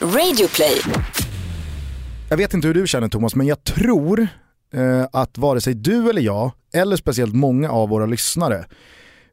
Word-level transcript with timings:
Radioplay. 0.00 0.80
Jag 2.28 2.36
vet 2.36 2.54
inte 2.54 2.66
hur 2.66 2.74
du 2.74 2.86
känner 2.86 3.08
Thomas, 3.08 3.34
men 3.34 3.46
jag 3.46 3.64
tror 3.64 4.28
eh, 4.74 5.06
att 5.12 5.38
vare 5.38 5.60
sig 5.60 5.74
du 5.74 6.10
eller 6.10 6.22
jag, 6.22 6.50
eller 6.74 6.96
speciellt 6.96 7.34
många 7.34 7.70
av 7.70 7.88
våra 7.88 8.06
lyssnare, 8.06 8.64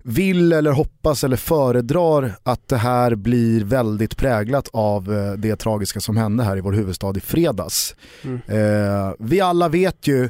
vill 0.04 0.54
eller 0.54 0.71
hoppas 0.71 1.23
eller 1.23 1.38
föredrar 1.38 2.36
att 2.43 2.67
det 2.67 2.78
här 2.78 3.15
blir 3.15 3.63
väldigt 3.63 4.17
präglat 4.17 4.70
av 4.73 5.13
eh, 5.13 5.33
det 5.33 5.55
tragiska 5.55 6.00
som 6.00 6.18
hände 6.18 6.43
här 6.43 6.57
i 6.57 6.62
vår 6.62 6.73
huvudstad 6.73 7.18
i 7.18 7.20
fredags. 7.20 7.95
Mm. 8.23 8.41
Eh, 8.47 9.13
vi 9.20 9.41
alla 9.41 9.70
vet 9.70 10.07
ju 10.07 10.23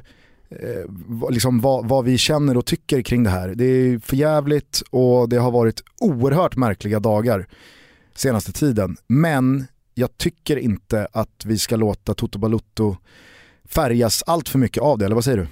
eh, 0.50 1.30
liksom 1.30 1.62
vad, 1.62 1.88
vad, 1.88 2.06
vi 2.06 2.18
känner 2.18 2.58
och 2.58 2.66
tycker 2.66 3.02
kring 3.02 3.24
det 3.24 3.30
här. 3.30 3.48
Det 3.56 3.66
är 3.66 4.00
förjävligt 4.00 4.84
och 4.90 5.30
det 5.30 5.38
har 5.38 5.52
varit 5.52 5.84
oerhört 6.00 6.56
märkliga 6.56 7.00
dagar 7.00 7.48
senaste 8.16 8.52
tiden. 8.52 8.98
Men 9.08 9.68
jag 9.98 10.18
tycker 10.18 10.58
inte 10.58 11.08
att 11.12 11.46
vi 11.46 11.58
ska 11.58 11.76
låta 11.76 12.14
Toto 12.14 12.40
Balutto 12.40 12.98
färgas 13.66 14.24
allt 14.28 14.50
för 14.50 14.60
mycket 14.60 14.84
av 14.84 14.98
det, 14.98 15.06
eller 15.06 15.16
vad 15.16 15.24
säger 15.24 15.38
du? 15.38 15.48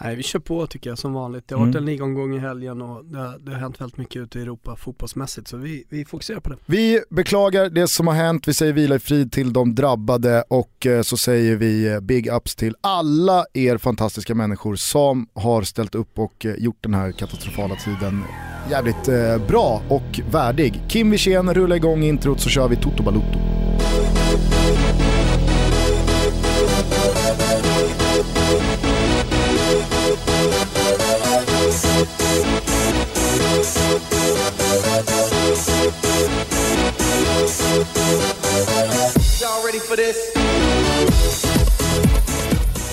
Nej 0.00 0.16
vi 0.16 0.22
kör 0.22 0.38
på 0.38 0.66
tycker 0.66 0.90
jag 0.90 0.98
som 0.98 1.12
vanligt. 1.12 1.48
Det 1.48 1.54
har 1.54 1.60
varit 1.60 1.74
mm. 1.74 1.82
en 1.82 1.86
ligomgång 1.86 2.36
i 2.36 2.38
helgen 2.38 2.82
och 2.82 3.04
det 3.04 3.18
har, 3.18 3.38
det 3.38 3.52
har 3.52 3.58
hänt 3.58 3.80
väldigt 3.80 3.96
mycket 3.96 4.22
ute 4.22 4.38
i 4.38 4.42
Europa 4.42 4.76
fotbollsmässigt 4.76 5.48
så 5.48 5.56
vi, 5.56 5.84
vi 5.88 6.04
fokuserar 6.04 6.40
på 6.40 6.50
det. 6.50 6.56
Vi 6.66 7.00
beklagar 7.10 7.70
det 7.70 7.88
som 7.88 8.06
har 8.06 8.14
hänt, 8.14 8.48
vi 8.48 8.54
säger 8.54 8.72
vila 8.72 8.94
i 8.94 8.98
frid 8.98 9.32
till 9.32 9.52
de 9.52 9.74
drabbade 9.74 10.44
och 10.48 10.86
eh, 10.86 11.02
så 11.02 11.16
säger 11.16 11.56
vi 11.56 11.88
eh, 11.88 12.00
big 12.00 12.26
ups 12.32 12.56
till 12.56 12.76
alla 12.80 13.44
er 13.54 13.78
fantastiska 13.78 14.34
människor 14.34 14.76
som 14.76 15.28
har 15.34 15.62
ställt 15.62 15.94
upp 15.94 16.18
och 16.18 16.46
eh, 16.46 16.54
gjort 16.54 16.78
den 16.80 16.94
här 16.94 17.12
katastrofala 17.12 17.74
tiden 17.74 18.24
jävligt 18.70 19.06
bra 19.48 19.82
och 19.88 20.20
värdig. 20.30 20.82
Kim 20.88 21.10
Wirsén 21.10 21.54
rullar 21.54 21.76
igång 21.76 22.02
introt 22.02 22.40
så 22.40 22.48
kör 22.48 22.68
vi 22.68 22.76
Toto 22.76 23.02
Balutto. 23.02 23.38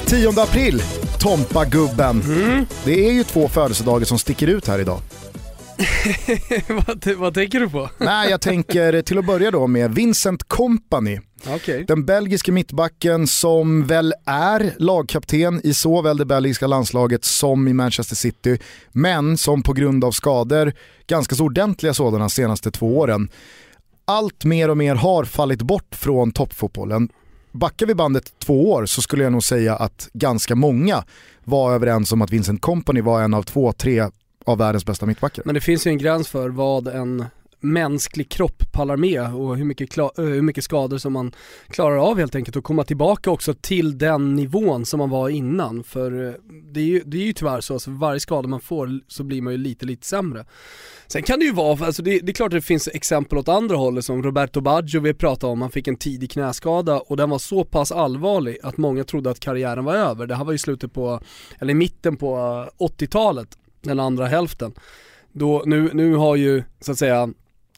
10 0.06 0.42
april, 0.42 0.84
Tompa-gubben. 1.20 2.22
Mm. 2.22 2.66
Det 2.84 3.08
är 3.08 3.12
ju 3.12 3.24
två 3.24 3.48
födelsedagar 3.48 4.06
som 4.06 4.20
sticker 4.20 4.48
ut 4.48 4.68
här 4.68 4.80
idag. 4.80 5.00
vad, 6.68 7.08
vad, 7.18 7.34
tänker 7.34 7.60
du 7.60 7.70
på? 7.70 7.90
Nej, 7.98 8.30
jag 8.30 8.42
tänker 8.42 9.02
till 9.02 9.18
att 9.18 9.26
börja 9.26 9.52
då 9.52 9.68
med 9.68 9.96
Vincent 9.96 10.44
Company. 10.48 11.20
Okay. 11.54 11.84
Den 11.84 12.06
belgiske 12.06 12.52
mittbacken 12.52 13.28
som 13.28 13.88
väl 13.88 14.14
är 14.26 14.74
lagkapten 14.78 15.62
i 15.64 15.74
såväl 15.74 16.18
det 16.18 16.26
belgiska 16.26 16.68
landslaget 16.68 17.26
som 17.26 17.68
i 17.68 17.74
Manchester 17.74 18.16
City, 18.16 18.60
men 18.92 19.38
som 19.38 19.64
på 19.64 19.74
grund 19.74 20.04
av 20.04 20.12
skador, 20.12 20.74
ganska 21.08 21.36
så 21.36 21.44
ordentliga 21.44 21.94
sådana 21.94 22.30
senaste 22.30 22.72
två 22.72 22.98
åren, 22.98 23.30
allt 24.06 24.46
mer 24.46 24.70
och 24.70 24.78
mer 24.78 24.96
har 24.96 25.26
fallit 25.26 25.62
bort 25.62 25.96
från 25.96 26.32
toppfotbollen. 26.32 27.10
Backar 27.52 27.86
vi 27.86 27.96
bandet 27.96 28.34
två 28.40 28.72
år 28.72 28.86
så 28.86 29.02
skulle 29.02 29.24
jag 29.24 29.32
nog 29.32 29.44
säga 29.44 29.76
att 29.76 30.10
ganska 30.14 30.56
många 30.56 31.04
var 31.44 31.74
överens 31.74 32.12
om 32.12 32.22
att 32.22 32.32
Vincent 32.32 32.62
Company 32.62 33.02
var 33.02 33.22
en 33.22 33.34
av 33.34 33.44
två, 33.44 33.72
tre 33.72 34.10
av 34.46 34.58
världens 34.58 34.86
bästa 34.86 35.06
mittbackar. 35.06 35.44
Men 35.46 35.56
det 35.56 35.62
finns 35.62 35.88
ju 35.88 35.92
en 35.92 35.98
gräns 35.98 36.28
för 36.28 36.50
vad 36.50 36.88
en 36.88 37.26
mänsklig 37.74 38.30
kropp 38.30 38.72
pallar 38.72 38.98
med 38.98 39.36
och 39.36 39.58
hur 39.58 39.66
mycket, 39.66 39.98
eh, 39.98 40.08
hur 40.18 40.42
mycket 40.42 40.64
skador 40.64 40.98
som 40.98 41.14
man 41.14 41.32
klarar 41.68 41.98
av 41.98 42.18
helt 42.18 42.36
enkelt 42.36 42.56
och 42.56 42.64
komma 42.64 42.84
tillbaka 42.84 43.32
också 43.32 43.54
till 43.54 43.98
den 43.98 44.36
nivån 44.36 44.86
som 44.86 44.98
man 44.98 45.10
var 45.10 45.30
innan. 45.30 45.84
För 45.84 46.28
eh, 46.28 46.34
det 46.74 46.80
är 46.80 46.86
ju, 46.86 47.02
det 47.06 47.18
är 47.18 47.26
ju 47.26 47.34
tyvärr 47.34 47.62
så, 47.62 47.74
alltså 47.74 47.92
varje 47.92 48.20
skada 48.20 48.48
man 48.48 48.62
får 48.62 48.90
så 49.08 49.24
blir 49.24 49.42
man 49.42 49.54
ju 49.54 49.58
lite, 49.58 49.86
lite 49.86 50.08
sämre. 50.08 50.46
Sen 51.08 51.24
kan 51.24 51.40
det 51.40 51.46
ju 51.46 51.54
vara, 51.54 51.86
alltså 51.86 52.04
det, 52.04 52.20
det, 52.20 52.32
är 52.32 52.34
klart 52.34 52.54
att 52.54 52.58
det 52.58 52.62
finns 52.62 52.88
exempel 52.88 53.38
åt 53.38 53.50
andra 53.50 53.76
hållet 53.76 54.06
som 54.06 54.24
Roberto 54.24 54.62
Baggio 54.62 55.00
vi 55.00 55.14
pratade 55.14 55.54
om, 55.54 55.62
han 55.62 55.72
fick 55.72 55.88
en 55.88 55.98
tidig 55.98 56.32
knäskada 56.32 57.00
och 57.00 57.18
den 57.18 57.30
var 57.30 57.40
så 57.40 57.64
pass 57.66 57.92
allvarlig 57.92 58.58
att 58.64 58.78
många 58.78 59.04
trodde 59.04 59.30
att 59.30 59.40
karriären 59.40 59.86
var 59.86 59.96
över. 59.96 60.28
Det 60.28 60.36
här 60.36 60.46
var 60.46 60.52
ju 60.52 60.58
slutet 60.58 60.94
på, 60.94 61.20
eller 61.60 61.74
mitten 61.74 62.18
på 62.18 62.36
eh, 62.80 62.86
80-talet, 62.86 63.58
den 63.82 64.00
andra 64.00 64.26
hälften. 64.26 64.74
Då, 65.32 65.64
nu, 65.66 65.90
nu 65.94 66.16
har 66.16 66.36
ju 66.36 66.64
så 66.82 66.92
att 66.92 66.98
säga 66.98 67.30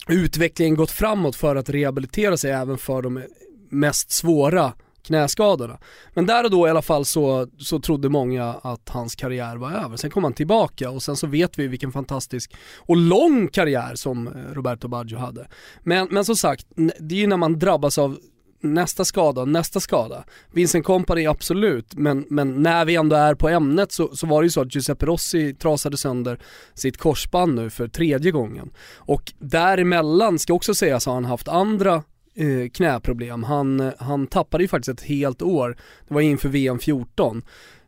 utvecklingen 0.07 0.75
gått 0.75 0.91
framåt 0.91 1.35
för 1.35 1.55
att 1.55 1.69
rehabilitera 1.69 2.37
sig 2.37 2.51
även 2.51 2.77
för 2.77 3.01
de 3.01 3.23
mest 3.69 4.11
svåra 4.11 4.73
knäskadorna. 5.07 5.77
Men 6.13 6.25
där 6.25 6.43
och 6.43 6.51
då 6.51 6.67
i 6.67 6.69
alla 6.69 6.81
fall 6.81 7.05
så, 7.05 7.47
så 7.59 7.79
trodde 7.79 8.09
många 8.09 8.45
att 8.45 8.89
hans 8.89 9.15
karriär 9.15 9.55
var 9.55 9.71
över. 9.71 9.97
Sen 9.97 10.09
kom 10.09 10.23
han 10.23 10.33
tillbaka 10.33 10.89
och 10.89 11.03
sen 11.03 11.15
så 11.15 11.27
vet 11.27 11.59
vi 11.59 11.67
vilken 11.67 11.91
fantastisk 11.91 12.55
och 12.77 12.97
lång 12.97 13.47
karriär 13.47 13.95
som 13.95 14.27
eh, 14.27 14.33
Roberto 14.53 14.87
Baggio 14.87 15.17
hade. 15.17 15.47
Men, 15.83 16.07
men 16.11 16.25
som 16.25 16.35
sagt, 16.35 16.67
det 16.99 17.15
är 17.15 17.19
ju 17.19 17.27
när 17.27 17.37
man 17.37 17.59
drabbas 17.59 17.97
av 17.97 18.17
nästa 18.59 19.05
skada, 19.05 19.45
nästa 19.45 19.79
skada. 19.79 20.23
Vincent 20.51 20.85
Company 20.85 21.25
absolut, 21.25 21.95
men, 21.95 22.25
men 22.29 22.63
när 22.63 22.85
vi 22.85 22.95
ändå 22.95 23.15
är 23.15 23.35
på 23.35 23.49
ämnet 23.49 23.91
så, 23.91 24.15
så 24.15 24.27
var 24.27 24.41
det 24.41 24.45
ju 24.45 24.51
så 24.51 24.61
att 24.61 24.75
Giuseppe 24.75 25.05
Rossi 25.05 25.53
trasade 25.53 25.97
sönder 25.97 26.39
sitt 26.73 26.97
korsband 26.97 27.55
nu 27.55 27.69
för 27.69 27.87
tredje 27.87 28.31
gången. 28.31 28.69
Och 28.95 29.33
däremellan, 29.39 30.39
ska 30.39 30.53
också 30.53 30.73
sägas, 30.73 31.05
har 31.05 31.13
han 31.13 31.25
haft 31.25 31.47
andra 31.47 32.03
eh, 32.35 32.69
knäproblem. 32.73 33.43
Han, 33.43 33.91
han 33.99 34.27
tappade 34.27 34.63
ju 34.63 34.67
faktiskt 34.67 34.99
ett 34.99 35.07
helt 35.07 35.41
år, 35.41 35.77
det 36.07 36.13
var 36.13 36.21
inför 36.21 36.49
VM 36.49 36.79
14 36.79 37.41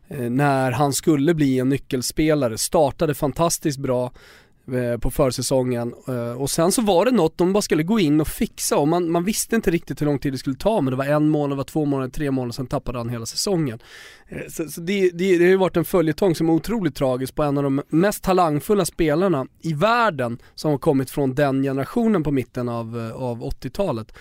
eh, 0.08 0.30
när 0.30 0.72
han 0.72 0.92
skulle 0.92 1.34
bli 1.34 1.58
en 1.58 1.68
nyckelspelare, 1.68 2.58
startade 2.58 3.14
fantastiskt 3.14 3.78
bra, 3.78 4.12
Eh, 4.74 4.98
på 4.98 5.10
försäsongen 5.10 5.94
eh, 6.08 6.42
och 6.42 6.50
sen 6.50 6.72
så 6.72 6.82
var 6.82 7.04
det 7.04 7.10
något 7.10 7.38
de 7.38 7.52
bara 7.52 7.62
skulle 7.62 7.82
gå 7.82 8.00
in 8.00 8.20
och 8.20 8.28
fixa 8.28 8.76
och 8.76 8.88
man, 8.88 9.10
man 9.10 9.24
visste 9.24 9.56
inte 9.56 9.70
riktigt 9.70 10.00
hur 10.00 10.06
lång 10.06 10.18
tid 10.18 10.32
det 10.32 10.38
skulle 10.38 10.56
ta 10.56 10.80
men 10.80 10.90
det 10.90 10.96
var 10.96 11.04
en 11.04 11.28
månad, 11.28 11.50
det 11.50 11.56
var 11.56 11.64
två 11.64 11.84
månader, 11.84 12.10
tre 12.10 12.30
månader, 12.30 12.52
sen 12.52 12.66
tappade 12.66 12.98
han 12.98 13.08
hela 13.08 13.26
säsongen. 13.26 13.78
Eh, 14.28 14.38
så, 14.48 14.68
så 14.68 14.80
det, 14.80 15.10
det, 15.10 15.38
det 15.38 15.44
har 15.44 15.50
ju 15.50 15.56
varit 15.56 15.76
en 15.76 15.84
följetong 15.84 16.34
som 16.34 16.48
är 16.48 16.52
otroligt 16.52 16.94
tragisk 16.94 17.34
på 17.34 17.42
en 17.42 17.58
av 17.58 17.64
de 17.64 17.82
mest 17.88 18.24
talangfulla 18.24 18.84
spelarna 18.84 19.46
i 19.60 19.72
världen 19.72 20.38
som 20.54 20.70
har 20.70 20.78
kommit 20.78 21.10
från 21.10 21.34
den 21.34 21.62
generationen 21.62 22.22
på 22.22 22.30
mitten 22.30 22.68
av, 22.68 23.12
av 23.14 23.42
80-talet. 23.42 24.12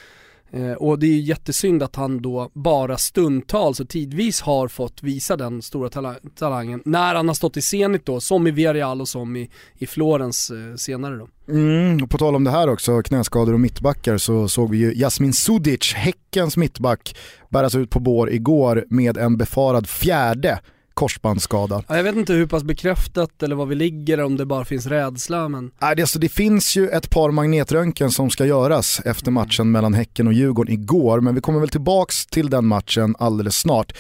Eh, 0.52 0.72
och 0.72 1.00
det 1.00 1.06
är 1.06 1.12
ju 1.12 1.20
jättesynd 1.20 1.84
att 1.84 1.96
han 1.96 2.22
då 2.22 2.52
bara 2.54 2.98
stundtals 2.98 3.80
och 3.80 3.90
tidvis 3.90 4.42
har 4.42 4.68
fått 4.68 5.04
visa 5.04 5.38
den 5.38 5.62
stora 5.62 6.14
talangen 6.36 6.82
när 6.86 7.16
han 7.16 7.28
har 7.28 7.36
stått 7.36 7.58
i 7.58 7.62
Zenit 7.62 8.06
då, 8.06 8.20
som 8.20 8.48
i 8.48 8.52
Villarreal 8.52 9.02
och 9.02 9.08
som 9.08 9.36
i, 9.36 9.50
i 9.78 9.88
Florens 9.88 10.52
eh, 10.52 10.76
senare 10.76 11.16
då. 11.16 11.28
Mm, 11.50 12.04
och 12.04 12.10
på 12.10 12.18
tal 12.18 12.36
om 12.36 12.44
det 12.44 12.52
här 12.52 12.70
också, 12.70 13.02
knäskador 13.02 13.54
och 13.54 13.60
mittbackar, 13.60 14.18
så 14.18 14.48
såg 14.48 14.72
vi 14.72 14.78
ju 14.78 14.94
Jasmin 14.96 15.34
Sudic, 15.34 15.94
Häckens 15.94 16.58
mittback, 16.58 17.16
bäras 17.50 17.76
ut 17.76 17.90
på 17.90 18.00
bår 18.00 18.32
igår 18.32 18.86
med 18.90 19.18
en 19.18 19.38
befarad 19.38 19.88
fjärde 19.88 20.60
korsbandsskada. 21.00 21.84
Ja, 21.88 21.96
jag 21.96 22.04
vet 22.04 22.16
inte 22.16 22.34
hur 22.34 22.46
pass 22.46 22.64
bekräftat 22.64 23.44
eller 23.44 23.56
var 23.56 23.66
vi 23.66 23.76
ligger, 23.76 24.24
om 24.24 24.38
det 24.38 24.46
bara 24.46 24.66
finns 24.66 24.86
rädsla. 24.86 25.50
Men... 25.50 25.72
Nej, 25.82 25.96
det, 25.96 26.02
alltså, 26.02 26.20
det 26.20 26.30
finns 26.30 26.78
ju 26.78 26.90
ett 26.90 27.10
par 27.10 27.32
magnetröntgen 27.32 28.12
som 28.12 28.30
ska 28.30 28.46
göras 28.46 29.02
efter 29.06 29.32
matchen 29.32 29.72
mellan 29.72 29.94
Häcken 29.94 30.28
och 30.28 30.34
Djurgården 30.34 30.74
igår, 30.74 31.22
men 31.22 31.36
vi 31.36 31.42
kommer 31.42 31.60
väl 31.60 31.70
tillbaks 31.70 32.26
till 32.26 32.50
den 32.50 32.66
matchen 32.66 33.16
alldeles 33.20 33.56
snart. 33.56 33.94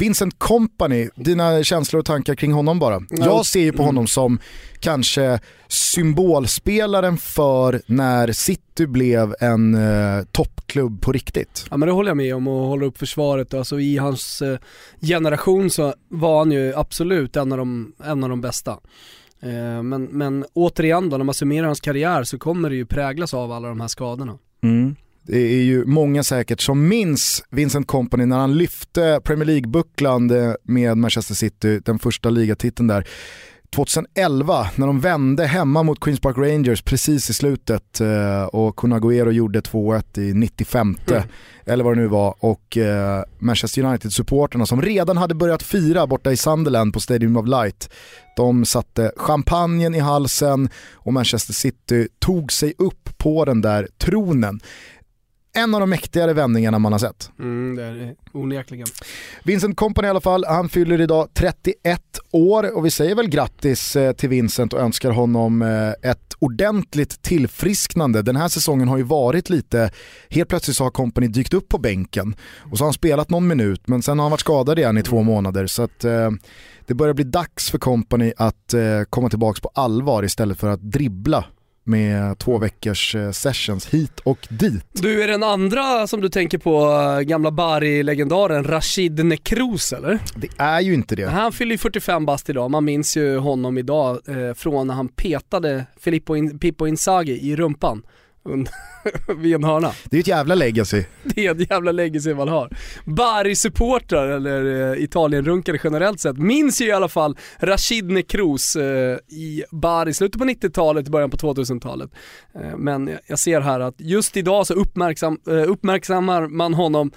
Vincent 0.00 0.38
Company, 0.38 1.08
dina 1.14 1.62
känslor 1.62 2.00
och 2.00 2.06
tankar 2.06 2.34
kring 2.34 2.52
honom 2.52 2.78
bara. 2.78 3.02
Jag 3.10 3.46
ser 3.46 3.60
ju 3.60 3.72
på 3.72 3.82
honom 3.82 4.06
som 4.06 4.38
kanske 4.78 5.40
symbolspelaren 5.68 7.18
för 7.18 7.82
när 7.86 8.32
City 8.32 8.86
blev 8.86 9.34
en 9.40 9.74
eh, 9.74 10.24
toppklubb 10.32 11.02
på 11.02 11.12
riktigt. 11.12 11.66
Ja 11.70 11.76
men 11.76 11.86
det 11.86 11.92
håller 11.92 12.10
jag 12.10 12.16
med 12.16 12.34
om 12.34 12.48
och 12.48 12.66
håller 12.66 12.86
upp 12.86 12.98
försvaret. 12.98 13.54
Alltså 13.54 13.80
i 13.80 13.98
hans 13.98 14.42
eh, 14.42 14.58
generation 15.00 15.70
så 15.70 15.94
var 16.08 16.38
han 16.38 16.52
ju 16.52 16.74
absolut 16.74 17.36
en 17.36 17.52
av 17.52 17.58
de, 17.58 17.92
en 18.04 18.24
av 18.24 18.30
de 18.30 18.40
bästa. 18.40 18.70
Eh, 19.42 19.82
men, 19.82 20.04
men 20.04 20.44
återigen 20.52 21.10
då, 21.10 21.16
när 21.16 21.24
man 21.24 21.34
summerar 21.34 21.66
hans 21.66 21.80
karriär 21.80 22.24
så 22.24 22.38
kommer 22.38 22.70
det 22.70 22.76
ju 22.76 22.86
präglas 22.86 23.34
av 23.34 23.52
alla 23.52 23.68
de 23.68 23.80
här 23.80 23.88
skadorna. 23.88 24.38
Mm. 24.62 24.96
Det 25.32 25.38
är 25.38 25.62
ju 25.62 25.84
många 25.84 26.22
säkert 26.22 26.60
som 26.60 26.88
minns 26.88 27.44
Vincent 27.50 27.86
Company 27.86 28.26
när 28.26 28.38
han 28.38 28.58
lyfte 28.58 29.20
Premier 29.24 29.46
League-bucklan 29.46 30.56
med 30.62 30.98
Manchester 30.98 31.34
City, 31.34 31.80
den 31.84 31.98
första 31.98 32.30
ligatiteln 32.30 32.88
där. 32.88 33.06
2011 33.74 34.70
när 34.76 34.86
de 34.86 35.00
vände 35.00 35.46
hemma 35.46 35.82
mot 35.82 36.00
Queens 36.00 36.20
Park 36.20 36.38
Rangers 36.38 36.82
precis 36.82 37.30
i 37.30 37.34
slutet 37.34 38.00
eh, 38.00 38.44
och 38.44 38.76
Kun 38.76 38.92
Agüero 38.92 39.30
gjorde 39.30 39.60
2-1 39.60 40.18
i 40.20 40.34
95 40.34 40.96
mm. 41.08 41.22
eller 41.64 41.84
vad 41.84 41.96
det 41.96 42.00
nu 42.00 42.08
var 42.08 42.34
och 42.38 42.76
eh, 42.76 43.24
Manchester 43.38 43.82
United-supporterna 43.82 44.66
som 44.66 44.82
redan 44.82 45.16
hade 45.16 45.34
börjat 45.34 45.62
fira 45.62 46.06
borta 46.06 46.32
i 46.32 46.36
Sunderland 46.36 46.92
på 46.92 47.00
Stadium 47.00 47.36
of 47.36 47.46
Light 47.46 47.90
de 48.36 48.64
satte 48.64 49.12
champagnen 49.16 49.94
i 49.94 49.98
halsen 49.98 50.68
och 50.94 51.12
Manchester 51.12 51.52
City 51.52 52.08
tog 52.18 52.52
sig 52.52 52.74
upp 52.78 53.18
på 53.18 53.44
den 53.44 53.60
där 53.60 53.88
tronen 53.98 54.60
en 55.52 55.74
av 55.74 55.80
de 55.80 55.90
mäktigare 55.90 56.32
vändningarna 56.32 56.78
man 56.78 56.92
har 56.92 56.98
sett. 56.98 57.30
Mm, 57.38 57.76
det 57.76 57.82
är 57.82 57.92
det 57.92 58.14
onekligen. 58.32 58.86
Vincent 59.42 59.76
Company 59.76 60.06
i 60.06 60.10
alla 60.10 60.20
fall, 60.20 60.44
han 60.48 60.68
fyller 60.68 61.00
idag 61.00 61.28
31 61.34 61.74
år 62.30 62.76
och 62.76 62.86
vi 62.86 62.90
säger 62.90 63.14
väl 63.14 63.28
grattis 63.28 63.96
eh, 63.96 64.12
till 64.12 64.28
Vincent 64.28 64.72
och 64.72 64.80
önskar 64.80 65.10
honom 65.10 65.62
eh, 65.62 66.10
ett 66.10 66.34
ordentligt 66.38 67.22
tillfrisknande. 67.22 68.22
Den 68.22 68.36
här 68.36 68.48
säsongen 68.48 68.88
har 68.88 68.96
ju 68.96 69.02
varit 69.02 69.50
lite, 69.50 69.90
helt 70.28 70.48
plötsligt 70.48 70.76
så 70.76 70.84
har 70.84 70.90
Company 70.90 71.26
dykt 71.26 71.54
upp 71.54 71.68
på 71.68 71.78
bänken 71.78 72.34
och 72.70 72.78
så 72.78 72.84
har 72.84 72.86
han 72.86 72.94
spelat 72.94 73.30
någon 73.30 73.46
minut 73.46 73.88
men 73.88 74.02
sen 74.02 74.18
har 74.18 74.24
han 74.24 74.30
varit 74.30 74.40
skadad 74.40 74.78
igen 74.78 74.98
i 74.98 75.02
två 75.02 75.22
månader 75.22 75.66
så 75.66 75.82
att 75.82 76.04
eh, 76.04 76.30
det 76.86 76.94
börjar 76.94 77.14
bli 77.14 77.24
dags 77.24 77.70
för 77.70 77.78
Company 77.78 78.32
att 78.36 78.74
komma 79.10 79.28
tillbaka 79.28 79.60
på 79.62 79.70
allvar 79.74 80.22
istället 80.22 80.58
för 80.58 80.68
att 80.68 80.80
dribbla 80.80 81.44
med 81.84 82.38
två 82.38 82.58
veckors 82.58 83.14
eh, 83.14 83.30
sessions 83.30 83.86
hit 83.86 84.20
och 84.20 84.48
dit. 84.50 84.84
Du 84.92 85.22
är 85.22 85.28
den 85.28 85.42
andra 85.42 86.06
som 86.06 86.20
du 86.20 86.28
tänker 86.28 86.58
på, 86.58 86.90
eh, 86.90 87.20
gamla 87.20 87.50
Bari-legendaren 87.50 88.64
Rashid 88.64 89.24
Nekrouz 89.24 89.92
eller? 89.92 90.18
Det 90.34 90.48
är 90.58 90.80
ju 90.80 90.94
inte 90.94 91.16
det. 91.16 91.28
Han 91.28 91.52
fyller 91.52 91.72
ju 91.72 91.78
45 91.78 92.26
bast 92.26 92.50
idag, 92.50 92.70
man 92.70 92.84
minns 92.84 93.16
ju 93.16 93.38
honom 93.38 93.78
idag 93.78 94.18
eh, 94.28 94.54
från 94.54 94.86
när 94.86 94.94
han 94.94 95.08
petade 95.08 95.86
Filippo 96.00 96.36
In 96.36 96.58
Pippo 96.58 96.86
Inzaghi 96.86 97.50
i 97.50 97.56
rumpan 97.56 98.02
vid 99.36 99.54
en 99.54 99.64
hörna. 99.64 99.92
Det 100.04 100.16
är 100.16 100.20
ett 100.20 100.26
jävla 100.26 100.54
legacy. 100.54 101.04
Det 101.22 101.46
är 101.46 101.50
ett 101.50 101.70
jävla 101.70 101.92
legacy 101.92 102.34
man 102.34 102.48
har. 102.48 102.70
Bari-supportrar, 103.04 104.28
eller 104.28 104.92
eh, 104.92 105.04
Italien-runkare 105.04 105.78
generellt 105.84 106.20
sett, 106.20 106.38
minns 106.38 106.80
ju 106.80 106.86
i 106.86 106.92
alla 106.92 107.08
fall 107.08 107.36
Rashid 107.58 108.10
Nekrouz 108.10 108.76
eh, 108.76 109.18
i 109.28 109.64
Bari, 109.70 110.14
slutet 110.14 110.38
på 110.38 110.44
90-talet, 110.44 111.08
början 111.08 111.30
på 111.30 111.36
2000-talet. 111.36 112.10
Eh, 112.54 112.76
men 112.76 113.10
jag 113.26 113.38
ser 113.38 113.60
här 113.60 113.80
att 113.80 113.94
just 113.98 114.36
idag 114.36 114.66
så 114.66 114.74
uppmärksam, 114.74 115.38
uppmärksammar 115.44 116.46
man 116.46 116.74
honom 116.74 117.12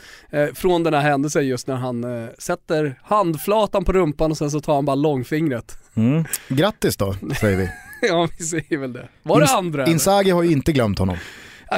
från 0.53 0.83
den 0.83 0.93
här 0.93 1.01
händelsen 1.01 1.47
just 1.47 1.67
när 1.67 1.75
han 1.75 2.05
sätter 2.37 2.99
handflatan 3.03 3.85
på 3.85 3.93
rumpan 3.93 4.31
och 4.31 4.37
sen 4.37 4.51
så 4.51 4.59
tar 4.59 4.75
han 4.75 4.85
bara 4.85 4.95
långfingret. 4.95 5.77
Mm. 5.95 6.25
Grattis 6.47 6.97
då, 6.97 7.15
säger 7.39 7.57
vi. 7.57 7.69
ja 8.07 8.27
vi 8.37 8.45
säger 8.45 8.77
väl 8.77 8.93
det. 8.93 9.07
Var 9.23 9.39
det 9.39 9.47
andra 9.47 9.85
Inzaghi 9.85 10.31
har 10.31 10.43
ju 10.43 10.51
inte 10.51 10.71
glömt 10.71 10.99
honom. 10.99 11.17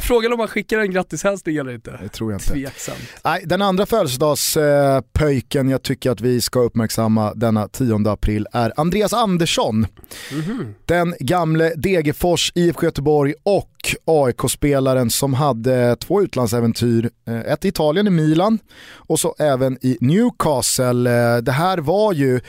Frågan 0.01 0.31
om 0.33 0.37
man 0.37 0.47
skickar 0.47 0.79
en 0.79 0.91
grattishälsning 0.91 1.57
eller 1.57 1.73
inte. 1.73 1.99
Det 2.01 2.09
tror 2.09 2.31
jag 2.31 2.41
inte. 2.41 2.53
Tveksam. 2.53 2.95
Nej, 3.23 3.43
den 3.45 3.61
andra 3.61 3.85
födelsedagspöjken 3.85 5.69
jag 5.69 5.83
tycker 5.83 6.11
att 6.11 6.21
vi 6.21 6.41
ska 6.41 6.59
uppmärksamma 6.59 7.33
denna 7.33 7.67
10 7.67 8.09
april 8.09 8.47
är 8.51 8.73
Andreas 8.77 9.13
Andersson. 9.13 9.87
-hmm. 10.31 10.73
Den 10.85 11.15
gamle 11.19 11.73
Degerfors, 11.75 12.51
IFK 12.55 12.85
Göteborg 12.85 13.33
och 13.43 13.71
AIK-spelaren 14.05 15.09
som 15.09 15.33
hade 15.33 15.95
två 15.95 16.21
utlandsäventyr. 16.21 17.09
Eh, 17.27 17.39
ett 17.39 17.65
i 17.65 17.67
Italien 17.67 18.07
i 18.07 18.09
Milan 18.09 18.59
och 18.93 19.19
så 19.19 19.35
även 19.39 19.77
i 19.81 19.97
Newcastle. 20.01 21.35
Eh, 21.35 21.37
det 21.37 21.51
här 21.51 21.77
var 21.77 22.13
ju 22.13 22.41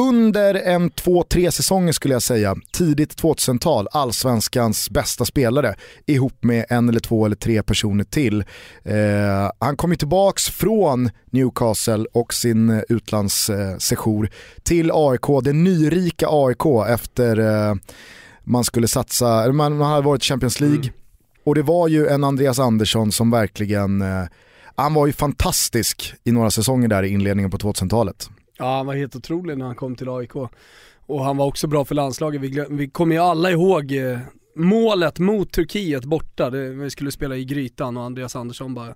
under 0.00 0.54
en 0.54 0.90
två, 0.90 1.22
tre 1.22 1.52
säsonger 1.52 1.92
skulle 1.92 2.14
jag 2.14 2.22
säga, 2.22 2.56
tidigt 2.72 3.22
2000-tal, 3.22 3.88
allsvenskans 3.92 4.90
bästa 4.90 5.24
spelare 5.24 5.74
ihop 6.06 6.44
med 6.44 6.66
en 6.68 6.88
eller 6.88 7.00
två 7.00 7.26
eller 7.26 7.36
tre 7.36 7.62
personer 7.62 8.04
till. 8.04 8.44
Eh, 8.82 9.50
han 9.58 9.76
kom 9.76 9.90
ju 9.90 9.96
tillbaks 9.96 10.50
från 10.50 11.10
Newcastle 11.30 12.06
och 12.12 12.34
sin 12.34 12.82
utlandssejour 12.88 14.30
till 14.62 14.90
AIK, 14.94 15.44
det 15.44 15.52
nyrika 15.52 16.26
AIK 16.30 16.88
efter 16.88 17.38
eh, 17.38 17.74
man 18.44 18.64
skulle 18.64 18.88
satsa, 18.88 19.52
man, 19.52 19.76
man 19.76 19.90
hade 19.90 20.06
varit 20.06 20.24
Champions 20.24 20.60
League 20.60 20.78
mm. 20.78 20.92
och 21.44 21.54
det 21.54 21.62
var 21.62 21.88
ju 21.88 22.08
en 22.08 22.24
Andreas 22.24 22.58
Andersson 22.58 23.12
som 23.12 23.30
verkligen 23.30 24.02
eh, 24.02 24.24
han 24.74 24.94
var 24.94 25.06
ju 25.06 25.12
fantastisk 25.12 26.14
i 26.24 26.32
några 26.32 26.50
säsonger 26.50 26.88
där 26.88 27.02
i 27.02 27.08
inledningen 27.08 27.50
på 27.50 27.58
2000-talet. 27.58 28.30
Ja 28.60 28.76
han 28.76 28.86
var 28.86 28.94
helt 28.94 29.16
otrolig 29.16 29.58
när 29.58 29.66
han 29.66 29.74
kom 29.74 29.96
till 29.96 30.08
AIK. 30.08 30.34
Och 31.06 31.24
han 31.24 31.36
var 31.36 31.46
också 31.46 31.66
bra 31.66 31.84
för 31.84 31.94
landslaget. 31.94 32.40
Vi, 32.40 32.66
vi 32.70 32.88
kommer 32.88 33.14
ju 33.14 33.20
alla 33.20 33.50
ihåg 33.50 33.92
eh, 33.92 34.18
målet 34.56 35.18
mot 35.18 35.52
Turkiet 35.52 36.04
borta, 36.04 36.50
det, 36.50 36.70
vi 36.70 36.90
skulle 36.90 37.12
spela 37.12 37.36
i 37.36 37.44
Grytan 37.44 37.96
och 37.96 38.02
Andreas 38.02 38.36
Andersson 38.36 38.74
bara 38.74 38.94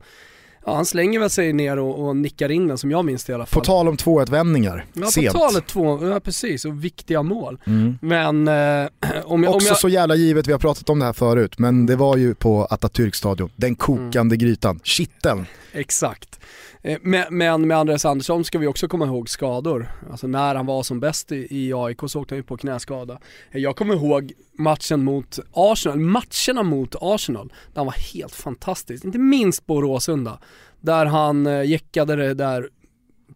Ja, 0.66 0.74
han 0.74 0.86
slänger 0.86 1.20
väl 1.20 1.30
sig 1.30 1.52
ner 1.52 1.78
och, 1.78 2.06
och 2.06 2.16
nickar 2.16 2.50
in 2.50 2.68
den 2.68 2.78
som 2.78 2.90
jag 2.90 3.04
minns 3.04 3.24
det 3.24 3.30
i 3.30 3.34
alla 3.34 3.46
fall. 3.46 3.60
På 3.60 3.64
tal 3.64 3.88
om 3.88 3.96
2-1 3.96 4.30
vändningar, 4.30 4.84
Ja, 4.92 5.06
sent. 5.06 5.32
på 5.32 5.38
tal 5.38 5.56
om 5.56 5.62
två, 5.62 6.08
ja 6.08 6.20
precis, 6.20 6.64
och 6.64 6.84
viktiga 6.84 7.22
mål. 7.22 7.58
Mm. 7.66 7.98
Men 8.00 8.48
eh, 8.48 8.88
om 9.24 9.42
jag... 9.42 9.54
Också 9.54 9.66
om 9.66 9.68
jag... 9.68 9.78
så 9.78 9.88
jävla 9.88 10.14
givet, 10.14 10.48
vi 10.48 10.52
har 10.52 10.58
pratat 10.58 10.90
om 10.90 10.98
det 10.98 11.04
här 11.04 11.12
förut, 11.12 11.58
men 11.58 11.86
det 11.86 11.96
var 11.96 12.16
ju 12.16 12.34
på 12.34 12.66
Atatürk-stadion, 12.70 13.50
den 13.56 13.74
kokande 13.74 14.34
mm. 14.34 14.38
grytan, 14.38 14.80
kitteln. 14.82 15.46
Exakt. 15.72 16.40
Eh, 16.84 16.98
men 17.02 17.66
med 17.68 17.78
Andreas 17.78 18.04
Andersson 18.04 18.44
ska 18.44 18.58
vi 18.58 18.66
också 18.66 18.88
komma 18.88 19.06
ihåg 19.06 19.28
skador. 19.28 19.92
Alltså 20.10 20.26
när 20.26 20.54
han 20.54 20.66
var 20.66 20.82
som 20.82 21.00
bäst 21.00 21.32
i, 21.32 21.72
AIK 21.74 21.98
så 22.06 22.20
åkte 22.20 22.34
han 22.34 22.38
ju 22.38 22.42
på 22.42 22.56
knäskada. 22.56 23.18
Eh, 23.50 23.60
jag 23.60 23.76
kommer 23.76 23.94
ihåg 23.94 24.32
matchen 24.58 25.04
mot 25.04 25.38
Arsenal, 25.52 25.98
matcherna 25.98 26.62
mot 26.62 26.94
Arsenal, 27.00 27.48
där 27.48 27.76
han 27.80 27.86
var 27.86 28.12
helt 28.14 28.34
fantastisk. 28.34 29.04
Inte 29.04 29.18
minst 29.18 29.66
på 29.66 29.82
Råsunda, 29.82 30.38
där 30.80 31.06
han 31.06 31.46
eh, 31.46 31.64
jäckade 31.64 32.16
det 32.16 32.34
där 32.34 32.68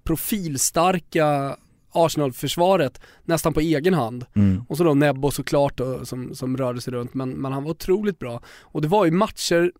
profilstarka 0.05 1.56
Arsenal-försvaret 1.93 3.00
nästan 3.25 3.53
på 3.53 3.61
egen 3.61 3.94
hand. 3.94 4.26
Mm. 4.35 4.62
Och 4.69 4.76
så 4.76 4.85
då 4.85 4.94
Nebbo 4.94 5.31
såklart 5.31 5.76
då, 5.76 6.05
som, 6.05 6.35
som 6.35 6.56
rörde 6.56 6.81
sig 6.81 6.93
runt, 6.93 7.15
men, 7.15 7.31
men 7.31 7.53
han 7.53 7.65
var 7.65 7.70
otroligt 7.70 8.19
bra. 8.19 8.41
Och 8.61 8.82
det 8.82 8.88
var 8.88 9.05
ju 9.05 9.11
matcher 9.11 9.73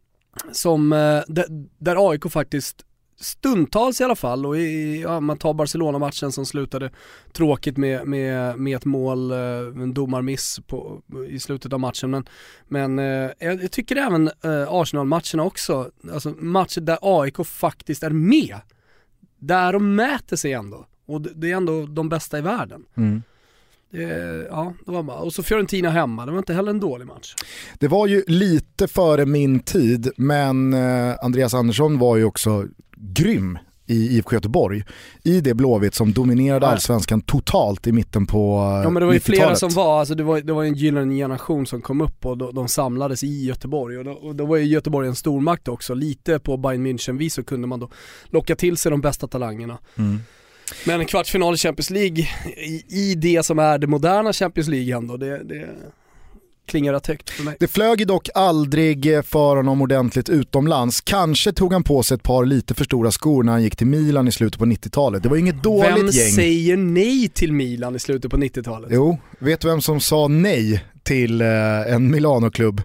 som, 0.53 0.91
där, 1.29 1.47
där 1.79 2.11
AIK 2.11 2.33
faktiskt 2.33 2.85
stundtals 3.21 4.01
i 4.01 4.05
alla 4.05 4.17
fall 4.17 4.47
och 4.47 4.57
i, 4.57 5.03
ja, 5.03 5.21
man 5.21 5.39
tar 5.39 5.55
Barcelona-matchen 5.55 6.33
som 6.33 6.47
slutade 6.47 6.91
tråkigt 7.33 7.77
med, 7.77 8.07
med, 8.07 8.59
med 8.59 8.77
ett 8.77 8.85
mål, 8.85 9.31
eh, 9.31 9.39
en 9.83 9.95
domarmiss 9.95 10.61
på, 10.67 11.03
i 11.29 11.39
slutet 11.39 11.73
av 11.73 11.81
matchen. 11.81 12.11
Men, 12.11 12.29
men 12.69 12.99
eh, 12.99 13.31
jag 13.39 13.71
tycker 13.71 13.97
även 13.97 14.31
eh, 14.45 14.67
Arsenal-matcherna 14.69 15.43
också, 15.43 15.91
alltså 16.13 16.31
matcher 16.39 16.81
där 16.81 16.99
AIK 17.03 17.47
faktiskt 17.47 18.03
är 18.03 18.11
med. 18.11 18.61
Där 19.39 19.73
de 19.73 19.95
mäter 19.95 20.37
sig 20.37 20.53
ändå 20.53 20.87
och 21.09 21.21
det 21.21 21.51
är 21.53 21.57
ändå 21.57 21.87
de 21.87 22.09
bästa 22.09 22.39
i 22.39 22.41
världen. 22.41 22.85
Mm. 22.97 23.23
Det, 23.91 24.47
ja, 24.51 24.75
det 24.87 24.93
var 24.93 25.03
bara. 25.03 25.19
Och 25.19 25.33
så 25.33 25.43
Fiorentina 25.43 25.91
hemma, 25.91 26.27
det 26.27 26.33
var 26.33 26.39
inte 26.39 26.55
heller 26.55 26.71
en 26.71 26.81
dålig 26.81 27.07
match. 27.07 27.35
Det 27.79 27.89
var 27.89 28.07
ju 28.07 28.25
lite 28.27 28.89
före 28.89 29.27
min 29.27 29.61
tid, 29.61 30.11
men 30.17 30.75
Andreas 31.23 31.55
Andersson 31.55 31.99
var 31.99 32.17
ju 32.17 32.25
också 32.25 32.67
grym 32.97 33.59
i 33.89 34.17
IFK 34.17 34.35
Göteborg. 34.35 34.85
I 35.23 35.41
det 35.41 35.55
Blåvitt 35.55 35.95
som 35.95 36.13
dominerade 36.13 36.67
ja. 36.67 36.73
allsvenskan 36.73 37.21
totalt 37.21 37.87
i 37.87 37.93
mitten 37.93 38.27
på 38.27 38.59
Ja 38.85 38.91
men 38.91 39.01
det 39.01 39.07
var 39.07 39.13
ju 39.13 39.21
flera 39.21 39.57
som 39.57 39.71
var, 39.71 40.01
alltså 40.01 40.15
det 40.15 40.23
var, 40.23 40.41
det 40.41 40.53
var 40.53 40.65
en 40.65 40.75
gyllene 40.75 41.15
generation 41.15 41.67
som 41.67 41.81
kom 41.81 42.01
upp 42.01 42.27
och 42.27 42.39
de, 42.39 42.55
de 42.55 42.69
samlades 42.69 43.25
i 43.25 43.45
Göteborg 43.45 43.99
och 43.99 44.05
då, 44.05 44.13
och 44.13 44.37
då 44.37 44.47
var 44.47 44.57
ju 44.57 44.65
Göteborg 44.65 45.09
en 45.09 45.15
stormakt 45.15 45.69
också, 45.69 45.95
lite 45.95 46.39
på 46.39 46.57
Bayern 46.57 46.87
München 46.87 47.19
vis 47.19 47.35
så 47.35 47.45
kunde 47.45 47.67
man 47.67 47.81
då 47.81 47.91
locka 48.25 48.57
till 48.57 48.77
sig 48.77 48.91
de 48.91 49.01
bästa 49.01 49.27
talangerna. 49.27 49.79
Mm. 49.97 50.19
Men 50.85 51.01
en 51.01 51.07
kvartsfinal 51.07 51.55
i 51.55 51.57
Champions 51.57 51.91
League, 51.91 52.29
i, 52.57 52.85
i, 52.89 53.15
det 53.15 53.47
som 53.47 53.59
är 53.59 53.79
det 53.79 53.87
moderna 53.87 54.33
Champions 54.33 54.69
League 54.69 54.97
ändå, 54.97 55.17
det, 55.17 55.45
det 55.45 55.69
klingar 56.69 56.93
rätt 56.93 57.07
högt 57.07 57.31
för 57.31 57.45
mig. 57.45 57.57
Det 57.61 57.69
flög 57.69 58.07
dock 58.07 58.29
aldrig 58.35 59.25
för 59.25 59.57
honom 59.57 59.83
ordentligt 59.83 60.29
utomlands. 60.29 61.01
Kanske 61.01 61.53
tog 61.53 61.73
han 61.73 61.83
på 61.85 62.03
sig 62.03 62.15
ett 62.15 62.23
par 62.23 62.45
lite 62.45 62.75
för 62.75 62.85
stora 62.85 63.11
skor 63.11 63.43
när 63.43 63.53
han 63.53 63.63
gick 63.63 63.77
till 63.77 63.87
Milan 63.87 64.29
i 64.29 64.33
slutet 64.33 64.59
på 64.59 64.67
90-talet. 64.67 65.23
Det 65.23 65.29
var 65.29 65.37
inget 65.37 65.63
dåligt 65.63 65.91
vem 65.91 65.97
gäng. 65.97 66.05
Vem 66.05 66.13
säger 66.13 66.77
nej 66.77 67.29
till 67.29 67.53
Milan 67.53 67.97
i 67.97 67.99
slutet 67.99 68.31
på 68.31 68.37
90-talet? 68.37 68.91
Jo, 68.93 69.19
vet 69.39 69.61
du 69.61 69.69
vem 69.69 69.81
som 69.81 70.01
sa 70.01 70.29
nej 70.29 70.85
till 71.03 71.41
eh, 71.41 71.95
en 71.95 72.11
Milano-klubb? 72.11 72.83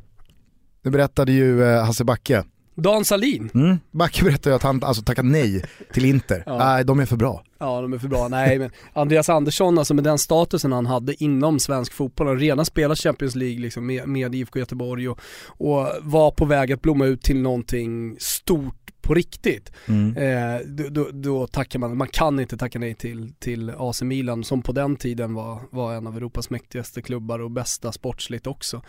Det 0.84 0.90
berättade 0.90 1.32
ju 1.32 1.64
eh, 1.64 1.86
Hasse 1.86 2.04
Backe. 2.04 2.44
Dan 2.76 3.06
Salin. 3.06 3.50
Mm. 3.54 3.80
Backe 3.92 4.24
berättade 4.24 4.56
att 4.56 4.64
han 4.64 4.84
alltså 4.84 5.04
tackat 5.04 5.26
nej 5.26 5.66
till 5.94 6.06
Inter. 6.06 6.44
ja. 6.46 6.58
Nej, 6.58 6.86
de 6.86 7.00
är 7.00 7.06
för 7.06 7.16
bra. 7.16 7.44
Ja, 7.60 7.82
de 7.82 7.94
är 7.94 7.98
för 7.98 8.08
bra. 8.08 8.28
Nej, 8.28 8.60
men 8.60 8.72
Andreas 8.94 9.30
Andersson, 9.30 9.78
alltså 9.78 9.94
med 9.94 10.04
den 10.04 10.18
statusen 10.18 10.72
han 10.72 10.86
hade 10.86 11.24
inom 11.24 11.60
svensk 11.60 11.94
fotboll, 11.94 12.28
han 12.28 12.40
redan 12.40 12.66
spelat 12.66 13.00
Champions 13.00 13.36
League 13.36 13.60
liksom 13.60 13.86
med, 13.86 14.08
med 14.08 14.36
IFK 14.36 14.60
Göteborg 14.60 15.10
och, 15.10 15.20
och 15.48 15.88
var 16.02 16.32
på 16.32 16.46
väg 16.46 16.72
att 16.72 16.82
blomma 16.82 17.06
ut 17.06 17.22
till 17.22 17.42
någonting 17.42 18.16
stort 18.20 18.84
på 19.04 19.14
riktigt. 19.14 19.72
Mm. 19.86 20.18
Eh, 20.18 20.62
då, 20.66 20.90
då, 20.90 21.10
då, 21.12 21.48
tackar 21.48 21.80
man, 21.80 21.98
man 21.98 22.08
kan 22.08 22.40
inte 22.40 22.58
tacka 22.58 22.80
nej 22.80 22.96
till, 22.96 23.34
till 23.40 23.70
AC 23.78 24.02
Milan 24.02 24.44
som 24.44 24.62
på 24.62 24.72
den 24.72 24.96
tiden 24.96 25.34
var, 25.34 25.60
var 25.70 25.94
en 25.94 26.08
av 26.08 26.18
Europas 26.18 26.50
mäktigaste 26.50 27.02
klubbar 27.02 27.40
och 27.40 27.52
bästa 27.52 27.92
sportsligt 27.92 28.48
också. 28.48 28.82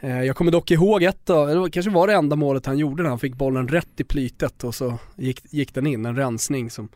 Eh, 0.00 0.22
jag 0.22 0.36
kommer 0.36 0.52
dock 0.52 0.70
ihåg 0.70 1.02
ett, 1.02 1.30
eller 1.30 1.68
kanske 1.68 1.90
var 1.90 2.06
det 2.06 2.14
enda 2.14 2.36
målet 2.36 2.66
han 2.66 2.78
gjorde 2.78 3.02
när 3.02 3.10
han 3.10 3.18
fick 3.18 3.34
bollen 3.34 3.68
rätt 3.68 4.00
i 4.00 4.04
plytet 4.04 4.64
och 4.64 4.74
så 4.74 4.98
gick, 5.16 5.52
gick 5.52 5.74
den 5.74 5.86
in, 5.86 6.06
en 6.06 6.16
rensning 6.16 6.70
som, 6.70 6.88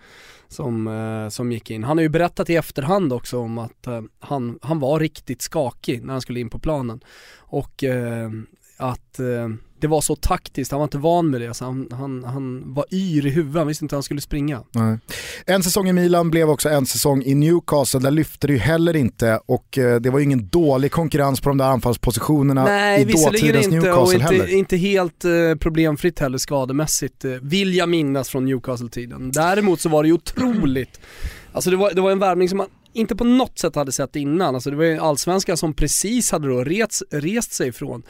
som, 0.54 0.86
eh, 0.86 1.28
som 1.28 1.52
gick 1.52 1.70
in. 1.70 1.84
Han 1.84 1.98
har 1.98 2.02
ju 2.02 2.08
berättat 2.08 2.50
i 2.50 2.56
efterhand 2.56 3.12
också 3.12 3.38
om 3.38 3.58
att 3.58 3.86
eh, 3.86 4.02
han, 4.18 4.58
han 4.62 4.80
var 4.80 5.00
riktigt 5.00 5.42
skakig 5.42 6.04
när 6.04 6.12
han 6.12 6.20
skulle 6.20 6.40
in 6.40 6.50
på 6.50 6.58
planen. 6.58 7.00
Och 7.36 7.84
eh, 7.84 8.30
att 8.76 9.18
eh, 9.18 9.48
det 9.84 9.88
var 9.88 10.00
så 10.00 10.16
taktiskt, 10.16 10.70
han 10.70 10.78
var 10.78 10.84
inte 10.84 10.98
van 10.98 11.30
med 11.30 11.40
det 11.40 11.54
så 11.54 11.64
han, 11.64 11.88
han, 11.90 12.24
han 12.24 12.74
var 12.74 12.84
yr 12.92 13.26
i 13.26 13.30
huvudet, 13.30 13.58
han 13.58 13.66
visste 13.66 13.84
inte 13.84 13.94
hur 13.94 13.96
han 13.96 14.02
skulle 14.02 14.20
springa. 14.20 14.62
Nej. 14.72 14.98
En 15.46 15.62
säsong 15.62 15.88
i 15.88 15.92
Milan 15.92 16.30
blev 16.30 16.50
också 16.50 16.68
en 16.68 16.86
säsong 16.86 17.22
i 17.22 17.34
Newcastle, 17.34 18.00
där 18.00 18.10
lyfte 18.10 18.46
det 18.46 18.52
ju 18.52 18.58
heller 18.58 18.96
inte 18.96 19.40
och 19.46 19.78
eh, 19.78 20.00
det 20.00 20.10
var 20.10 20.18
ju 20.18 20.24
ingen 20.24 20.48
dålig 20.48 20.92
konkurrens 20.92 21.40
på 21.40 21.48
de 21.48 21.58
där 21.58 21.64
anfallspositionerna 21.64 22.64
Nej, 22.64 23.00
i 23.00 23.04
dåtidens 23.04 23.66
inte, 23.66 23.76
Newcastle 23.76 24.02
och 24.02 24.12
inte, 24.14 24.26
heller. 24.26 24.54
inte 24.54 24.76
helt 24.76 25.24
eh, 25.24 25.30
problemfritt 25.60 26.18
heller 26.18 26.38
skademässigt, 26.38 27.24
eh, 27.24 27.30
vill 27.30 27.74
jag 27.74 27.88
minnas 27.88 28.28
från 28.28 28.44
Newcastle-tiden. 28.44 29.30
Däremot 29.32 29.80
så 29.80 29.88
var 29.88 30.02
det 30.02 30.06
ju 30.06 30.14
otroligt, 30.14 31.00
alltså 31.52 31.70
det 31.70 31.76
var, 31.76 31.94
det 31.94 32.00
var 32.00 32.10
en 32.10 32.18
värvning 32.18 32.48
som 32.48 32.58
man 32.58 32.68
inte 32.94 33.16
på 33.16 33.24
något 33.24 33.58
sätt 33.58 33.74
hade 33.74 33.92
sett 33.92 34.16
innan. 34.16 34.54
Alltså 34.54 34.70
det 34.70 34.76
var 34.76 34.84
ju 34.84 34.98
allsvenskan 34.98 35.56
som 35.56 35.74
precis 35.74 36.32
hade 36.32 36.48
då 36.48 36.64
rest, 36.64 37.02
rest 37.10 37.52
sig 37.52 37.72
från 37.72 38.02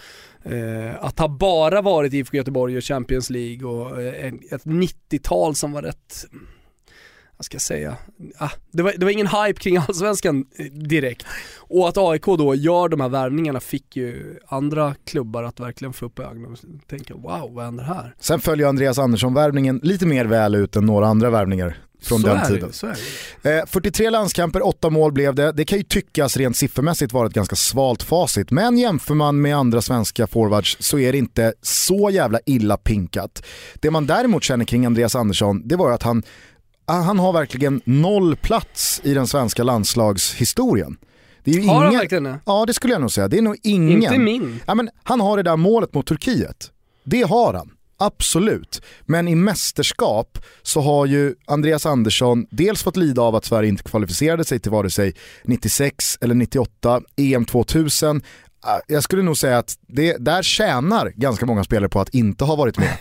Eh, 0.44 1.04
att 1.04 1.18
ha 1.18 1.28
bara 1.28 1.82
varit 1.82 2.12
IFK 2.12 2.36
Göteborg 2.36 2.76
och 2.76 2.84
Champions 2.84 3.30
League 3.30 3.68
och 3.68 4.02
eh, 4.02 4.32
ett 4.50 4.64
90-tal 4.64 5.54
som 5.54 5.72
var 5.72 5.82
rätt 5.82 6.26
vad 7.44 7.46
ska 7.46 7.54
jag 7.54 7.62
säga, 7.62 7.96
ah, 8.38 8.50
det, 8.70 8.82
var, 8.82 8.92
det 8.96 9.04
var 9.04 9.12
ingen 9.12 9.26
hype 9.26 9.60
kring 9.60 9.76
allsvenskan 9.88 10.44
direkt. 10.72 11.26
Och 11.56 11.88
att 11.88 11.98
AIK 11.98 12.24
då 12.24 12.54
gör 12.54 12.88
de 12.88 13.00
här 13.00 13.08
värvningarna 13.08 13.60
fick 13.60 13.96
ju 13.96 14.38
andra 14.46 14.94
klubbar 15.04 15.42
att 15.42 15.60
verkligen 15.60 15.92
få 15.92 16.06
upp 16.06 16.18
ögonen 16.18 16.52
och 16.52 16.88
tänka 16.88 17.14
wow, 17.14 17.50
vad 17.54 17.64
händer 17.64 17.84
här? 17.84 18.14
Sen 18.18 18.40
följer 18.40 18.66
Andreas 18.66 18.98
Andersson-värvningen 18.98 19.80
lite 19.82 20.06
mer 20.06 20.24
väl 20.24 20.54
ut 20.54 20.76
än 20.76 20.86
några 20.86 21.06
andra 21.06 21.30
värvningar 21.30 21.76
från 22.04 22.20
så 22.20 22.26
den 22.26 22.46
tiden. 22.46 22.72
Det, 22.80 22.96
det. 23.42 23.58
Eh, 23.58 23.66
43 23.66 24.10
landskamper, 24.10 24.66
8 24.66 24.90
mål 24.90 25.12
blev 25.12 25.34
det. 25.34 25.52
Det 25.52 25.64
kan 25.64 25.78
ju 25.78 25.84
tyckas 25.84 26.36
rent 26.36 26.56
siffermässigt 26.56 27.12
vara 27.12 27.26
ett 27.26 27.34
ganska 27.34 27.56
svalt 27.56 28.02
facit, 28.02 28.50
men 28.50 28.78
jämför 28.78 29.14
man 29.14 29.40
med 29.40 29.56
andra 29.56 29.82
svenska 29.82 30.26
forwards 30.26 30.76
så 30.80 30.98
är 30.98 31.12
det 31.12 31.18
inte 31.18 31.54
så 31.62 32.10
jävla 32.10 32.38
illa 32.46 32.76
pinkat. 32.76 33.44
Det 33.74 33.90
man 33.90 34.06
däremot 34.06 34.42
känner 34.44 34.64
kring 34.64 34.86
Andreas 34.86 35.16
Andersson, 35.16 35.68
det 35.68 35.76
var 35.76 35.88
ju 35.88 35.94
att 35.94 36.02
han, 36.02 36.22
han 36.86 37.18
har 37.18 37.32
verkligen 37.32 37.80
noll 37.84 38.36
plats 38.36 39.00
i 39.04 39.14
den 39.14 39.26
svenska 39.26 39.62
landslagshistorien. 39.62 40.96
Det 41.44 41.50
är 41.50 41.54
ju 41.54 41.66
Har 41.68 41.74
han 41.74 41.86
ingen... 41.88 41.98
verkligen 42.00 42.24
det? 42.24 42.38
Ja 42.46 42.64
det 42.66 42.74
skulle 42.74 42.92
jag 42.92 43.00
nog 43.00 43.12
säga, 43.12 43.28
det 43.28 43.38
är 43.38 43.42
nog 43.42 43.56
ingen. 43.62 44.02
Inte 44.02 44.18
min. 44.18 44.60
Ja, 44.66 44.74
men 44.74 44.90
han 45.02 45.20
har 45.20 45.36
det 45.36 45.42
där 45.42 45.56
målet 45.56 45.94
mot 45.94 46.06
Turkiet. 46.06 46.70
Det 47.04 47.22
har 47.22 47.54
han. 47.54 47.70
Absolut. 47.96 48.82
Men 49.06 49.28
i 49.28 49.34
mästerskap 49.34 50.38
så 50.62 50.80
har 50.80 51.06
ju 51.06 51.34
Andreas 51.46 51.86
Andersson 51.86 52.46
dels 52.50 52.82
fått 52.82 52.96
lida 52.96 53.22
av 53.22 53.34
att 53.36 53.44
Sverige 53.44 53.68
inte 53.68 53.82
kvalificerade 53.82 54.44
sig 54.44 54.58
till 54.58 54.70
vare 54.70 54.90
sig 54.90 55.14
96 55.44 56.18
eller 56.20 56.34
98, 56.34 57.00
EM 57.16 57.44
2000. 57.44 58.22
Ah, 58.60 58.80
Jag 58.86 59.02
skulle 59.02 59.22
nog 59.22 59.36
säga 59.36 59.58
att 59.58 59.74
det, 59.86 60.16
där 60.20 60.42
tjänar 60.42 61.12
ganska 61.16 61.46
många 61.46 61.64
spelare 61.64 61.88
på 61.88 62.00
att 62.00 62.08
inte 62.08 62.44
ha 62.44 62.56
varit 62.56 62.76
med. 62.78 62.96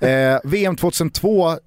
eh, 0.34 0.40
VM 0.44 0.76
2002 0.76 1.58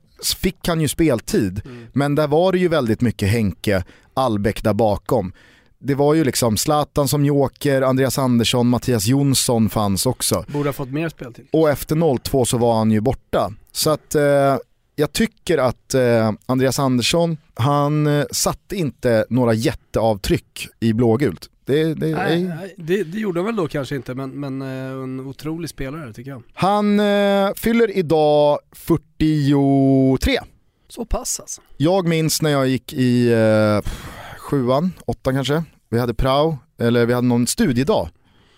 fick 0.41 0.67
han 0.67 0.81
ju 0.81 0.87
speltid, 0.87 1.61
men 1.93 2.15
där 2.15 2.27
var 2.27 2.51
det 2.51 2.57
ju 2.57 2.67
väldigt 2.67 3.01
mycket 3.01 3.29
Henke, 3.29 3.83
Albeck 4.13 4.63
där 4.63 4.73
bakom. 4.73 5.33
Det 5.79 5.95
var 5.95 6.13
ju 6.13 6.23
liksom 6.23 6.57
Zlatan 6.57 7.07
som 7.07 7.25
joker, 7.25 7.81
Andreas 7.81 8.17
Andersson, 8.17 8.67
Mattias 8.67 9.07
Jonsson 9.07 9.69
fanns 9.69 10.05
också. 10.05 10.45
Borde 10.47 10.69
ha 10.69 10.73
fått 10.73 10.91
mer 10.91 11.09
speltid. 11.09 11.47
Och 11.51 11.69
efter 11.69 12.17
02 12.19 12.45
så 12.45 12.57
var 12.57 12.77
han 12.77 12.91
ju 12.91 13.01
borta. 13.01 13.53
Så 13.71 13.89
att 13.89 14.15
eh, 14.15 14.57
jag 14.95 15.13
tycker 15.13 15.57
att 15.57 15.93
eh, 15.93 16.31
Andreas 16.45 16.79
Andersson, 16.79 17.37
han 17.53 18.07
eh, 18.07 18.25
satte 18.31 18.75
inte 18.75 19.25
några 19.29 19.53
jätteavtryck 19.53 20.67
i 20.79 20.93
blågult. 20.93 21.50
Det, 21.65 21.93
det, 21.93 22.15
Nej, 22.15 22.43
nej 22.43 22.75
det, 22.77 23.03
det 23.03 23.19
gjorde 23.19 23.39
han 23.39 23.45
väl 23.45 23.55
då 23.55 23.67
kanske 23.67 23.95
inte, 23.95 24.15
men, 24.15 24.39
men 24.39 24.61
eh, 24.61 25.03
en 25.03 25.19
otrolig 25.19 25.69
spelare 25.69 26.13
tycker 26.13 26.31
jag. 26.31 26.43
Han 26.53 26.99
eh, 26.99 27.53
fyller 27.55 27.97
idag 27.97 28.59
43. 28.71 30.39
Så 30.87 31.05
pass 31.05 31.39
alltså. 31.39 31.61
Jag 31.77 32.07
minns 32.07 32.41
när 32.41 32.49
jag 32.49 32.67
gick 32.67 32.93
i 32.93 33.31
eh, 33.31 33.91
sjuan, 34.37 34.91
åttan 35.05 35.33
kanske. 35.33 35.63
Vi 35.89 35.99
hade 35.99 36.13
prao, 36.13 36.57
eller 36.79 37.05
vi 37.05 37.13
hade 37.13 37.27
någon 37.27 37.47
studiedag 37.47 38.09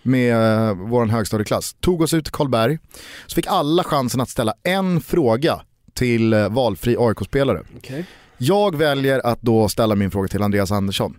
med 0.03 0.67
eh, 0.69 0.75
vår 0.75 1.05
högstadieklass. 1.05 1.74
Tog 1.79 2.01
oss 2.01 2.13
ut 2.13 2.25
till 2.25 2.33
Karlberg, 2.33 2.79
så 3.27 3.36
fick 3.36 3.48
alla 3.48 3.83
chansen 3.83 4.22
att 4.22 4.29
ställa 4.29 4.53
en 4.63 5.01
fråga 5.01 5.62
till 5.93 6.33
eh, 6.33 6.50
valfri 6.50 6.95
AIK-spelare. 7.00 7.63
Okay. 7.77 8.03
Jag 8.38 8.75
väljer 8.75 9.25
att 9.25 9.41
då 9.41 9.69
ställa 9.69 9.95
min 9.95 10.12
fråga 10.12 10.27
till 10.27 10.41
Andreas 10.41 10.72
Andersson. 10.72 11.17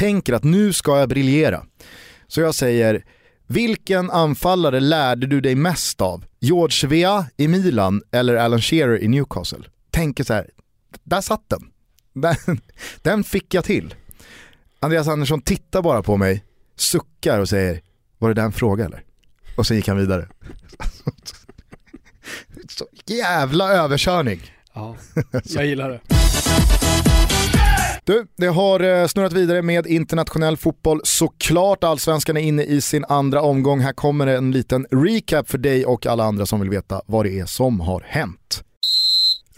Tänker 0.00 0.32
att 0.32 0.44
nu 0.44 0.72
ska 0.72 0.98
jag 0.98 1.08
briljera. 1.08 1.66
Så 2.28 2.40
jag 2.40 2.54
säger, 2.54 3.04
vilken 3.46 4.10
anfallare 4.10 4.80
lärde 4.80 5.26
du 5.26 5.40
dig 5.40 5.54
mest 5.54 6.00
av? 6.00 6.24
George 6.38 6.88
Vea 6.88 7.26
i 7.36 7.48
Milan 7.48 8.02
eller 8.10 8.34
Alan 8.34 8.60
Shearer 8.60 9.02
i 9.02 9.08
Newcastle? 9.08 9.64
Tänker 9.90 10.24
så 10.24 10.34
här, 10.34 10.50
där 11.04 11.20
satt 11.20 11.48
den. 11.48 11.70
Den, 12.12 12.36
den 13.02 13.24
fick 13.24 13.54
jag 13.54 13.64
till. 13.64 13.94
Andreas 14.80 15.08
Andersson 15.08 15.42
tittar 15.42 15.82
bara 15.82 16.02
på 16.02 16.16
mig, 16.16 16.44
suckar 16.76 17.38
och 17.38 17.48
säger, 17.48 17.80
var 18.18 18.28
det 18.28 18.34
där 18.34 18.44
en 18.44 18.52
fråga 18.52 18.84
eller? 18.84 19.04
Och 19.56 19.66
sen 19.66 19.76
gick 19.76 19.88
han 19.88 19.96
vidare. 19.96 20.28
Så 22.68 22.86
jävla 23.06 23.72
överkörning. 23.72 24.40
Ja, 24.74 24.96
jag 25.44 25.66
gillar 25.66 25.90
det. 25.90 26.00
Du, 28.10 28.26
det 28.36 28.46
har 28.46 28.80
eh, 28.80 29.06
snurrat 29.06 29.32
vidare 29.32 29.62
med 29.62 29.86
internationell 29.86 30.56
fotboll 30.56 31.00
såklart. 31.04 31.84
Allsvenskan 31.84 32.36
är 32.36 32.40
inne 32.40 32.62
i 32.62 32.80
sin 32.80 33.04
andra 33.08 33.42
omgång. 33.42 33.80
Här 33.80 33.92
kommer 33.92 34.26
en 34.26 34.50
liten 34.50 34.86
recap 34.90 35.50
för 35.50 35.58
dig 35.58 35.86
och 35.86 36.06
alla 36.06 36.24
andra 36.24 36.46
som 36.46 36.60
vill 36.60 36.70
veta 36.70 37.02
vad 37.06 37.24
det 37.24 37.38
är 37.38 37.46
som 37.46 37.80
har 37.80 38.02
hänt. 38.06 38.64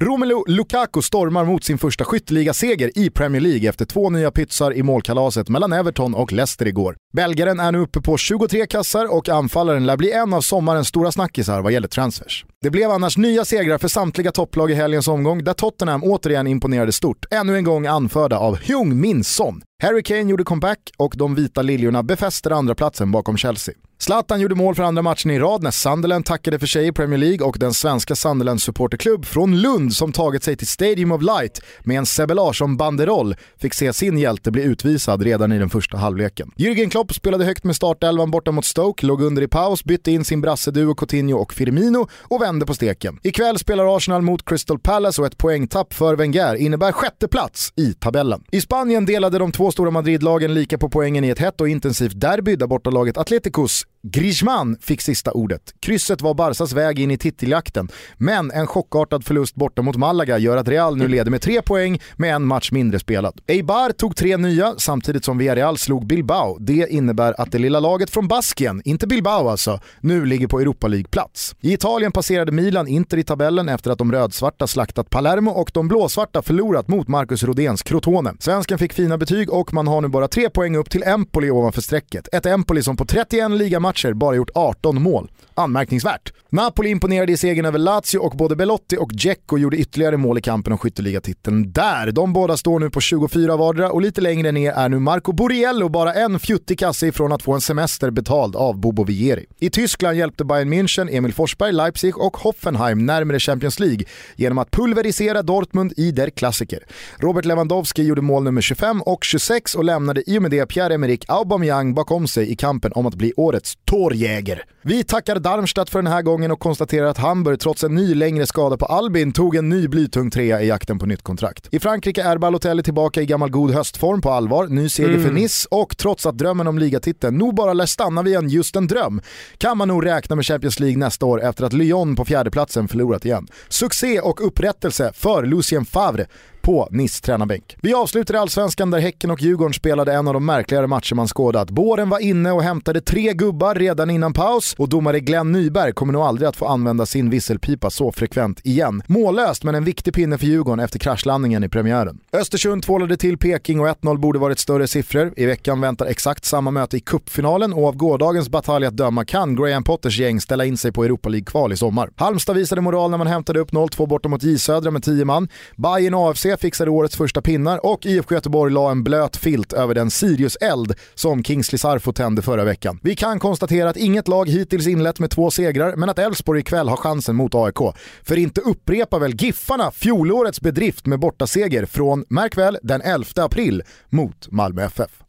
Romelu 0.00 0.44
Lukaku 0.46 1.02
stormar 1.02 1.44
mot 1.44 1.64
sin 1.64 1.78
första 1.78 2.04
skytteligaseger 2.04 2.98
i 2.98 3.10
Premier 3.10 3.40
League 3.40 3.68
efter 3.68 3.84
två 3.84 4.10
nya 4.10 4.30
pytsar 4.30 4.74
i 4.74 4.82
målkalaset 4.82 5.48
mellan 5.48 5.72
Everton 5.72 6.14
och 6.14 6.32
Leicester 6.32 6.66
igår. 6.66 6.96
Belgaren 7.12 7.60
är 7.60 7.72
nu 7.72 7.78
uppe 7.78 8.00
på 8.00 8.16
23 8.16 8.66
kassar 8.66 9.14
och 9.14 9.28
anfallaren 9.28 9.86
lär 9.86 9.96
bli 9.96 10.12
en 10.12 10.34
av 10.34 10.40
sommarens 10.40 10.88
stora 10.88 11.12
snackisar 11.12 11.60
vad 11.60 11.72
gäller 11.72 11.88
transfers. 11.88 12.44
Det 12.62 12.70
blev 12.70 12.90
annars 12.90 13.16
nya 13.16 13.44
segrar 13.44 13.78
för 13.78 13.88
samtliga 13.88 14.32
topplag 14.32 14.70
i 14.70 14.74
helgens 14.74 15.08
omgång 15.08 15.44
där 15.44 15.54
Tottenham 15.54 16.04
återigen 16.04 16.46
imponerade 16.46 16.92
stort, 16.92 17.24
ännu 17.30 17.56
en 17.56 17.64
gång 17.64 17.86
anförda 17.86 18.38
av 18.38 18.56
Hyung 18.56 19.00
Min 19.00 19.24
Son. 19.24 19.62
Harry 19.82 20.02
Kane 20.02 20.30
gjorde 20.30 20.44
comeback 20.44 20.78
och 20.98 21.14
de 21.16 21.34
vita 21.34 21.62
liljorna 21.62 22.02
befäster 22.02 22.50
andra 22.50 22.74
platsen 22.74 23.12
bakom 23.12 23.36
Chelsea. 23.36 23.74
Zlatan 24.02 24.40
gjorde 24.40 24.54
mål 24.54 24.74
för 24.74 24.82
andra 24.82 25.02
matchen 25.02 25.30
i 25.30 25.38
rad 25.38 25.62
när 25.62 25.70
Sunderland 25.70 26.24
tackade 26.24 26.58
för 26.58 26.66
sig 26.66 26.86
i 26.86 26.92
Premier 26.92 27.18
League 27.18 27.46
och 27.46 27.56
den 27.58 27.74
svenska 27.74 28.16
Sunderland 28.16 28.62
supporterklubb 28.62 29.24
från 29.24 29.60
Lund 29.60 29.94
som 29.94 30.12
tagit 30.12 30.42
sig 30.42 30.56
till 30.56 30.66
Stadium 30.66 31.12
of 31.12 31.22
Light 31.22 31.60
med 31.80 31.98
en 31.98 32.06
Sebbe 32.06 32.34
Larsson-banderoll 32.34 33.34
fick 33.58 33.74
se 33.74 33.92
sin 33.92 34.18
hjälte 34.18 34.50
bli 34.50 34.62
utvisad 34.62 35.22
redan 35.22 35.52
i 35.52 35.58
den 35.58 35.70
första 35.70 35.96
halvleken. 35.96 36.50
Jürgen 36.56 36.90
Klopp 36.90 37.14
spelade 37.14 37.44
högt 37.44 37.64
med 37.64 37.76
startelvan 37.76 38.30
borta 38.30 38.52
mot 38.52 38.64
Stoke, 38.64 39.06
låg 39.06 39.22
under 39.22 39.42
i 39.42 39.48
paus, 39.48 39.84
bytte 39.84 40.10
in 40.10 40.24
sin 40.24 40.40
brasseduo 40.40 40.94
Coutinho 40.94 41.38
och 41.38 41.52
Firmino 41.52 42.08
och 42.22 42.42
vände 42.42 42.66
på 42.66 42.74
steken. 42.74 43.18
Ikväll 43.22 43.58
spelar 43.58 43.96
Arsenal 43.96 44.22
mot 44.22 44.44
Crystal 44.44 44.78
Palace 44.78 45.20
och 45.20 45.26
ett 45.26 45.38
poängtapp 45.38 45.94
för 45.94 46.16
Wenger 46.16 46.54
innebär 46.54 46.92
sjätte 46.92 47.28
plats 47.28 47.72
i 47.76 47.94
tabellen. 47.94 48.44
I 48.50 48.60
Spanien 48.60 49.06
delade 49.06 49.38
de 49.38 49.52
två 49.52 49.70
stora 49.70 49.90
Madridlagen 49.90 50.54
lika 50.54 50.78
på 50.78 50.88
poängen 50.88 51.24
i 51.24 51.28
ett 51.28 51.38
hett 51.38 51.60
och 51.60 51.68
intensivt 51.68 52.20
derby 52.20 52.56
där 52.56 52.66
bortalaget 52.66 53.16
Atleticos 53.16 53.86
Griezmann 54.04 54.76
fick 54.80 55.00
sista 55.00 55.32
ordet. 55.32 55.74
Krysset 55.80 56.22
var 56.22 56.34
Barsas 56.34 56.72
väg 56.72 56.98
in 56.98 57.10
i 57.10 57.18
titeljakten, 57.18 57.88
men 58.16 58.50
en 58.50 58.66
chockartad 58.66 59.24
förlust 59.24 59.54
borta 59.54 59.82
mot 59.82 59.96
Malaga 59.96 60.38
gör 60.38 60.56
att 60.56 60.68
Real 60.68 60.96
nu 60.96 61.08
leder 61.08 61.30
med 61.30 61.42
tre 61.42 61.62
poäng 61.62 62.00
med 62.16 62.34
en 62.34 62.46
match 62.46 62.72
mindre 62.72 62.98
spelad. 62.98 63.40
Eibar 63.46 63.90
tog 63.90 64.16
tre 64.16 64.36
nya 64.36 64.74
samtidigt 64.78 65.24
som 65.24 65.38
Villarreal 65.38 65.78
slog 65.78 66.06
Bilbao. 66.06 66.58
Det 66.58 66.86
innebär 66.90 67.40
att 67.40 67.52
det 67.52 67.58
lilla 67.58 67.80
laget 67.80 68.10
från 68.10 68.28
Baskien, 68.28 68.82
inte 68.84 69.06
Bilbao 69.06 69.48
alltså, 69.48 69.80
nu 70.00 70.24
ligger 70.24 70.46
på 70.46 70.60
Europa 70.60 70.88
League-plats. 70.88 71.54
I 71.60 71.72
Italien 71.72 72.12
passerade 72.12 72.52
Milan 72.52 72.88
Inter 72.88 73.16
i 73.16 73.24
tabellen 73.24 73.68
efter 73.68 73.90
att 73.90 73.98
de 73.98 74.12
rödsvarta 74.12 74.66
slaktat 74.66 75.10
Palermo 75.10 75.50
och 75.50 75.70
de 75.74 75.88
blåsvarta 75.88 76.42
förlorat 76.42 76.88
mot 76.88 77.08
Marcus 77.08 77.42
Rodéns 77.42 77.82
Crotone. 77.82 78.34
Svensken 78.38 78.78
fick 78.78 78.92
fina 78.92 79.18
betyg 79.18 79.52
och 79.52 79.74
man 79.74 79.86
har 79.86 80.00
nu 80.00 80.08
bara 80.08 80.28
tre 80.28 80.50
poäng 80.50 80.76
upp 80.76 80.90
till 80.90 81.02
Empoli 81.02 81.50
ovanför 81.50 81.82
strecket. 81.82 82.28
Ett 82.32 82.46
Empoli 82.46 82.82
som 82.82 82.96
på 82.96 83.04
31 83.04 83.50
ligamatcher 83.50 83.91
bara 84.14 84.36
gjort 84.36 84.50
18 84.54 85.02
mål 85.02 85.30
anmärkningsvärt. 85.56 86.32
Napoli 86.50 86.90
imponerade 86.90 87.32
i 87.32 87.36
segern 87.36 87.66
över 87.66 87.78
Lazio 87.78 88.18
och 88.18 88.36
både 88.36 88.56
Belotti 88.56 88.96
och 88.96 89.10
Dzeko 89.12 89.58
gjorde 89.58 89.76
ytterligare 89.76 90.16
mål 90.16 90.38
i 90.38 90.40
kampen 90.40 90.72
om 90.72 90.78
skytteligatiteln 90.78 91.72
där. 91.72 92.12
De 92.12 92.32
båda 92.32 92.56
står 92.56 92.80
nu 92.80 92.90
på 92.90 93.00
24 93.00 93.56
vardera 93.56 93.90
och 93.90 94.02
lite 94.02 94.20
längre 94.20 94.52
ner 94.52 94.72
är 94.72 94.88
nu 94.88 94.98
Marco 94.98 95.32
Borriello 95.32 95.88
bara 95.88 96.14
en 96.14 96.38
fjuttig 96.38 96.78
kasse 96.78 97.06
ifrån 97.06 97.32
att 97.32 97.42
få 97.42 97.52
en 97.52 97.60
semester 97.60 98.10
betald 98.10 98.56
av 98.56 98.80
Bobo 98.80 99.04
Vieri. 99.04 99.46
I 99.60 99.70
Tyskland 99.70 100.16
hjälpte 100.16 100.44
Bayern 100.44 100.74
München, 100.74 101.16
Emil 101.16 101.34
Forsberg, 101.34 101.72
Leipzig 101.72 102.18
och 102.18 102.36
Hoffenheim 102.36 103.06
närmare 103.06 103.40
Champions 103.40 103.80
League 103.80 104.04
genom 104.36 104.58
att 104.58 104.70
pulverisera 104.70 105.42
Dortmund 105.42 105.92
i 105.96 106.10
der 106.10 106.30
Klassiker. 106.30 106.84
Robert 107.16 107.44
Lewandowski 107.44 108.02
gjorde 108.02 108.22
mål 108.22 108.42
nummer 108.42 108.60
25 108.60 109.02
och 109.02 109.24
26 109.24 109.74
och 109.74 109.84
lämnade 109.84 110.30
i 110.30 110.38
och 110.38 110.42
med 110.42 110.50
det 110.50 110.66
Pierre-Emerick 110.66 111.24
Aubameyang 111.28 111.94
bakom 111.94 112.28
sig 112.28 112.52
i 112.52 112.56
kampen 112.56 112.92
om 112.92 113.06
att 113.06 113.14
bli 113.14 113.32
årets 113.36 113.78
tårjäger. 113.84 114.64
Vi 114.82 115.04
tackar 115.04 115.38
Darmstadt 115.42 115.90
för 115.90 116.02
den 116.02 116.12
här 116.12 116.22
gången 116.22 116.50
och 116.50 116.60
konstaterar 116.60 117.06
att 117.06 117.18
Hamburg 117.18 117.60
trots 117.60 117.84
en 117.84 117.94
ny 117.94 118.14
längre 118.14 118.46
skada 118.46 118.76
på 118.76 118.86
Albin 118.86 119.32
tog 119.32 119.56
en 119.56 119.68
ny 119.68 119.88
blytung 119.88 120.30
trea 120.30 120.62
i 120.62 120.68
jakten 120.68 120.98
på 120.98 121.06
nytt 121.06 121.22
kontrakt. 121.22 121.68
I 121.70 121.78
Frankrike 121.78 122.22
är 122.22 122.38
Balotelli 122.38 122.82
tillbaka 122.82 123.22
i 123.22 123.26
gammal 123.26 123.50
god 123.50 123.70
höstform 123.70 124.20
på 124.20 124.30
allvar, 124.30 124.66
ny 124.66 124.88
seger 124.88 125.08
mm. 125.08 125.22
för 125.22 125.30
Nice 125.30 125.68
och 125.70 125.96
trots 125.96 126.26
att 126.26 126.38
drömmen 126.38 126.66
om 126.66 126.78
ligatiteln 126.78 127.38
nog 127.38 127.54
bara 127.54 127.72
lär 127.72 127.86
stanna 127.86 128.22
vid 128.22 128.36
en 128.36 128.48
just 128.48 128.76
en 128.76 128.86
dröm 128.86 129.20
kan 129.58 129.78
man 129.78 129.88
nog 129.88 130.06
räkna 130.06 130.36
med 130.36 130.46
Champions 130.46 130.80
League 130.80 130.98
nästa 130.98 131.26
år 131.26 131.42
efter 131.42 131.64
att 131.64 131.72
Lyon 131.72 132.16
på 132.16 132.24
fjärdeplatsen 132.24 132.88
förlorat 132.88 133.24
igen. 133.24 133.48
Succé 133.68 134.20
och 134.20 134.46
upprättelse 134.46 135.12
för 135.14 135.46
Lucien 135.46 135.84
Favre 135.84 136.26
på 136.62 136.88
NIS 136.90 137.20
tränarbänk. 137.20 137.76
Vi 137.82 137.94
avslutar 137.94 138.34
i 138.34 138.38
Allsvenskan 138.38 138.90
där 138.90 138.98
Häcken 138.98 139.30
och 139.30 139.42
Djurgården 139.42 139.74
spelade 139.74 140.12
en 140.12 140.28
av 140.28 140.34
de 140.34 140.46
märkligare 140.46 140.86
matcher 140.86 141.14
man 141.14 141.28
skådat. 141.28 141.70
Båren 141.70 142.08
var 142.08 142.18
inne 142.18 142.52
och 142.52 142.62
hämtade 142.62 143.00
tre 143.00 143.32
gubbar 143.32 143.74
redan 143.74 144.10
innan 144.10 144.32
paus 144.32 144.74
och 144.78 144.88
domare 144.88 145.20
Glenn 145.20 145.52
Nyberg 145.52 145.92
kommer 145.92 146.12
nog 146.12 146.22
aldrig 146.22 146.48
att 146.48 146.56
få 146.56 146.66
använda 146.66 147.06
sin 147.06 147.30
visselpipa 147.30 147.90
så 147.90 148.12
frekvent 148.12 148.60
igen. 148.64 149.02
Mållöst 149.06 149.64
men 149.64 149.74
en 149.74 149.84
viktig 149.84 150.14
pinne 150.14 150.38
för 150.38 150.46
Djurgården 150.46 150.84
efter 150.84 150.98
kraschlandningen 150.98 151.64
i 151.64 151.68
premiären. 151.68 152.20
Östersund 152.32 152.82
tvålade 152.82 153.16
till 153.16 153.38
Peking 153.38 153.80
och 153.80 153.86
1-0 153.86 154.18
borde 154.18 154.38
varit 154.38 154.58
större 154.58 154.86
siffror. 154.86 155.32
I 155.36 155.46
veckan 155.46 155.80
väntar 155.80 156.06
exakt 156.06 156.44
samma 156.44 156.70
möte 156.70 156.96
i 156.96 157.00
kuppfinalen 157.00 157.72
och 157.72 157.88
av 157.88 157.96
gårdagens 157.96 158.48
batalj 158.48 158.86
att 158.86 158.96
döma 158.96 159.24
kan 159.24 159.56
Graham 159.56 159.84
Potters 159.84 160.18
gäng 160.18 160.40
ställa 160.40 160.64
in 160.64 160.76
sig 160.76 160.92
på 160.92 161.04
Europa 161.04 161.28
League-kval 161.28 161.72
i 161.72 161.76
sommar. 161.76 162.10
Halmstad 162.16 162.56
visade 162.56 162.80
moral 162.80 163.10
när 163.10 163.18
man 163.18 163.26
hämtade 163.26 163.60
upp 163.60 163.72
0-2 163.72 164.06
borta 164.06 164.28
mot 164.28 164.42
J 164.42 164.58
Södra 164.58 164.90
med 164.90 165.02
10 165.02 165.24
man. 165.24 165.48
Bayern 165.76 166.14
AFC 166.14 166.46
fixade 166.56 166.90
årets 166.90 167.16
första 167.16 167.42
pinnar 167.42 167.86
och 167.86 168.06
IFK 168.06 168.34
Göteborg 168.34 168.72
la 168.72 168.90
en 168.90 169.04
blöt 169.04 169.36
filt 169.36 169.72
över 169.72 169.94
den 169.94 170.10
Sirius-eld 170.10 170.94
som 171.14 171.44
Kingsley 171.44 171.78
Sarfo 171.78 172.12
tände 172.12 172.42
förra 172.42 172.64
veckan. 172.64 172.98
Vi 173.02 173.16
kan 173.16 173.38
konstatera 173.38 173.90
att 173.90 173.96
inget 173.96 174.28
lag 174.28 174.48
hittills 174.48 174.86
inlett 174.86 175.18
med 175.18 175.30
två 175.30 175.50
segrar, 175.50 175.96
men 175.96 176.08
att 176.08 176.18
Elfsborg 176.18 176.60
ikväll 176.60 176.88
har 176.88 176.96
chansen 176.96 177.36
mot 177.36 177.54
AIK. 177.54 177.94
För 178.22 178.38
inte 178.38 178.60
upprepar 178.60 179.18
väl 179.18 179.34
Giffarna 179.34 179.90
fjolårets 179.90 180.60
bedrift 180.60 181.06
med 181.06 181.18
bortaseger 181.18 181.86
från, 181.86 182.24
märk 182.28 182.56
väl, 182.58 182.78
den 182.82 183.00
11 183.00 183.26
april 183.36 183.82
mot 184.10 184.48
Malmö 184.50 184.82
FF. 184.82 185.21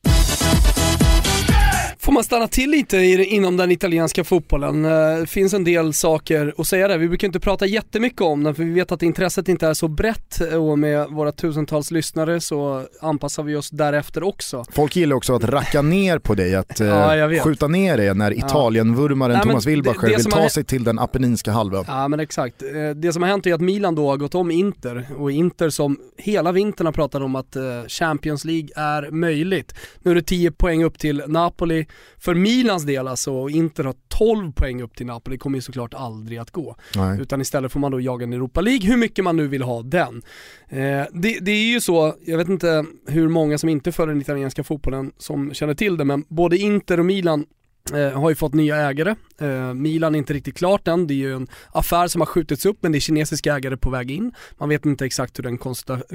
Får 2.03 2.11
man 2.11 2.23
stanna 2.23 2.47
till 2.47 2.69
lite 2.69 2.97
inom 2.97 3.57
den 3.57 3.71
italienska 3.71 4.23
fotbollen? 4.23 4.83
Det 4.83 5.19
eh, 5.19 5.25
finns 5.25 5.53
en 5.53 5.63
del 5.63 5.93
saker 5.93 6.53
att 6.57 6.67
säga 6.67 6.87
där. 6.87 6.97
Vi 6.97 7.07
brukar 7.07 7.27
inte 7.27 7.39
prata 7.39 7.65
jättemycket 7.65 8.21
om 8.21 8.43
den 8.43 8.55
för 8.55 8.63
vi 8.63 8.71
vet 8.73 8.91
att 8.91 9.03
intresset 9.03 9.49
inte 9.49 9.67
är 9.67 9.73
så 9.73 9.87
brett 9.87 10.41
och 10.41 10.79
med 10.79 11.07
våra 11.09 11.31
tusentals 11.31 11.91
lyssnare 11.91 12.41
så 12.41 12.85
anpassar 13.01 13.43
vi 13.43 13.55
oss 13.55 13.69
därefter 13.69 14.23
också. 14.23 14.65
Folk 14.71 14.95
gillar 14.95 15.15
också 15.15 15.35
att 15.35 15.43
racka 15.43 15.81
ner 15.81 16.19
på 16.19 16.35
dig, 16.35 16.55
att 16.55 16.79
ja, 16.79 17.33
eh, 17.33 17.43
skjuta 17.43 17.67
ner 17.67 17.97
dig 17.97 18.15
när 18.15 18.31
Italien-vurmaren 18.37 19.35
ja. 19.35 19.43
Thomas 19.43 19.65
Wilbacher 19.65 20.07
vill 20.07 20.25
ta 20.25 20.49
sig 20.49 20.63
till 20.63 20.83
den 20.83 20.99
Apenninska 20.99 21.51
halvön. 21.51 21.85
Ja 21.87 22.07
men 22.07 22.19
exakt. 22.19 22.61
Eh, 22.61 22.89
det 22.95 23.13
som 23.13 23.21
har 23.21 23.29
hänt 23.29 23.47
är 23.47 23.53
att 23.53 23.61
Milan 23.61 23.95
då 23.95 24.09
har 24.09 24.17
gått 24.17 24.35
om 24.35 24.51
Inter 24.51 25.07
och 25.17 25.31
Inter 25.31 25.69
som 25.69 25.99
hela 26.17 26.51
vintern 26.51 26.85
har 26.85 26.93
pratat 26.93 27.21
om 27.21 27.35
att 27.35 27.57
Champions 27.87 28.45
League 28.45 28.69
är 28.75 29.11
möjligt. 29.11 29.75
Nu 30.01 30.11
är 30.11 30.15
det 30.15 30.21
10 30.21 30.51
poäng 30.51 30.83
upp 30.83 30.99
till 30.99 31.23
Napoli 31.27 31.85
för 32.17 32.35
Milans 32.35 32.83
del 32.83 33.07
alltså, 33.07 33.33
och 33.33 33.51
Inter 33.51 33.83
har 33.83 33.95
12 34.07 34.51
poäng 34.51 34.81
upp 34.81 34.95
till 34.95 35.05
Napoli, 35.05 35.37
kommer 35.37 35.57
ju 35.57 35.61
såklart 35.61 35.93
aldrig 35.93 36.37
att 36.37 36.51
gå. 36.51 36.75
Nej. 36.95 37.21
Utan 37.21 37.41
istället 37.41 37.71
får 37.71 37.79
man 37.79 37.91
då 37.91 38.01
jaga 38.01 38.23
en 38.23 38.33
Europa 38.33 38.61
League, 38.61 38.87
hur 38.87 38.97
mycket 38.97 39.23
man 39.23 39.37
nu 39.37 39.47
vill 39.47 39.61
ha 39.61 39.81
den. 39.81 40.21
Eh, 40.69 41.05
det, 41.13 41.39
det, 41.41 41.51
är 41.51 41.71
ju 41.71 41.81
så, 41.81 42.15
jag 42.25 42.37
vet 42.37 42.49
inte 42.49 42.85
hur 43.07 43.27
många 43.27 43.57
som 43.57 43.69
inte 43.69 43.91
följer 43.91 44.13
den 44.13 44.21
italienska 44.21 44.63
fotbollen 44.63 45.11
som 45.17 45.53
känner 45.53 45.73
till 45.73 45.97
det, 45.97 46.05
men 46.05 46.25
både 46.27 46.57
Inter 46.57 46.99
och 46.99 47.05
Milan 47.05 47.45
Eh, 47.91 48.19
har 48.19 48.29
ju 48.29 48.35
fått 48.35 48.53
nya 48.53 48.75
ägare. 48.75 49.15
Eh, 49.41 49.73
Milan 49.73 50.15
är 50.15 50.19
inte 50.19 50.33
riktigt 50.33 50.57
klart 50.57 50.87
än, 50.87 51.07
det 51.07 51.13
är 51.13 51.15
ju 51.15 51.35
en 51.35 51.47
affär 51.71 52.07
som 52.07 52.21
har 52.21 52.25
skjutits 52.25 52.65
upp 52.65 52.77
men 52.81 52.91
det 52.91 52.97
är 52.97 52.99
kinesiska 52.99 53.55
ägare 53.55 53.77
på 53.77 53.89
väg 53.89 54.11
in. 54.11 54.33
Man 54.57 54.69
vet 54.69 54.85
inte 54.85 55.05
exakt 55.05 55.39
hur 55.39 55.43
den 55.43 55.57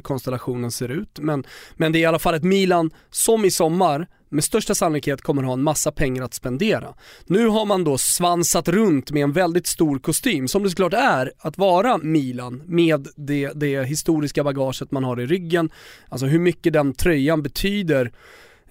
konstellationen 0.02 0.70
ser 0.70 0.88
ut 0.88 1.18
men, 1.18 1.44
men 1.76 1.92
det 1.92 1.98
är 1.98 2.00
i 2.00 2.06
alla 2.06 2.18
fall 2.18 2.34
ett 2.34 2.44
Milan 2.44 2.90
som 3.10 3.44
i 3.44 3.50
sommar 3.50 4.06
med 4.28 4.44
största 4.44 4.74
sannolikhet 4.74 5.22
kommer 5.22 5.42
ha 5.42 5.52
en 5.52 5.62
massa 5.62 5.92
pengar 5.92 6.22
att 6.22 6.34
spendera. 6.34 6.94
Nu 7.26 7.46
har 7.46 7.66
man 7.66 7.84
då 7.84 7.98
svansat 7.98 8.68
runt 8.68 9.10
med 9.10 9.22
en 9.22 9.32
väldigt 9.32 9.66
stor 9.66 9.98
kostym, 9.98 10.48
som 10.48 10.62
det 10.62 10.70
såklart 10.70 10.94
är 10.94 11.32
att 11.38 11.58
vara 11.58 11.98
Milan 11.98 12.62
med 12.66 13.08
det, 13.16 13.52
det 13.54 13.84
historiska 13.84 14.44
bagaget 14.44 14.90
man 14.90 15.04
har 15.04 15.20
i 15.20 15.26
ryggen. 15.26 15.70
Alltså 16.08 16.26
hur 16.26 16.38
mycket 16.38 16.72
den 16.72 16.94
tröjan 16.94 17.42
betyder 17.42 18.12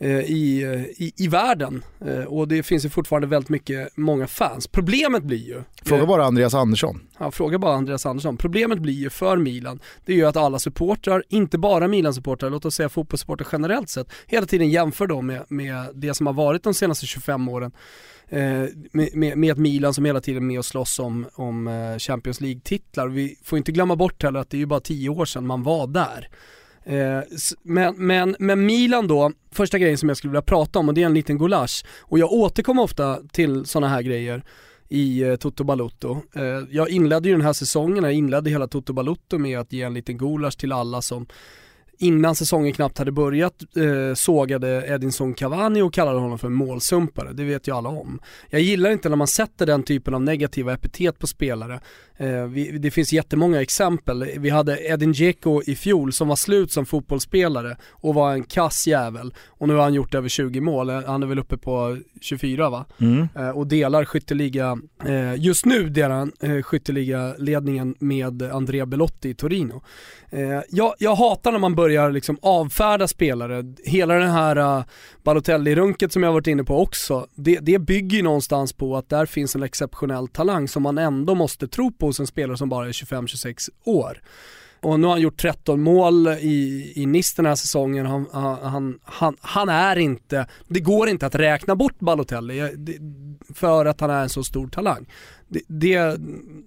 i, 0.05 0.63
i, 0.97 1.13
i 1.17 1.27
världen 1.27 1.83
eh, 2.05 2.23
och 2.23 2.47
det 2.47 2.63
finns 2.63 2.85
ju 2.85 2.89
fortfarande 2.89 3.27
väldigt 3.27 3.49
mycket, 3.49 3.97
många 3.97 4.27
fans. 4.27 4.67
Problemet 4.67 5.23
blir 5.23 5.47
ju... 5.47 5.61
Fråga 5.85 6.05
bara 6.05 6.25
Andreas 6.25 6.53
Andersson. 6.53 6.99
Ja, 7.19 7.31
fråga 7.31 7.59
bara 7.59 7.75
Andreas 7.75 8.05
Andersson. 8.05 8.37
Problemet 8.37 8.79
blir 8.79 8.93
ju 8.93 9.09
för 9.09 9.37
Milan, 9.37 9.79
det 10.05 10.11
är 10.13 10.15
ju 10.17 10.25
att 10.25 10.37
alla 10.37 10.59
supportrar, 10.59 11.23
inte 11.29 11.57
bara 11.57 11.87
Milan-supportrar, 11.87 12.49
låt 12.49 12.65
oss 12.65 12.75
säga 12.75 12.89
fotbollssupportrar 12.89 13.47
generellt 13.51 13.89
sett, 13.89 14.07
hela 14.25 14.45
tiden 14.45 14.69
jämför 14.69 15.07
dem 15.07 15.27
med, 15.27 15.45
med 15.47 15.89
det 15.93 16.13
som 16.13 16.27
har 16.27 16.33
varit 16.33 16.63
de 16.63 16.73
senaste 16.73 17.05
25 17.05 17.47
åren. 17.47 17.71
Eh, 18.29 18.39
med, 18.91 19.09
med, 19.13 19.37
med, 19.37 19.51
ett 19.51 19.57
Milan 19.57 19.93
som 19.93 20.05
hela 20.05 20.21
tiden 20.21 20.43
är 20.43 20.47
med 20.47 20.59
och 20.59 20.65
slåss 20.65 20.99
om, 20.99 21.25
om 21.33 21.67
eh, 21.67 21.97
Champions 21.97 22.41
League-titlar. 22.41 23.07
Vi 23.07 23.39
får 23.43 23.57
inte 23.57 23.71
glömma 23.71 23.95
bort 23.95 24.23
heller 24.23 24.39
att 24.39 24.49
det 24.49 24.57
är 24.57 24.59
ju 24.59 24.65
bara 24.65 24.79
10 24.79 25.09
år 25.09 25.25
sedan 25.25 25.47
man 25.47 25.63
var 25.63 25.87
där. 25.87 26.29
Eh, 26.87 27.21
men, 27.63 27.95
men, 27.97 28.35
men 28.39 28.65
Milan 28.65 29.07
då, 29.07 29.31
första 29.51 29.77
grejen 29.77 29.97
som 29.97 30.09
jag 30.09 30.17
skulle 30.17 30.31
vilja 30.31 30.41
prata 30.41 30.79
om 30.79 30.87
och 30.87 30.93
det 30.93 31.01
är 31.01 31.05
en 31.05 31.13
liten 31.13 31.37
gulasch. 31.37 31.85
Och 31.99 32.19
jag 32.19 32.31
återkommer 32.31 32.83
ofta 32.83 33.19
till 33.31 33.65
sådana 33.65 33.87
här 33.87 34.01
grejer 34.01 34.43
i 34.89 35.23
eh, 35.23 35.35
Toto 35.35 35.63
Balutto. 35.63 36.21
Eh, 36.35 36.43
jag 36.69 36.89
inledde 36.89 37.29
ju 37.29 37.35
den 37.35 37.45
här 37.45 37.53
säsongen, 37.53 38.03
jag 38.03 38.13
inledde 38.13 38.49
hela 38.49 38.67
Toto 38.67 38.93
Balutto 38.93 39.37
med 39.37 39.59
att 39.59 39.73
ge 39.73 39.81
en 39.81 39.93
liten 39.93 40.17
gulasch 40.17 40.57
till 40.57 40.71
alla 40.71 41.01
som 41.01 41.27
innan 41.97 42.35
säsongen 42.35 42.73
knappt 42.73 42.97
hade 42.97 43.11
börjat 43.11 43.63
eh, 43.75 44.13
sågade 44.15 44.85
Edinson 44.87 45.33
Cavani 45.33 45.81
och 45.81 45.93
kallade 45.93 46.19
honom 46.19 46.39
för 46.39 46.49
målsumpare, 46.49 47.33
det 47.33 47.43
vet 47.43 47.67
ju 47.67 47.75
alla 47.75 47.89
om. 47.89 48.19
Jag 48.49 48.61
gillar 48.61 48.89
inte 48.89 49.09
när 49.09 49.15
man 49.15 49.27
sätter 49.27 49.65
den 49.65 49.83
typen 49.83 50.13
av 50.13 50.21
negativa 50.21 50.73
epitet 50.73 51.19
på 51.19 51.27
spelare. 51.27 51.79
Eh, 52.17 52.43
vi, 52.43 52.77
det 52.77 52.91
finns 52.91 53.13
jättemånga 53.13 53.61
exempel. 53.61 54.29
Vi 54.37 54.49
hade 54.49 54.87
Edin 54.87 55.11
Dzeko 55.11 55.61
i 55.65 55.75
fjol 55.75 56.13
som 56.13 56.27
var 56.27 56.35
slut 56.35 56.71
som 56.71 56.85
fotbollsspelare 56.85 57.77
och 57.89 58.13
var 58.13 58.33
en 58.33 58.43
kass 58.43 58.87
jävel. 58.87 59.33
Och 59.47 59.67
nu 59.67 59.73
har 59.73 59.83
han 59.83 59.93
gjort 59.93 60.15
över 60.15 60.29
20 60.29 60.61
mål, 60.61 60.89
han 60.89 61.23
är 61.23 61.27
väl 61.27 61.39
uppe 61.39 61.57
på 61.57 61.97
24 62.21 62.69
va? 62.69 62.85
Mm. 62.97 63.27
Eh, 63.35 63.49
och 63.49 63.67
delar 63.67 64.05
skytteliga, 64.05 64.77
eh, 65.05 65.35
just 65.35 65.65
nu 65.65 65.89
delar 65.89 66.15
han 66.15 66.31
eh, 66.41 66.61
skytteliga-ledningen 66.61 67.95
med 67.99 68.41
Andrea 68.41 68.85
Belotti 68.85 69.29
i 69.29 69.33
Torino. 69.33 69.83
Eh, 70.29 70.61
jag, 70.69 70.93
jag 70.99 71.15
hatar 71.15 71.51
när 71.51 71.59
man 71.59 71.75
börjar 71.75 72.11
liksom 72.11 72.37
avfärda 72.41 73.07
spelare, 73.07 73.63
hela 73.85 74.13
den 74.13 74.31
här 74.31 74.57
uh, 74.57 74.83
Balotelli-runket 75.23 76.11
som 76.11 76.23
jag 76.23 76.33
varit 76.33 76.47
inne 76.47 76.63
på 76.63 76.81
också, 76.81 77.27
det, 77.35 77.59
det 77.61 77.79
bygger 77.79 78.17
ju 78.17 78.23
någonstans 78.23 78.73
på 78.73 78.97
att 78.97 79.09
där 79.09 79.25
finns 79.25 79.55
en 79.55 79.63
exceptionell 79.63 80.27
talang 80.27 80.67
som 80.67 80.83
man 80.83 80.97
ändå 80.97 81.35
måste 81.35 81.67
tro 81.67 81.91
på 81.91 82.05
hos 82.05 82.19
en 82.19 82.27
spelare 82.27 82.57
som 82.57 82.69
bara 82.69 82.87
är 82.87 82.91
25-26 82.91 83.69
år. 83.83 84.21
Och 84.81 84.99
nu 84.99 85.07
har 85.07 85.13
han 85.13 85.21
gjort 85.21 85.41
13 85.41 85.81
mål 85.81 86.27
i, 86.27 86.91
i 86.95 87.05
Nice 87.05 87.33
den 87.35 87.45
här 87.45 87.55
säsongen. 87.55 88.05
Han, 88.05 88.25
han, 88.61 88.99
han, 89.03 89.37
han 89.41 89.69
är 89.69 89.95
inte, 89.95 90.47
det 90.67 90.79
går 90.79 91.09
inte 91.09 91.25
att 91.25 91.35
räkna 91.35 91.75
bort 91.75 91.99
Balotelli 91.99 92.59
eh, 92.59 92.67
för 93.53 93.85
att 93.85 94.01
han 94.01 94.09
är 94.09 94.21
en 94.21 94.29
så 94.29 94.43
stor 94.43 94.67
talang. 94.67 95.05
Det, 95.47 95.61
det, 95.67 96.19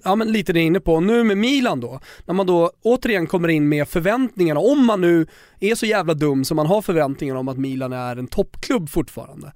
ja 0.04 0.16
men 0.16 0.32
lite 0.32 0.52
det 0.52 0.58
jag 0.58 0.62
är 0.62 0.66
inne 0.66 0.80
på. 0.80 1.00
Nu 1.00 1.24
med 1.24 1.38
Milan 1.38 1.80
då, 1.80 2.00
när 2.26 2.34
man 2.34 2.46
då 2.46 2.70
återigen 2.82 3.26
kommer 3.26 3.48
in 3.48 3.68
med 3.68 3.88
förväntningarna, 3.88 4.60
om 4.60 4.86
man 4.86 5.00
nu 5.00 5.26
är 5.60 5.74
så 5.74 5.86
jävla 5.86 6.14
dum 6.14 6.44
som 6.44 6.56
man 6.56 6.66
har 6.66 6.82
förväntningar 6.82 7.34
om 7.34 7.48
att 7.48 7.58
Milan 7.58 7.92
är 7.92 8.16
en 8.16 8.26
toppklubb 8.26 8.90
fortfarande 8.90 9.52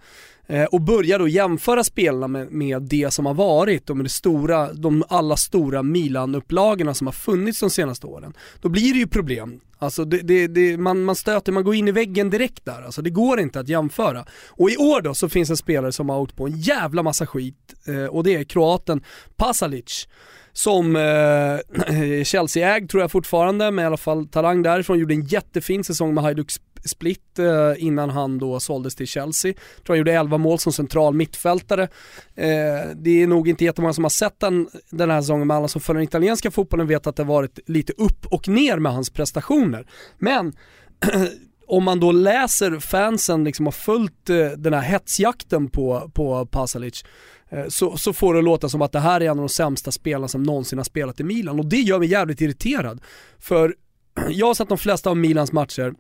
Eh, 0.47 0.65
och 0.65 0.81
börjar 0.81 1.19
då 1.19 1.29
jämföra 1.29 1.85
spelarna 1.85 2.29
med, 2.29 2.53
med 2.53 2.83
det 2.83 3.11
som 3.11 3.27
har 3.27 3.35
varit 3.35 3.91
och 3.91 3.97
med 3.97 4.05
det 4.05 4.11
stora, 4.11 4.73
de 4.73 5.05
alla 5.09 5.37
stora 5.37 5.83
Milan-upplagorna 5.83 6.95
som 6.95 7.07
har 7.07 7.13
funnits 7.13 7.61
de 7.61 7.71
senaste 7.71 8.07
åren. 8.07 8.33
Då 8.61 8.69
blir 8.69 8.93
det 8.93 8.99
ju 8.99 9.07
problem. 9.07 9.61
Alltså 9.79 10.05
det, 10.05 10.19
det, 10.19 10.47
det, 10.47 10.77
man, 10.77 11.03
man 11.03 11.17
stöter, 11.17 11.53
man 11.53 11.65
går 11.65 11.75
in 11.75 11.89
i 11.89 11.93
väggen 11.93 12.31
direkt 12.31 12.65
där. 12.65 12.83
Alltså 12.83 13.03
det 13.03 13.11
går 13.11 13.41
inte 13.41 13.61
att 13.61 13.69
jämföra. 13.69 14.25
Och 14.49 14.71
i 14.71 14.77
år 14.77 15.01
då 15.01 15.15
så 15.15 15.29
finns 15.29 15.51
en 15.51 15.57
spelare 15.57 15.93
som 15.93 16.09
har 16.09 16.21
åkt 16.21 16.37
på 16.37 16.47
en 16.47 16.57
jävla 16.57 17.03
massa 17.03 17.27
skit 17.27 17.75
eh, 17.87 18.05
och 18.05 18.25
det 18.25 18.35
är 18.35 18.45
kroaten 18.45 19.05
Pasalic 19.37 20.09
som 20.53 20.97
eh, 20.97 22.23
Chelsea-ägd 22.25 22.91
tror 22.91 23.01
jag 23.01 23.11
fortfarande, 23.11 23.71
med 23.71 23.83
i 23.83 23.87
alla 23.87 23.97
fall 23.97 24.29
talang 24.29 24.63
därifrån, 24.63 24.99
gjorde 24.99 25.15
en 25.15 25.25
jättefin 25.25 25.85
säsong 25.85 26.15
med 26.15 26.25
Hajduk 26.25 26.51
Split 26.85 27.39
eh, 27.39 27.85
innan 27.85 28.11
han 28.11 28.39
då 28.39 28.61
såldes 28.61 28.95
till 28.95 29.07
Chelsea. 29.07 29.53
Tror 29.53 29.95
han 29.95 29.99
gjorde 29.99 30.13
11 30.13 30.39
mål 30.39 30.59
som 30.59 30.73
central 30.73 31.15
mittfältare. 31.15 31.89
Eh, 32.37 32.91
det 32.97 33.23
är 33.23 33.27
nog 33.27 33.49
inte 33.49 33.65
jättemånga 33.65 33.93
som 33.93 34.05
har 34.05 34.11
sett 34.11 34.41
den, 34.41 34.69
den 34.91 35.11
här 35.11 35.21
säsongen, 35.21 35.47
men 35.47 35.57
alla 35.57 35.69
som 35.69 35.81
följer 35.81 35.99
den 35.99 36.09
italienska 36.09 36.51
fotbollen 36.51 36.87
vet 36.87 37.07
att 37.07 37.17
det 37.17 37.25
varit 37.25 37.59
lite 37.67 37.93
upp 37.93 38.27
och 38.27 38.49
ner 38.49 38.79
med 38.79 38.93
hans 38.93 39.11
prestationer. 39.11 39.87
Men 40.19 40.53
om 41.67 41.85
man 41.85 42.01
då 42.01 42.13
läser 42.13 42.79
fansen 42.79 43.45
liksom 43.45 43.67
har 43.67 43.73
följt 43.73 44.31
eh, 44.31 44.47
den 44.47 44.73
här 44.73 44.81
hetsjakten 44.81 45.69
på, 45.69 46.11
på 46.15 46.47
Pasalic 46.47 47.05
eh, 47.49 47.67
så, 47.69 47.97
så 47.97 48.13
får 48.13 48.35
det 48.35 48.43
låta 48.43 48.69
som 48.69 48.83
att 48.83 48.93
det 48.93 49.01
här 49.01 49.21
är 49.21 49.25
en 49.25 49.31
av 49.31 49.37
de 49.37 49.49
sämsta 49.49 49.93
spelarna 49.93 50.29
som 50.29 50.43
någonsin 50.43 50.79
har 50.79 50.85
spelat 50.85 51.21
i 51.21 51.25
Milan 51.25 51.59
och 51.59 51.67
det 51.67 51.81
gör 51.81 51.99
mig 51.99 52.09
jävligt 52.09 52.41
irriterad. 52.41 53.01
För 53.39 53.75
jag 54.29 54.47
har 54.47 54.55
sett 54.55 54.69
de 54.69 54.79
flesta 54.79 55.11
av 55.11 55.17
Milans 55.17 55.53
matcher 55.53 55.95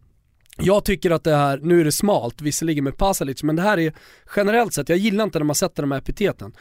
jag 0.56 0.84
tycker 0.84 1.10
att 1.10 1.24
det 1.24 1.36
här, 1.36 1.58
nu 1.62 1.80
är 1.80 1.84
det 1.84 1.92
smalt, 1.92 2.42
visserligen 2.42 2.84
med 2.84 2.96
Pasalic, 2.96 3.42
men 3.42 3.56
det 3.56 3.62
här 3.62 3.78
är 3.78 3.92
generellt 4.36 4.74
sett, 4.74 4.88
jag 4.88 4.98
gillar 4.98 5.24
inte 5.24 5.38
när 5.38 5.46
man 5.46 5.54
sätter 5.54 5.82
de 5.82 5.92
här 5.92 5.98
epiteten. 5.98 6.52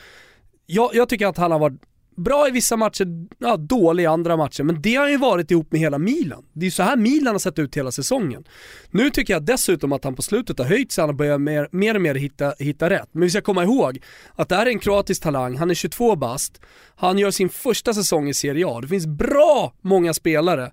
Jag, 0.66 0.96
jag 0.96 1.10
tycker 1.10 1.28
att 1.28 1.38
han 1.38 1.52
har 1.52 1.60
varit 1.60 1.82
bra 2.16 2.48
i 2.48 2.52
vissa 2.52 2.78
matcher, 2.78 3.08
ja, 3.40 3.58
dålig 3.58 4.04
i 4.04 4.06
andra 4.06 4.38
matcher, 4.38 4.64
men 4.64 4.82
det 4.82 4.96
har 4.96 5.10
ju 5.10 5.18
varit 5.18 5.52
ihop 5.52 5.72
med 5.72 5.82
hela 5.82 5.98
Milan. 5.98 6.46
Det 6.54 6.64
är 6.64 6.66
ju 6.66 6.72
så 6.72 6.84
här 6.84 6.98
Milan 6.98 7.34
har 7.34 7.40
sett 7.40 7.60
ut 7.60 7.78
hela 7.78 7.92
säsongen. 7.92 8.44
Nu 8.92 9.10
tycker 9.10 9.34
jag 9.34 9.46
dessutom 9.46 9.92
att 9.92 10.04
han 10.04 10.16
på 10.16 10.22
slutet 10.22 10.58
har 10.58 10.66
höjt 10.66 10.92
sig, 10.92 11.02
han 11.02 11.10
har 11.10 11.16
börjat 11.16 11.42
mer, 11.42 11.70
mer 11.72 11.96
och 11.96 12.02
mer 12.02 12.16
hitta, 12.16 12.54
hitta 12.60 12.90
rätt. 12.90 13.10
Men 13.12 13.24
vi 13.24 13.30
ska 13.30 13.42
komma 13.42 13.64
ihåg 13.64 14.00
att 14.36 14.50
det 14.50 14.56
här 14.56 14.66
är 14.66 14.70
en 14.70 14.80
kroatisk 14.80 15.24
talang, 15.24 15.58
han 15.58 15.70
är 15.70 15.76
22 15.76 16.16
bast, 16.16 16.62
han 16.96 17.18
gör 17.18 17.32
sin 17.32 17.50
första 17.50 17.94
säsong 17.94 18.30
i 18.30 18.34
Serie 18.34 18.68
A. 18.68 18.82
Det 18.82 18.88
finns 18.88 19.08
bra 19.08 19.74
många 19.82 20.14
spelare 20.14 20.72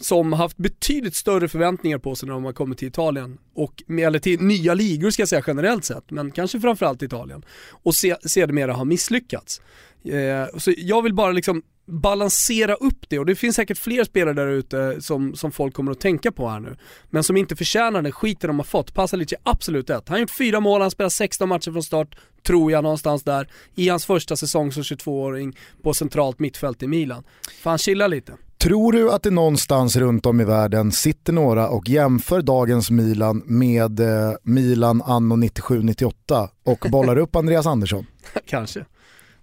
som 0.00 0.32
haft 0.32 0.56
betydligt 0.56 1.14
större 1.14 1.48
förväntningar 1.48 1.98
på 1.98 2.14
sig 2.14 2.26
när 2.26 2.34
de 2.34 2.44
har 2.44 2.52
kommit 2.52 2.78
till 2.78 2.88
Italien, 2.88 3.38
och, 3.54 3.82
eller 4.00 4.18
till 4.18 4.40
nya 4.40 4.74
ligor 4.74 5.10
ska 5.10 5.22
jag 5.22 5.28
säga 5.28 5.44
generellt 5.46 5.84
sett, 5.84 6.10
men 6.10 6.30
kanske 6.30 6.60
framförallt 6.60 7.02
Italien, 7.02 7.42
och 7.70 7.94
se, 7.94 8.16
sedermera 8.24 8.72
har 8.72 8.84
misslyckats. 8.84 9.60
Eh, 10.04 10.58
så 10.58 10.74
jag 10.76 11.02
vill 11.02 11.14
bara 11.14 11.32
liksom 11.32 11.62
balansera 11.90 12.74
upp 12.74 13.08
det 13.08 13.18
och 13.18 13.26
det 13.26 13.34
finns 13.34 13.56
säkert 13.56 13.78
fler 13.78 14.04
spelare 14.04 14.34
där 14.34 14.46
ute 14.46 15.02
som, 15.02 15.34
som 15.34 15.52
folk 15.52 15.74
kommer 15.74 15.92
att 15.92 16.00
tänka 16.00 16.32
på 16.32 16.48
här 16.48 16.60
nu. 16.60 16.76
Men 17.10 17.24
som 17.24 17.36
inte 17.36 17.56
förtjänar 17.56 18.02
den 18.02 18.12
skiten 18.12 18.48
de 18.48 18.58
har 18.58 18.64
fått. 18.64 18.94
Pasalic 18.94 19.32
är 19.32 19.38
absolut 19.42 19.90
ett. 19.90 20.08
Han 20.08 20.14
har 20.14 20.20
gjort 20.20 20.30
fyra 20.30 20.60
mål, 20.60 20.80
han 20.80 20.90
spelar 20.90 21.10
16 21.10 21.48
matcher 21.48 21.72
från 21.72 21.82
start, 21.82 22.16
tror 22.46 22.72
jag 22.72 22.82
någonstans 22.82 23.22
där, 23.22 23.48
i 23.74 23.88
hans 23.88 24.06
första 24.06 24.36
säsong 24.36 24.72
som 24.72 24.82
22-åring 24.82 25.56
på 25.82 25.94
centralt 25.94 26.38
mittfält 26.38 26.82
i 26.82 26.86
Milan. 26.86 27.24
Fan 27.62 27.78
chilla 27.78 28.06
lite. 28.06 28.32
Tror 28.60 28.92
du 28.92 29.12
att 29.12 29.22
det 29.22 29.30
någonstans 29.30 29.96
runt 29.96 30.26
om 30.26 30.40
i 30.40 30.44
världen 30.44 30.92
sitter 30.92 31.32
några 31.32 31.68
och 31.68 31.88
jämför 31.88 32.42
dagens 32.42 32.90
Milan 32.90 33.42
med 33.46 34.00
eh, 34.00 34.32
Milan 34.42 35.02
anno 35.02 35.36
97-98 35.36 36.48
och 36.64 36.78
bollar 36.90 37.18
upp 37.18 37.36
Andreas 37.36 37.66
Andersson? 37.66 38.06
Kanske. 38.46 38.84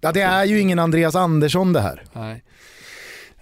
Ja 0.01 0.11
det 0.11 0.21
är 0.21 0.45
ju 0.45 0.59
ingen 0.59 0.79
Andreas 0.79 1.15
Andersson 1.15 1.73
det 1.73 1.81
här. 1.81 2.03
Nej. 2.13 2.43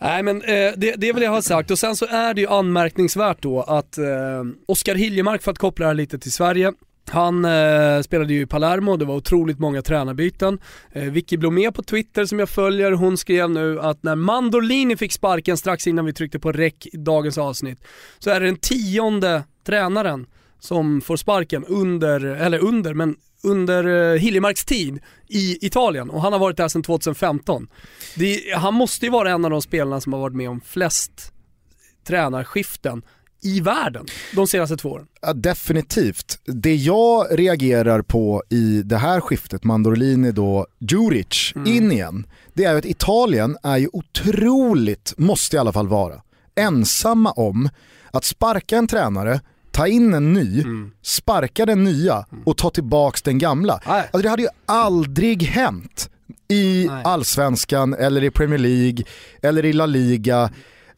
Nej 0.02 0.24
men 0.24 0.42
eh, 0.42 0.72
det, 0.78 0.96
det 0.98 1.14
vill 1.14 1.24
jag 1.24 1.32
ha 1.32 1.42
sagt 1.42 1.72
och 1.72 1.80
sen 1.80 1.96
så 1.96 2.06
är 2.06 2.34
det 2.34 2.42
ju 2.42 2.48
anmärkningsvärt 2.48 3.42
då 3.42 3.62
att 3.62 3.98
eh, 3.98 4.06
Oskar 4.68 4.96
Hiljemark, 4.96 5.42
för 5.42 5.52
att 5.52 5.58
koppla 5.58 5.86
det 5.86 5.90
här 5.90 5.94
lite 5.96 6.20
till 6.20 6.32
Sverige, 6.32 6.74
han 7.10 7.46
eh, 7.46 8.02
spelade 8.02 8.34
ju 8.34 8.42
i 8.42 8.46
Palermo, 8.46 8.98
det 8.98 9.06
var 9.06 9.16
otroligt 9.16 9.60
många 9.60 9.82
tränarbyten. 9.82 10.60
Eh, 10.92 11.04
Vicky 11.04 11.38
Blomé 11.38 11.72
på 11.72 11.84
Twitter 11.84 12.26
som 12.26 12.40
jag 12.40 12.50
följer, 12.50 12.92
hon 12.92 13.18
skrev 13.18 13.50
nu 13.50 13.80
att 13.80 14.04
när 14.04 14.16
Mandolini 14.16 14.98
fick 14.98 15.12
sparken 15.12 15.58
strax 15.58 15.88
innan 15.88 16.06
vi 16.06 16.14
tryckte 16.14 16.40
på 16.40 16.52
rec 16.52 16.74
i 16.86 16.98
dagens 16.98 17.38
avsnitt, 17.38 17.80
så 18.20 18.30
är 18.30 18.40
det 18.40 18.46
den 18.46 18.58
tionde 18.58 19.44
tränaren 19.66 20.28
som 20.60 21.02
får 21.02 21.18
sparken 21.18 21.66
under, 21.66 22.26
eller 22.26 22.60
under, 22.60 22.94
men 22.94 23.16
under 23.44 24.14
eh, 24.14 24.20
Hiljemarks 24.20 24.66
tid 24.66 25.00
i 25.28 25.66
Italien 25.66 26.10
och 26.10 26.22
han 26.22 26.34
har 26.34 26.40
varit 26.40 26.58
där 26.58 26.68
sedan 26.68 26.84
2015. 26.84 27.68
Det, 28.16 28.42
han 28.56 28.74
måste 28.74 29.06
ju 29.06 29.12
vara 29.12 29.32
en 29.32 29.46
av 29.46 29.52
de 29.52 29.62
spelarna 29.62 30.02
som 30.02 30.14
har 30.14 30.20
varit 30.20 30.36
med 30.36 30.50
om 30.50 30.62
flest 30.62 31.32
tränarskiften 32.08 33.02
i 33.46 33.62
världen 33.62 34.06
de 34.36 34.48
senaste 34.48 34.78
två 34.78 34.90
åren. 34.90 35.08
Ja, 35.22 35.34
definitivt. 35.34 36.40
Det 36.46 36.76
jag 36.76 37.28
reagerar 37.32 38.02
på 38.02 38.44
i 38.50 38.82
det 38.86 38.98
här 38.98 39.22
skiftet, 39.22 39.64
Mandorlini 39.64 40.32
då, 40.32 40.68
Djuric, 40.80 41.54
mm. 41.56 41.74
in 41.74 41.92
igen, 41.92 42.28
det 42.54 42.64
är 42.64 42.76
att 42.76 42.86
Italien 42.86 43.58
är 43.64 43.78
ju 43.78 43.90
otroligt, 43.94 45.14
måste 45.18 45.56
i 45.56 45.60
alla 45.60 45.74
fall 45.74 45.88
vara, 45.88 46.22
ensamma 46.56 47.32
om 47.32 47.70
att 48.12 48.24
sparka 48.24 48.78
en 48.78 48.88
tränare 48.88 49.40
ta 49.72 49.88
in 49.88 50.14
en 50.14 50.34
ny, 50.34 50.62
mm. 50.62 50.92
sparka 51.02 51.66
den 51.66 51.84
nya 51.84 52.26
mm. 52.32 52.44
och 52.44 52.58
ta 52.58 52.70
tillbaks 52.70 53.22
den 53.22 53.38
gamla. 53.38 53.80
Alltså 53.86 54.18
det 54.18 54.30
hade 54.30 54.42
ju 54.42 54.50
aldrig 54.66 55.44
hänt 55.44 56.10
i 56.48 56.88
Nej. 56.90 57.02
allsvenskan 57.04 57.94
eller 57.94 58.24
i 58.24 58.32
Premier 58.32 58.60
League 58.60 59.06
eller 59.42 59.66
i 59.66 59.74
La 59.74 59.86
Liga. 59.86 60.50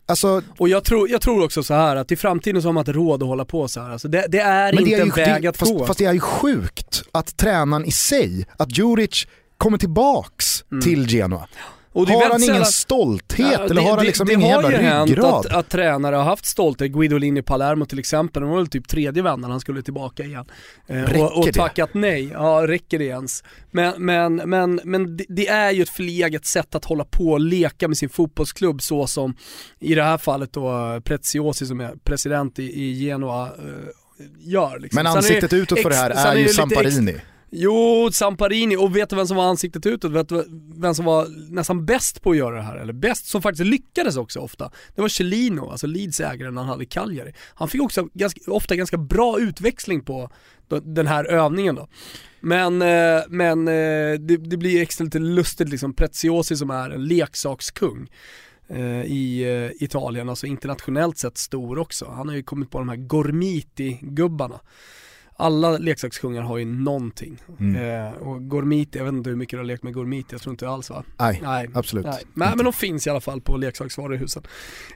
Alltså, 0.09 0.41
och 0.57 0.69
jag 0.69 0.83
tror, 0.83 1.09
jag 1.09 1.21
tror 1.21 1.43
också 1.43 1.63
så 1.63 1.73
här 1.73 1.95
att 1.95 2.11
i 2.11 2.15
framtiden 2.15 2.61
så 2.61 2.67
har 2.67 2.73
man 2.73 2.81
inte 2.81 2.91
råd 2.91 3.23
att 3.23 3.29
hålla 3.29 3.45
på 3.45 3.67
så 3.67 3.81
här. 3.81 3.89
Alltså 3.89 4.07
det, 4.07 4.25
det 4.29 4.39
är 4.39 4.71
inte 4.71 4.83
det 4.83 4.93
är 4.93 4.97
ju, 4.97 5.01
en 5.01 5.09
väg 5.09 5.41
det, 5.41 5.47
att 5.47 5.57
fast, 5.57 5.73
gå. 5.73 5.85
Fast 5.85 5.99
det 5.99 6.05
är 6.05 6.13
ju 6.13 6.19
sjukt 6.19 7.03
att 7.11 7.37
tränaren 7.37 7.85
i 7.85 7.91
sig, 7.91 8.45
att 8.57 8.77
Djuric 8.77 9.27
kommer 9.57 9.77
tillbaks 9.77 10.63
mm. 10.71 10.83
till 10.83 11.07
Genoa. 11.07 11.47
Och 11.97 12.07
har 12.09 12.29
han 12.31 12.43
ingen 12.43 12.65
stolthet 12.65 13.51
ja, 13.51 13.65
eller 13.65 13.81
har 13.81 13.97
han 13.97 14.05
liksom 14.05 14.27
det, 14.27 14.33
ingen 14.33 14.49
jävla 14.49 14.69
ryggrad? 14.69 14.83
Det 14.83 14.91
har 14.91 15.07
ju 15.07 15.15
hänt 15.15 15.45
att, 15.45 15.53
att 15.53 15.69
tränare 15.69 16.15
har 16.15 16.23
haft 16.23 16.45
stolthet, 16.45 16.91
Guidolin 16.91 17.37
i 17.37 17.41
Palermo 17.41 17.85
till 17.85 17.99
exempel, 17.99 18.41
det 18.41 18.47
var 18.49 18.57
väl 18.57 18.67
typ 18.67 18.87
tredje 18.87 19.23
vändan 19.23 19.51
han 19.51 19.59
skulle 19.59 19.81
tillbaka 19.81 20.23
igen. 20.23 20.45
Eh, 20.87 21.21
och, 21.21 21.37
och 21.37 21.53
tackat 21.53 21.89
det? 21.93 21.99
nej, 21.99 22.29
ja 22.33 22.63
räcker 22.67 22.99
det 22.99 23.05
ens? 23.05 23.43
Men, 23.71 24.05
men, 24.05 24.35
men, 24.35 24.81
men 24.83 25.17
det, 25.17 25.25
det, 25.29 25.47
är 25.47 25.71
ju 25.71 25.81
ett 25.81 25.89
förlegat 25.89 26.45
sätt 26.45 26.75
att 26.75 26.85
hålla 26.85 27.03
på 27.03 27.31
och 27.31 27.39
leka 27.39 27.87
med 27.87 27.97
sin 27.97 28.09
fotbollsklubb 28.09 28.81
så 28.81 29.07
som 29.07 29.35
i 29.79 29.95
det 29.95 30.03
här 30.03 30.17
fallet 30.17 30.53
då 30.53 31.01
Preziosi 31.03 31.65
som 31.65 31.79
är 31.79 31.93
president 32.03 32.59
i, 32.59 32.63
i 32.63 32.93
Genoa 32.93 33.43
eh, 33.43 33.51
gör. 34.39 34.79
Liksom. 34.79 35.03
Men 35.03 35.07
ansiktet 35.07 35.53
utåt 35.53 35.79
för 35.79 35.89
det 35.89 35.95
här 35.95 36.09
är, 36.09 36.35
är 36.35 36.35
ju 36.35 36.47
Samparini. 36.47 37.15
Jo, 37.49 38.09
Samparini, 38.11 38.75
och 38.75 38.95
vet 38.95 39.09
du 39.09 39.15
vem 39.15 39.27
som 39.27 39.37
var 39.37 39.45
ansiktet 39.45 39.85
utåt? 39.85 40.11
Vet 40.11 40.29
du 40.29 40.45
vem 40.75 40.95
som 40.95 41.05
var 41.05 41.27
nästan 41.53 41.85
bäst 41.85 42.21
på 42.21 42.31
att 42.31 42.37
göra 42.37 42.55
det 42.55 42.61
här? 42.61 42.75
Eller 42.75 42.93
bäst, 42.93 43.25
som 43.25 43.41
faktiskt 43.41 43.65
lyckades 43.65 44.17
också 44.17 44.39
ofta. 44.39 44.71
Det 44.95 45.01
var 45.01 45.07
Celino, 45.07 45.69
alltså 45.69 45.87
Leeds 45.87 46.19
ägare 46.19 46.51
när 46.51 46.61
han 46.61 46.69
hade 46.69 46.85
Cagliari. 46.85 47.33
Han 47.53 47.67
fick 47.67 47.81
också 47.81 48.07
ganska, 48.13 48.51
ofta 48.51 48.75
ganska 48.75 48.97
bra 48.97 49.39
utväxling 49.39 50.03
på 50.03 50.29
den 50.83 51.07
här 51.07 51.25
övningen 51.25 51.75
då. 51.75 51.87
Men, 52.39 52.81
eh, 52.81 53.21
men 53.29 53.67
eh, 53.67 54.19
det, 54.19 54.37
det 54.37 54.57
blir 54.57 54.81
extra 54.81 55.05
lite 55.05 55.19
lustigt 55.19 55.69
liksom, 55.69 55.93
Preziosi 55.93 56.55
som 56.55 56.69
är 56.69 56.89
en 56.89 57.05
leksakskung 57.05 58.09
eh, 58.67 59.01
i 59.01 59.71
Italien, 59.79 60.29
alltså 60.29 60.47
internationellt 60.47 61.17
sett 61.17 61.37
stor 61.37 61.77
också. 61.77 62.13
Han 62.15 62.27
har 62.27 62.35
ju 62.35 62.43
kommit 62.43 62.71
på 62.71 62.79
de 62.79 62.89
här 62.89 62.95
Gormiti-gubbarna 62.95 64.59
alla 65.37 65.77
leksakskungar 65.77 66.41
har 66.41 66.57
ju 66.57 66.65
någonting. 66.65 67.41
Mm. 67.59 68.05
Eh, 68.05 68.13
och 68.13 68.49
Gormiti, 68.49 68.97
jag 68.97 69.05
vet 69.05 69.13
inte 69.13 69.29
hur 69.29 69.37
mycket 69.37 69.51
du 69.51 69.57
har 69.57 69.65
lekt 69.65 69.83
med 69.83 69.93
Gormiti, 69.93 70.27
jag 70.31 70.41
tror 70.41 70.53
inte 70.53 70.69
alls 70.69 70.89
va? 70.89 71.03
Nej, 71.17 71.39
Nej. 71.43 71.69
absolut 71.73 72.05
Nej. 72.05 72.23
Men, 72.33 72.49
men 72.55 72.63
de 72.63 72.73
finns 72.73 73.07
i 73.07 73.09
alla 73.09 73.21
fall 73.21 73.41
på 73.41 73.57
leksaksvaruhusen. 73.57 74.43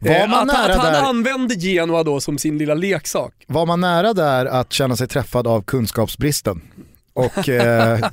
Eh, 0.02 0.34
att, 0.34 0.50
att 0.50 0.76
han 0.78 0.94
där... 0.94 1.02
använde 1.02 1.56
Genoa 1.56 2.04
då 2.04 2.20
som 2.20 2.38
sin 2.38 2.58
lilla 2.58 2.74
leksak. 2.74 3.34
Var 3.48 3.66
man 3.66 3.82
nära 3.82 4.14
där 4.14 4.46
att 4.46 4.74
känna 4.74 4.96
sig 4.96 5.08
träffad 5.08 5.48
av 5.48 5.62
kunskapsbristen? 5.62 6.62
Och 7.14 7.50
eh, 7.50 8.10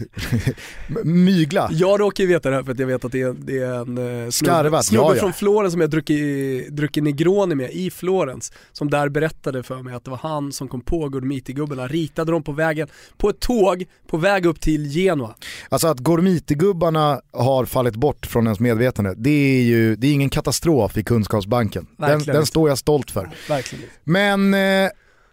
mygla. 1.05 1.69
Jag 1.73 2.01
råkar 2.01 2.25
ju 2.25 2.29
veta 2.29 2.51
det 2.51 2.57
här 2.57 2.63
för 2.63 2.73
att 2.73 2.79
jag 2.79 2.87
vet 2.87 3.05
att 3.05 3.13
det 3.13 3.23
är, 3.23 3.33
det 3.33 3.59
är 3.59 3.75
en 3.75 4.25
eh, 4.25 4.31
snubbe, 4.31 4.83
snubbe 4.83 5.15
ja, 5.15 5.15
från 5.15 5.33
Florens 5.33 5.73
som 5.73 5.81
jag 5.81 5.91
druckit, 5.91 6.69
druckit 6.69 7.05
Negroni 7.05 7.55
med 7.55 7.71
i 7.71 7.91
Florens. 7.91 8.53
Som 8.73 8.91
där 8.91 9.09
berättade 9.09 9.63
för 9.63 9.83
mig 9.83 9.95
att 9.95 10.05
det 10.05 10.11
var 10.11 10.19
han 10.19 10.53
som 10.53 10.69
kom 10.69 10.81
på 10.81 11.09
Gormiti-gubbarna, 11.09 11.89
ritade 11.89 12.33
dem 12.33 12.43
på 12.43 12.53
vägen, 12.53 12.89
på 13.17 13.29
ett 13.29 13.41
tåg 13.41 13.85
på 14.07 14.17
väg 14.17 14.47
upp 14.47 14.61
till 14.61 14.87
Genoa. 14.87 15.35
Alltså 15.69 15.89
att 15.89 15.99
Gormiti-gubbarna 15.99 17.21
har 17.33 17.65
fallit 17.65 17.97
bort 17.97 18.27
från 18.27 18.45
ens 18.45 18.61
medvetande, 18.61 19.15
det 19.17 19.31
är 19.31 19.63
ju 19.63 19.97
det 19.97 20.07
är 20.07 20.13
ingen 20.13 20.31
katastrof 20.31 20.97
i 20.97 21.05
kunskapsbanken. 21.05 21.87
Den, 21.97 22.23
den, 22.23 22.47
står 22.47 22.69
jag 22.69 22.79
stolt 22.79 23.11
för. 23.11 23.31
Verkligen. 23.49 23.85
Men 24.05 24.55
eh, 24.55 24.91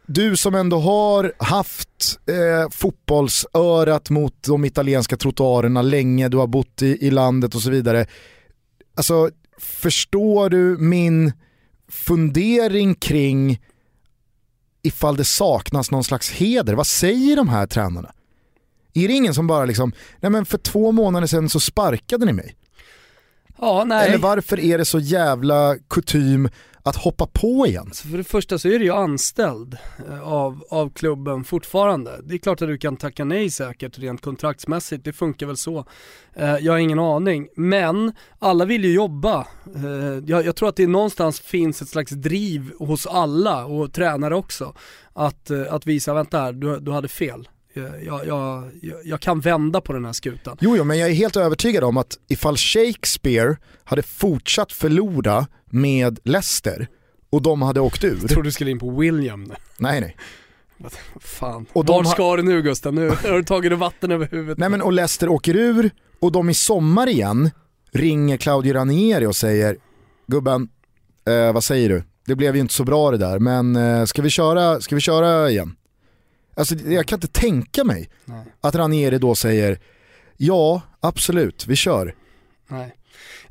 du 0.07 0.37
som 0.37 0.55
ändå 0.55 0.79
har 0.79 1.33
haft 1.37 2.19
eh, 2.25 2.69
fotbollsörat 2.71 4.09
mot 4.09 4.43
de 4.43 4.65
italienska 4.65 5.17
trottoarerna 5.17 5.81
länge, 5.81 6.29
du 6.29 6.37
har 6.37 6.47
bott 6.47 6.81
i, 6.81 7.07
i 7.07 7.11
landet 7.11 7.55
och 7.55 7.61
så 7.61 7.69
vidare. 7.69 8.05
Alltså, 8.95 9.29
förstår 9.57 10.49
du 10.49 10.77
min 10.77 11.33
fundering 11.89 12.95
kring 12.95 13.61
ifall 14.81 15.17
det 15.17 15.25
saknas 15.25 15.91
någon 15.91 16.03
slags 16.03 16.31
heder? 16.31 16.73
Vad 16.73 16.87
säger 16.87 17.35
de 17.35 17.49
här 17.49 17.67
tränarna? 17.67 18.11
Är 18.93 19.07
det 19.07 19.13
ingen 19.13 19.33
som 19.33 19.47
bara 19.47 19.65
liksom, 19.65 19.93
nej 20.19 20.31
men 20.31 20.45
för 20.45 20.57
två 20.57 20.91
månader 20.91 21.27
sedan 21.27 21.49
så 21.49 21.59
sparkade 21.59 22.25
ni 22.25 22.33
mig. 22.33 22.55
Ja. 23.57 24.03
Eller 24.03 24.17
varför 24.17 24.59
är 24.59 24.77
det 24.77 24.85
så 24.85 24.99
jävla 24.99 25.75
kutym 25.89 26.49
att 26.85 26.95
hoppa 26.95 27.27
på 27.27 27.67
igen? 27.67 27.89
Så 27.93 28.07
för 28.07 28.17
det 28.17 28.23
första 28.23 28.59
så 28.59 28.67
är 28.67 28.79
du 28.79 28.85
ju 28.85 28.91
anställd 28.91 29.77
eh, 30.09 30.27
av, 30.33 30.63
av 30.69 30.89
klubben 30.89 31.43
fortfarande. 31.43 32.21
Det 32.23 32.33
är 32.33 32.37
klart 32.37 32.61
att 32.61 32.67
du 32.67 32.77
kan 32.77 32.97
tacka 32.97 33.25
nej 33.25 33.49
säkert 33.49 33.99
rent 33.99 34.21
kontraktsmässigt, 34.21 35.05
det 35.05 35.13
funkar 35.13 35.47
väl 35.47 35.57
så. 35.57 35.85
Eh, 36.33 36.57
jag 36.57 36.73
har 36.73 36.79
ingen 36.79 36.99
aning, 36.99 37.47
men 37.55 38.11
alla 38.39 38.65
vill 38.65 38.85
ju 38.85 38.93
jobba. 38.93 39.47
Eh, 39.75 40.23
jag, 40.25 40.45
jag 40.45 40.55
tror 40.55 40.69
att 40.69 40.75
det 40.75 40.87
någonstans 40.87 41.39
finns 41.39 41.81
ett 41.81 41.89
slags 41.89 42.11
driv 42.11 42.71
hos 42.79 43.07
alla 43.07 43.65
och 43.65 43.93
tränare 43.93 44.35
också 44.35 44.73
att, 45.13 45.51
att 45.51 45.85
visa, 45.85 46.13
vänta 46.13 46.39
här, 46.39 46.53
du, 46.53 46.79
du 46.79 46.91
hade 46.91 47.07
fel. 47.07 47.47
Jag, 47.75 48.27
jag, 48.27 48.71
jag, 49.03 49.19
kan 49.19 49.39
vända 49.39 49.81
på 49.81 49.93
den 49.93 50.05
här 50.05 50.13
skutan. 50.13 50.57
Jo, 50.61 50.77
jo, 50.77 50.83
men 50.83 50.97
jag 50.97 51.09
är 51.09 51.13
helt 51.13 51.35
övertygad 51.35 51.83
om 51.83 51.97
att 51.97 52.17
ifall 52.27 52.57
Shakespeare 52.57 53.55
hade 53.83 54.03
fortsatt 54.03 54.71
förlora 54.71 55.47
med 55.65 56.19
Leicester 56.23 56.87
och 57.29 57.41
de 57.41 57.61
hade 57.61 57.79
åkt 57.79 58.03
ur. 58.03 58.17
Jag 58.21 58.29
tror 58.29 58.43
du 58.43 58.51
skulle 58.51 58.71
in 58.71 58.79
på 58.79 58.99
William 58.99 59.43
nu. 59.43 59.55
Nej 59.77 60.01
nej. 60.01 60.17
Fan, 61.19 61.65
och 61.73 61.87
vart 61.87 62.07
ska 62.07 62.35
du 62.35 62.43
nu 62.43 62.61
Gustav? 62.61 62.93
Nu 62.93 63.09
har 63.09 63.37
du 63.37 63.43
tagit 63.43 63.73
vatten 63.73 64.11
över 64.11 64.27
huvudet. 64.31 64.57
Nej 64.57 64.69
men 64.69 64.81
och 64.81 64.93
Leicester 64.93 65.29
åker 65.29 65.55
ur 65.55 65.91
och 66.19 66.31
de 66.31 66.49
i 66.49 66.53
sommar 66.53 67.07
igen 67.07 67.51
ringer 67.91 68.37
Claudio 68.37 68.73
Ranieri 68.73 69.25
och 69.25 69.35
säger 69.35 69.77
Gubben, 70.27 70.69
eh, 71.27 71.53
vad 71.53 71.63
säger 71.63 71.89
du? 71.89 72.03
Det 72.25 72.35
blev 72.35 72.55
ju 72.55 72.61
inte 72.61 72.73
så 72.73 72.83
bra 72.83 73.11
det 73.11 73.17
där 73.17 73.39
men 73.39 73.75
eh, 73.75 74.05
ska, 74.05 74.21
vi 74.21 74.29
köra, 74.29 74.81
ska 74.81 74.95
vi 74.95 75.01
köra 75.01 75.49
igen? 75.49 75.75
Alltså 76.55 76.75
jag 76.75 77.05
kan 77.07 77.17
inte 77.17 77.27
tänka 77.27 77.83
mig 77.83 78.09
Nej. 78.25 78.45
att 78.61 78.75
Ranieri 78.75 79.17
då 79.17 79.35
säger 79.35 79.79
ja, 80.37 80.81
absolut, 80.99 81.67
vi 81.67 81.75
kör. 81.75 82.15
Nej. 82.67 82.95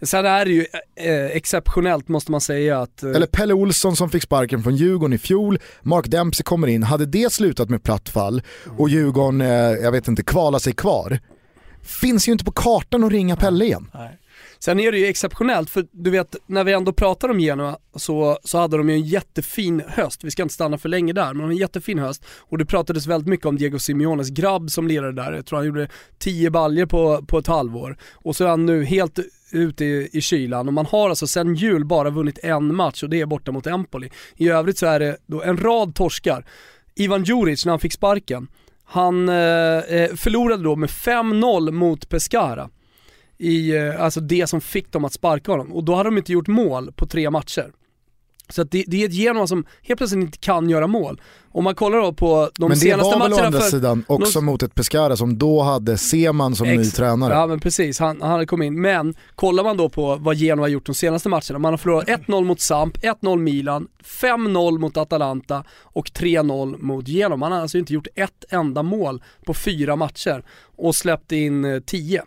Sen 0.03 0.27
är 0.27 0.45
det 0.45 0.51
ju 0.51 0.67
eh, 0.97 1.25
exceptionellt 1.25 2.09
måste 2.09 2.31
man 2.31 2.40
säga 2.40 2.81
att... 2.81 3.03
Eh... 3.03 3.11
Eller 3.11 3.27
Pelle 3.27 3.55
Olsson 3.55 3.97
som 3.97 4.11
fick 4.11 4.23
sparken 4.23 4.62
från 4.62 4.77
Djurgården 4.77 5.12
i 5.12 5.19
fjol, 5.19 5.59
Mark 5.83 6.07
Dempsey 6.07 6.45
kommer 6.45 6.67
in, 6.67 6.83
hade 6.83 7.07
det 7.07 7.33
slutat 7.33 7.71
med 7.71 7.83
platt 7.83 8.09
fall 8.09 8.43
och 8.79 8.88
Djurgården, 8.88 9.40
eh, 9.40 9.49
jag 9.49 9.93
vet 9.93 10.09
inte, 10.09 10.23
kvala 10.23 10.59
sig 10.59 10.73
kvar, 10.73 11.19
finns 11.83 12.29
ju 12.29 12.33
inte 12.33 12.45
på 12.45 12.53
kartan 12.53 13.05
att 13.05 13.12
ringa 13.12 13.37
Pelle 13.37 13.64
igen. 13.64 13.90
Nej. 13.95 14.19
Sen 14.59 14.81
är 14.81 14.93
det 14.93 14.99
ju 14.99 15.07
exceptionellt, 15.07 15.71
för 15.71 15.87
du 15.90 16.11
vet, 16.11 16.37
när 16.47 16.64
vi 16.64 16.73
ändå 16.73 16.93
pratar 16.93 17.29
om 17.29 17.40
Genoa 17.40 17.79
så, 17.97 18.38
så 18.45 18.59
hade 18.59 18.77
de 18.77 18.88
ju 18.88 18.95
en 18.95 19.03
jättefin 19.03 19.83
höst. 19.88 20.25
Vi 20.25 20.31
ska 20.31 20.43
inte 20.43 20.55
stanna 20.55 20.79
för 20.79 20.88
länge 20.88 21.12
där, 21.12 21.35
men 21.35 21.38
de 21.38 21.51
en 21.51 21.57
jättefin 21.57 21.99
höst. 21.99 22.25
Och 22.38 22.59
det 22.59 22.67
pratades 22.67 23.07
väldigt 23.07 23.29
mycket 23.29 23.47
om 23.47 23.57
Diego 23.57 23.79
Simeones 23.79 24.31
grabb 24.31 24.71
som 24.71 24.88
lirade 24.88 25.12
där. 25.12 25.33
Jag 25.33 25.47
tror 25.47 25.59
han 25.59 25.67
gjorde 25.67 25.88
10 26.19 26.51
baljer 26.51 26.87
på, 26.87 27.25
på 27.27 27.38
ett 27.38 27.47
halvår. 27.47 27.97
Och 28.12 28.37
så 28.37 28.45
är 28.45 28.49
han 28.49 28.67
nu 28.67 28.85
helt 28.85 29.19
ute 29.53 29.85
i, 29.85 30.09
i 30.12 30.21
kylan 30.21 30.69
och 30.69 30.75
man 30.75 30.87
har 30.87 31.09
alltså 31.09 31.27
sen 31.27 31.55
jul 31.55 31.85
bara 31.85 32.11
vunnit 32.11 32.38
en 32.43 32.75
match 32.75 33.03
och 33.03 33.11
det 33.11 33.21
är 33.21 33.27
borta 33.27 33.53
mot 33.53 33.67
Empoli. 33.67 34.11
I 34.37 34.49
övrigt 34.49 34.79
så 34.79 34.87
är 34.87 35.01
det 35.01 35.17
då 35.27 35.43
en 35.43 35.57
rad 35.57 35.95
torskar. 35.95 36.47
Ivan 36.95 37.25
Djuric 37.25 37.64
när 37.64 37.73
han 37.73 37.81
fick 37.81 37.93
sparken, 37.93 38.49
han 38.85 39.29
eh, 39.29 39.35
eh 39.35 40.14
förlorade 40.14 40.62
då 40.62 40.77
med 40.77 40.88
5-0 40.88 41.71
mot 41.71 42.09
Pescara 42.09 42.71
i, 43.38 43.77
eh, 43.77 44.03
alltså 44.03 44.20
det 44.20 44.47
som 44.47 44.61
fick 44.61 44.92
dem 44.92 45.05
att 45.05 45.12
sparka 45.12 45.53
honom. 45.53 45.73
Och 45.73 45.85
då 45.85 45.94
hade 45.94 46.07
de 46.07 46.18
inte 46.18 46.33
gjort 46.33 46.49
mål 46.49 46.92
på 46.92 47.07
tre 47.07 47.31
matcher. 47.31 47.73
Så 48.49 48.64
det, 48.64 48.85
det 48.87 49.03
är 49.03 49.09
ett 49.09 49.14
Genoa 49.14 49.47
som 49.47 49.64
helt 49.83 49.99
plötsligt 49.99 50.25
inte 50.25 50.38
kan 50.38 50.70
göra 50.70 50.87
mål. 50.87 51.20
Om 51.53 51.64
man 51.64 51.75
kollar 51.75 51.99
då 51.99 52.12
på 52.12 52.51
de 52.59 52.77
senaste 52.77 53.18
matcherna 53.18 53.18
Men 53.18 53.31
det 53.31 53.37
var 53.37 53.42
väl 53.42 53.44
å 53.44 53.47
andra 53.47 53.61
för, 53.61 53.70
sidan 53.70 54.05
också 54.09 54.40
någon... 54.40 54.44
mot 54.44 54.62
ett 54.62 54.75
Pescara 54.75 55.16
som 55.16 55.38
då 55.38 55.62
hade 55.62 55.99
Seman 55.99 56.57
som 56.57 56.66
Ex 56.66 56.79
ny 56.79 56.90
tränare. 56.90 57.35
Ja 57.35 57.47
men 57.47 57.61
precis, 57.61 57.99
han, 57.99 58.23
han 58.23 58.31
hade 58.31 58.47
kommit 58.47 58.66
in. 58.66 58.81
Men 58.81 59.14
kollar 59.35 59.64
man 59.64 59.77
då 59.77 59.88
på 59.88 60.16
vad 60.16 60.37
Genoa 60.37 60.64
har 60.64 60.68
gjort 60.68 60.87
de 60.87 60.94
senaste 60.94 61.29
matcherna. 61.29 61.59
Man 61.59 61.73
har 61.73 61.79
förlorat 61.79 62.09
1-0 62.09 62.44
mot 62.44 62.61
Samp, 62.61 62.97
1-0 62.97 63.38
Milan, 63.38 63.88
5-0 64.05 64.79
mot 64.79 64.97
Atalanta 64.97 65.64
och 65.83 66.07
3-0 66.07 66.79
mot 66.79 67.09
Genoa. 67.09 67.37
Man 67.37 67.53
har 67.53 67.61
alltså 67.61 67.79
inte 67.79 67.94
gjort 67.94 68.09
ett 68.14 68.44
enda 68.49 68.83
mål 68.83 69.23
på 69.47 69.55
fyra 69.55 69.97
matcher 69.97 70.44
och 70.77 70.94
släppt 70.94 71.33
in 71.33 71.83
10. 71.87 72.23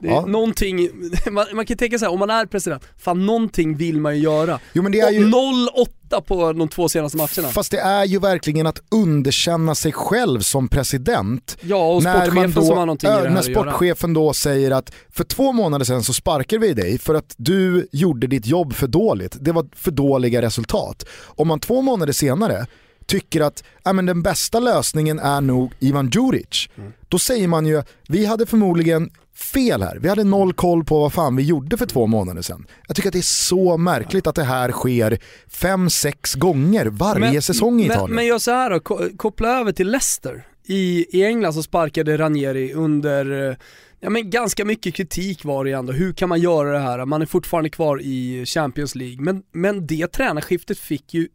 Ja. 0.00 0.26
någonting, 0.26 0.88
man, 1.30 1.46
man 1.54 1.66
kan 1.66 1.76
tänka 1.76 1.98
så 1.98 2.04
här, 2.04 2.12
om 2.12 2.18
man 2.18 2.30
är 2.30 2.46
president, 2.46 2.82
fan 2.98 3.26
någonting 3.26 3.76
vill 3.76 4.00
man 4.00 4.16
ju 4.16 4.22
göra. 4.22 4.60
Jo, 4.72 4.82
men 4.82 4.92
det 4.92 5.00
är 5.00 5.10
ju... 5.10 5.26
0-8 5.26 6.20
på 6.20 6.52
de 6.52 6.68
två 6.68 6.88
senaste 6.88 7.18
matcherna. 7.18 7.48
Fast 7.52 7.70
det 7.70 7.78
är 7.78 8.04
ju 8.04 8.18
verkligen 8.18 8.66
att 8.66 8.82
underkänna 8.90 9.74
sig 9.74 9.92
själv 9.92 10.40
som 10.40 10.68
president. 10.68 11.56
Ja, 11.60 11.92
och 11.94 12.02
sportchefen 12.02 12.52
då, 12.52 12.62
som 12.62 12.76
har 12.78 12.86
någonting 12.86 13.10
i 13.10 13.12
det 13.12 13.18
här 13.18 13.30
När 13.30 13.42
sportchefen 13.42 14.14
då 14.14 14.32
säger 14.32 14.70
att 14.70 14.92
för 15.10 15.24
två 15.24 15.52
månader 15.52 15.84
sedan 15.84 16.02
så 16.02 16.12
sparkar 16.12 16.58
vi 16.58 16.72
dig 16.72 16.98
för 16.98 17.14
att 17.14 17.34
du 17.36 17.88
gjorde 17.92 18.26
ditt 18.26 18.46
jobb 18.46 18.74
för 18.74 18.86
dåligt. 18.86 19.36
Det 19.40 19.52
var 19.52 19.66
för 19.76 19.90
dåliga 19.90 20.42
resultat. 20.42 21.06
Om 21.24 21.48
man 21.48 21.60
två 21.60 21.82
månader 21.82 22.12
senare 22.12 22.66
tycker 23.06 23.40
att 23.40 23.64
äh, 23.86 23.92
men 23.92 24.06
den 24.06 24.22
bästa 24.22 24.60
lösningen 24.60 25.18
är 25.18 25.40
nog 25.40 25.72
Ivan 25.78 26.10
Djuric. 26.10 26.68
Mm. 26.76 26.92
Då 27.08 27.18
säger 27.18 27.48
man 27.48 27.66
ju, 27.66 27.82
vi 28.08 28.26
hade 28.26 28.46
förmodligen 28.46 29.10
fel 29.34 29.82
här. 29.82 29.98
Vi 30.00 30.08
hade 30.08 30.24
noll 30.24 30.52
koll 30.52 30.84
på 30.84 31.00
vad 31.00 31.12
fan 31.12 31.36
vi 31.36 31.42
gjorde 31.42 31.76
för 31.76 31.86
två 31.86 32.06
månader 32.06 32.42
sedan. 32.42 32.66
Jag 32.86 32.96
tycker 32.96 33.08
att 33.08 33.12
det 33.12 33.18
är 33.18 33.22
så 33.22 33.76
märkligt 33.76 34.26
att 34.26 34.34
det 34.34 34.44
här 34.44 34.72
sker 34.72 35.18
fem, 35.48 35.90
sex 35.90 36.34
gånger 36.34 36.86
varje 36.86 37.32
men, 37.32 37.42
säsong 37.42 37.80
i 37.80 37.84
Italien. 37.84 38.04
Men, 38.04 38.14
men 38.14 38.26
gör 38.26 38.38
så 38.38 38.50
här 38.50 38.70
då, 38.70 38.80
koppla 39.16 39.48
över 39.60 39.72
till 39.72 39.90
Leicester. 39.90 40.46
I, 40.66 41.06
I 41.18 41.24
England 41.24 41.52
så 41.52 41.62
sparkade 41.62 42.16
Ranieri 42.16 42.72
under 42.72 43.56
Ja 44.04 44.10
men 44.10 44.30
ganska 44.30 44.64
mycket 44.64 44.94
kritik 44.94 45.44
var 45.44 45.64
det 45.64 45.72
ändå, 45.72 45.92
hur 45.92 46.12
kan 46.12 46.28
man 46.28 46.40
göra 46.40 46.72
det 46.72 46.78
här? 46.78 47.04
Man 47.04 47.22
är 47.22 47.26
fortfarande 47.26 47.70
kvar 47.70 48.00
i 48.02 48.44
Champions 48.46 48.94
League, 48.94 49.20
men, 49.20 49.42
men 49.52 49.86
det 49.86 50.06
tränarskiftet 50.06 50.78
fick 50.78 51.14
ju 51.14 51.28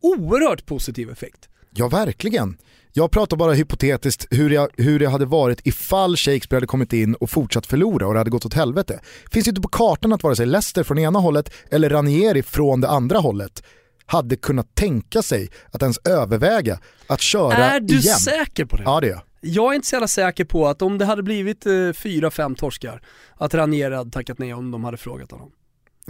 oerhört 0.00 0.66
positiv 0.66 1.10
effekt. 1.10 1.48
Ja 1.70 1.88
verkligen. 1.88 2.56
Jag 2.92 3.10
pratar 3.10 3.36
bara 3.36 3.52
hypotetiskt 3.52 4.26
hur, 4.30 4.50
jag, 4.50 4.68
hur 4.76 4.98
det 4.98 5.08
hade 5.08 5.26
varit 5.26 5.66
ifall 5.66 6.16
Shakespeare 6.16 6.56
hade 6.56 6.66
kommit 6.66 6.92
in 6.92 7.14
och 7.14 7.30
fortsatt 7.30 7.66
förlora 7.66 8.06
och 8.06 8.12
det 8.14 8.20
hade 8.20 8.30
gått 8.30 8.46
åt 8.46 8.54
helvete. 8.54 9.00
Finns 9.30 9.48
inte 9.48 9.60
på 9.60 9.68
kartan 9.68 10.12
att 10.12 10.22
vare 10.22 10.36
sig 10.36 10.46
Leicester 10.46 10.82
från 10.82 10.98
ena 10.98 11.18
hållet 11.18 11.52
eller 11.70 11.90
Ranieri 11.90 12.42
från 12.42 12.80
det 12.80 12.88
andra 12.88 13.18
hållet 13.18 13.62
hade 14.06 14.36
kunnat 14.36 14.74
tänka 14.74 15.22
sig 15.22 15.50
att 15.70 15.82
ens 15.82 15.98
överväga 15.98 16.78
att 17.06 17.20
köra 17.20 17.54
igen. 17.54 17.70
Är 17.70 17.80
du 17.80 17.98
igen. 17.98 18.16
säker 18.16 18.64
på 18.64 18.76
det? 18.76 18.82
Ja 18.82 19.00
det 19.00 19.06
är 19.06 19.10
jag. 19.10 19.22
Jag 19.40 19.70
är 19.70 19.74
inte 19.74 19.86
så 19.88 19.94
jävla 19.94 20.08
säker 20.08 20.44
på 20.44 20.66
att 20.66 20.82
om 20.82 20.98
det 20.98 21.04
hade 21.04 21.22
blivit 21.22 21.66
eh, 21.66 21.92
fyra, 21.92 22.30
fem 22.30 22.54
torskar, 22.54 23.02
att 23.36 23.54
Ranieri 23.54 23.94
hade 23.94 24.10
tackat 24.10 24.38
nej 24.38 24.54
om 24.54 24.70
de 24.70 24.84
hade 24.84 24.96
frågat 24.96 25.30
honom. 25.30 25.50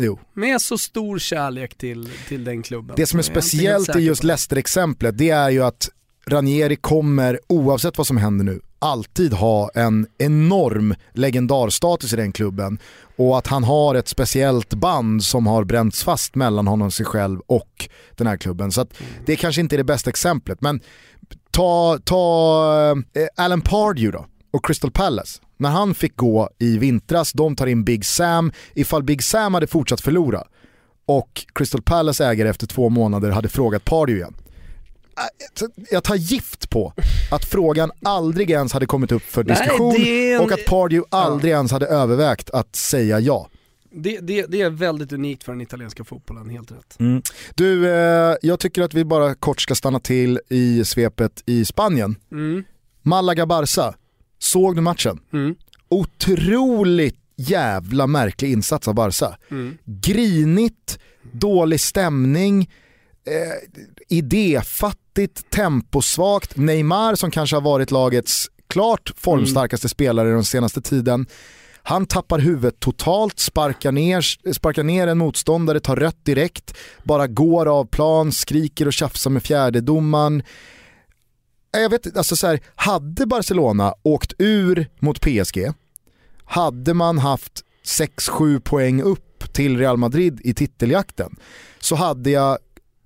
Jo. 0.01 0.19
Med 0.35 0.61
så 0.61 0.79
stor 0.79 1.19
kärlek 1.19 1.75
till, 1.75 2.11
till 2.29 2.45
den 2.45 2.63
klubben. 2.63 2.97
Det 2.97 3.07
som 3.07 3.19
är 3.19 3.23
speciellt 3.23 3.97
i 3.97 4.01
just 4.01 4.25
Leicester-exemplet, 4.25 5.19
det 5.19 5.31
är 5.31 5.51
ju 5.51 5.63
att 5.63 5.89
Ranieri 6.27 6.77
kommer, 6.77 7.41
oavsett 7.47 7.99
vad 7.99 8.07
som 8.07 8.17
händer 8.17 8.45
nu, 8.45 8.61
alltid 8.79 9.33
ha 9.33 9.71
en 9.75 10.07
enorm 10.19 10.95
legendarstatus 11.13 12.13
i 12.13 12.17
den 12.17 12.33
klubben 12.33 12.79
och 13.17 13.39
att 13.39 13.47
han 13.47 13.65
har 13.65 13.95
ett 13.95 14.09
speciellt 14.09 14.75
band 14.75 15.25
som 15.25 15.47
har 15.47 15.65
bränts 15.65 16.05
fast 16.05 16.35
mellan 16.35 16.67
honom 16.67 16.91
sig 16.91 17.07
själv 17.07 17.41
och 17.47 17.89
den 18.17 18.27
här 18.27 18.37
klubben. 18.37 18.73
Så 18.73 18.87
det 19.27 19.37
kanske 19.37 19.61
inte 19.61 19.75
är 19.75 19.79
det 19.79 19.85
bästa 19.85 20.11
exemplet, 20.11 20.61
men 20.61 20.81
ta, 21.51 21.99
ta 22.05 22.97
eh, 23.15 23.45
Alan 23.45 23.61
Pardew 23.61 24.19
då 24.19 24.27
och 24.51 24.65
Crystal 24.65 24.91
Palace. 24.91 25.41
När 25.61 25.70
han 25.70 25.94
fick 25.94 26.16
gå 26.16 26.51
i 26.59 26.79
vintras, 26.79 27.33
de 27.33 27.57
tar 27.57 27.66
in 27.66 27.85
Big 27.85 28.05
Sam, 28.05 28.53
ifall 28.75 29.03
Big 29.03 29.23
Sam 29.23 29.55
hade 29.55 29.66
fortsatt 29.66 30.01
förlora 30.01 30.44
och 31.07 31.46
Crystal 31.55 31.83
Palace 31.83 32.27
ägare 32.27 32.49
efter 32.49 32.66
två 32.66 32.88
månader 32.88 33.31
hade 33.31 33.49
frågat 33.49 33.85
Pardew 33.85 34.18
igen 34.18 34.35
jag 35.90 36.05
tar 36.05 36.14
gift 36.14 36.70
på 36.70 36.92
att 37.31 37.44
frågan 37.44 37.90
aldrig 38.05 38.51
ens 38.51 38.73
hade 38.73 38.87
kommit 38.87 39.12
upp 39.12 39.23
för 39.23 39.44
diskussion 39.44 39.94
Nej, 39.99 40.33
en... 40.33 40.40
och 40.40 40.53
att 40.53 40.64
Pardew 40.64 41.09
aldrig 41.11 41.53
ja. 41.53 41.57
ens 41.57 41.73
hade 41.73 41.87
övervägt 41.87 42.51
att 42.51 42.77
säga 42.77 43.20
ja. 43.20 43.49
Det, 43.92 44.18
det, 44.18 44.46
det, 44.46 44.61
är 44.61 44.70
väldigt 44.70 45.12
unikt 45.12 45.44
för 45.44 45.53
den 45.53 45.61
italienska 45.61 46.05
fotbollen, 46.05 46.51
helt 46.51 46.73
rätt. 46.73 46.96
Mm. 46.99 47.23
Du, 47.55 47.90
eh, 47.90 48.37
jag 48.42 48.61
tycker 48.61 48.83
att 48.83 48.94
vi 48.94 49.05
bara 49.05 49.35
kort 49.35 49.61
ska 49.61 49.75
stanna 49.75 50.01
till 50.01 50.40
i 50.49 50.85
svepet 50.85 51.42
i 51.46 51.64
Spanien. 51.64 52.16
Mm. 52.33 52.64
Malaga-Barca, 53.03 53.94
såg 54.42 54.74
du 54.74 54.81
matchen? 54.81 55.20
Mm. 55.33 55.55
Otroligt 55.88 57.16
jävla 57.37 58.07
märklig 58.07 58.53
insats 58.53 58.88
av 58.88 58.94
Barca. 58.94 59.37
Mm. 59.50 59.79
Grinigt, 59.85 60.98
dålig 61.33 61.81
stämning, 61.81 62.70
eh, 63.26 63.79
idéfattigt, 64.09 65.50
temposvagt. 65.50 66.57
Neymar 66.57 67.14
som 67.14 67.31
kanske 67.31 67.57
har 67.57 67.61
varit 67.61 67.90
lagets 67.90 68.48
klart 68.68 69.12
formstarkaste 69.16 69.85
mm. 69.85 69.90
spelare 69.90 70.31
den 70.31 70.44
senaste 70.44 70.81
tiden. 70.81 71.26
Han 71.83 72.07
tappar 72.07 72.38
huvudet 72.38 72.81
totalt, 72.81 73.38
sparkar 73.38 73.92
ner, 73.92 74.53
sparkar 74.53 74.83
ner 74.83 75.07
en 75.07 75.18
motståndare, 75.18 75.81
tar 75.81 75.96
rött 75.96 76.24
direkt, 76.24 76.76
bara 77.03 77.26
går 77.26 77.66
av 77.66 77.85
plan, 77.85 78.33
skriker 78.33 78.87
och 78.87 78.92
tjafsar 78.92 79.31
med 79.31 79.42
fjärdedomaren. 79.42 80.42
Jag 81.72 81.90
vet 81.90 82.16
alltså 82.16 82.37
så 82.37 82.46
här, 82.46 82.61
hade 82.74 83.26
Barcelona 83.26 83.94
åkt 84.02 84.33
ur 84.38 84.87
mot 84.98 85.20
PSG, 85.20 85.72
hade 86.44 86.94
man 86.94 87.18
haft 87.18 87.64
6-7 87.85 88.61
poäng 88.61 89.02
upp 89.02 89.52
till 89.52 89.78
Real 89.78 89.96
Madrid 89.96 90.40
i 90.44 90.54
titeljakten 90.54 91.37
så 91.78 91.94
hade 91.94 92.30
jag 92.30 92.59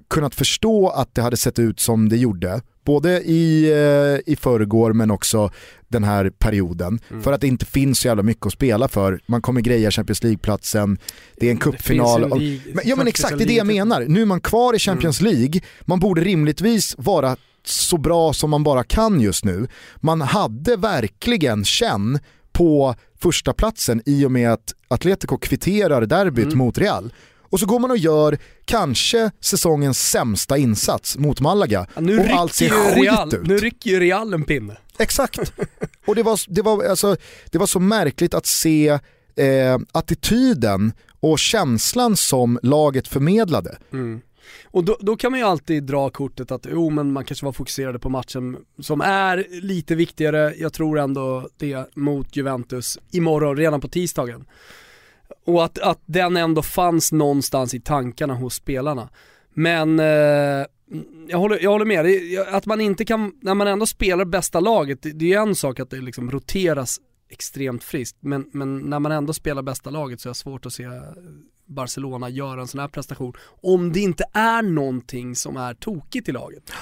kunnat 0.09 0.35
förstå 0.35 0.89
att 0.89 1.15
det 1.15 1.23
hade 1.23 1.37
sett 1.37 1.59
ut 1.59 1.81
som 1.81 2.09
det 2.09 2.17
gjorde. 2.17 2.61
Både 2.85 3.21
i, 3.21 3.71
eh, 3.73 4.33
i 4.33 4.37
förrgår 4.37 4.93
men 4.93 5.11
också 5.11 5.51
den 5.89 6.05
här 6.05 6.31
perioden. 6.31 7.01
Mm. 7.11 7.23
För 7.23 7.33
att 7.33 7.41
det 7.41 7.47
inte 7.47 7.67
finns 7.67 7.99
så 7.99 8.09
jävla 8.09 8.23
mycket 8.23 8.47
att 8.47 8.53
spela 8.53 8.89
för. 8.89 9.21
Man 9.27 9.43
kommer 9.43 9.61
greja 9.61 9.91
Champions 9.91 10.23
League-platsen, 10.23 10.99
det 11.37 11.47
är 11.47 11.51
en 11.51 11.57
cupfinal. 11.57 12.61
ja 12.85 12.97
men 12.97 13.07
exakt, 13.07 13.39
det 13.39 13.45
är 13.45 13.49
det 13.49 13.55
jag 13.55 13.67
menar. 13.67 14.05
Nu 14.09 14.23
är 14.23 14.27
man 14.27 14.41
kvar 14.41 14.75
i 14.75 14.79
Champions 14.79 15.21
mm. 15.21 15.33
League, 15.33 15.61
man 15.81 16.01
borde 16.01 16.21
rimligtvis 16.21 16.95
vara 16.99 17.37
så 17.67 17.99
bra 17.99 18.33
som 18.33 18.51
man 18.51 18.63
bara 18.63 18.85
kan 18.85 19.21
just 19.21 19.45
nu. 19.45 19.69
Man 19.97 20.21
hade 20.21 20.77
verkligen 20.77 21.65
känn 21.65 22.19
på 22.53 22.95
första 23.21 23.53
platsen 23.53 24.03
i 24.07 24.25
och 24.25 24.33
med 24.33 24.53
att 24.53 24.75
Atletico 24.89 25.39
kvitterar 25.39 26.07
derbyt 26.07 26.45
mm. 26.45 26.59
mot 26.59 26.79
Real. 26.79 27.13
Och 27.55 27.61
så 27.61 27.67
går 27.67 27.79
man 27.79 27.91
och 27.91 27.99
gör 27.99 28.39
kanske 28.65 29.31
säsongens 29.41 30.11
sämsta 30.11 30.59
insats 30.59 31.19
mot 31.19 31.41
Malaga 31.41 31.87
ja, 31.95 32.01
nu 32.01 32.19
och 32.19 32.31
allt 32.31 32.55
ser 32.55 32.69
skit 32.69 33.05
Real, 33.05 33.35
ut. 33.35 33.47
Nu 33.47 33.59
rycker 33.59 33.91
ju 33.91 34.01
Real 34.01 34.35
en 34.35 34.45
pinne. 34.45 34.77
Exakt. 34.99 35.53
Och 36.07 36.15
det 36.15 36.23
var, 36.23 36.41
det 36.49 36.63
var, 36.63 36.85
alltså, 36.85 37.17
det 37.51 37.59
var 37.59 37.67
så 37.67 37.81
märkligt 37.81 38.35
att 38.35 38.47
se 38.47 38.89
eh, 39.37 39.79
attityden 39.93 40.93
och 41.21 41.39
känslan 41.39 42.17
som 42.17 42.59
laget 42.63 43.09
förmedlade. 43.09 43.79
Mm. 43.93 44.21
Och 44.65 44.85
då, 44.85 44.97
då, 45.01 45.17
kan 45.17 45.31
man 45.31 45.41
ju 45.41 45.47
alltid 45.47 45.85
dra 45.85 46.11
kortet 46.11 46.51
att 46.51 46.67
jo 46.71 46.91
men 46.91 47.13
man 47.13 47.25
kanske 47.25 47.45
var 47.45 47.53
fokuserade 47.53 47.99
på 47.99 48.09
matchen 48.09 48.57
som 48.79 49.01
är 49.01 49.47
lite 49.51 49.95
viktigare, 49.95 50.55
jag 50.59 50.73
tror 50.73 50.99
ändå 50.99 51.49
det 51.57 51.97
mot 51.97 52.37
Juventus 52.37 52.99
imorgon, 53.11 53.57
redan 53.57 53.81
på 53.81 53.89
tisdagen. 53.89 54.45
Och 55.45 55.65
att, 55.65 55.79
att 55.79 56.01
den 56.07 56.37
ändå 56.37 56.63
fanns 56.63 57.13
någonstans 57.13 57.75
i 57.75 57.81
tankarna 57.81 58.35
hos 58.35 58.55
spelarna. 58.55 59.09
Men 59.55 59.99
eh, 60.01 60.67
jag, 61.29 61.39
håller, 61.39 61.59
jag 61.63 61.71
håller 61.71 61.85
med, 61.85 62.07
att 62.49 62.67
man 62.67 62.81
inte 62.81 63.05
kan, 63.05 63.33
när 63.41 63.55
man 63.55 63.67
ändå 63.67 63.87
spelar 63.87 64.25
bästa 64.25 64.61
laget, 64.61 65.03
det, 65.03 65.13
det 65.13 65.33
är 65.33 65.41
en 65.41 65.55
sak 65.55 65.81
att 65.81 65.91
det 65.91 66.01
liksom 66.01 66.31
roteras 66.31 67.01
extremt 67.29 67.85
friskt, 67.85 68.17
men, 68.21 68.51
men 68.53 68.79
när 68.79 68.99
man 68.99 69.13
ändå 69.13 69.33
spelar 69.33 69.63
bästa 69.63 69.91
laget 69.91 70.21
så 70.21 70.29
är 70.29 70.31
det 70.31 70.35
svårt 70.35 70.67
att 70.67 70.73
se 70.73 70.85
Barcelona 71.67 72.29
göra 72.29 72.61
en 72.61 72.69
sån 72.69 72.81
här 72.81 72.89
prestation. 72.89 73.33
Om 73.63 73.93
det 73.93 74.01
inte 74.01 74.25
är 74.33 74.63
någonting 74.63 75.37
som 75.37 75.57
är 75.57 75.75
tokigt 75.75 76.29
i 76.29 76.33
laget. 76.33 76.73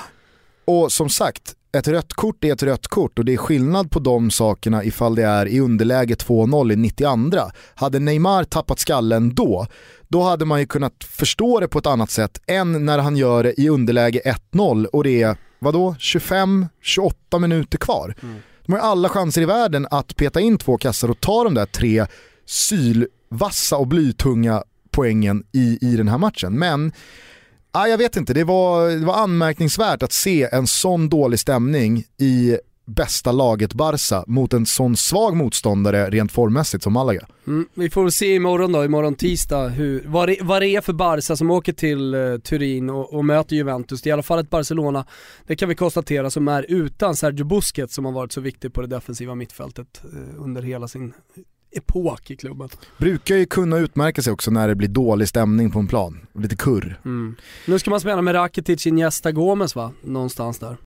Och 0.64 0.92
som 0.92 1.08
sagt, 1.08 1.56
ett 1.76 1.88
rött 1.88 2.12
kort 2.12 2.44
är 2.44 2.52
ett 2.52 2.62
rött 2.62 2.86
kort 2.86 3.18
och 3.18 3.24
det 3.24 3.32
är 3.32 3.36
skillnad 3.36 3.90
på 3.90 4.00
de 4.00 4.30
sakerna 4.30 4.84
ifall 4.84 5.14
det 5.14 5.22
är 5.22 5.46
i 5.46 5.60
underläge 5.60 6.14
2-0 6.14 6.72
i 6.72 6.76
92. 6.76 7.50
Hade 7.74 7.98
Neymar 7.98 8.44
tappat 8.44 8.78
skallen 8.78 9.34
då, 9.34 9.66
då 10.08 10.22
hade 10.22 10.44
man 10.44 10.60
ju 10.60 10.66
kunnat 10.66 11.04
förstå 11.04 11.60
det 11.60 11.68
på 11.68 11.78
ett 11.78 11.86
annat 11.86 12.10
sätt 12.10 12.42
än 12.46 12.84
när 12.86 12.98
han 12.98 13.16
gör 13.16 13.42
det 13.42 13.60
i 13.60 13.68
underläge 13.68 14.20
1-0 14.52 14.86
och 14.86 15.04
det 15.04 15.22
är, 15.22 15.36
vadå, 15.58 15.94
25-28 15.98 17.38
minuter 17.38 17.78
kvar. 17.78 18.14
Mm. 18.22 18.36
De 18.66 18.72
har 18.72 18.80
alla 18.80 19.08
chanser 19.08 19.42
i 19.42 19.44
världen 19.44 19.86
att 19.90 20.16
peta 20.16 20.40
in 20.40 20.58
två 20.58 20.78
kassar 20.78 21.10
och 21.10 21.20
ta 21.20 21.44
de 21.44 21.54
där 21.54 21.66
tre 21.66 22.06
sylvassa 22.46 23.76
och 23.76 23.86
blytunga 23.86 24.62
poängen 24.92 25.44
i, 25.52 25.78
i 25.80 25.96
den 25.96 26.08
här 26.08 26.18
matchen. 26.18 26.58
Men 26.58 26.92
ah, 27.70 27.86
jag 27.86 27.98
vet 27.98 28.16
inte, 28.16 28.34
det 28.34 28.44
var, 28.44 28.90
det 28.90 29.06
var 29.06 29.14
anmärkningsvärt 29.14 30.02
att 30.02 30.12
se 30.12 30.48
en 30.52 30.66
sån 30.66 31.08
dålig 31.08 31.38
stämning 31.38 32.04
i 32.18 32.56
bästa 32.84 33.32
laget 33.32 33.74
Barca 33.74 34.24
mot 34.26 34.52
en 34.52 34.66
sån 34.66 34.96
svag 34.96 35.36
motståndare 35.36 36.10
rent 36.10 36.32
formmässigt 36.32 36.82
som 36.82 36.92
Malaga. 36.92 37.26
Mm, 37.46 37.68
vi 37.74 37.90
får 37.90 38.02
väl 38.02 38.12
se 38.12 38.34
imorgon 38.34 38.72
då, 38.72 38.84
imorgon 38.84 39.14
tisdag, 39.14 39.68
hur, 39.68 40.02
vad, 40.06 40.28
det, 40.28 40.36
vad 40.42 40.62
det 40.62 40.68
är 40.68 40.80
för 40.80 40.92
Barca 40.92 41.36
som 41.36 41.50
åker 41.50 41.72
till 41.72 42.14
eh, 42.14 42.38
Turin 42.38 42.90
och, 42.90 43.14
och, 43.14 43.24
möter 43.24 43.56
Juventus. 43.56 44.02
Det 44.02 44.08
är 44.08 44.10
i 44.10 44.12
alla 44.12 44.22
fall 44.22 44.38
ett 44.38 44.50
Barcelona, 44.50 45.06
det 45.46 45.56
kan 45.56 45.68
vi 45.68 45.74
konstatera, 45.74 46.30
som 46.30 46.48
är 46.48 46.66
utan 46.68 47.16
Sergio 47.16 47.44
Busquets 47.44 47.94
som 47.94 48.04
har 48.04 48.12
varit 48.12 48.32
så 48.32 48.40
viktig 48.40 48.72
på 48.72 48.80
det 48.80 48.86
defensiva 48.86 49.34
mittfältet 49.34 50.02
eh, 50.04 50.44
under 50.44 50.62
hela 50.62 50.88
sin 50.88 51.12
epok 51.72 52.30
i 52.30 52.36
klubben. 52.36 52.68
Brukar 52.98 53.36
ju 53.36 53.46
kunna 53.46 53.78
utmärka 53.78 54.22
sig 54.22 54.32
också 54.32 54.50
när 54.50 54.68
det 54.68 54.74
blir 54.74 54.88
dålig 54.88 55.28
stämning 55.28 55.70
på 55.70 55.78
en 55.78 55.86
plan, 55.86 56.26
lite 56.38 56.56
kurr. 56.56 57.00
Mm. 57.04 57.36
Nu 57.66 57.78
ska 57.78 57.90
man 57.90 58.00
spela 58.00 58.22
med 58.22 58.34
Rakitic, 58.34 58.86
Iniesta, 58.86 59.32
Gomes 59.32 59.76
va? 59.76 59.92
Någonstans 60.02 60.58
där. 60.58 60.76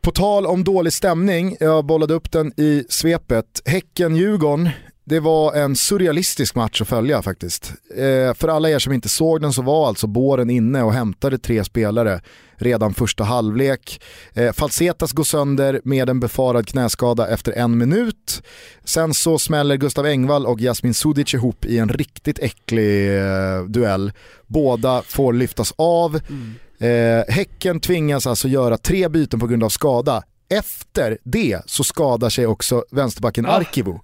På 0.00 0.12
tal 0.12 0.46
om 0.46 0.64
dålig 0.64 0.92
stämning, 0.92 1.56
jag 1.60 1.86
bollade 1.86 2.14
upp 2.14 2.32
den 2.32 2.52
i 2.60 2.84
svepet. 2.88 3.62
Häcken-Djurgården, 3.64 4.68
det 5.08 5.20
var 5.20 5.54
en 5.54 5.76
surrealistisk 5.76 6.54
match 6.54 6.82
att 6.82 6.88
följa 6.88 7.22
faktiskt. 7.22 7.72
Eh, 7.96 8.34
för 8.34 8.48
alla 8.48 8.70
er 8.70 8.78
som 8.78 8.92
inte 8.92 9.08
såg 9.08 9.40
den 9.40 9.52
så 9.52 9.62
var 9.62 9.88
alltså 9.88 10.06
Båren 10.06 10.50
inne 10.50 10.82
och 10.82 10.92
hämtade 10.92 11.38
tre 11.38 11.64
spelare 11.64 12.20
redan 12.56 12.94
första 12.94 13.24
halvlek. 13.24 14.00
Eh, 14.34 14.52
Falsetas 14.52 15.12
går 15.12 15.24
sönder 15.24 15.80
med 15.84 16.08
en 16.08 16.20
befarad 16.20 16.68
knäskada 16.68 17.28
efter 17.28 17.52
en 17.52 17.78
minut. 17.78 18.42
Sen 18.84 19.14
så 19.14 19.38
smäller 19.38 19.76
Gustav 19.76 20.06
Engvall 20.06 20.46
och 20.46 20.60
Jasmin 20.60 20.94
Sudic 20.94 21.34
ihop 21.34 21.64
i 21.64 21.78
en 21.78 21.88
riktigt 21.88 22.38
äcklig 22.38 23.18
eh, 23.18 23.64
duell. 23.68 24.12
Båda 24.46 25.02
får 25.02 25.32
lyftas 25.32 25.74
av. 25.76 26.20
Mm. 26.28 26.54
Eh, 26.78 27.34
häcken 27.34 27.80
tvingas 27.80 28.26
alltså 28.26 28.48
göra 28.48 28.78
tre 28.78 29.08
byten 29.08 29.40
på 29.40 29.46
grund 29.46 29.64
av 29.64 29.68
skada. 29.68 30.22
Efter 30.48 31.18
det 31.24 31.60
så 31.66 31.84
skadar 31.84 32.30
sig 32.30 32.46
också 32.46 32.84
vänsterbacken 32.90 33.46
ah. 33.46 33.48
Arkivo. 33.48 34.00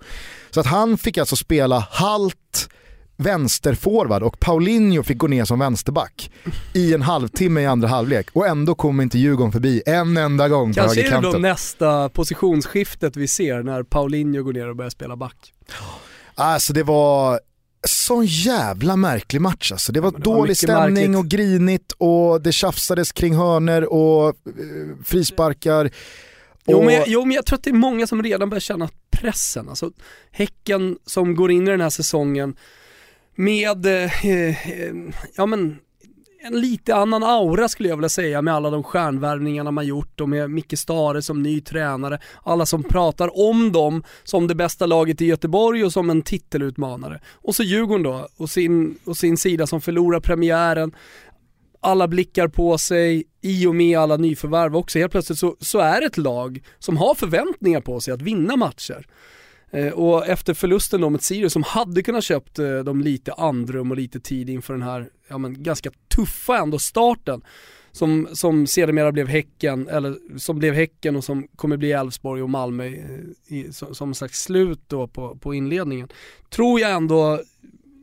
Så 0.51 0.61
att 0.61 0.67
han 0.67 0.99
fick 0.99 1.19
alltså 1.19 1.37
spela 1.37 1.87
halt 1.91 2.69
vänsterforward 3.17 4.23
och 4.23 4.41
Paulinho 4.41 5.03
fick 5.03 5.19
gå 5.19 5.27
ner 5.27 5.45
som 5.45 5.59
vänsterback 5.59 6.31
i 6.75 6.95
en 6.95 7.03
halvtimme 7.03 7.61
i 7.61 7.67
andra 7.67 7.89
halvlek 7.89 8.29
och 8.33 8.47
ändå 8.47 8.75
kommer 8.75 9.03
inte 9.03 9.19
Djurgården 9.19 9.53
förbi 9.53 9.83
en 9.87 10.17
enda 10.17 10.49
gång 10.49 10.75
Kanske 10.75 11.07
är 11.07 11.11
det 11.11 11.33
då 11.33 11.39
nästa 11.39 12.09
positionsskiftet 12.09 13.17
vi 13.17 13.29
ser 13.29 13.63
när 13.63 13.83
Paulinho 13.83 14.43
går 14.43 14.53
ner 14.53 14.69
och 14.69 14.77
börjar 14.77 14.91
spela 14.91 15.17
back. 15.17 15.53
Alltså 16.35 16.73
det 16.73 16.83
var 16.83 17.41
sån 17.89 18.27
jävla 18.27 18.97
märklig 18.97 19.41
match 19.41 19.73
alltså. 19.73 19.93
Det 19.93 20.01
var, 20.01 20.13
ja, 20.13 20.19
det 20.19 20.31
var 20.31 20.37
dålig 20.37 20.57
stämning 20.57 20.95
märkligt. 20.95 21.19
och 21.19 21.29
grinigt 21.29 21.93
och 21.99 22.43
det 22.43 22.53
tjafsades 22.53 23.13
kring 23.13 23.37
hörner 23.37 23.93
och 23.93 24.29
eh, 24.29 24.35
Jo, 26.67 26.83
men 26.83 26.95
jag, 26.95 27.09
jo 27.09 27.25
men 27.25 27.35
jag 27.35 27.47
tror 27.47 27.57
att 27.57 27.65
det 27.65 27.71
är 27.71 27.75
många 27.75 28.07
som 28.07 28.23
redan 28.23 28.51
börjar 28.51 28.61
känna 28.61 28.89
pressen. 29.11 29.69
Alltså, 29.69 29.91
häcken 30.31 30.99
som 31.07 31.35
går 31.35 31.51
in 31.51 31.69
i 31.69 31.71
den 31.71 31.81
här 31.81 31.91
säsongen 31.91 32.57
med, 33.35 33.87
eh, 33.87 34.27
eh, 34.27 34.57
ja 35.37 35.47
men 35.47 35.79
en 36.45 36.61
lite 36.61 36.95
annan 36.95 37.23
aura 37.23 37.69
skulle 37.69 37.89
jag 37.89 37.97
vilja 37.97 38.09
säga 38.09 38.43
med 38.43 38.55
alla 38.55 38.71
de 38.71 38.83
stjärnvärvningarna 38.83 39.71
man 39.71 39.87
gjort 39.87 40.21
och 40.21 40.29
med 40.29 40.51
Micke 40.51 40.79
Stare 40.79 41.23
som 41.23 41.43
ny 41.43 41.61
tränare. 41.61 42.19
Alla 42.43 42.67
som 42.67 42.83
pratar 42.83 43.49
om 43.49 43.73
dem 43.73 44.05
som 44.25 44.47
det 44.47 44.55
bästa 44.55 44.87
laget 44.87 45.21
i 45.21 45.27
Göteborg 45.27 45.85
och 45.85 45.93
som 45.93 46.11
en 46.11 46.23
titelutmanare. 46.23 47.21
Och 47.33 47.55
så 47.55 47.63
Djurgården 47.63 48.03
då, 48.03 48.29
och 48.37 48.51
sin, 48.51 48.99
och 49.05 49.17
sin 49.17 49.37
sida 49.37 49.67
som 49.67 49.81
förlorar 49.81 50.21
premiären. 50.21 50.93
Alla 51.85 52.09
blickar 52.09 52.49
på 52.49 52.79
sig, 52.79 53.25
i 53.41 53.67
och 53.67 53.75
med 53.75 53.99
alla 53.99 54.17
nyförvärv 54.17 54.77
också. 54.77 54.99
Helt 54.99 55.13
plötsligt 55.13 55.39
så, 55.39 55.57
så 55.61 55.79
är 55.79 56.01
det 56.01 56.07
ett 56.07 56.17
lag 56.17 56.63
som 56.79 56.97
har 56.97 57.15
förväntningar 57.15 57.81
på 57.81 58.01
sig 58.01 58.15
att 58.15 58.23
vinna 58.23 58.57
matcher. 58.57 59.07
Eh, 59.73 59.93
och 59.93 60.27
efter 60.27 60.55
förlusten 60.55 61.01
då 61.01 61.11
mot 61.11 61.23
Sirius 61.23 61.53
som 61.53 61.63
hade 61.63 62.03
kunnat 62.03 62.25
köpt 62.25 62.59
eh, 62.59 62.79
dem 62.79 63.01
lite 63.01 63.33
andrum 63.33 63.91
och 63.91 63.97
lite 63.97 64.21
tid 64.21 64.51
inför 64.51 64.73
den 64.73 64.83
här, 64.83 65.09
ja 65.29 65.39
men 65.39 65.63
ganska 65.63 65.91
tuffa 66.15 66.59
ändå 66.59 66.79
starten 66.79 67.43
som, 67.93 68.29
som 68.33 68.67
sedermera 68.67 69.13
blev 69.13 69.29
Häcken, 69.29 69.89
eller 69.89 70.39
som 70.39 70.59
blev 70.59 70.75
Häcken 70.75 71.17
och 71.17 71.25
som 71.25 71.49
kommer 71.57 71.77
bli 71.77 71.93
Elfsborg 71.93 72.43
och 72.43 72.51
Malmö 72.51 72.87
eh, 72.87 73.57
i, 73.57 73.73
som, 73.73 73.95
som 73.95 74.15
slags 74.15 74.43
slut 74.43 74.81
då 74.87 75.09
på, 75.09 75.37
på 75.37 75.55
inledningen. 75.55 76.09
Tror 76.51 76.81
jag 76.81 76.93
ändå, 76.93 77.41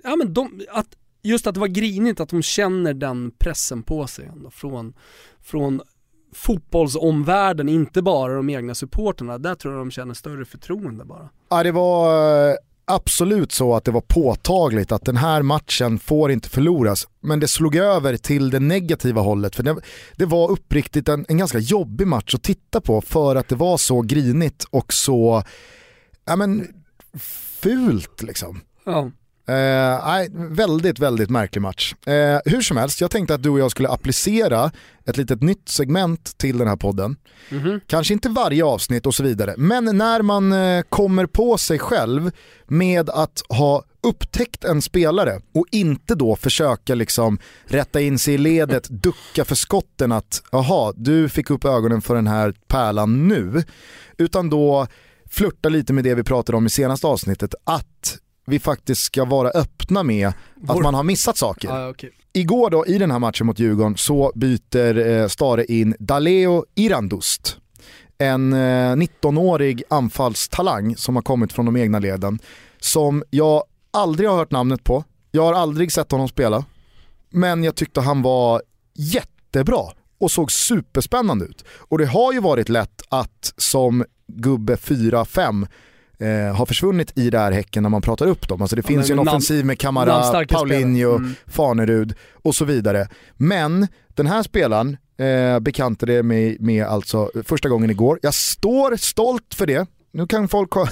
ja 0.04 0.16
men 0.16 0.34
de, 0.34 0.62
att, 0.70 0.96
just 1.22 1.48
att 1.48 1.54
det 1.54 1.60
var 1.60 1.68
grinigt 1.68 2.20
att 2.20 2.30
de 2.30 2.42
känner 2.42 2.94
den 2.94 3.32
pressen 3.32 3.84
på 3.84 4.08
sig 4.08 4.26
ändå 4.26 4.50
från, 4.50 4.94
från 5.42 5.82
fotbollsomvärlden, 6.34 7.70
inte 7.70 8.02
bara 8.02 8.34
de 8.34 8.50
egna 8.50 8.76
supporterna. 8.76 9.38
Där 9.38 9.56
tror 9.56 9.74
jag 9.74 9.82
de 9.82 9.92
känner 9.92 10.14
större 10.14 10.46
förtroende 10.46 11.06
bara. 11.06 11.30
Ja 11.50 11.64
det 11.64 11.72
var 11.72 12.50
eh, 12.50 12.56
absolut 12.86 13.52
så 13.52 13.76
att 13.76 13.84
det 13.84 13.92
var 13.92 14.02
påtagligt 14.02 14.92
att 14.92 15.06
den 15.06 15.18
här 15.18 15.42
matchen 15.42 16.00
får 16.00 16.32
inte 16.32 16.50
förloras. 16.50 17.08
Men 17.20 17.40
det 17.40 17.48
slog 17.48 17.76
över 17.76 18.18
till 18.18 18.50
det 18.50 18.60
negativa 18.60 19.22
hållet. 19.22 19.56
För 19.56 19.64
det, 19.64 19.76
det 20.16 20.26
var 20.26 20.52
uppriktigt 20.52 21.10
en, 21.10 21.26
en 21.28 21.38
ganska 21.38 21.60
jobbig 21.60 22.08
match 22.08 22.36
att 22.36 22.44
titta 22.44 22.82
på 22.82 23.02
för 23.02 23.36
att 23.36 23.48
det 23.48 23.56
var 23.56 23.78
så 23.78 24.02
grinigt 24.02 24.66
och 24.70 24.94
så 24.94 25.44
ja, 26.26 26.36
men, 26.36 26.68
fult 27.62 28.24
liksom. 28.24 28.62
Ja. 28.84 29.12
Eh, 29.50 30.26
väldigt, 30.34 31.00
väldigt 31.00 31.30
märklig 31.30 31.62
match. 31.62 31.96
Eh, 32.06 32.40
hur 32.46 32.62
som 32.62 32.78
helst, 32.78 33.02
jag 33.02 33.12
tänkte 33.12 33.36
att 33.36 33.44
du 33.44 33.50
och 33.50 33.60
jag 33.60 33.72
skulle 33.72 33.90
applicera 33.90 34.72
ett 35.06 35.18
litet 35.18 35.42
nytt 35.42 35.70
segment 35.70 36.38
till 36.38 36.58
den 36.58 36.68
här 36.68 36.76
podden. 36.76 37.16
Mhm. 37.50 37.80
Kanske 37.88 38.14
inte 38.14 38.30
varje 38.30 38.66
avsnitt 38.66 39.06
och 39.06 39.16
så 39.16 39.24
vidare, 39.24 39.54
men 39.58 39.98
när 39.98 40.22
man 40.22 40.52
eh, 40.52 40.82
kommer 40.90 41.26
på 41.26 41.58
sig 41.58 41.80
själv 41.80 42.32
med 42.68 43.10
att 43.10 43.42
ha 43.50 43.84
upptäckt 44.04 44.64
en 44.64 44.82
spelare 44.82 45.42
och 45.54 45.66
inte 45.72 46.16
då 46.16 46.36
försöka 46.36 46.96
liksom 46.96 47.40
rätta 47.66 48.02
in 48.02 48.20
sig 48.20 48.34
i 48.34 48.38
ledet, 48.38 48.88
ducka 48.90 49.46
för 49.46 49.56
skotten 49.56 50.12
att 50.12 50.44
jaha, 50.52 50.94
du 50.96 51.30
fick 51.30 51.50
upp 51.50 51.66
ögonen 51.66 52.02
för 52.02 52.16
den 52.16 52.28
här 52.28 52.54
pärlan 52.68 53.28
nu. 53.28 53.64
Utan 54.18 54.50
då 54.50 54.88
flirta 55.30 55.70
lite 55.70 55.94
med 55.94 56.04
det 56.04 56.16
vi 56.16 56.24
pratade 56.24 56.58
om 56.58 56.66
i 56.66 56.70
senaste 56.70 57.08
avsnittet, 57.08 57.56
att 57.64 58.18
vi 58.50 58.60
faktiskt 58.60 59.02
ska 59.02 59.26
vara 59.26 59.50
öppna 59.50 60.04
med 60.04 60.28
att 60.28 60.36
Vår- 60.56 60.84
man 60.84 60.94
har 60.94 61.04
missat 61.04 61.38
saker. 61.38 61.68
Ja, 61.70 61.90
okej. 61.90 62.12
Igår 62.34 62.70
då 62.70 62.86
i 62.86 62.98
den 62.98 63.12
här 63.12 63.20
matchen 63.20 63.48
mot 63.48 63.60
Djurgården 63.60 63.98
så 63.98 64.32
byter 64.36 64.98
eh, 65.08 65.28
Stare 65.28 65.66
in 65.66 65.96
Daleo 66.00 66.66
Irandust. 66.76 67.58
En 68.18 68.54
eh, 68.54 68.58
19-årig 68.96 69.84
anfallstalang 69.90 70.96
som 70.98 71.16
har 71.16 71.24
kommit 71.24 71.54
från 71.54 71.66
de 71.66 71.78
egna 71.78 72.00
leden. 72.00 72.40
Som 72.80 73.24
jag 73.30 73.64
aldrig 73.92 74.30
har 74.30 74.38
hört 74.38 74.52
namnet 74.52 74.84
på, 74.84 75.04
jag 75.32 75.44
har 75.44 75.54
aldrig 75.54 75.92
sett 75.92 76.12
honom 76.12 76.28
spela. 76.28 76.66
Men 77.30 77.64
jag 77.64 77.76
tyckte 77.76 78.02
han 78.02 78.22
var 78.22 78.62
jättebra 78.96 79.84
och 80.20 80.32
såg 80.32 80.52
superspännande 80.52 81.46
ut. 81.46 81.66
Och 81.70 81.98
det 81.98 82.06
har 82.06 82.34
ju 82.34 82.40
varit 82.40 82.70
lätt 82.70 83.02
att 83.10 83.54
som 83.58 84.06
gubbe 84.28 84.76
4-5 84.76 85.68
eh, 86.20 86.56
har 86.56 86.66
försvunnit 86.66 87.18
i 87.18 87.30
det 87.30 87.40
här 87.40 87.52
Häcken 87.52 87.84
när 87.84 87.90
man 87.90 88.02
pratar 88.02 88.28
upp 88.28 88.48
dem. 88.48 88.62
Alltså 88.62 88.76
det 88.76 88.82
Ja, 88.86 88.88
finns 88.88 89.10
ju 89.10 89.12
en 89.12 89.16
men 89.18 89.26
namn- 89.26 89.30
offensiv 89.30 89.66
med 89.66 89.80
Kamara, 89.80 90.46
Paulinho. 90.46 91.16
Mm. 91.16 91.36
Fanerud 91.48 92.14
och 92.34 92.56
så 92.56 92.66
vidare. 92.66 93.08
Men 93.38 93.88
den 94.08 94.28
här 94.28 94.44
spelaren 94.44 94.98
eh, 95.18 95.60
bekantade 95.60 96.24
mig 96.24 96.58
med 96.60 96.86
alltså 96.86 97.32
första 97.46 97.70
gången 97.70 97.90
igår. 97.90 98.20
Jag 98.22 98.34
står 98.34 98.96
stolt 98.96 99.54
för 99.56 99.66
det. 99.68 99.88
Nu 100.12 100.28
kan 100.28 100.48
folk 100.48 100.72
ha... 100.74 100.88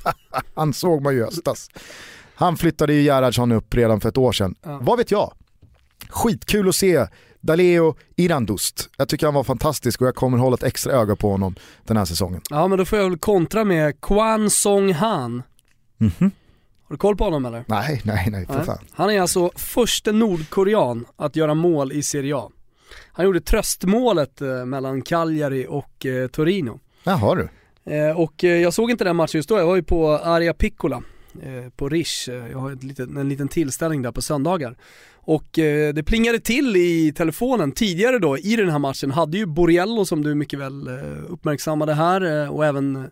Han 0.54 0.72
såg 0.72 1.02
man 1.02 1.14
ju 1.14 1.24
höstas. 1.24 1.68
Han 2.34 2.56
flyttade 2.56 2.92
ju 2.94 3.02
Gerhardsson 3.02 3.52
upp 3.52 3.74
redan 3.74 4.00
för 4.00 4.08
ett 4.08 4.18
år 4.18 4.32
sedan. 4.32 4.54
Ja. 4.62 4.78
Vad 4.82 4.98
vet 4.98 5.10
jag? 5.10 5.32
Skitkul 6.08 6.68
att 6.68 6.74
se 6.74 7.06
Daleo 7.46 7.94
Irandust. 8.16 8.90
Jag 8.96 9.08
tycker 9.08 9.26
han 9.26 9.34
var 9.34 9.44
fantastisk 9.44 10.00
och 10.00 10.06
jag 10.06 10.14
kommer 10.14 10.38
hålla 10.38 10.54
ett 10.54 10.62
extra 10.62 10.92
öga 10.92 11.16
på 11.16 11.30
honom 11.30 11.54
den 11.84 11.96
här 11.96 12.04
säsongen. 12.04 12.40
Ja 12.50 12.68
men 12.68 12.78
då 12.78 12.84
får 12.84 12.98
jag 12.98 13.08
väl 13.08 13.18
kontra 13.18 13.64
med 13.64 14.00
Kwan 14.00 14.50
Song 14.50 14.92
Han. 14.92 15.42
Mhm. 15.98 16.30
Har 16.88 16.94
du 16.94 16.96
koll 16.96 17.16
på 17.16 17.24
honom 17.24 17.44
eller? 17.46 17.64
Nej, 17.68 18.00
nej, 18.04 18.28
nej, 18.30 18.46
för 18.46 18.54
Nej. 18.54 18.64
fan. 18.64 18.78
Han 18.92 19.10
är 19.10 19.20
alltså 19.20 19.50
första 19.54 20.12
nordkorean 20.12 21.06
att 21.16 21.36
göra 21.36 21.54
mål 21.54 21.92
i 21.92 22.02
Serie 22.02 22.36
A. 22.36 22.50
Han 23.12 23.24
gjorde 23.26 23.40
tröstmålet 23.40 24.40
eh, 24.40 24.64
mellan 24.64 25.02
Cagliari 25.02 25.66
och 25.68 26.06
eh, 26.06 26.28
Torino. 26.28 26.80
Jaha 27.04 27.34
du. 27.34 27.48
Eh, 27.94 28.20
och 28.20 28.42
jag 28.44 28.74
såg 28.74 28.90
inte 28.90 29.04
den 29.04 29.16
matchen 29.16 29.38
just 29.38 29.48
då, 29.48 29.58
jag 29.58 29.66
var 29.66 29.76
ju 29.76 29.82
på 29.82 30.08
Aria 30.10 30.54
Piccola 30.54 31.02
på 31.76 31.88
Rish. 31.88 32.28
Jag 32.28 32.58
har 32.58 32.72
ett 32.72 32.82
litet, 32.82 33.08
en 33.08 33.28
liten 33.28 33.48
tillställning 33.48 34.02
där 34.02 34.12
på 34.12 34.22
söndagar. 34.22 34.76
Och 35.26 35.58
eh, 35.58 35.94
det 35.94 36.02
plingade 36.02 36.40
till 36.40 36.76
i 36.76 37.12
telefonen 37.16 37.72
tidigare 37.72 38.18
då 38.18 38.38
i 38.38 38.56
den 38.56 38.70
här 38.70 38.78
matchen 38.78 39.10
hade 39.10 39.38
ju 39.38 39.46
Borriello 39.46 40.04
som 40.04 40.22
du 40.22 40.34
mycket 40.34 40.58
väl 40.58 40.86
eh, 40.86 41.32
uppmärksammade 41.32 41.94
här 41.94 42.42
eh, 42.42 42.54
och 42.54 42.66
även 42.66 42.96
eh, 42.96 43.02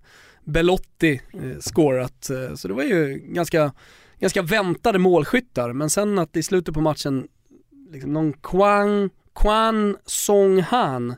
Belotti 0.45 1.21
eh, 1.33 1.59
scorat. 1.61 2.31
Så 2.55 2.69
det 2.69 2.75
var 2.75 2.83
ju 2.83 3.23
ganska, 3.29 3.73
ganska 4.21 4.43
väntade 4.43 4.99
målskyttar 4.99 5.73
men 5.73 5.91
sen 5.91 6.19
att 6.19 6.37
i 6.37 6.43
slutet 6.43 6.75
på 6.75 6.81
matchen 6.81 7.29
liksom 7.91 8.12
någon 8.12 8.33
Kwang, 8.33 9.11
Kwan 9.35 9.97
Song 10.07 10.61
Han 10.61 11.15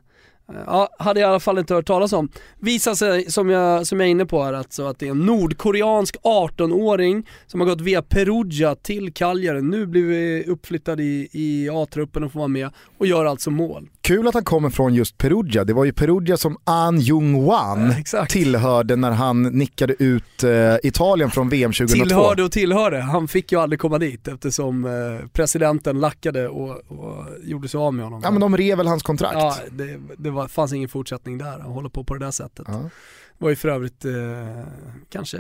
Ja, 0.53 0.89
hade 0.99 1.21
jag 1.21 1.29
i 1.29 1.31
alla 1.31 1.41
fall 1.41 1.59
inte 1.59 1.75
hört 1.75 1.87
talas 1.87 2.13
om. 2.13 2.29
Visar 2.61 2.95
sig, 2.95 3.31
som 3.31 3.51
jag, 3.51 3.87
som 3.87 4.01
jag 4.01 4.07
är 4.07 4.11
inne 4.11 4.27
på 4.27 4.43
här, 4.43 4.53
alltså 4.53 4.87
att 4.87 4.99
det 4.99 5.07
är 5.07 5.11
en 5.11 5.27
nordkoreansk 5.27 6.17
18-åring 6.23 7.27
som 7.47 7.61
har 7.61 7.67
gått 7.67 7.81
via 7.81 8.03
Perugia 8.03 8.75
till 8.75 9.13
Cagliari. 9.13 9.63
Nu 9.63 9.87
blir 9.87 10.05
vi 10.05 10.45
uppflyttad 10.47 11.01
i, 11.01 11.29
i 11.33 11.69
A-truppen 11.73 12.25
och 12.25 12.33
får 12.33 12.39
vara 12.39 12.49
med 12.49 12.71
och 12.99 13.07
gör 13.07 13.25
alltså 13.25 13.51
mål. 13.51 13.89
Kul 14.07 14.29
att 14.29 14.35
han 14.35 14.45
kommer 14.45 14.71
från 14.71 14.95
just 14.95 15.19
Perugia. 15.19 15.65
Det 15.65 15.73
var 15.73 15.85
ju 15.85 15.93
Perugia 15.93 16.37
som 16.37 16.57
An 16.65 16.99
Jung-Wan 16.99 18.05
Ja, 18.13 18.27
tillhörde 18.27 18.97
när 18.97 19.11
han 19.11 19.43
nickade 19.43 19.95
ut 19.99 20.45
eh, 20.45 20.77
Italien 20.83 21.31
från 21.31 21.49
VM 21.49 21.73
2002. 21.73 22.05
Tillhörde 22.05 22.43
och 22.43 22.53
tillhörde, 22.53 23.01
han 23.01 23.29
fick 23.29 23.53
ju 23.53 23.61
aldrig 23.61 23.81
komma 23.81 23.99
dit 23.99 24.29
eftersom 24.29 24.85
eh, 24.85 25.29
presidenten 25.29 26.01
lackade 26.01 26.49
och, 26.49 26.71
och 26.71 27.25
gjorde 27.43 27.69
sig 27.69 27.79
av 27.79 27.95
med 27.95 28.05
honom. 28.05 28.21
Ja 28.25 28.31
men 28.31 28.41
de 28.41 28.57
rev 28.57 28.79
väl 28.79 28.87
hans 28.87 29.03
kontrakt. 29.03 29.35
Ja, 29.35 29.57
det, 29.71 29.99
det 30.19 30.31
var, 30.31 30.49
fanns 30.49 30.73
ingen 30.73 30.89
fortsättning 30.89 31.39
där, 31.39 31.59
att 31.59 31.65
hålla 31.65 31.89
på 31.89 32.05
på 32.05 32.15
det 32.15 32.25
där 32.25 32.31
sättet. 32.31 32.67
Ja. 32.69 32.75
Det 33.39 33.45
var 33.45 33.51
ju 33.51 33.57
för 33.57 33.69
övrigt 33.69 34.05
eh, 34.05 34.13
kanske 35.11 35.39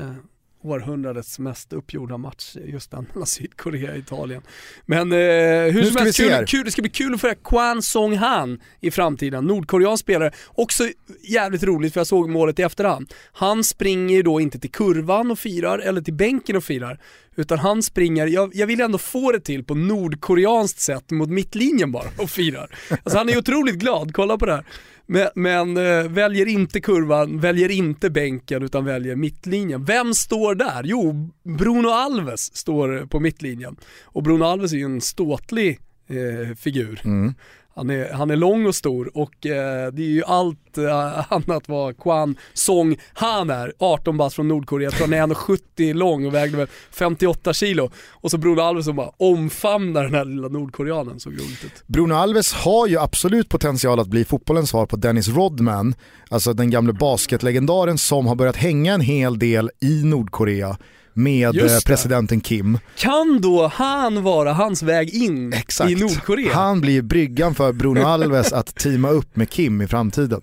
århundradets 0.66 1.38
mest 1.38 1.72
uppgjorda 1.72 2.16
match, 2.16 2.56
just 2.64 2.90
den 2.90 3.06
mellan 3.12 3.26
Sydkorea 3.26 3.92
och 3.92 3.98
Italien. 3.98 4.42
Men 4.86 5.12
eh, 5.12 5.18
hur 5.18 5.84
som 5.84 5.96
helst, 5.96 6.16
kul, 6.16 6.46
kul, 6.46 6.64
det 6.64 6.70
ska 6.70 6.82
bli 6.82 6.90
kul 6.90 7.14
att 7.14 7.20
följa 7.20 7.36
Kwan 7.44 7.82
Song 7.82 8.16
Han 8.16 8.60
i 8.80 8.90
framtiden, 8.90 9.44
nordkoreansk 9.44 10.02
spelare. 10.02 10.30
Också 10.48 10.88
jävligt 11.22 11.62
roligt 11.62 11.92
för 11.92 12.00
jag 12.00 12.06
såg 12.06 12.30
målet 12.30 12.58
i 12.58 12.62
efterhand. 12.62 13.14
Han 13.32 13.64
springer 13.64 14.16
ju 14.16 14.22
då 14.22 14.40
inte 14.40 14.58
till 14.58 14.70
kurvan 14.70 15.30
och 15.30 15.38
firar, 15.38 15.78
eller 15.78 16.00
till 16.00 16.14
bänken 16.14 16.56
och 16.56 16.64
firar, 16.64 17.00
utan 17.36 17.58
han 17.58 17.82
springer, 17.82 18.26
jag, 18.26 18.50
jag 18.54 18.66
vill 18.66 18.80
ändå 18.80 18.98
få 18.98 19.32
det 19.32 19.40
till 19.40 19.64
på 19.64 19.74
nordkoreanskt 19.74 20.80
sätt 20.80 21.10
mot 21.10 21.30
mittlinjen 21.30 21.92
bara 21.92 22.08
och 22.18 22.30
firar. 22.30 22.70
Alltså 22.90 23.18
han 23.18 23.28
är 23.28 23.38
otroligt 23.38 23.74
glad, 23.74 24.14
kolla 24.14 24.38
på 24.38 24.46
det 24.46 24.52
här. 24.52 24.64
Men, 25.06 25.28
men 25.34 25.76
äh, 25.76 26.08
väljer 26.08 26.48
inte 26.48 26.80
kurvan, 26.80 27.40
väljer 27.40 27.70
inte 27.70 28.10
bänken 28.10 28.62
utan 28.62 28.84
väljer 28.84 29.16
mittlinjen. 29.16 29.84
Vem 29.84 30.14
står 30.14 30.54
där? 30.54 30.82
Jo, 30.84 31.30
Bruno 31.58 31.88
Alves 31.88 32.56
står 32.56 33.06
på 33.06 33.20
mittlinjen. 33.20 33.76
Och 34.02 34.22
Bruno 34.22 34.44
Alves 34.44 34.72
är 34.72 34.76
ju 34.76 34.84
en 34.84 35.00
ståtlig 35.00 35.80
eh, 36.08 36.56
figur. 36.56 37.00
Mm. 37.04 37.34
Han 37.76 37.90
är, 37.90 38.12
han 38.12 38.30
är 38.30 38.36
lång 38.36 38.66
och 38.66 38.74
stor 38.74 39.10
och 39.14 39.46
eh, 39.46 39.92
det 39.92 40.02
är 40.02 40.08
ju 40.08 40.24
allt 40.24 40.78
eh, 40.78 41.32
annat 41.32 41.68
vad 41.68 41.98
Kwan 41.98 42.36
Song 42.54 42.96
Han 43.14 43.50
är. 43.50 43.72
18 43.78 44.16
bast 44.16 44.36
från 44.36 44.48
Nordkorea, 44.48 44.86
jag 44.86 44.94
tror 44.94 45.16
han 45.16 45.30
är 45.30 45.34
1,70 45.34 45.94
lång 45.94 46.26
och 46.26 46.34
vägde 46.34 46.56
väl 46.56 46.66
58 46.90 47.52
kilo. 47.52 47.90
Och 48.10 48.30
så 48.30 48.38
Bruno 48.38 48.60
Alves 48.60 48.84
som 48.84 48.96
bara 48.96 49.10
omfamnar 49.16 50.04
den 50.04 50.14
här 50.14 50.24
lilla 50.24 50.48
nordkoreanen, 50.48 51.20
såg 51.20 51.32
roligt 51.32 51.64
ut. 51.64 51.82
Bruno 51.86 52.14
Alves 52.14 52.52
har 52.52 52.86
ju 52.86 52.98
absolut 52.98 53.48
potential 53.48 54.00
att 54.00 54.08
bli 54.08 54.24
fotbollens 54.24 54.70
svar 54.70 54.86
på 54.86 54.96
Dennis 54.96 55.28
Rodman, 55.28 55.94
alltså 56.28 56.52
den 56.52 56.70
gamle 56.70 56.92
basketlegendaren 56.92 57.98
som 57.98 58.26
har 58.26 58.34
börjat 58.34 58.56
hänga 58.56 58.94
en 58.94 59.00
hel 59.00 59.38
del 59.38 59.70
i 59.80 60.02
Nordkorea 60.04 60.76
med 61.16 61.58
eh, 61.58 61.78
presidenten 61.86 62.40
Kim. 62.40 62.78
Kan 62.96 63.40
då 63.40 63.66
han 63.66 64.22
vara 64.22 64.52
hans 64.52 64.82
väg 64.82 65.14
in 65.14 65.52
Exakt. 65.52 65.90
i 65.90 65.94
Nordkorea? 65.94 66.54
Han 66.54 66.80
blir 66.80 67.02
bryggan 67.02 67.54
för 67.54 67.72
Bruno 67.72 68.00
Alves 68.00 68.52
att 68.52 68.74
teama 68.74 69.10
upp 69.10 69.36
med 69.36 69.50
Kim 69.50 69.82
i 69.82 69.86
framtiden. 69.86 70.42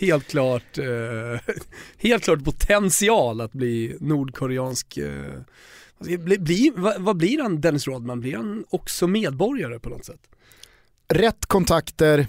Helt 0.00 0.28
klart, 0.28 0.78
eh, 0.78 1.54
helt 1.98 2.24
klart 2.24 2.44
potential 2.44 3.40
att 3.40 3.52
bli 3.52 3.96
nordkoreansk 4.00 4.96
eh, 4.96 5.40
bli, 5.98 6.38
bli, 6.38 6.72
vad, 6.76 7.02
vad 7.02 7.16
blir 7.16 7.42
han 7.42 7.60
Dennis 7.60 7.86
Rodman? 7.86 8.20
Blir 8.20 8.36
han 8.36 8.64
också 8.70 9.06
medborgare 9.06 9.78
på 9.78 9.88
något 9.88 10.04
sätt? 10.04 10.20
Rätt 11.08 11.46
kontakter, 11.46 12.26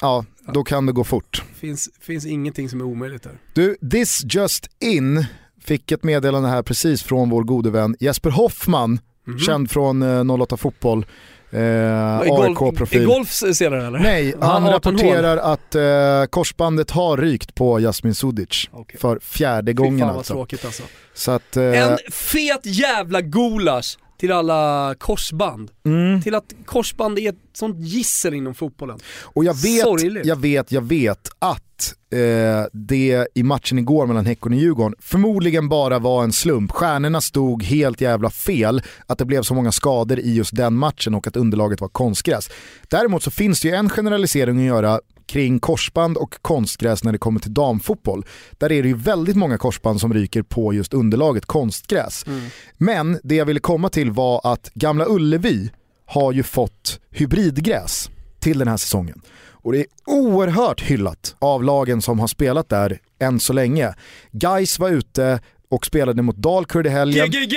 ja 0.00 0.24
då 0.54 0.64
kan 0.64 0.86
det 0.86 0.92
gå 0.92 1.04
fort. 1.04 1.42
Finns, 1.54 1.90
finns 2.00 2.26
ingenting 2.26 2.68
som 2.68 2.80
är 2.80 2.84
omöjligt 2.84 3.22
där. 3.22 3.38
Du, 3.52 3.76
this 3.90 4.22
just 4.24 4.70
in 4.80 5.26
fick 5.68 5.92
ett 5.92 6.04
meddelande 6.04 6.48
här 6.48 6.62
precis 6.62 7.02
från 7.02 7.30
vår 7.30 7.42
gode 7.42 7.70
vän 7.70 7.96
Jesper 8.00 8.30
Hoffman, 8.30 9.00
Mhm. 9.26 9.38
känd 9.38 9.70
från 9.70 10.02
eh, 10.02 10.24
08 10.24 10.56
Fotboll, 10.56 11.06
eh, 11.50 11.60
Är 11.60 12.24
golf- 12.24 12.62
AIK-profil. 12.62 13.02
Är 13.02 13.06
golf 13.06 13.40
du 13.58 13.86
eller? 13.86 13.98
Nej, 13.98 14.34
Han 14.40 14.50
han 14.50 14.62
har 14.62 14.72
18 14.74 14.92
rapporterar 14.92 15.36
att 15.36 15.74
eh, 15.74 16.30
korsbandet 16.30 16.90
har 16.90 17.16
rykt 17.16 17.54
på 17.54 17.80
Jasmin 17.80 18.14
Sudic 18.14 18.68
Okej. 18.72 19.00
för 19.00 19.18
fjärde 19.22 19.70
Fy 19.70 19.74
gången 19.74 20.08
alltså. 20.08 20.34
tråkigt 20.34 20.64
alltså. 20.64 20.82
Så 21.14 21.30
att, 21.30 21.56
eh, 21.56 21.62
En 21.90 21.98
fet 22.12 22.60
jävla 22.66 23.20
gulasch 23.20 23.98
till 24.18 24.32
alla 24.32 24.94
korsband. 24.98 25.70
mm, 25.86 26.22
Till 26.22 26.34
att 26.34 26.54
korsband 26.64 27.18
är 27.18 27.28
ett 27.28 27.36
sånt 27.52 27.76
gissel 27.78 28.34
inom 28.34 28.54
fotbollen. 28.54 28.98
och 29.22 29.44
jag 29.44 29.54
vet, 29.54 29.82
Sorgligt. 29.82 30.26
jag 30.26 30.36
vet, 30.36 30.72
jag 30.72 30.80
vet 30.82 31.28
att 31.38 31.94
eh, 32.12 32.66
det 32.72 33.26
i 33.34 33.42
matchen 33.42 33.78
igår 33.78 34.06
mellan 34.06 34.26
Häcken 34.26 34.52
och 34.52 34.58
Djurgården 34.58 34.94
förmodligen 35.00 35.68
bara 35.68 35.98
var 35.98 36.24
en 36.24 36.32
slump. 36.32 36.70
Stjärnorna 36.72 37.20
stod 37.20 37.62
helt 37.62 38.00
jävla 38.00 38.30
fel, 38.30 38.82
att 39.06 39.18
det 39.18 39.24
blev 39.24 39.42
så 39.42 39.54
många 39.54 39.72
skador 39.72 40.18
i 40.18 40.34
just 40.34 40.56
den 40.56 40.74
matchen 40.74 41.14
och 41.14 41.26
att 41.26 41.36
underlaget 41.36 41.80
var 41.80 41.88
konstgräs. 41.88 42.50
Däremot 42.88 43.22
så 43.22 43.30
finns 43.30 43.60
det 43.60 43.68
ju 43.68 43.74
en 43.74 43.88
generalisering 43.90 44.58
att 44.58 44.64
göra 44.64 45.00
kring 45.28 45.60
korsband 45.60 46.16
och 46.16 46.42
konstgräs 46.42 47.04
när 47.04 47.12
det 47.12 47.18
kommer 47.18 47.40
till 47.40 47.54
damfotboll. 47.54 48.24
Där 48.58 48.72
är 48.72 48.82
det 48.82 48.88
ju 48.88 48.96
väldigt 48.96 49.36
många 49.36 49.58
korsband 49.58 50.00
som 50.00 50.14
ryker 50.14 50.42
på 50.42 50.74
just 50.74 50.94
underlaget 50.94 51.46
konstgräs. 51.46 52.26
Mm. 52.26 52.40
Men 52.76 53.20
det 53.24 53.34
jag 53.34 53.46
ville 53.46 53.60
komma 53.60 53.88
till 53.88 54.10
var 54.10 54.52
att 54.52 54.70
Gamla 54.74 55.04
Ullevi 55.08 55.70
har 56.06 56.32
ju 56.32 56.42
fått 56.42 57.00
hybridgräs 57.10 58.10
till 58.40 58.58
den 58.58 58.68
här 58.68 58.76
säsongen. 58.76 59.22
Och 59.50 59.72
det 59.72 59.78
är 59.78 59.86
oerhört 60.06 60.80
hyllat 60.80 61.36
av 61.38 61.64
lagen 61.64 62.02
som 62.02 62.18
har 62.18 62.26
spelat 62.26 62.68
där 62.68 62.98
än 63.18 63.40
så 63.40 63.52
länge. 63.52 63.94
Guys 64.32 64.78
var 64.78 64.88
ute 64.90 65.40
och 65.68 65.86
spelade 65.86 66.22
mot 66.22 66.36
Dalkurd 66.36 66.86
i 66.86 66.90
helgen. 66.90 67.30
GGG! 67.30 67.54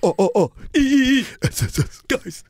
oh, 0.00 0.10
oh, 0.18 0.30
oh. 0.34 0.50
Guys! 2.08 2.44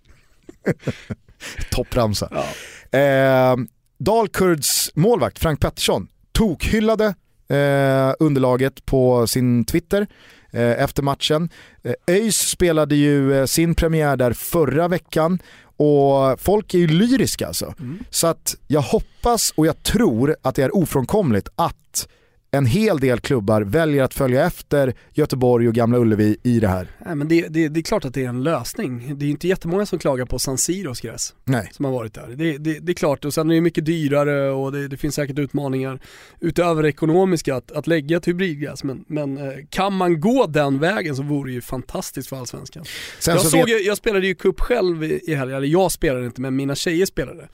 Toppramsa. 1.70 2.28
Ja. 2.30 2.98
Eh, 2.98 3.56
Dalkurds 4.00 4.90
målvakt 4.94 5.38
Frank 5.38 5.60
Pettersson 5.60 6.08
tokhyllade 6.32 7.14
eh, 7.48 8.14
underlaget 8.18 8.86
på 8.86 9.26
sin 9.26 9.64
Twitter 9.64 10.06
eh, 10.50 10.82
efter 10.82 11.02
matchen. 11.02 11.50
Eh, 11.82 11.94
ÖIS 12.06 12.36
spelade 12.36 12.96
ju 12.96 13.38
eh, 13.38 13.46
sin 13.46 13.74
premiär 13.74 14.16
där 14.16 14.32
förra 14.32 14.88
veckan 14.88 15.38
och 15.76 16.40
folk 16.40 16.74
är 16.74 16.78
ju 16.78 16.86
lyriska 16.86 17.46
alltså. 17.46 17.74
Mm. 17.78 17.98
Så 18.10 18.26
att 18.26 18.56
jag 18.66 18.80
hoppas 18.80 19.52
och 19.56 19.66
jag 19.66 19.82
tror 19.82 20.36
att 20.42 20.54
det 20.54 20.62
är 20.62 20.76
ofrånkomligt 20.76 21.48
att 21.56 22.08
en 22.50 22.66
hel 22.66 23.00
del 23.00 23.20
klubbar 23.20 23.62
väljer 23.62 24.02
att 24.02 24.14
följa 24.14 24.46
efter 24.46 24.94
Göteborg 25.12 25.68
och 25.68 25.74
Gamla 25.74 25.98
Ullevi 25.98 26.36
i 26.42 26.60
det 26.60 26.68
här. 26.68 26.88
Nej, 27.06 27.14
men 27.14 27.28
det, 27.28 27.48
det, 27.48 27.68
det 27.68 27.80
är 27.80 27.82
klart 27.82 28.04
att 28.04 28.14
det 28.14 28.24
är 28.24 28.28
en 28.28 28.42
lösning. 28.42 29.18
Det 29.18 29.26
är 29.26 29.30
inte 29.30 29.48
jättemånga 29.48 29.86
som 29.86 29.98
klagar 29.98 30.26
på 30.26 30.38
San 30.38 30.58
Siros 30.58 31.00
gräs 31.00 31.34
Nej. 31.44 31.70
som 31.72 31.84
har 31.84 31.92
varit 31.92 32.14
där. 32.14 32.28
Det, 32.28 32.58
det, 32.58 32.78
det 32.78 32.92
är 32.92 32.94
klart 32.94 33.24
och 33.24 33.34
sen 33.34 33.50
är 33.50 33.54
det 33.54 33.60
mycket 33.60 33.84
dyrare 33.86 34.50
och 34.50 34.72
det, 34.72 34.96
finns 34.96 35.14
säkert 35.14 35.38
utmaningar 35.38 36.00
utöver 36.40 36.86
ekonomiska 36.86 37.54
att, 37.56 37.72
att 37.72 37.86
lägga 37.86 38.16
ett 38.16 38.28
hybridgräs. 38.28 38.84
Men, 38.84 39.04
men 39.06 39.38
eh, 39.38 39.52
kan 39.70 39.92
man 39.92 40.20
gå 40.20 40.46
den 40.46 40.78
vägen 40.78 41.16
så 41.16 41.22
vore 41.22 41.50
det 41.50 41.54
ju 41.54 41.60
fantastiskt 41.60 42.28
för 42.28 42.36
allsvenskan. 42.36 42.84
Sen 43.18 43.34
jag, 43.34 43.46
såg, 43.46 43.64
vet... 43.66 43.86
jag 43.86 43.96
spelade 43.96 44.26
ju 44.26 44.34
cup 44.34 44.60
själv 44.60 45.04
i, 45.04 45.20
i 45.26 45.34
helgen, 45.34 45.56
eller 45.56 45.68
jag 45.68 45.92
spelade 45.92 46.26
inte 46.26 46.40
men 46.40 46.56
mina 46.56 46.74
tjejer 46.74 47.06
spelade. 47.06 47.48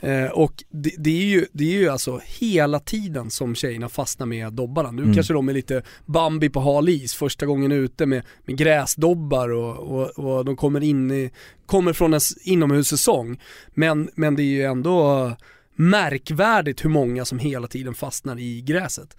Eh, 0.00 0.26
och 0.26 0.64
det, 0.70 0.90
det, 0.98 1.10
är 1.10 1.26
ju, 1.26 1.46
det 1.52 1.64
är 1.64 1.78
ju 1.78 1.88
alltså 1.88 2.20
hela 2.24 2.80
tiden 2.80 3.30
som 3.30 3.54
tjejerna 3.54 3.88
fastnar 3.88 4.26
med 4.26 4.52
dobbarna. 4.52 4.90
Nu 4.90 5.02
mm. 5.02 5.14
kanske 5.14 5.32
de 5.32 5.48
är 5.48 5.52
lite 5.52 5.82
Bambi 6.06 6.50
på 6.50 6.60
hal 6.60 6.88
is 6.88 7.14
första 7.14 7.46
gången 7.46 7.72
ute 7.72 8.06
med, 8.06 8.22
med 8.44 8.56
gräsdobbar 8.56 9.48
och, 9.48 9.78
och, 9.78 10.10
och 10.18 10.44
de 10.44 10.56
kommer 10.56 10.82
in 10.82 11.10
i, 11.10 11.30
kommer 11.66 11.92
från 11.92 12.14
en 12.14 12.20
inomhussäsong. 12.44 13.40
Men, 13.74 14.10
men 14.14 14.36
det 14.36 14.42
är 14.42 14.44
ju 14.44 14.62
ändå 14.62 15.30
märkvärdigt 15.76 16.84
hur 16.84 16.90
många 16.90 17.24
som 17.24 17.38
hela 17.38 17.68
tiden 17.68 17.94
fastnar 17.94 18.38
i 18.38 18.60
gräset. 18.60 19.16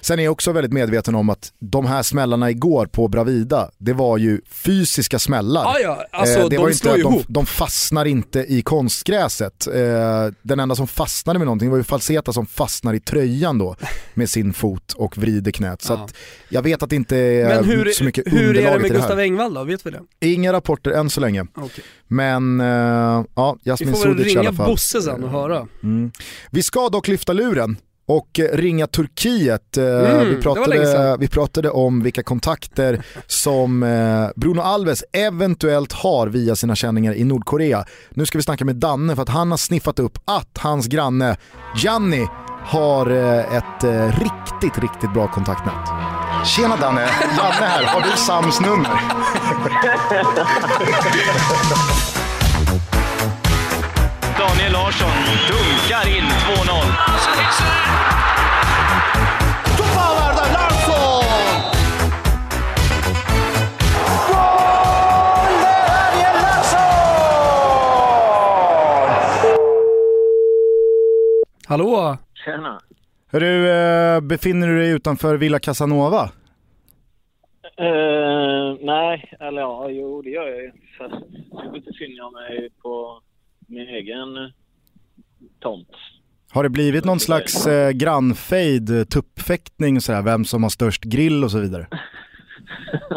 Sen 0.00 0.18
är 0.18 0.22
jag 0.22 0.32
också 0.32 0.52
väldigt 0.52 0.72
medveten 0.72 1.14
om 1.14 1.30
att 1.30 1.52
de 1.58 1.86
här 1.86 2.02
smällarna 2.02 2.50
igår 2.50 2.86
på 2.86 3.08
Bravida, 3.08 3.70
det 3.78 3.92
var 3.92 4.18
ju 4.18 4.40
fysiska 4.48 5.18
smällar. 5.18 5.64
Ah, 5.64 5.78
ja, 5.82 6.04
alltså, 6.12 6.38
eh, 6.38 6.48
det 6.48 6.56
de 6.56 6.62
var 6.62 6.70
inte, 6.70 6.96
de, 6.96 7.24
de 7.28 7.46
fastnar 7.46 8.04
inte 8.04 8.40
i 8.40 8.62
konstgräset. 8.62 9.66
Eh, 9.66 9.74
den 10.42 10.60
enda 10.60 10.74
som 10.74 10.88
fastnade 10.88 11.38
med 11.38 11.46
någonting 11.46 11.70
var 11.70 11.76
ju 11.76 11.84
Falseta 11.84 12.32
som 12.32 12.46
fastnar 12.46 12.94
i 12.94 13.00
tröjan 13.00 13.58
då 13.58 13.76
med 14.14 14.30
sin 14.30 14.52
fot 14.52 14.92
och 14.92 15.18
vrider 15.18 15.52
knät. 15.52 15.82
Så 15.82 16.08
jag 16.48 16.62
vet 16.62 16.82
att 16.82 16.90
det 16.90 16.96
inte 16.96 17.16
är 17.16 17.62
hur, 17.62 17.92
så 17.92 18.04
mycket 18.04 18.26
hur 18.26 18.48
underlag 18.48 18.62
Hur 18.62 18.70
är 18.70 18.76
det 18.76 18.82
med 18.82 18.92
Gustav 18.92 19.18
Engvall 19.18 19.54
då? 19.54 19.64
Vet 19.64 19.86
vi 19.86 19.90
det? 19.90 20.00
Inga 20.20 20.52
rapporter 20.52 20.90
än 20.90 21.10
så 21.10 21.20
länge. 21.20 21.46
Okay. 21.54 21.84
Men 22.08 22.60
uh, 22.60 23.24
ja, 23.34 23.56
Jasmin 23.64 23.94
Sudic 23.94 24.34
i 24.34 24.38
alla 24.38 24.52
fall. 24.52 24.54
Vi 24.54 24.54
får 24.54 24.54
väl 24.54 24.54
ringa 24.54 24.66
Bosse 24.66 25.02
sen 25.02 25.24
och 25.24 25.30
höra. 25.30 25.68
Mm. 25.82 25.89
Vi 26.50 26.62
ska 26.62 26.88
dock 26.88 27.08
lyfta 27.08 27.32
luren 27.32 27.76
och 28.10 28.40
ringa 28.52 28.86
Turkiet. 28.86 29.76
Eh, 29.76 29.84
mm, 29.84 30.28
vi, 30.28 30.42
pratade, 30.42 31.16
vi 31.20 31.28
pratade 31.28 31.70
om 31.70 32.02
vilka 32.02 32.22
kontakter 32.22 33.04
som 33.26 33.82
eh, 33.82 34.28
Bruno 34.36 34.60
Alves 34.60 35.04
eventuellt 35.12 35.92
har 35.92 36.26
via 36.26 36.56
sina 36.56 36.76
känningar 36.76 37.14
i 37.14 37.24
Nordkorea. 37.24 37.84
Nu 38.10 38.26
ska 38.26 38.38
vi 38.38 38.42
snacka 38.42 38.64
med 38.64 38.76
Danne 38.76 39.14
för 39.14 39.22
att 39.22 39.28
han 39.28 39.50
har 39.50 39.58
sniffat 39.58 39.98
upp 39.98 40.18
att 40.24 40.58
hans 40.58 40.86
granne 40.86 41.36
Gianni 41.76 42.26
har 42.64 43.10
ett 43.56 43.84
riktigt, 44.20 44.78
riktigt 44.82 45.12
bra 45.12 45.28
kontaktnät. 45.28 45.88
Tjena 46.46 46.76
Danne, 46.76 47.00
Janne 47.00 47.66
här. 47.66 47.84
Har 47.84 48.00
du 48.00 48.16
Sams 48.16 48.60
nummer? 48.60 48.90
Larsson 54.90 55.08
dunkar 55.48 56.08
in 56.08 56.24
2-0. 56.24 56.28
Hallå! 71.66 72.16
Tjena! 72.44 72.80
Hörru, 73.32 73.68
eh, 73.68 74.20
befinner 74.20 74.68
du 74.68 74.78
dig 74.78 74.90
utanför 74.90 75.36
Villa 75.36 75.58
Casanova? 75.58 76.22
Uh, 77.80 78.76
nej, 78.80 79.32
eller 79.40 79.60
ja, 79.60 79.90
jo 79.90 80.22
det 80.22 80.30
gör 80.30 80.46
jag 80.46 80.62
ju. 80.62 80.72
Fast 80.98 81.14
nu 81.72 81.80
befinner 81.80 82.16
jag 82.16 82.32
mig 82.32 82.70
på 82.82 83.20
min 83.66 83.88
egen 83.88 84.52
tomt. 85.60 85.88
Har 86.52 86.62
det 86.62 86.68
blivit 86.68 87.04
någon 87.04 87.20
slags 87.20 87.66
eh, 87.66 87.90
grannfejd, 87.90 89.10
tuppfäktning 89.10 90.00
sådär, 90.00 90.22
vem 90.22 90.44
som 90.44 90.62
har 90.62 90.70
störst 90.70 91.04
grill 91.04 91.44
och 91.44 91.50
så 91.50 91.58
vidare? 91.58 91.86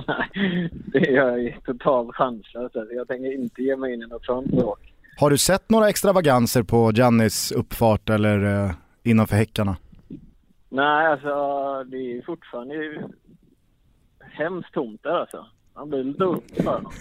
Nej, 0.07 0.69
det 0.85 1.09
är 1.09 1.13
jag 1.13 1.57
totalt 1.65 2.15
chanslös. 2.15 2.75
Alltså. 2.75 2.93
Jag 2.93 3.07
tänker 3.07 3.33
inte 3.33 3.61
ge 3.61 3.75
mig 3.75 3.93
in 3.93 4.03
i 4.03 4.07
något 4.07 4.25
sånt 4.25 4.47
bråk. 4.47 4.79
Har 5.17 5.29
du 5.29 5.37
sett 5.37 5.69
några 5.69 5.89
extravaganser 5.89 6.63
på 6.63 6.91
Jannis 6.95 7.51
uppfart 7.51 8.09
eller 8.09 8.65
eh, 8.65 8.71
innanför 9.03 9.35
häckarna? 9.35 9.75
Nej, 10.69 11.07
alltså 11.07 11.29
det 11.83 11.97
är 11.97 12.25
fortfarande 12.25 13.03
hemskt 14.19 14.73
tomt 14.73 15.03
där 15.03 15.19
alltså. 15.19 15.45
Han 15.73 15.89
blir 15.89 16.03
lite 16.03 16.23
upp 16.23 16.43
för 16.55 16.63
honom. 16.63 16.91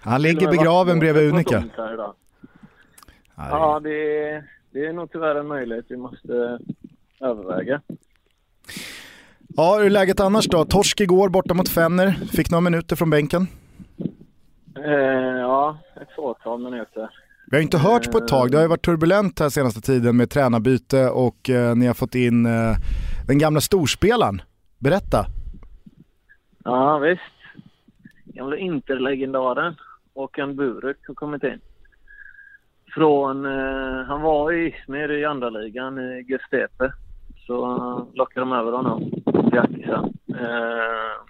Han 0.00 0.22
ligger 0.22 0.50
begraven 0.50 0.98
bredvid 0.98 1.32
Unika. 1.32 1.64
Ja, 3.36 3.80
det 3.80 4.28
är, 4.28 4.44
det 4.70 4.86
är 4.86 4.92
nog 4.92 5.12
tyvärr 5.12 5.34
en 5.34 5.46
möjlighet 5.46 5.84
vi 5.88 5.96
måste 5.96 6.58
överväga. 7.20 7.80
Ja, 9.56 9.76
hur 9.78 9.86
är 9.86 9.90
läget 9.90 10.20
annars 10.20 10.46
då? 10.46 10.64
Torsk 10.64 11.00
igår 11.00 11.28
borta 11.28 11.54
mot 11.54 11.68
Fenner. 11.68 12.10
Fick 12.10 12.50
några 12.50 12.60
minuter 12.60 12.96
från 12.96 13.10
bänken? 13.10 13.46
Eh, 14.76 14.92
ja, 15.40 15.78
ett 16.00 16.14
fåtal 16.16 16.60
minuter. 16.62 17.10
Vi 17.46 17.56
har 17.56 17.62
inte 17.62 17.78
hört 17.78 18.12
på 18.12 18.18
ett 18.18 18.28
tag, 18.28 18.50
det 18.50 18.56
har 18.56 18.62
ju 18.62 18.68
varit 18.68 18.84
turbulent 18.84 19.40
här 19.40 19.48
senaste 19.48 19.80
tiden 19.80 20.16
med 20.16 20.30
tränarbyte 20.30 21.08
och 21.10 21.50
eh, 21.50 21.76
ni 21.76 21.86
har 21.86 21.94
fått 21.94 22.14
in 22.14 22.46
eh, 22.46 22.76
den 23.26 23.38
gamla 23.38 23.60
storspelaren. 23.60 24.42
Berätta. 24.78 25.26
Ja 26.64 26.98
visst. 26.98 27.22
Gamla 28.24 28.56
Interlegendaren 28.56 29.74
Håkan 30.14 30.56
Burek 30.56 30.96
har 31.06 31.14
kommit 31.14 31.42
in. 31.42 31.60
Från, 32.94 33.46
eh, 33.46 34.04
han 34.04 34.22
var 34.22 34.52
i 34.52 34.74
Izmir 34.74 35.12
i 35.12 35.24
andra 35.24 35.50
ligan 35.50 35.98
i 35.98 36.24
Gestepe. 36.24 36.92
Så 37.46 37.64
eh, 37.64 38.16
lockade 38.16 38.40
de 38.40 38.52
över 38.52 38.72
honom 38.72 39.10
till 39.50 39.58
Akisa. 39.58 40.08
Eh, 40.28 41.22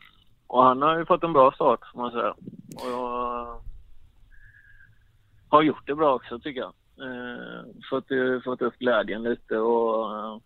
och 0.47 0.65
han 0.65 0.83
har 0.83 0.99
ju 0.99 1.07
fått 1.07 1.25
en 1.25 1.33
bra 1.33 1.53
start 1.53 1.81
får 1.93 1.99
man 1.99 2.11
säga. 2.11 2.31
Och 2.77 2.91
jag 2.91 3.41
eh, 3.41 3.55
har 5.49 5.63
gjort 5.63 5.87
det 5.87 5.95
bra 5.95 6.15
också 6.15 6.39
tycker 6.39 6.61
jag. 6.61 6.73
Eh, 7.03 7.65
fått, 7.91 8.11
eh, 8.11 8.41
fått 8.45 8.63
upp 8.63 8.79
glädjen 8.79 9.23
lite 9.23 9.59
och 9.59 10.17
eh, 10.19 10.39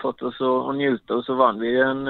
fått 0.00 0.22
oss 0.22 0.40
att 0.40 0.76
njuta 0.76 1.14
och 1.14 1.24
så 1.24 1.34
vann 1.34 1.60
vi 1.60 1.80
en, 1.80 2.06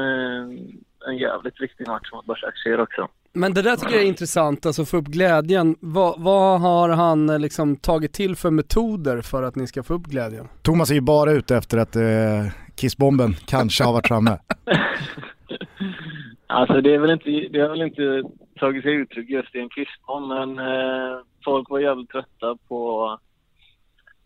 en 1.06 1.16
jävligt 1.18 1.60
viktig 1.60 1.88
match 1.88 2.12
mot 2.12 2.26
Başakşehir 2.26 2.80
också. 2.80 3.08
Men 3.36 3.54
det 3.54 3.62
där 3.62 3.76
tycker 3.76 3.94
jag 3.94 4.02
är 4.02 4.08
intressant, 4.08 4.66
alltså 4.66 4.84
få 4.84 4.96
upp 4.96 5.06
glädjen. 5.06 5.76
Vad, 5.80 6.20
vad, 6.20 6.60
har 6.60 6.88
han 6.88 7.30
eh, 7.30 7.38
liksom 7.38 7.76
tagit 7.76 8.12
till 8.12 8.36
för 8.36 8.50
metoder 8.50 9.22
för 9.22 9.42
att 9.42 9.56
ni 9.56 9.66
ska 9.66 9.82
få 9.82 9.94
upp 9.94 10.06
glädjen? 10.06 10.48
Thomas 10.62 10.90
är 10.90 10.94
ju 10.94 11.00
bara 11.00 11.32
ute 11.32 11.56
efter 11.56 11.78
att 11.78 11.96
eh, 11.96 12.52
kissbomben 12.76 13.34
kanske 13.46 13.84
har 13.84 13.92
varit 13.92 14.08
framme. 14.08 14.38
alltså 16.46 16.80
det, 16.80 16.94
är 16.94 16.98
väl 16.98 17.10
inte, 17.10 17.30
det 17.30 17.60
har 17.60 17.68
väl 17.68 17.82
inte 17.82 18.22
tagit 18.60 18.82
sig 18.82 18.94
uttryck 18.94 19.30
just 19.30 19.54
i 19.54 19.58
en 19.58 19.68
kissbomb, 19.68 20.28
men 20.28 20.58
eh, 20.58 21.18
folk 21.44 21.70
var 21.70 21.78
jävligt 21.78 22.10
trötta 22.10 22.56
på 22.68 23.18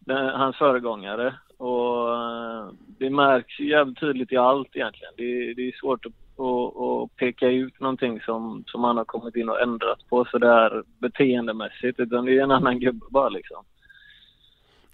den, 0.00 0.28
hans 0.28 0.56
föregångare. 0.56 1.34
Och 1.56 2.14
eh, 2.14 2.70
det 2.98 3.10
märks 3.10 3.60
ju 3.60 3.70
jävligt 3.70 4.00
tydligt 4.00 4.32
i 4.32 4.36
allt 4.36 4.76
egentligen. 4.76 5.12
Det, 5.16 5.54
det 5.54 5.68
är 5.68 5.80
svårt 5.80 6.06
att 6.06 6.27
och, 6.38 6.76
och 7.02 7.16
peka 7.16 7.48
ut 7.48 7.80
någonting 7.80 8.20
som, 8.20 8.64
som 8.66 8.84
han 8.84 8.96
har 8.96 9.04
kommit 9.04 9.36
in 9.36 9.48
och 9.48 9.60
ändrat 9.60 9.98
på 10.08 10.24
sådär 10.24 10.82
beteendemässigt 10.98 12.00
utan 12.00 12.24
det 12.24 12.38
är 12.38 12.42
en 12.42 12.50
annan 12.50 12.78
gubbe 12.80 13.06
bara 13.10 13.28
liksom. 13.28 13.64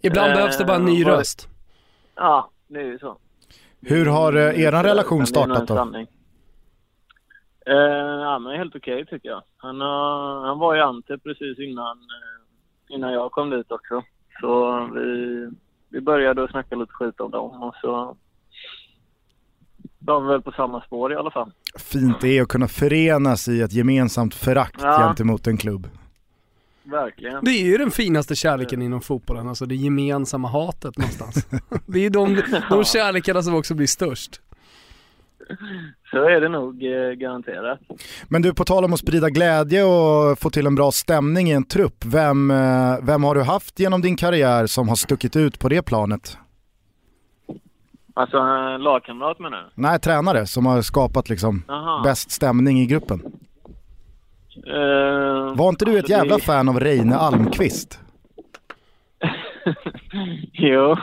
Ibland 0.01 0.31
Eh, 0.31 0.37
behövs 0.37 0.59
det 0.59 0.65
bara 0.65 0.77
en 0.77 0.85
ny 0.85 1.05
vad- 1.05 1.13
röst. 1.19 1.49
Ja, 2.15 2.51
det 2.69 2.81
är 2.81 2.85
ju 2.85 2.99
så. 2.99 3.17
Hur 3.81 4.07
har 4.07 4.33
eh, 4.33 4.61
eran 4.61 4.83
relation 4.85 5.27
startat 5.27 5.69
då? 5.69 5.75
sanning. 5.75 6.07
Eh, 7.67 7.75
ja, 8.23 8.39
men 8.39 8.57
helt 8.57 8.77
okej 8.77 9.07
tycker 9.07 9.29
jag. 9.29 9.43
Han, 9.57 9.81
har, 9.81 10.47
han 10.47 10.59
var 10.59 10.77
i 10.77 10.81
Ante 10.81 11.19
precis 11.19 11.59
innan, 11.59 11.97
eh, 11.99 12.95
innan 12.95 13.13
jag 13.13 13.31
kom 13.33 13.51
dit 13.51 13.73
också. 13.73 14.03
Så 14.41 14.81
vi, 14.95 15.49
vi 15.89 16.01
började 16.01 16.45
att 16.45 16.51
snacka 16.51 16.77
lite 16.77 16.93
skit 16.93 17.21
om 17.21 17.31
dem 17.31 17.63
och 17.63 17.75
så 17.81 18.17
var 20.07 20.21
vi 20.21 20.29
väl 20.29 20.43
på 20.43 20.53
samma 20.53 20.81
spår 20.81 21.13
i 21.13 21.17
alla 21.17 21.31
fall. 21.31 21.53
Fint 21.79 22.21
det 22.21 22.39
är 22.39 22.43
att 22.43 22.49
kunna 22.49 22.69
förenas 22.69 23.49
i 23.49 23.61
ett 23.61 23.73
gemensamt 23.73 24.35
förakt 24.35 24.81
Ja. 24.83 24.99
gentemot 24.99 25.47
en 25.47 25.57
klubb. 25.57 25.89
Verkligen. 26.83 27.45
Det 27.45 27.51
är 27.51 27.65
ju 27.65 27.79
den 27.79 27.91
finaste 27.91 28.35
kärleken 28.35 28.83
inom 28.83 29.01
fotbollen, 29.01 29.49
alltså 29.49 29.67
det 29.67 29.75
gemensamma 29.75 30.49
hatet 30.49 30.99
någonstans. 30.99 31.47
det 31.87 31.99
är 31.99 32.03
ju 32.03 32.09
de, 32.09 32.43
de 32.71 32.85
kärlekarna 32.85 33.43
som 33.43 33.55
också 33.55 33.75
blir 33.75 33.87
störst. 33.87 34.41
Så 36.11 36.17
är 36.29 36.41
det 36.41 36.49
nog 36.49 36.85
eh, 36.85 37.11
garanterat. 37.13 37.81
Men 38.25 38.43
du, 38.43 38.55
på 38.55 38.65
tal 38.65 38.85
om 38.85 38.93
att 38.93 38.99
sprida 39.01 39.31
glädje 39.31 39.85
och 39.85 40.39
få 40.39 40.51
till 40.51 40.67
en 40.67 40.75
bra 40.75 40.93
stämning 40.93 41.49
i 41.49 41.53
en 41.53 41.65
trupp, 41.65 42.05
vem, 42.05 42.51
eh, 42.51 42.95
vem 43.03 43.25
har 43.25 43.35
du 43.35 43.43
haft 43.43 43.81
genom 43.81 44.01
din 44.01 44.17
karriär 44.17 44.67
som 44.67 44.89
har 44.89 44.97
stuckit 44.97 45.37
ut 45.37 45.59
på 45.59 45.69
det 45.69 45.83
planet? 45.83 46.39
Alltså 48.15 48.39
en 48.39 48.83
lagkamrat 48.83 49.39
menar 49.39 49.59
du? 49.63 49.65
Nej, 49.83 49.99
tränare 50.01 50.47
som 50.47 50.67
har 50.67 50.83
skapat 50.83 51.29
liksom 51.29 51.63
Jaha. 51.69 52.03
bäst 52.03 52.31
stämning 52.31 52.79
i 52.79 52.87
gruppen. 52.87 53.21
Eh, 54.67 55.57
Var 55.57 55.69
inte 55.69 55.85
du 55.85 55.91
ett 55.93 55.97
alltså, 55.99 56.13
jävla 56.13 56.37
det- 56.37 56.43
fan 56.43 56.69
av 56.69 56.81
Reine 56.81 57.17
Almqvist? 57.17 58.01
jo. 60.53 60.97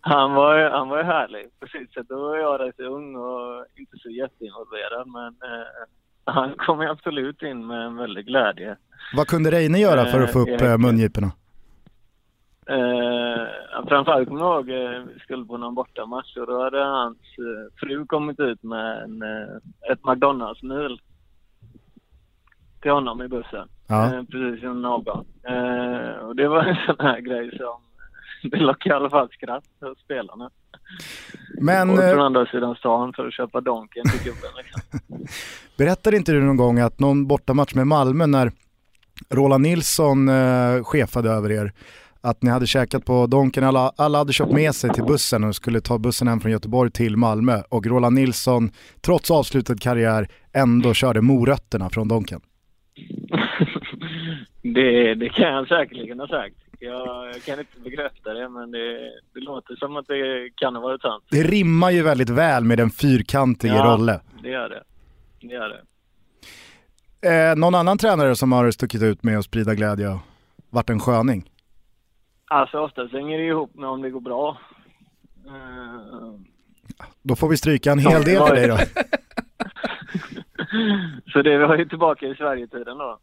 Han 0.00 0.32
var, 0.34 0.70
han 0.70 0.88
var 0.88 1.02
härlig 1.04 1.46
på 1.60 1.66
sitt 1.66 1.92
sätt. 1.92 2.06
Då 2.08 2.20
var 2.20 2.36
jag 2.36 2.60
rätt 2.60 2.80
ung 2.80 3.16
och 3.16 3.64
inte 3.76 3.96
så 4.02 4.10
jätteinvolverad. 4.10 5.06
Men 5.08 5.26
eh, 5.26 5.66
han 6.24 6.54
kom 6.56 6.80
absolut 6.80 7.42
in 7.42 7.66
med 7.66 7.86
en 7.86 7.96
väldig 7.96 8.26
glädje. 8.26 8.76
Vad 9.16 9.26
kunde 9.26 9.50
Reine 9.50 9.78
göra 9.78 10.04
för 10.06 10.20
att 10.20 10.32
få 10.32 10.38
upp 10.38 10.60
eh, 10.60 10.78
mungiporna? 10.78 11.30
Eh, 12.70 13.46
framförallt 13.88 14.28
kommer 14.28 14.40
jag 14.40 14.54
ihåg 14.54 14.70
eh, 14.70 15.02
vi 15.14 15.20
skulle 15.20 15.44
på 15.44 15.56
någon 15.56 15.74
bortamatch 15.74 16.36
och 16.36 16.46
då 16.46 16.62
hade 16.62 16.84
hans 16.84 17.18
eh, 17.18 17.78
fru 17.80 18.06
kommit 18.06 18.40
ut 18.40 18.62
med 18.62 19.02
en, 19.02 19.22
eh, 19.22 19.92
ett 19.92 20.04
McDonalds-mil 20.04 21.00
till 22.82 22.90
honom 22.90 23.22
i 23.22 23.28
bussen. 23.28 23.68
Ja. 23.86 24.14
Eh, 24.14 24.22
precis 24.22 24.62
innan 24.62 24.84
avgång. 24.84 25.26
Eh, 25.42 26.16
och 26.16 26.36
det 26.36 26.48
var 26.48 26.64
en 26.64 26.76
sån 26.86 27.06
här 27.06 27.20
grej 27.20 27.58
som 27.58 27.80
det 28.50 28.56
lockade 28.56 28.94
i 28.94 28.96
alla 28.96 29.10
fall 29.10 29.28
skratt 29.28 29.64
hos 29.80 29.98
spelarna. 29.98 30.50
Men 31.60 31.90
och 31.90 32.02
eh, 32.02 32.12
från 32.12 32.24
andra 32.24 32.46
sidan 32.46 32.74
stan 32.74 33.12
för 33.12 33.26
att 33.26 33.34
köpa 33.34 33.60
Donken 33.60 34.04
till 34.04 34.24
gubben 34.24 34.50
liksom. 34.56 34.80
berättade 35.78 36.16
inte 36.16 36.32
du 36.32 36.40
någon 36.40 36.56
gång 36.56 36.78
att 36.78 37.00
någon 37.00 37.26
bortamatch 37.26 37.74
med 37.74 37.86
Malmö 37.86 38.26
när 38.26 38.52
Roland 39.30 39.62
Nilsson 39.62 40.28
eh, 40.28 40.84
chefade 40.84 41.30
över 41.30 41.52
er, 41.52 41.72
att 42.26 42.42
ni 42.42 42.50
hade 42.50 42.66
käkat 42.66 43.04
på 43.04 43.26
Donken, 43.26 43.64
alla, 43.64 43.92
alla 43.96 44.18
hade 44.18 44.32
köpt 44.32 44.52
med 44.52 44.74
sig 44.74 44.90
till 44.90 45.04
bussen 45.04 45.44
och 45.44 45.54
skulle 45.54 45.80
ta 45.80 45.98
bussen 45.98 46.28
hem 46.28 46.40
från 46.40 46.52
Göteborg 46.52 46.90
till 46.90 47.16
Malmö 47.16 47.62
och 47.68 47.86
Roland 47.86 48.14
Nilsson, 48.14 48.70
trots 49.00 49.30
avslutad 49.30 49.76
karriär, 49.76 50.28
ändå 50.52 50.94
körde 50.94 51.20
morötterna 51.20 51.90
från 51.90 52.08
Donken. 52.08 52.40
det, 54.62 55.14
det 55.14 55.28
kan 55.28 55.46
jag 55.52 55.68
säkerligen 55.68 56.20
ha 56.20 56.28
sagt. 56.28 56.56
Jag, 56.78 57.26
jag 57.26 57.42
kan 57.44 57.58
inte 57.58 57.80
bekräfta 57.84 58.34
det 58.34 58.48
men 58.48 58.70
det, 58.70 58.98
det 59.34 59.40
låter 59.40 59.76
som 59.76 59.96
att 59.96 60.06
det 60.06 60.50
kan 60.56 60.74
ha 60.74 60.82
varit 60.82 61.02
sant. 61.02 61.24
Det 61.30 61.42
rimmar 61.42 61.90
ju 61.90 62.02
väldigt 62.02 62.30
väl 62.30 62.64
med 62.64 62.78
den 62.78 62.90
fyrkantige 62.90 63.74
Ja. 63.76 63.84
Rolle. 63.84 64.20
Det 64.42 64.48
gör 64.48 64.68
det. 64.68 64.82
Det 65.40 65.54
gör 65.54 65.68
det. 65.68 65.80
Eh, 67.28 67.56
någon 67.56 67.74
annan 67.74 67.98
tränare 67.98 68.36
som 68.36 68.52
har 68.52 68.70
stuckit 68.70 69.02
ut 69.02 69.22
med 69.22 69.38
att 69.38 69.44
sprida 69.44 69.74
glädje 69.74 70.08
och 70.08 70.18
varit 70.70 70.90
en 70.90 71.00
sköning? 71.00 71.50
Alltså 72.48 72.78
oftast 72.78 73.12
hänger 73.12 73.38
det 73.38 73.44
ihop 73.44 73.74
med 73.74 73.88
om 73.88 74.02
det 74.02 74.10
går 74.10 74.20
bra. 74.20 74.58
Eh, 75.46 76.32
Då 77.22 77.36
får 77.36 77.48
vi 77.48 77.56
stryka 77.56 77.92
en 77.92 77.98
hel 77.98 78.22
del 78.24 78.46
för 78.46 78.54
dig 78.54 78.68
då. 78.68 78.76
Så 81.32 81.42
det 81.42 81.58
var 81.66 81.76
ju 81.76 81.84
tillbaka 81.88 82.26
i 82.26 82.34
Sverigetiden 82.34 82.98
då. 82.98 83.18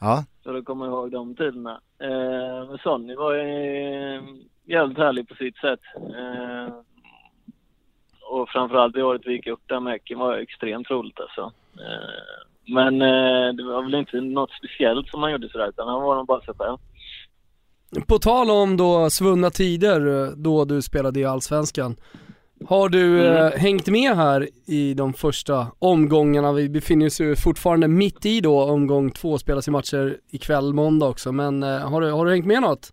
Ja. 0.00 0.24
Så 0.44 0.52
då 0.52 0.62
kommer 0.62 0.86
jag 0.86 0.92
ihåg 0.94 1.12
de 1.12 1.36
tiderna. 1.36 1.80
Eh, 2.02 2.76
Sonny 2.82 3.14
var 3.14 3.34
ju 3.34 4.20
jävligt 4.64 4.98
härlig 4.98 5.28
på 5.28 5.34
sitt 5.34 5.56
sätt. 5.56 5.80
Eh, 5.96 6.74
och 8.30 8.48
framförallt 8.48 8.94
det 8.94 9.02
året 9.02 9.22
vi 9.24 9.32
gick 9.32 9.46
upp 9.46 9.60
där 9.66 9.80
med 9.80 9.92
Häcken 9.92 10.18
var 10.18 10.36
extremt 10.36 10.90
roligt 10.90 11.20
alltså. 11.20 11.52
Eh, 11.78 12.34
men 12.74 13.02
eh, 13.02 13.52
det 13.54 13.64
var 13.64 13.82
väl 13.82 13.94
inte 13.94 14.20
något 14.20 14.50
speciellt 14.52 15.08
som 15.08 15.22
han 15.22 15.32
gjorde 15.32 15.48
sådär 15.48 15.68
utan 15.68 15.88
han 15.88 16.02
var 16.02 16.16
nog 16.16 16.26
bara 16.26 16.40
sig 16.40 16.54
själv. 16.58 16.76
På 18.04 18.18
tal 18.18 18.50
om 18.50 18.76
då 18.76 19.10
svunna 19.10 19.50
tider, 19.50 20.24
eh, 20.24 20.30
då 20.36 20.64
du 20.64 20.82
spelade 20.82 21.20
i 21.20 21.24
Allsvenskan. 21.24 21.96
Har 22.68 22.88
du 22.88 23.26
eh, 23.26 23.50
hängt 23.50 23.86
med 23.86 24.16
här 24.16 24.48
i 24.66 24.94
de 24.94 25.12
första 25.12 25.66
omgångarna? 25.78 26.52
Vi 26.52 26.68
befinner 26.68 27.06
oss 27.06 27.20
ju 27.20 27.36
fortfarande 27.36 27.88
mitt 27.88 28.26
i 28.26 28.40
då 28.40 28.62
omgång 28.62 29.10
två, 29.10 29.38
spelas 29.38 29.68
ju 29.68 29.72
matcher 29.72 30.16
ikväll 30.30 30.72
måndag 30.72 31.06
också. 31.06 31.32
Men 31.32 31.62
eh, 31.62 31.90
har, 31.90 32.00
du, 32.00 32.10
har 32.10 32.24
du 32.24 32.30
hängt 32.30 32.46
med 32.46 32.62
något? 32.62 32.92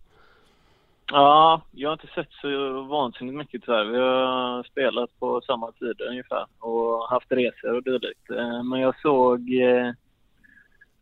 Ja, 1.12 1.62
jag 1.72 1.90
har 1.90 1.94
inte 1.94 2.14
sett 2.16 2.32
så 2.42 2.82
vansinnigt 2.82 3.38
mycket 3.38 3.62
tyvärr. 3.66 3.86
Vi 3.86 3.98
har 3.98 4.64
spelat 4.64 5.20
på 5.20 5.42
samma 5.42 5.72
tider 5.72 6.08
ungefär 6.10 6.46
och 6.60 7.10
haft 7.10 7.32
resor 7.32 7.76
och 7.76 7.84
dylikt. 7.84 8.30
Men 8.64 8.80
jag 8.80 9.02
såg 9.02 9.50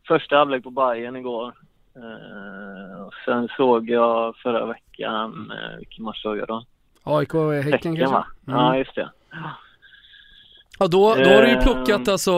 första 0.08 0.36
halvlek 0.36 0.62
på 0.62 0.70
Bayern 0.70 1.16
igår. 1.16 1.54
Eh, 1.96 3.08
sen 3.24 3.48
såg 3.56 3.90
jag 3.90 4.36
förra 4.36 4.66
veckan, 4.66 5.50
eh, 5.52 5.76
vilken 5.78 6.04
match 6.04 6.22
såg 6.22 6.38
jag 6.38 6.48
då? 6.48 6.64
AIK 7.02 7.32
Häcken 7.64 7.96
kanske? 7.96 8.06
va? 8.06 8.26
Mm. 8.48 8.58
Ja, 8.60 8.76
just 8.76 8.94
det. 8.94 9.10
Ja 10.78 10.86
då, 10.88 10.98
då 11.14 11.30
har 11.30 11.42
du 11.42 11.48
ju 11.48 11.54
Eh. 11.56 11.62
plockat 11.62 12.08
alltså 12.08 12.32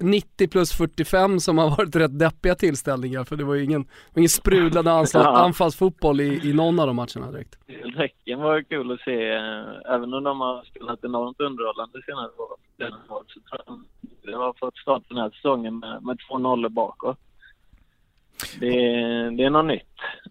90 0.00 0.48
plus 0.48 0.72
45 0.72 1.40
som 1.40 1.58
har 1.58 1.70
varit 1.70 1.96
rätt 1.96 2.18
deppiga 2.18 2.54
tillställningar 2.54 3.24
för 3.24 3.36
det 3.36 3.44
var 3.44 3.54
ju 3.54 3.64
ingen, 3.64 3.84
ingen 4.16 4.28
sprudlande 4.28 4.92
anfall, 5.00 5.22
Ja. 5.24 5.38
anfallsfotboll 5.38 6.20
i, 6.20 6.50
i 6.50 6.52
någon 6.52 6.80
av 6.80 6.86
de 6.86 6.96
matcherna 6.96 7.30
direkt. 7.32 7.58
Häcken 7.96 8.38
var 8.40 8.62
kul 8.62 8.92
att 8.92 9.00
se, 9.00 9.22
även 9.94 10.14
om 10.14 10.24
de 10.24 10.40
har 10.40 10.62
spelat 10.64 11.04
enormt 11.04 11.40
underhållande 11.40 12.02
senaste 12.06 12.42
året, 12.42 12.60
så 13.08 13.40
tror 13.40 13.60
jag 13.66 13.80
de 14.22 14.32
har 14.34 14.54
fått 14.60 14.76
starta 14.76 15.04
den 15.08 15.18
här 15.18 15.30
säsongen 15.30 15.78
med, 15.78 16.02
med 16.04 16.18
två 16.28 16.38
nollor 16.38 16.68
bakåt. 16.68 17.18
Det, 18.60 18.66
är- 18.66 19.36
det 19.36 19.44
är 19.44 19.50
något 19.50 19.66
nytt. 19.66 19.82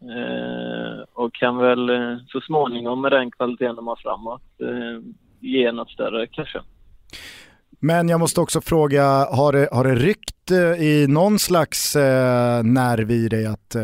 Eh, 0.01 1.03
och 1.13 1.33
kan 1.33 1.57
väl 1.57 1.89
eh, 1.89 2.17
så 2.27 2.41
småningom 2.41 3.01
med 3.01 3.11
den 3.11 3.31
kvaliteten 3.31 3.75
de 3.75 3.87
har 3.87 3.95
framåt 3.95 4.41
eh, 4.61 5.11
ge 5.39 5.71
något 5.71 5.89
större 5.89 6.27
kanske. 6.27 6.59
Men 7.79 8.09
jag 8.09 8.19
måste 8.19 8.41
också 8.41 8.61
fråga, 8.61 9.03
har 9.31 9.51
det, 9.53 9.69
har 9.71 9.83
det 9.83 9.95
ryckt 9.95 10.51
eh, 10.51 10.57
i 10.83 11.05
någon 11.09 11.39
slags 11.39 11.95
eh, 11.95 12.63
nerv 12.63 13.11
i 13.11 13.27
dig 13.27 13.45
att 13.45 13.75
eh, 13.75 13.81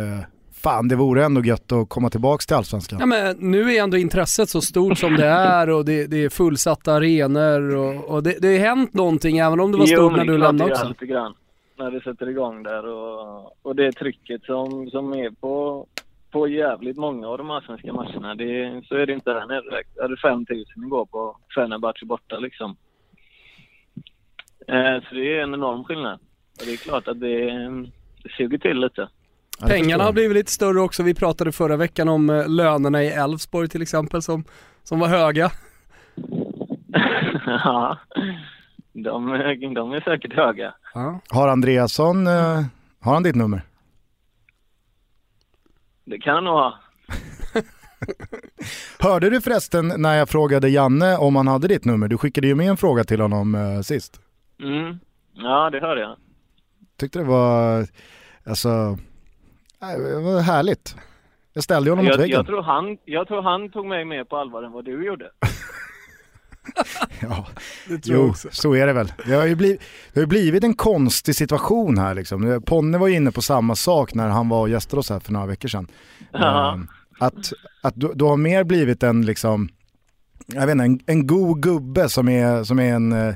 fan 0.53 0.87
det 0.87 0.95
vore 0.95 1.25
ändå 1.25 1.43
gött 1.43 1.71
att 1.71 1.89
komma 1.89 2.09
tillbaka 2.09 2.41
till 2.47 2.55
Allsvenskan? 2.55 2.99
Ja 2.99 3.05
men 3.05 3.35
nu 3.39 3.73
är 3.73 3.83
ändå 3.83 3.97
intresset 3.97 4.49
så 4.49 4.61
stort 4.61 4.97
som 4.97 5.15
det 5.15 5.25
är 5.27 5.69
och 5.69 5.85
det, 5.85 6.07
det 6.07 6.23
är 6.23 6.29
fullsatta 6.29 6.93
arenor 6.93 7.75
och, 7.75 8.03
och 8.09 8.23
det, 8.23 8.35
det 8.41 8.47
har 8.57 8.59
hänt 8.67 8.93
någonting 8.93 9.37
även 9.37 9.59
om 9.59 9.71
det 9.71 9.77
var 9.77 9.85
Jo, 9.87 9.97
stort 9.97 10.17
när 10.17 10.25
du 10.25 10.37
lämnade 10.37 10.71
också. 10.71 10.87
Lite 10.87 11.05
grann, 11.05 11.33
när 11.77 11.91
det 11.91 12.01
sätter 12.01 12.29
igång 12.29 12.63
där 12.63 12.85
och, 12.85 13.57
och 13.61 13.75
det 13.75 13.91
trycket 13.91 14.43
som, 14.43 14.89
som 14.89 15.13
är 15.13 15.29
på, 15.29 15.87
på 16.31 16.47
jävligt 16.47 16.97
många 16.97 17.27
av 17.27 17.37
de 17.37 17.51
allsvenska 17.51 17.93
matcherna. 17.93 18.35
Det, 18.35 18.81
så 18.87 18.95
är 18.95 19.05
det 19.05 19.13
inte 19.13 19.31
här 19.31 19.47
nere. 19.47 19.83
Jag 19.95 20.03
hade 20.03 20.17
5000 20.17 20.83
igår 20.83 21.05
på 21.05 21.37
Fenerbahce 21.55 22.05
borta 22.05 22.39
liksom. 22.39 22.75
Eh, 24.67 25.03
så 25.09 25.15
det 25.15 25.37
är 25.37 25.43
en 25.43 25.53
enorm 25.53 25.83
skillnad. 25.83 26.19
Och 26.59 26.65
det 26.65 26.73
är 26.73 26.77
klart 26.77 27.07
att 27.07 27.19
det, 27.19 27.51
det 28.23 28.29
suger 28.37 28.57
till 28.57 28.79
lite. 28.79 29.09
Ja, 29.59 29.67
Pengarna 29.67 30.03
har 30.03 30.13
blivit 30.13 30.37
lite 30.37 30.51
större 30.51 30.81
också. 30.81 31.03
Vi 31.03 31.13
pratade 31.13 31.51
förra 31.51 31.77
veckan 31.77 32.09
om 32.09 32.29
eh, 32.29 32.49
lönerna 32.49 33.03
i 33.03 33.07
Elfsborg 33.07 33.67
till 33.67 33.81
exempel 33.81 34.21
som, 34.21 34.43
som 34.83 34.99
var 34.99 35.07
höga. 35.07 35.51
Ja, 37.47 37.97
de, 39.03 39.29
är- 39.31 39.75
de 39.75 39.91
är 39.91 40.01
säkert 40.01 40.33
höga. 40.33 40.73
Ja. 40.93 41.19
Har 41.29 41.47
Andreasson, 41.47 42.27
eh, 42.27 42.63
har 43.01 43.13
han 43.13 43.23
ditt 43.23 43.35
nummer? 43.35 43.61
Det 46.05 46.17
kan 46.19 46.35
han 46.35 46.43
nog 46.43 46.53
ha. 46.53 46.79
Hörde 48.99 49.29
du 49.29 49.41
förresten 49.41 49.93
när 49.97 50.17
jag 50.17 50.29
frågade 50.29 50.69
Janne 50.69 51.17
om 51.17 51.35
han 51.35 51.47
hade 51.47 51.67
ditt 51.67 51.85
nummer? 51.85 52.07
Du 52.07 52.17
skickade 52.17 52.47
ju 52.47 52.55
med 52.55 52.69
en 52.69 52.77
fråga 52.77 53.03
till 53.03 53.21
honom 53.21 53.55
eh, 53.55 53.81
sist. 53.81 54.21
Mm. 54.63 54.99
Ja, 55.33 55.69
det 55.69 55.79
hörde 55.79 56.01
jag. 56.01 56.15
Tyckte 56.99 57.19
det 57.19 57.25
var, 57.25 57.85
alltså, 58.45 58.97
det 59.79 60.19
var 60.21 60.41
härligt. 60.41 60.95
Jag 61.53 61.63
ställde 61.63 61.89
honom 61.89 62.05
mot 62.05 62.11
Jag, 62.13 62.17
väggen. 62.19 62.35
jag, 62.35 62.45
tror 62.45 62.61
han, 62.61 62.97
jag 63.05 63.27
tror 63.27 63.41
han 63.41 63.69
tog 63.69 63.85
mig 63.85 64.05
mer 64.05 64.23
på 64.23 64.37
allvar 64.37 64.63
än 64.63 64.71
vad 64.71 64.85
du 64.85 65.05
gjorde. 65.05 65.25
Ja. 67.19 67.47
Det 67.87 67.97
tror 67.97 68.15
jag 68.17 68.25
Jo, 68.25 68.29
också. 68.29 68.47
så 68.51 68.73
är 68.75 68.87
det 68.87 68.93
väl. 68.93 69.13
Det 69.25 69.33
har 69.33 69.45
ju 69.45 69.55
blivit, 69.55 69.81
det 70.13 70.19
har 70.19 70.27
blivit 70.27 70.63
en 70.63 70.73
konstig 70.73 71.35
situation 71.35 71.97
här 71.97 72.13
liksom. 72.15 72.61
Ponne 72.65 72.97
var 72.97 73.07
ju 73.07 73.15
inne 73.15 73.31
på 73.31 73.41
samma 73.41 73.75
sak 73.75 74.13
när 74.13 74.27
han 74.27 74.49
var 74.49 74.59
och 74.61 74.69
gästade 74.69 74.99
oss 74.99 75.09
här 75.09 75.19
för 75.19 75.31
några 75.33 75.45
veckor 75.45 75.67
sedan. 75.69 75.87
Ja. 76.31 76.73
Ehm, 76.73 76.87
Att, 77.19 77.53
att 77.81 77.93
du, 77.95 78.11
du 78.15 78.25
har 78.25 78.37
mer 78.37 78.63
blivit 78.63 79.03
en 79.03 79.25
liksom, 79.25 79.69
jag 80.47 80.65
vet 80.65 80.71
inte, 80.73 80.83
en, 80.85 80.99
en 81.05 81.27
god 81.27 81.61
gubbe 81.63 82.09
som 82.09 82.29
är, 82.29 82.63
som 82.63 82.79
är 82.79 82.93
en, 82.93 83.11
eh, 83.11 83.35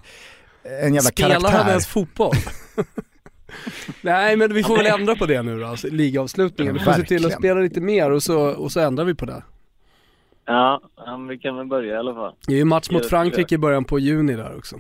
en 0.84 0.94
jävla 0.94 1.10
Spelar 1.10 1.34
han 1.36 1.42
karaktär. 1.42 1.70
ens 1.70 1.88
fotboll? 1.88 2.36
Nej 4.02 4.38
men 4.38 4.54
vi 4.54 4.64
får 4.64 4.78
väl 4.78 4.86
ändra 4.86 5.16
på 5.16 5.26
det 5.26 5.42
nu 5.42 5.60
då, 5.60 5.66
alltså, 5.68 5.88
ligaavslutningen. 5.88 6.74
Vi 6.74 6.80
får 6.80 6.94
se 6.94 7.04
till 7.04 7.26
att 7.26 7.34
spela 7.34 7.60
lite 7.60 7.82
mer 7.82 8.12
och 8.12 8.24
så, 8.24 8.40
och 8.42 8.72
så 8.72 8.80
ändrar 8.80 9.06
vi 9.06 9.16
på 9.16 9.26
det. 9.26 9.44
Ja, 10.50 10.82
vi 11.30 11.38
kan 11.38 11.58
väl 11.58 11.66
börja 11.68 11.93
i 11.95 11.97
alla 11.97 12.14
fall. 12.14 12.34
Det 12.47 12.54
är 12.54 12.58
ju 12.58 12.66
match 12.66 12.89
mot 12.91 13.06
Frankrike 13.06 13.56
i 13.56 13.58
början 13.58 13.86
på 13.86 14.00
juni 14.00 14.34
där 14.34 14.58
också. 14.58 14.80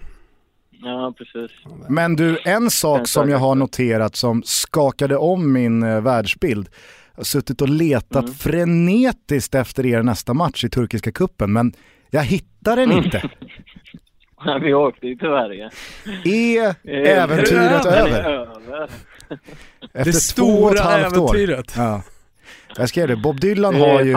Ja, 0.71 1.13
precis. 1.17 1.51
Men 1.89 2.15
du, 2.15 2.37
en 2.45 2.69
sak 2.69 3.07
som 3.07 3.29
jag 3.29 3.37
har 3.37 3.55
noterat 3.55 4.15
som 4.15 4.43
skakade 4.43 5.17
om 5.17 5.53
min 5.53 5.83
eh, 5.83 6.01
världsbild. 6.01 6.69
Jag 7.15 7.19
har 7.19 7.23
suttit 7.25 7.61
och 7.61 7.69
letat 7.69 8.23
Mm. 8.23 8.33
frenetiskt 8.33 9.55
efter 9.55 9.85
er 9.85 10.03
nästa 10.03 10.33
match 10.33 10.63
i 10.63 10.69
turkiska 10.69 11.11
kuppen 11.11 11.53
men 11.53 11.73
jag 12.09 12.23
hittar 12.23 12.75
den 12.75 12.91
Mm. 12.91 13.03
inte. 13.05 13.29
vi 14.61 14.73
åkte 14.73 15.07
ju 15.07 15.15
till 15.15 15.27
Sverige. 15.27 15.69
Är 16.25 16.75
äventyret 17.05 17.85
över? 17.85 18.23
över. 18.23 18.89
Efter 19.93 20.11
det 20.11 20.19
två 20.35 20.63
och 20.63 20.71
ett 20.71 20.77
stora 20.77 20.81
halvt 20.81 21.17
år. 21.17 21.35
äventyret. 21.35 21.73
Ja. 21.77 22.01
Jag 22.77 22.89
skrev 22.89 23.07
det, 23.07 23.15
Bob 23.15 23.39
Dylan 23.39 23.73
Det 23.73 23.79
har 23.79 23.99
är 23.99 24.03
ju... 24.03 24.15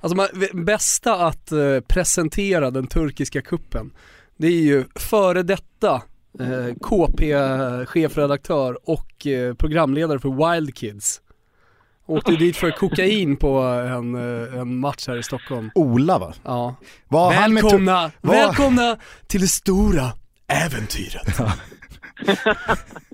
Alltså 0.00 0.16
man, 0.16 0.26
bästa 0.64 1.26
att 1.26 1.52
eh, 1.52 1.80
presentera 1.88 2.70
den 2.70 2.86
turkiska 2.86 3.42
kuppen 3.42 3.90
det 4.36 4.46
är 4.46 4.62
ju 4.62 4.84
före 4.94 5.42
detta 5.42 6.02
eh, 6.40 6.74
KP-chefredaktör 6.82 8.78
och 8.84 9.26
eh, 9.26 9.54
programledare 9.54 10.18
för 10.18 10.54
Wild 10.54 10.74
Kids. 10.74 11.20
Åkte 12.06 12.32
dit 12.36 12.56
för 12.56 12.70
kokain 12.70 13.36
på 13.36 13.58
en, 13.58 14.14
eh, 14.14 14.60
en 14.60 14.78
match 14.78 15.08
här 15.08 15.16
i 15.16 15.22
Stockholm. 15.22 15.70
Ola 15.74 16.18
va? 16.18 16.34
Ja. 16.44 16.76
Var 17.08 17.32
han 17.32 17.54
med 17.54 17.62
tu- 17.62 17.66
Välkomna, 17.68 18.10
välkomna 18.20 18.96
till 19.26 19.40
det 19.40 19.48
stora 19.48 20.12
äventyret. 20.48 21.38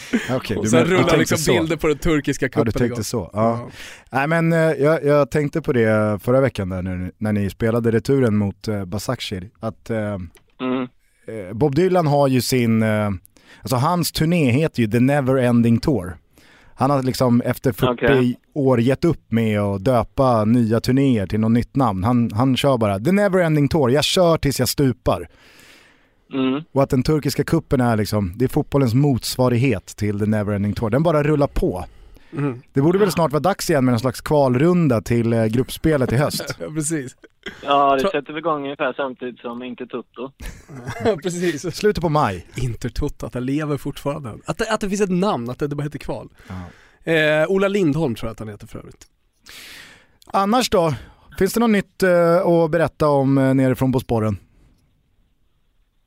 Okej, 0.36 0.56
och 0.56 0.62
du 0.64 0.70
sen 0.70 0.80
men- 0.88 0.90
rullar 0.98 1.16
liksom 1.16 1.38
så. 1.38 1.52
bilder 1.52 1.76
på 1.76 1.86
den 1.88 1.98
turkiska 1.98 2.44
Ja 2.46 2.48
kuppen 2.48 2.64
du 2.64 2.72
tänkte 2.72 2.84
igång. 2.94 3.04
så. 3.04 3.30
Ja. 3.32 3.68
Nej 4.12 4.26
men 4.26 4.52
eh, 4.52 4.58
jag, 4.58 5.04
jag 5.04 5.30
tänkte 5.30 5.62
på 5.62 5.72
det 5.72 6.18
förra 6.22 6.40
veckan 6.40 6.68
där 6.68 6.82
när, 6.82 7.12
när 7.18 7.32
ni 7.32 7.50
spelade 7.50 7.90
returen 7.90 8.36
mot 8.36 8.68
uh, 8.68 8.84
Basakshir. 8.84 9.50
Att 9.60 9.90
eh, 9.90 9.98
Mm. 10.60 10.82
eh, 11.28 11.52
Bob 11.54 11.74
Dylan 11.74 12.06
har 12.06 12.28
ju 12.28 12.40
sin, 12.40 12.82
eh, 12.82 13.10
alltså 13.62 13.76
hans 13.76 14.12
turné 14.12 14.50
heter 14.50 14.80
ju 14.82 14.88
The 14.90 15.00
Never 15.00 15.34
Ending 15.36 15.78
Tour. 15.80 16.16
Han 16.74 16.90
har 16.90 17.02
liksom 17.02 17.40
efter 17.40 17.72
40 17.72 17.92
Okej. 18.06 18.36
år 18.54 18.80
gett 18.80 19.04
upp 19.04 19.20
med 19.32 19.60
att 19.60 19.84
döpa 19.84 20.44
nya 20.44 20.80
turnéer 20.80 21.26
till 21.26 21.40
något 21.40 21.50
nytt 21.50 21.76
namn. 21.76 22.04
Han, 22.04 22.30
han 22.34 22.56
kör 22.56 22.78
bara 22.78 22.98
The 23.00 23.12
Never 23.12 23.38
Ending 23.40 23.68
Tour, 23.68 23.90
jag 23.90 24.04
kör 24.04 24.36
tills 24.38 24.58
jag 24.58 24.68
stupar. 24.68 25.28
Mm. 26.32 26.62
Och 26.72 26.82
att 26.82 26.90
den 26.90 27.02
turkiska 27.02 27.44
kuppen 27.44 27.80
är 27.80 27.96
liksom, 27.96 28.32
det 28.36 28.44
är 28.44 28.48
fotbollens 28.48 28.94
motsvarighet 28.94 29.86
till 29.86 30.18
The 30.18 30.26
Never 30.26 30.52
Ending 30.52 30.72
Tour. 30.72 30.90
Den 30.90 31.02
bara 31.02 31.22
rullar 31.22 31.46
på. 31.46 31.84
Mm. 32.32 32.62
Det 32.72 32.80
borde 32.80 32.98
väl 32.98 33.12
snart 33.12 33.32
vara 33.32 33.40
dags 33.40 33.70
igen 33.70 33.84
med 33.84 33.92
en 33.92 33.98
slags 33.98 34.20
kvalrunda 34.20 35.00
till 35.00 35.32
eh, 35.32 35.44
gruppspelet 35.44 36.12
i 36.12 36.16
höst. 36.16 36.56
Ja 36.60 36.66
precis. 36.74 37.16
Ja, 37.62 37.96
det 37.96 38.10
sätter 38.10 38.32
vi 38.32 38.38
igång 38.38 38.62
ungefär 38.62 38.92
samtidigt 38.92 39.40
som 39.40 39.62
inte 39.62 39.86
Toto. 39.86 40.30
Ja 41.04 41.16
precis. 41.22 41.76
Slutet 41.76 42.02
på 42.02 42.08
maj. 42.08 42.46
Intertoto, 42.56 43.26
att 43.26 43.32
det 43.32 43.40
lever 43.40 43.76
fortfarande. 43.76 44.34
Att 44.44 44.58
det, 44.58 44.72
att 44.72 44.80
det 44.80 44.88
finns 44.88 45.00
ett 45.00 45.10
namn, 45.10 45.50
att 45.50 45.58
det 45.58 45.68
bara 45.68 45.82
heter 45.82 45.98
kval. 45.98 46.28
Ja. 46.48 47.12
Eh, 47.12 47.50
Ola 47.50 47.68
Lindholm 47.68 48.14
tror 48.14 48.28
jag 48.28 48.32
att 48.32 48.38
han 48.38 48.48
heter 48.48 48.66
för 48.66 48.78
övrigt. 48.78 49.06
Annars 50.26 50.70
då? 50.70 50.94
Finns 51.38 51.52
det 51.52 51.60
något 51.60 51.70
nytt 51.70 52.02
eh, 52.02 52.46
att 52.46 52.70
berätta 52.70 53.08
om 53.08 53.38
eh, 53.38 53.54
nerifrån 53.54 53.92
på 53.92 54.00
spåren? 54.00 54.36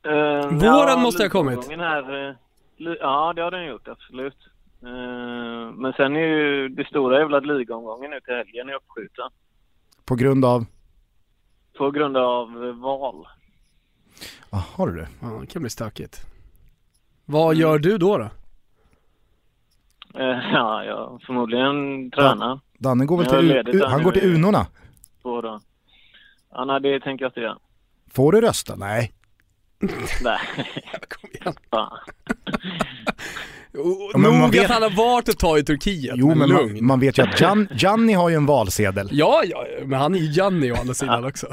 Uh, 0.06 0.48
Våren 0.58 1.00
måste 1.02 1.22
ha 1.22 1.30
kommit. 1.30 1.68
Här, 1.70 2.28
eh, 2.28 2.34
ja, 3.00 3.32
det 3.36 3.42
har 3.42 3.50
den 3.50 3.66
gjort, 3.66 3.88
absolut. 3.88 4.36
Eh, 4.82 5.72
men 5.74 5.92
sen 5.96 6.16
är 6.16 6.20
ju 6.26 6.68
det 6.68 6.84
stora 6.86 7.18
jävla 7.18 7.40
ligomgången 7.40 8.10
nu 8.10 8.20
till 8.20 8.34
helgen 8.34 8.68
är 8.68 8.74
uppskjuten. 8.74 9.28
På 10.04 10.14
grund 10.14 10.44
av? 10.44 10.64
På 11.78 11.90
grund 11.90 12.16
av 12.16 12.52
val. 12.80 13.26
Ja, 14.50 14.64
har 14.76 14.86
du? 14.86 15.06
Ja, 15.20 15.28
det 15.40 15.46
kan 15.46 15.62
bli 15.62 15.70
stökigt. 15.70 16.20
Vad 17.24 17.54
gör 17.54 17.78
du 17.78 17.98
då 17.98 18.18
då? 18.18 18.24
Eh, 20.20 20.38
ja, 20.52 20.84
jag 20.84 21.20
förmodligen 21.26 22.10
tränar 22.10 22.60
Danne 22.78 23.06
går 23.06 23.16
väl 23.18 23.26
till, 23.26 23.74
U- 23.74 23.82
han 23.86 24.02
går 24.02 24.12
till 24.12 24.34
Unorna. 24.34 24.66
på 25.22 25.40
dagen. 25.40 25.60
Ja, 26.50 26.64
nej, 26.64 26.80
det 26.80 27.00
tänker 27.00 27.24
jag 27.24 27.30
inte 27.30 27.40
göra. 27.40 27.58
Får 28.12 28.32
du 28.32 28.40
rösta? 28.40 28.76
Nej. 28.76 29.12
Nej, 30.22 30.38
Kom 31.08 31.30
igen. 31.32 31.54
Ja, 33.74 34.10
men 34.14 34.22
man 34.30 34.40
nog 34.40 34.52
vet- 34.52 34.64
att 34.64 34.70
han 34.70 34.82
har 34.82 34.90
varit 34.90 35.28
ett 35.28 35.38
tag 35.38 35.58
i 35.58 35.64
Turkiet, 35.64 36.14
Jo 36.16 36.28
men, 36.28 36.38
men 36.38 36.48
lugn. 36.48 36.72
man, 36.74 36.84
man 36.86 37.00
vet 37.00 37.18
ju 37.18 37.22
att 37.22 37.40
Gian, 37.40 37.68
Gianni 37.76 38.12
har 38.12 38.28
ju 38.28 38.36
en 38.36 38.46
valsedel. 38.46 39.08
Ja, 39.12 39.42
ja, 39.46 39.64
men 39.84 40.00
han 40.00 40.14
är 40.14 40.18
ju 40.18 40.32
Janni 40.32 40.72
å 40.72 40.76
andra 40.76 40.94
sidan 40.94 41.24
också. 41.24 41.46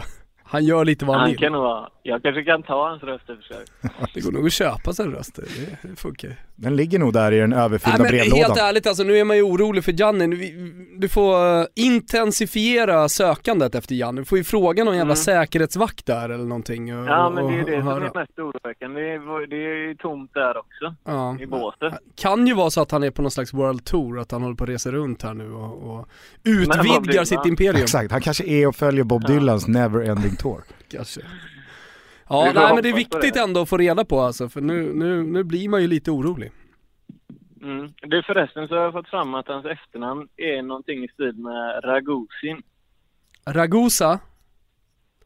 Han 0.51 0.63
gör 0.65 0.85
lite 0.85 1.05
vad 1.05 1.15
han 1.15 1.21
Han 1.21 1.29
vill. 1.31 1.39
kan 1.39 1.53
vara... 1.53 1.89
Jag 2.03 2.23
kanske 2.23 2.43
kan 2.43 2.63
ta 2.63 2.89
hans 2.89 3.03
röst 3.03 3.25
för 3.25 3.35
sig. 3.41 3.65
Det 4.13 4.21
går 4.21 4.31
nog 4.31 4.45
att 4.45 4.53
köpa 4.53 4.93
sig 4.93 5.05
en 5.05 5.11
röst, 5.11 5.35
det, 5.35 5.87
det 5.89 5.95
funkar 5.99 6.35
Den 6.55 6.75
ligger 6.75 6.99
nog 6.99 7.13
där 7.13 7.31
i 7.31 7.39
den 7.39 7.53
överfyllda 7.53 7.97
Nej, 7.97 8.11
men 8.11 8.11
brevlådan. 8.19 8.45
helt 8.45 8.59
ärligt 8.59 8.87
alltså, 8.87 9.03
nu 9.03 9.17
är 9.17 9.23
man 9.25 9.37
ju 9.37 9.43
orolig 9.43 9.83
för 9.83 10.01
Janni. 10.01 10.27
Nu- 10.27 10.35
vi- 10.35 10.85
Du 10.97 11.09
får 11.09 11.59
eh, 11.59 11.65
intensifiera 11.75 13.09
sökandet 13.09 13.75
efter 13.75 13.95
Janni. 13.95 14.21
Du 14.21 14.25
får 14.25 14.37
ju 14.37 14.43
fråga 14.43 14.83
någon 14.83 14.95
jävla 14.95 15.13
Mm. 15.13 15.15
säkerhetsvakt 15.15 16.05
där 16.05 16.29
eller 16.29 16.43
någonting. 16.45 16.97
Och, 16.99 17.05
Ja, 17.07 17.29
men 17.29 17.47
det 17.47 17.53
är 17.59 17.65
det 17.65 17.77
som 17.81 17.87
höra. 17.87 18.07
är 18.07 18.19
mest 18.19 18.39
oroväckande. 18.39 19.01
Det 19.01 19.07
är, 19.13 19.47
det 19.47 19.55
är 19.55 19.87
ju 19.87 19.95
tomt 19.95 20.33
där 20.33 20.57
också, 20.57 20.95
Ja. 21.05 21.37
i 21.39 21.45
båset. 21.45 21.93
Kan 22.21 22.47
ju 22.47 22.53
vara 22.53 22.69
så 22.69 22.81
att 22.81 22.91
han 22.91 23.03
är 23.03 23.11
på 23.11 23.21
någon 23.21 23.31
slags 23.31 23.53
world 23.53 23.83
tour, 23.85 24.19
att 24.19 24.31
han 24.31 24.41
håller 24.41 24.55
på 24.55 24.63
att 24.63 24.69
resa 24.69 24.91
runt 24.91 25.23
här 25.23 25.33
nu 25.33 25.51
och, 25.53 25.93
och 25.99 26.07
utvidgar 26.43 27.23
sitt 27.23 27.45
imperium. 27.45 27.83
Exakt, 27.83 28.11
han 28.11 28.21
kanske 28.21 28.43
är 28.45 28.67
och 28.67 28.75
följer 28.75 29.03
Bob 29.03 29.23
Ja. 29.27 29.33
Dylans 29.33 29.67
Never 29.67 29.99
Ending 30.09 30.35
Tour. 30.39 30.63
Kanske. 30.91 31.21
Ja, 32.29 32.51
nej 32.55 32.73
men 32.73 32.83
det 32.83 32.89
är 32.89 32.93
viktigt 32.95 33.33
det. 33.33 33.39
ändå 33.39 33.61
att 33.61 33.69
få 33.69 33.77
reda 33.77 34.05
på 34.05 34.19
alltså, 34.19 34.49
för 34.49 34.61
nu, 34.61 34.93
nu, 34.93 35.23
nu 35.23 35.43
blir 35.43 35.69
man 35.69 35.81
ju 35.81 35.87
lite 35.87 36.11
orolig. 36.11 36.51
Mm. 37.61 37.93
Det 38.01 38.23
förresten 38.23 38.67
så 38.67 38.75
har 38.75 38.81
jag 38.83 38.93
fått 38.93 39.07
fram 39.09 39.35
att 39.35 39.47
hans 39.47 39.65
efternamn 39.65 40.27
är 40.37 40.61
någonting 40.61 41.03
i 41.03 41.07
stil 41.07 41.33
med 41.35 41.81
Ragusin. 41.83 42.61
Ragusa, 43.45 44.19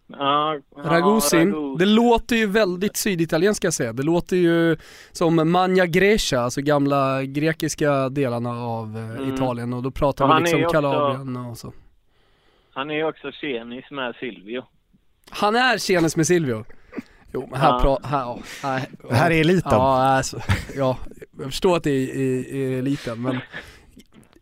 Ja, 0.07 0.59
ja, 0.76 0.82
Ragusin, 0.84 1.53
Ragu- 1.53 1.78
det 1.78 1.86
låter 1.86 2.36
ju 2.36 2.47
väldigt 2.47 2.97
syditalienskt 2.97 3.57
ska 3.57 3.66
jag 3.68 3.74
säga. 3.74 3.93
Det 3.93 4.03
låter 4.03 4.36
ju 4.36 4.78
som 5.11 5.51
Magna 5.51 5.86
Grecia, 5.86 6.39
alltså 6.41 6.61
gamla 6.61 7.24
grekiska 7.24 8.09
delarna 8.09 8.49
av 8.64 8.97
eh, 8.97 9.09
Mm. 9.22 9.34
Italien 9.34 9.74
och 9.74 9.84
då 9.84 9.91
pratar 9.91 10.26
Och 10.26 10.36
är 10.36 10.39
liksom 10.39 10.64
också- 10.64 10.74
Kalabrien 10.74 11.36
och 11.38 11.57
så. 11.57 11.74
Han 12.74 12.89
är 12.91 12.95
ju 12.95 13.03
också 13.05 13.32
tjenis 13.32 13.86
med 13.91 14.16
Silvio. 14.20 14.64
Han 15.36 15.56
är 15.56 15.78
tjenis 15.78 16.16
med 16.16 16.28
Silvio. 16.28 16.66
Jo 17.34 17.48
men 17.52 17.60
här 17.60 17.70
Ja. 17.70 17.82
pratar, 17.82 18.10
här, 18.10 18.20
ja, 18.20 18.40
nej, 18.64 18.90
Det 19.10 19.16
här 19.16 19.32
är 19.32 19.42
eliten. 19.42 19.72
Ja, 19.72 20.04
alltså, 20.04 20.42
ja, 20.76 20.98
jag 21.38 21.46
förstår 21.46 21.78
att 21.78 21.84
det 21.84 21.90
är 21.92 22.16
i, 22.16 22.46
i 22.50 22.80
eliten 22.80 23.22
men 23.22 23.40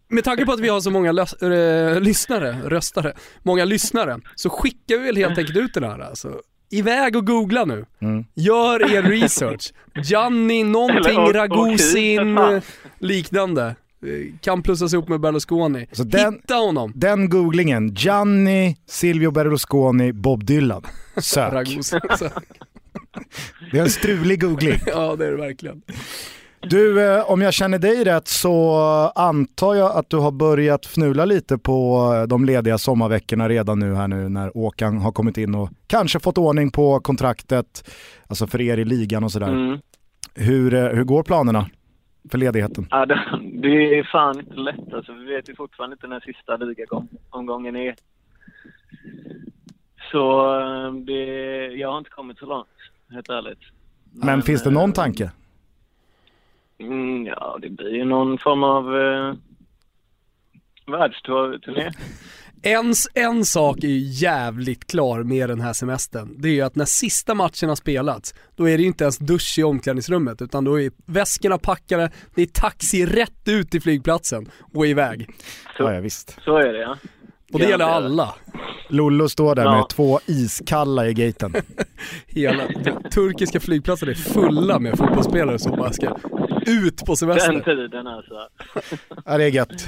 med 0.07 0.23
tanke 0.23 0.45
på 0.45 0.51
att 0.51 0.59
vi 0.59 0.69
har 0.69 0.79
så 0.81 0.91
många 0.91 1.11
lös, 1.11 1.33
äh, 1.33 2.01
lyssnare, 2.01 2.57
röstare, 2.65 3.13
många 3.43 3.65
lyssnare, 3.65 4.19
så 4.35 4.49
skickar 4.49 4.97
vi 4.97 5.05
väl 5.05 5.17
helt 5.17 5.37
enkelt 5.37 5.57
ut 5.57 5.73
den 5.73 5.83
här 5.83 5.99
alltså. 5.99 6.33
Iväg 6.69 7.15
och 7.15 7.27
googla 7.27 7.65
nu. 7.65 7.85
Mm. 8.01 8.25
Gör 8.35 8.93
er 8.95 9.01
research. 9.03 9.73
Gianni, 10.03 10.63
någonting, 10.63 11.33
Ragusin, 11.33 12.37
eh, 12.37 12.61
liknande. 12.99 13.75
Eh, 14.03 14.33
Kan 14.41 14.63
plussas 14.63 14.93
ihop 14.93 15.09
med 15.09 15.19
Berlusconi. 15.21 15.87
Så 15.91 16.03
den- 16.03 16.33
Hitta 16.33 16.55
honom. 16.55 16.91
Den 16.95 17.29
googlingen, 17.29 17.93
Gianni, 17.93 18.75
Silvio 18.89 19.31
Berlusconi, 19.31 20.13
Bob 20.13 20.43
Dylan. 20.45 20.83
Sök. 21.17 21.53
Ragusin. 21.53 21.99
Så, 22.19 22.29
Det 23.71 23.77
är 23.77 23.81
en 23.83 23.89
strulig 23.89 24.41
googling. 24.41 24.79
ja 24.85 25.15
det 25.15 25.25
är 25.27 25.31
det 25.31 25.37
verkligen. 25.37 25.81
Du, 26.69 27.01
eh, 27.15 27.31
om 27.31 27.41
jag 27.41 27.53
känner 27.53 27.79
dig 27.79 28.03
rätt 28.03 28.27
så 28.27 28.73
antar 29.15 29.75
jag 29.75 29.91
att 29.91 30.09
du 30.09 30.17
har 30.17 30.31
börjat 30.31 30.85
fnula 30.85 31.25
lite 31.25 31.57
på 31.57 31.97
eh, 32.15 32.27
de 32.27 32.45
lediga 32.45 32.77
sommarveckorna 32.77 33.49
redan 33.49 33.79
nu 33.79 33.95
här 33.95 34.07
nu 34.07 34.29
när 34.29 34.57
Åkan 34.57 34.97
har 34.97 35.11
kommit 35.11 35.37
in 35.37 35.55
och 35.55 35.69
kanske 35.87 36.19
fått 36.19 36.37
ordning 36.37 36.71
på 36.71 36.99
kontraktet, 36.99 37.89
alltså 38.27 38.47
för 38.47 38.61
er 38.61 38.77
i 38.77 38.85
ligan 38.85 39.23
och 39.23 39.31
sådär. 39.31 39.47
Mm. 39.47 39.79
Hur, 40.35 40.71
hur 40.95 41.03
går 41.03 41.23
planerna? 41.23 41.69
För 42.29 42.37
ledigheten? 42.37 42.87
Ja, 42.89 43.05
det, 43.05 43.99
är 43.99 44.03
fan 44.03 44.39
inte 44.39 44.53
lätt 44.53 44.93
alltså. 44.93 45.13
Vi 45.13 45.25
vet 45.25 45.49
ju 45.49 45.55
fortfarande 45.55 45.93
inte 45.93 46.07
när 46.07 46.19
sista 46.19 46.57
ligagomgången 46.57 47.75
är. 47.75 47.95
Så 50.11 50.55
eh, 50.59 50.93
det, 50.93 51.25
jag 51.65 51.91
har 51.91 51.97
inte 51.97 52.09
kommit 52.09 52.37
så 52.37 52.45
långt, 52.45 52.67
helt 53.09 53.29
ärligt. 53.29 53.59
Men, 54.11 54.41
finns 54.41 54.63
det 54.63 54.71
någon 54.71 54.89
eh, 54.89 54.93
tanke? 54.93 55.31
Mm, 56.77 57.25
ja, 57.25 57.57
det 57.61 57.69
blir 57.69 57.95
ju 57.95 58.05
någon 58.05 58.37
form 58.37 58.63
av 58.63 58.97
eh, 58.97 59.33
världsturné. 60.87 61.91
En, 62.63 62.93
en 63.13 63.45
sak 63.45 63.83
är 63.83 63.87
ju 63.87 63.97
jävligt 63.99 64.87
klar 64.91 65.23
med 65.23 65.49
den 65.49 65.61
här 65.61 65.73
semestern. 65.73 66.35
Det 66.41 66.47
är 66.49 66.53
ju 66.53 66.61
att 66.61 66.75
när 66.75 66.85
sista 66.85 67.33
matchen 67.35 67.69
har 67.69 67.75
spelats, 67.75 68.33
då 68.55 68.69
är 68.69 68.77
det 68.77 68.81
ju 68.81 68.87
inte 68.87 69.03
ens 69.03 69.17
dusch 69.17 69.55
i 69.59 69.63
omklädningsrummet 69.63 70.41
utan 70.41 70.63
då 70.63 70.81
är 70.81 70.91
väskorna 71.05 71.57
packade, 71.57 72.11
det 72.35 72.41
är 72.41 72.45
taxi 72.45 73.05
rätt 73.05 73.47
ut 73.47 73.71
till 73.71 73.81
flygplatsen 73.81 74.49
och 74.73 74.87
iväg. 74.87 75.29
Så, 75.77 75.83
Ja, 75.83 75.93
ja, 75.93 75.99
visst. 76.01 76.37
så 76.45 76.57
är 76.57 76.73
det 76.73 76.79
ja. 76.79 76.97
Och 77.53 77.59
det 77.59 77.69
gäller 77.69 77.85
alla. 77.85 78.35
Lollo 78.89 79.29
står 79.29 79.55
där 79.55 79.63
Ja. 79.63 79.75
med 79.77 79.89
två 79.89 80.19
iskalla 80.25 81.07
i 81.07 81.13
gaten. 81.13 81.53
Hela 82.27 82.63
turkiska 83.13 83.59
flygplatser 83.59 84.07
är 84.09 84.13
fulla 84.13 84.79
med 84.79 84.97
fotbollsspelare 84.97 85.59
som 85.59 85.71
bara 85.77 85.93
ska 85.93 86.17
ut 86.67 86.97
på 86.97 87.05
Den 87.05 87.17
semester. 87.17 87.61
tiden 87.61 88.07
alltså. 88.07 88.33
Ja, 89.25 89.37
det 89.37 89.43
är 89.43 89.47
gött. 89.49 89.87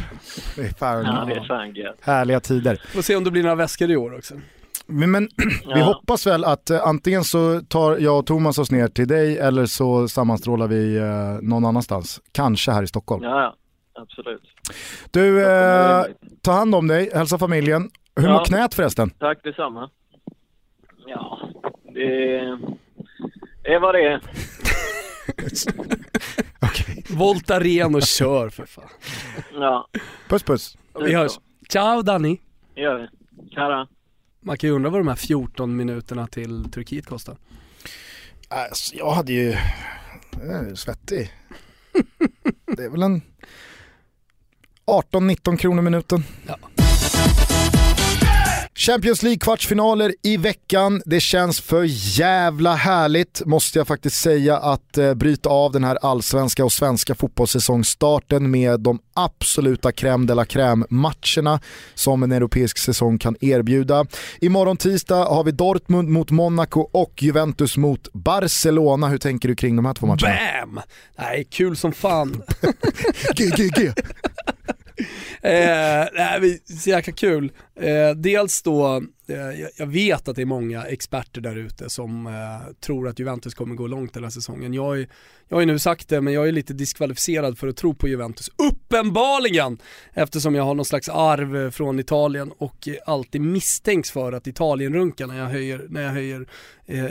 Det 0.55 0.61
är 0.61 0.69
fan 0.79 1.05
Ja, 1.05 1.25
det 1.27 1.33
är 1.33 1.43
fan 1.47 1.73
gött. 1.75 1.97
härliga 2.01 2.39
tider. 2.39 2.81
Får 2.93 3.01
se 3.01 3.15
om 3.15 3.23
det 3.23 3.31
blir 3.31 3.43
några 3.43 3.55
väskor 3.55 3.91
i 3.91 3.95
år 3.97 4.17
också. 4.17 4.33
Men, 4.85 5.11
men 5.11 5.29
vi 5.65 5.79
Ja. 5.79 5.83
hoppas 5.83 6.27
väl 6.27 6.43
att 6.45 6.69
eh, 6.69 6.87
antingen 6.87 7.23
så 7.23 7.61
tar 7.61 7.97
jag 7.97 8.19
och 8.19 8.25
Thomas 8.25 8.57
oss 8.57 8.71
ner 8.71 8.87
till 8.87 9.07
dig 9.07 9.37
eller 9.37 9.65
så 9.65 10.07
sammanstrålar 10.07 10.67
vi 10.67 10.97
eh, 10.97 11.05
någon 11.41 11.65
annanstans. 11.65 12.21
Kanske 12.31 12.71
här 12.71 12.83
i 12.83 12.87
Stockholm. 12.87 13.23
Ja. 13.23 13.55
Absolut. 13.95 14.41
Du, 15.11 15.45
eh, 15.45 16.03
ta 16.41 16.51
hand 16.51 16.75
om 16.75 16.87
dig, 16.87 17.09
hälsa 17.13 17.37
familjen. 17.37 17.89
Hur 18.15 18.27
Ja. 18.27 18.33
mår 18.33 18.45
knät 18.45 18.73
förresten? 18.73 19.09
Tack 19.09 19.43
detsamma. 19.43 19.89
Ja, 21.07 21.49
det 21.93 22.37
är 23.63 23.79
vad 23.79 23.95
det 23.95 24.01
är. 24.05 24.21
Okej. 26.59 27.03
Voltaren 27.09 27.95
och 27.95 28.03
kör 28.03 28.49
för 28.49 28.65
fan. 28.65 28.89
Ja, 29.53 29.87
Puss 30.27 30.43
puss. 30.43 30.77
Vi 31.05 31.13
hörs. 31.15 31.39
Ciao 31.69 32.01
Danny. 32.01 32.37
det 32.75 32.81
gör 32.81 32.99
vi. 32.99 33.07
Tjara. 33.55 33.87
Man 34.39 34.57
kan 34.57 34.69
ju 34.69 34.75
undra 34.75 34.89
vad 34.89 34.99
de 34.99 35.07
här 35.07 35.15
14 35.15 35.75
minuterna 35.75 36.27
till 36.27 36.71
Turkiet 36.71 37.05
kostar. 37.05 37.37
Alltså, 38.47 38.95
jag 38.95 39.11
hade 39.11 39.33
ju, 39.33 39.55
jag 40.31 40.69
är 40.69 40.75
svettig. 40.75 41.31
Det 42.77 42.83
är 42.83 42.89
väl 42.89 43.03
en 43.03 43.21
18-19 44.85 45.57
kronor 45.57 45.81
minuten. 45.81 46.23
Ja. 46.47 46.57
Champions 48.75 49.23
League-kvartsfinaler 49.23 50.13
i 50.21 50.37
veckan. 50.37 51.01
Det 51.05 51.19
känns 51.19 51.61
för 51.61 51.83
jävla 52.19 52.75
härligt, 52.75 53.41
måste 53.45 53.79
jag 53.79 53.87
faktiskt 53.87 54.21
säga, 54.21 54.57
att 54.57 54.97
eh, 54.97 55.13
bryta 55.13 55.49
av 55.49 55.71
den 55.71 55.83
här 55.83 55.97
allsvenska 56.01 56.65
och 56.65 56.71
svenska 56.71 57.15
fotbollssäsongstarten 57.15 58.51
med 58.51 58.79
de 58.79 58.99
absoluta 59.13 59.91
crème 59.91 60.25
de 60.27 60.33
la 60.33 60.45
crème-matcherna 60.45 61.59
som 61.93 62.23
en 62.23 62.31
europeisk 62.31 62.77
säsong 62.77 63.17
kan 63.17 63.35
erbjuda. 63.41 64.05
Imorgon 64.41 64.77
tisdag 64.77 65.25
har 65.25 65.43
vi 65.43 65.51
Dortmund 65.51 66.09
mot 66.09 66.31
Monaco 66.31 66.79
och 66.91 67.23
Juventus 67.23 67.77
mot 67.77 68.13
Barcelona. 68.13 69.07
Hur 69.07 69.17
tänker 69.17 69.49
du 69.49 69.55
kring 69.55 69.75
de 69.75 69.85
här 69.85 69.93
två 69.93 70.05
matcherna? 70.05 70.37
BAM! 70.65 70.79
Nej, 71.17 71.47
kul 71.49 71.75
som 71.75 71.91
fan. 71.91 72.43
GGG! 73.35 73.93
Eh, 75.41 76.07
nej, 76.13 76.61
så 76.65 76.89
jäkla 76.89 77.13
kul. 77.13 77.51
Eh, 77.75 78.09
dels 78.15 78.61
då, 78.61 78.95
eh, 79.27 79.67
jag- 79.77 79.87
vet 79.87 80.27
att 80.27 80.35
det 80.35 80.41
är 80.41 80.45
många 80.45 80.83
experter 80.83 81.41
där 81.41 81.55
ute 81.55 81.89
som 81.89 82.27
eh, 82.27 82.33
tror 82.85 83.07
att 83.07 83.19
Juventus 83.19 83.53
kommer 83.53 83.75
gå 83.75 83.87
långt 83.87 84.13
den 84.13 84.23
här 84.23 84.29
säsongen. 84.29 84.73
Jag, 84.73 84.99
är, 84.99 85.07
jag 85.49 85.55
har 85.57 85.61
ju 85.61 85.65
nu 85.67 85.79
sagt 85.79 86.09
det, 86.09 86.21
men 86.21 86.33
jag 86.33 86.47
är 86.47 86.51
lite 86.51 86.73
diskvalificerad 86.73 87.57
för 87.57 87.67
att 87.67 87.77
tro 87.77 87.93
på 87.93 88.07
Juventus. 88.07 88.49
Uppenbarligen! 88.71 89.77
Eftersom 90.13 90.55
jag 90.55 90.63
har 90.63 90.73
någon 90.75 90.85
slags 90.85 91.09
arv 91.09 91.71
från 91.71 91.99
Italien 91.99 92.51
och 92.57 92.87
alltid 93.05 93.41
misstänks 93.41 94.11
för 94.11 94.33
att 94.33 94.47
Italien 94.47 94.93
runkar 94.93 95.27
när 95.27 95.39
jag 95.39 95.47
höjer, 95.47 95.85
när 95.89 96.01
jag 96.01 96.11
höjer 96.11 96.45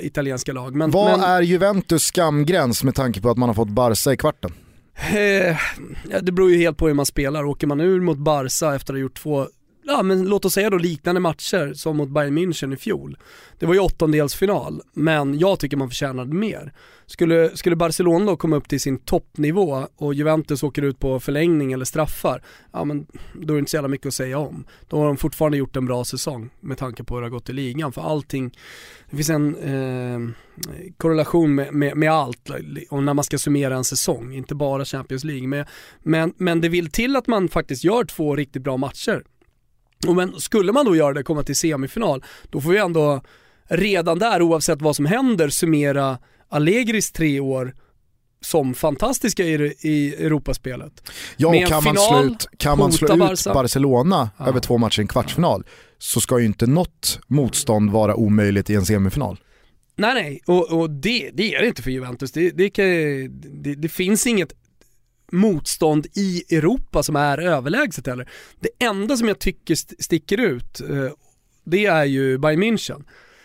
italienska 0.00 0.52
lag. 0.52 0.74
Men, 0.74 0.90
Vad 0.90 1.18
men, 1.18 1.28
är 1.28 1.42
Juventus 1.42 2.02
skamgräns 2.02 2.84
med 2.84 2.94
tanke 2.94 3.20
på 3.20 3.30
att 3.30 3.36
man 3.38 3.48
har 3.48 3.54
fått 3.54 3.68
Barca 3.68 4.12
i 4.12 4.16
kvarten? 4.16 4.52
Eh, 4.96 5.56
det 6.22 6.32
beror 6.32 6.50
ju 6.50 6.56
helt 6.56 6.76
på 6.76 6.86
hur 6.86 6.94
man 6.94 7.06
spelar. 7.06 7.44
Åker 7.44 7.66
man 7.66 7.80
ur 7.80 8.00
mot 8.00 8.18
Barca 8.18 8.74
efter 8.74 8.92
att 8.92 8.96
ha 8.96 9.00
gjort 9.00 9.18
två, 9.18 9.46
ja 9.82 10.02
men 10.02 10.24
låt 10.24 10.44
oss 10.44 10.52
säga 10.52 10.70
då 10.70 10.78
liknande 10.78 11.20
matcher 11.20 11.72
som 11.74 11.96
mot 11.96 12.08
Bayern 12.08 12.38
München 12.38 12.74
i 12.74 12.76
fjol. 12.76 13.16
Det 13.58 13.66
var 13.66 13.74
ju 13.74 13.80
åttondelsfinal, 13.80 14.82
men 14.92 15.38
jag 15.38 15.58
tycker 15.58 15.76
man 15.76 15.88
förtjänade 15.88 16.34
mer. 16.34 16.72
Skulle, 17.06 17.56
skulle 17.56 17.76
Barcelona 17.76 18.26
då 18.26 18.36
komma 18.36 18.56
upp 18.56 18.68
till 18.68 18.80
sin 18.80 18.98
toppnivå 18.98 19.86
och 19.96 20.14
Juventus 20.14 20.62
åker 20.62 20.82
ut 20.82 20.98
på 20.98 21.20
förlängning 21.20 21.72
eller 21.72 21.84
straffar, 21.84 22.42
ja 22.72 22.84
men 22.84 23.06
då 23.34 23.52
är 23.52 23.56
det 23.56 23.58
inte 23.58 23.70
så 23.70 23.76
jävla 23.76 23.88
mycket 23.88 24.06
att 24.06 24.14
säga 24.14 24.38
om. 24.38 24.64
Då 24.88 24.98
har 24.98 25.06
de 25.06 25.16
fortfarande 25.16 25.58
gjort 25.58 25.76
en 25.76 25.86
bra 25.86 26.04
säsong 26.04 26.50
med 26.60 26.78
tanke 26.78 27.04
på 27.04 27.14
hur 27.14 27.22
det 27.22 27.26
har 27.26 27.30
gått 27.30 27.48
i 27.48 27.52
ligan. 27.52 27.92
För 27.92 28.02
allting, 28.02 28.56
det 29.10 29.16
finns 29.16 29.30
en 29.30 29.56
eh, 29.56 30.34
korrelation 30.96 31.54
med, 31.54 31.74
med, 31.74 31.96
med 31.96 32.12
allt 32.12 32.50
och 32.90 33.02
när 33.02 33.14
man 33.14 33.24
ska 33.24 33.38
summera 33.38 33.76
en 33.76 33.84
säsong, 33.84 34.34
inte 34.34 34.54
bara 34.54 34.84
Champions 34.84 35.24
League. 35.24 35.48
Men, 35.48 35.64
men, 36.02 36.34
men 36.36 36.60
det 36.60 36.68
vill 36.68 36.90
till 36.90 37.16
att 37.16 37.26
man 37.26 37.48
faktiskt 37.48 37.84
gör 37.84 38.04
två 38.04 38.36
riktigt 38.36 38.62
bra 38.62 38.76
matcher. 38.76 39.22
Och 40.06 40.16
men 40.16 40.40
skulle 40.40 40.72
man 40.72 40.84
då 40.86 40.96
göra 40.96 41.12
det, 41.12 41.22
komma 41.22 41.42
till 41.42 41.56
semifinal, 41.56 42.24
då 42.50 42.60
får 42.60 42.70
vi 42.70 42.78
ändå 42.78 43.20
redan 43.68 44.18
där, 44.18 44.42
oavsett 44.42 44.82
vad 44.82 44.96
som 44.96 45.06
händer, 45.06 45.48
summera 45.48 46.18
Allegris 46.48 47.12
tre 47.12 47.40
år 47.40 47.74
som 48.40 48.74
fantastiska 48.74 49.44
i, 49.44 49.74
i 49.80 50.14
Europaspelet. 50.14 51.10
Ja, 51.36 51.48
och 51.48 51.54
kan 51.68 51.70
man 51.70 51.82
final, 51.82 51.96
slå 52.08 52.24
ut, 52.24 52.48
kan 52.56 52.78
man 52.78 52.92
slå 52.92 53.32
ut. 53.32 53.44
Barcelona 53.44 54.30
Ja. 54.38 54.46
över 54.46 54.60
två 54.60 54.78
matcher 54.78 55.00
i 55.00 55.02
en 55.02 55.08
kvartsfinal 55.08 55.64
så 55.98 56.20
ska 56.20 56.38
ju 56.38 56.46
inte 56.46 56.66
något 56.66 57.20
motstånd 57.26 57.90
vara 57.90 58.14
omöjligt 58.14 58.70
i 58.70 58.74
en 58.74 58.86
semifinal. 58.86 59.38
Nej 59.96 60.14
nej, 60.14 60.40
och, 60.46 60.80
och 60.80 60.90
det, 60.90 61.30
det 61.34 61.54
är 61.54 61.60
det 61.60 61.66
inte 61.68 61.82
för 61.82 61.90
Juventus. 61.90 62.32
Det, 62.32 62.50
det, 62.50 62.70
kan, 62.70 62.84
det 63.76 63.88
finns 63.88 64.26
inget 64.26 64.52
motstånd 65.32 66.06
i 66.14 66.54
Europa 66.56 67.02
som 67.02 67.16
är 67.16 67.38
överlägset 67.38 68.06
heller. 68.06 68.28
Det 68.60 68.84
enda 68.84 69.16
som 69.16 69.28
jag 69.28 69.38
tycker 69.38 69.74
st- 69.74 69.96
sticker 69.98 70.40
ut, 70.40 70.80
eh, 70.80 71.12
det 71.64 71.86
är 71.86 72.04
ju 72.04 72.38
Bayern 72.38 72.62
München. 72.62 73.04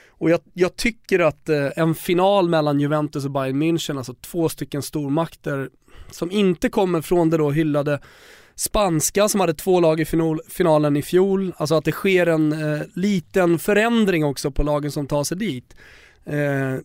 Och 0.10 0.30
jag, 0.30 0.40
jag 0.54 0.76
tycker 0.76 1.20
att 1.20 1.50
eh, 1.50 1.68
en 1.76 1.96
final 1.96 2.50
mellan 2.50 2.80
Juventus 2.80 3.26
och 3.26 3.32
Bayern 3.32 3.64
München, 3.64 3.98
alltså 3.98 4.14
två 4.14 4.50
stycken 4.50 4.82
stormakter 4.82 5.70
som 6.12 6.32
inte 6.32 6.70
kommer 6.70 7.02
från 7.02 7.30
det 7.30 7.38
då 7.38 7.52
hyllade 7.52 8.00
spanska 8.56 9.30
som 9.30 9.40
hade 9.40 9.54
två 9.54 9.80
lag 9.80 10.00
i 10.00 10.06
finalen 10.50 10.98
i 10.98 11.02
fjol, 11.02 11.54
alltså 11.58 11.76
att 11.76 11.86
det 11.86 11.92
sker 11.92 12.28
en 12.28 12.52
eh, 12.54 12.82
liten 12.94 13.60
förändring 13.60 14.26
också 14.26 14.52
på 14.52 14.64
lagen 14.64 14.92
som 14.92 15.08
tar 15.08 15.24
sig 15.24 15.38
dit. 15.38 15.76
Eh, 16.26 16.76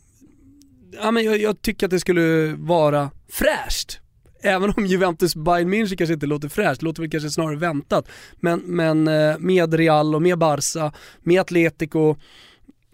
ja, 1.03 1.11
men 1.11 1.25
jag, 1.25 1.41
jag 1.41 1.63
tycker 1.63 1.87
att 1.87 1.91
det 1.91 2.01
skulle 2.01 2.55
vara 2.59 3.11
fräscht. 3.29 3.99
Även 4.43 4.73
om 4.77 4.87
Juventus 4.87 5.37
Bayern 5.37 5.75
München 5.75 5.97
kanske 5.97 6.15
inte 6.15 6.27
låter 6.27 6.49
fräscht, 6.49 6.81
det 6.81 6.85
låter 6.87 7.03
väl 7.03 7.11
kanske 7.11 7.31
snarare 7.31 7.57
väntat. 7.57 8.09
Men, 8.41 8.61
men 8.61 9.09
eh, 9.09 9.39
med 9.39 9.75
Real 9.75 10.15
och 10.15 10.23
med 10.23 10.39
Barca, 10.39 10.93
med 11.23 11.41
Atletico, 11.41 12.17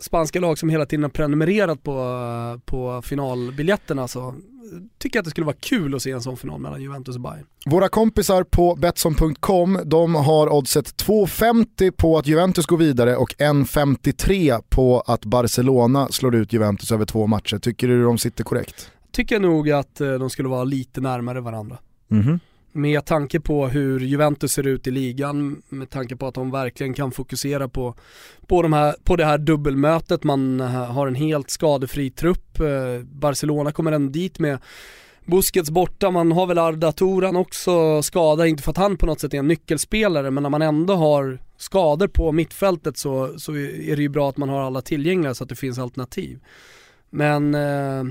spanska 0.01 0.41
lag 0.41 0.59
som 0.59 0.69
hela 0.69 0.87
tiden 0.87 1.03
har 1.03 1.11
prenumererat 1.11 1.83
på, 1.83 1.93
eh, 1.93 2.61
på 2.61 3.03
finalbiljetterna 3.03 4.09
så 4.09 4.29
eh, 4.29 4.35
tycker 4.99 5.17
jag 5.17 5.21
att 5.21 5.25
det 5.25 5.31
skulle 5.31 5.47
vara 5.47 5.57
kul 5.61 5.95
att 5.95 6.03
se 6.03 6.11
en 6.11 6.23
sån 6.23 6.37
final 6.37 6.61
mellan 6.61 6.83
Juventus 6.83 7.15
och 7.15 7.23
Bayern. 7.23 7.47
Våra 7.67 7.89
kompisar 7.89 8.45
på 8.45 8.75
Betsson.com 8.75 9.81
de 9.85 10.15
har 10.15 10.53
oddset 10.53 11.05
2,50 11.05 11.91
på 11.91 12.19
att 12.19 12.27
Juventus 12.27 12.67
går 12.67 12.77
vidare 12.77 13.17
och 13.17 13.35
1,53 13.39 14.63
på 14.69 15.01
att 15.01 15.25
Barcelona 15.25 16.09
slår 16.09 16.35
ut 16.35 16.53
Juventus 16.53 16.93
över 16.93 17.05
två 17.05 17.27
matcher. 17.27 17.59
Tycker 17.59 17.89
du 17.89 18.03
de 18.03 18.19
sitter 18.19 18.45
korrekt? 18.45 18.91
Tycker 19.13 19.35
jag 19.35 19.43
nog 19.43 19.71
att 19.71 20.01
eh, 20.01 20.13
de 20.13 20.31
skulle 20.31 20.49
vara 20.49 20.65
lite 20.65 21.01
närmare 21.01 21.41
varandra. 21.41 21.79
Mhm. 22.09 22.41
Med 22.73 23.05
tanke 23.05 23.41
på 23.41 23.69
hur 23.69 24.01
Juventus 24.01 24.53
ser 24.53 24.67
ut 24.67 24.87
i 24.87 24.91
ligan, 24.91 25.63
med 25.69 25.91
tanke 25.91 26.17
på 26.17 26.27
att 26.27 26.35
de 26.35 26.51
verkligen 26.51 26.95
kan 26.95 27.13
fokusera 27.13 27.69
på, 27.69 27.95
på, 28.47 28.63
de 28.63 28.73
här, 28.73 28.95
på 29.05 29.17
det 29.17 29.25
här 29.25 29.39
dubbelmötet, 29.39 30.25
man 30.25 30.61
eh, 30.61 30.67
har 30.67 31.07
en 31.07 31.15
helt 31.15 31.51
skadefri 31.51 32.11
trupp, 32.11 32.49
Eh, 32.61 33.03
Barcelona 33.05 33.73
kommer 33.73 33.93
ändå 33.93 34.13
dit 34.13 34.39
med 34.39 34.59
Busquets 35.27 35.71
borta, 35.71 36.11
man 36.11 36.33
har 36.33 36.47
väl 36.47 36.59
Arda 36.59 36.93
Turan 36.93 37.37
också 37.37 38.03
skadad, 38.03 38.47
inte 38.47 38.63
för 38.63 38.71
att 38.71 38.77
han 38.77 38.97
på 38.97 39.07
något 39.07 39.21
sätt 39.21 39.35
är 39.35 39.39
en 39.39 39.49
nyckelspelare, 39.49 40.31
men 40.31 40.43
när 40.43 40.51
man 40.51 40.63
ändå 40.63 40.95
har 40.95 41.39
skador 41.57 42.09
på 42.09 42.33
mittfältet 42.33 42.99
så, 42.99 43.39
så 43.39 43.53
är 43.57 43.97
det 43.97 44.03
ju 44.03 44.09
bra 44.09 44.29
att 44.29 44.37
man 44.37 44.49
har 44.49 44.61
alla 44.61 44.81
tillgängliga 44.81 45.35
så 45.35 45.45
att 45.45 45.51
det 45.51 45.57
finns 45.57 45.79
alternativ. 45.79 46.39
Men 47.11 47.55
eh, 47.55 48.05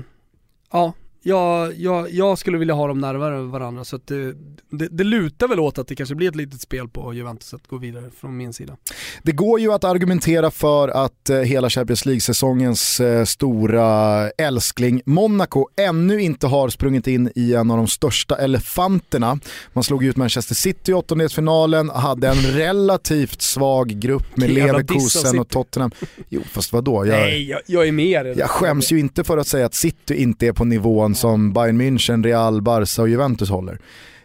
ja, 0.72 0.94
jag, 1.22 1.74
jag, 1.76 2.10
jag 2.10 2.38
skulle 2.38 2.58
vilja 2.58 2.74
ha 2.74 2.86
dem 2.86 2.98
närmare 2.98 3.42
varandra 3.42 3.84
så 3.84 3.96
att 3.96 4.06
det, 4.06 4.34
det, 4.70 4.88
det 4.90 5.04
lutar 5.04 5.48
väl 5.48 5.60
åt 5.60 5.78
att 5.78 5.88
det 5.88 5.96
kanske 5.96 6.14
blir 6.14 6.28
ett 6.28 6.36
litet 6.36 6.60
spel 6.60 6.88
på 6.88 7.14
Juventus 7.14 7.54
att 7.54 7.66
gå 7.66 7.76
vidare 7.76 8.10
från 8.20 8.36
min 8.36 8.52
sida. 8.52 8.76
Det 9.22 9.32
går 9.32 9.60
ju 9.60 9.72
att 9.72 9.84
argumentera 9.84 10.50
för 10.50 10.88
att 10.88 11.30
eh, 11.30 11.36
hela 11.36 11.70
Champions 11.70 12.06
League-säsongens 12.06 13.00
eh, 13.00 13.24
stora 13.24 14.30
älskling 14.30 15.02
Monaco 15.06 15.66
ännu 15.76 16.22
inte 16.22 16.46
har 16.46 16.68
sprungit 16.68 17.06
in 17.06 17.30
i 17.34 17.54
en 17.54 17.70
av 17.70 17.76
de 17.76 17.88
största 17.88 18.36
elefanterna. 18.36 19.38
Man 19.72 19.84
slog 19.84 20.04
ut 20.04 20.16
Manchester 20.16 20.54
City 20.54 20.90
i 20.90 20.94
åttondelsfinalen, 20.94 21.90
hade 21.90 22.28
en 22.28 22.42
relativt 22.42 23.42
svag 23.42 23.88
grupp 23.88 24.36
med 24.36 24.50
Leverkusen 24.50 25.38
och 25.38 25.48
Tottenham. 25.48 25.90
Jo 26.28 26.42
fast 26.52 26.72
vadå? 26.72 27.06
Jag, 27.06 27.20
Nej, 27.20 27.48
jag, 27.48 27.60
jag 27.66 27.88
är 27.88 27.92
med 27.92 28.26
det. 28.26 28.34
jag 28.36 28.50
skäms 28.50 28.92
ju 28.92 28.98
inte 28.98 29.24
för 29.24 29.38
att 29.38 29.46
säga 29.46 29.66
att 29.66 29.74
City 29.74 30.14
inte 30.14 30.46
är 30.46 30.52
på 30.52 30.64
nivån 30.64 31.07
som 31.14 31.52
Bayern 31.52 31.80
München, 31.80 32.24
Real, 32.24 32.62
Barca 32.62 33.02
och 33.02 33.08
Juventus 33.08 33.48
håller. 33.50 33.78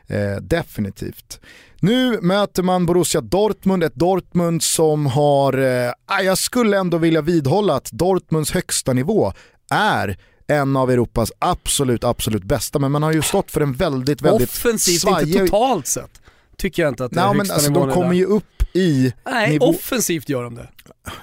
Eh, 0.07 0.35
definitivt. 0.41 1.39
Nu 1.79 2.21
möter 2.21 2.63
man 2.63 2.85
Borussia 2.85 3.21
Dortmund, 3.21 3.83
ett 3.83 3.95
Dortmund 3.95 4.63
som 4.63 5.05
har, 5.05 5.57
eh, 5.57 5.91
jag 6.23 6.37
skulle 6.37 6.77
ändå 6.77 6.97
vilja 6.97 7.21
vidhålla 7.21 7.75
att 7.75 7.91
Dortmunds 7.91 8.51
högsta 8.51 8.93
nivå 8.93 9.33
är 9.71 10.17
en 10.47 10.77
av 10.77 10.91
Europas 10.91 11.31
absolut, 11.39 12.03
absolut 12.03 12.43
bästa, 12.43 12.79
men 12.79 12.91
man 12.91 13.03
har 13.03 13.11
ju 13.13 13.21
stått 13.21 13.51
för 13.51 13.61
en 13.61 13.73
väldigt, 13.73 14.21
väldigt 14.21 14.49
Offensivt, 14.49 14.93
inte 15.07 15.07
svajig- 15.25 15.39
totalt 15.47 15.87
sett. 15.87 16.21
Tycker 16.57 16.81
jag 16.83 16.89
inte 16.91 17.05
att 17.05 17.11
det 17.11 17.19
är 17.19 17.25
Nej, 17.25 17.29
men 17.33 17.39
högsta 17.39 17.53
alltså, 17.55 17.69
nivån 17.71 17.87
de 17.87 17.89
är 17.89 17.93
kommer 17.93 18.07
där. 18.09 18.15
ju 18.15 18.25
upp 18.25 18.75
i 18.75 19.13
Nej, 19.25 19.49
nivå... 19.49 19.65
offensivt 19.65 20.29
gör 20.29 20.43
de 20.43 20.55
det. 20.55 20.69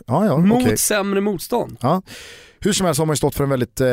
Ja, 0.06 0.26
ja, 0.26 0.36
Mot 0.36 0.62
okej. 0.62 0.78
sämre 0.78 1.20
motstånd. 1.20 1.76
Ja. 1.80 2.02
Hur 2.60 2.72
som 2.72 2.86
helst 2.86 2.98
har 2.98 3.06
man 3.06 3.12
ju 3.14 3.16
stått 3.16 3.34
för 3.34 3.44
en 3.44 3.50
väldigt 3.50 3.80
eh, 3.80 3.86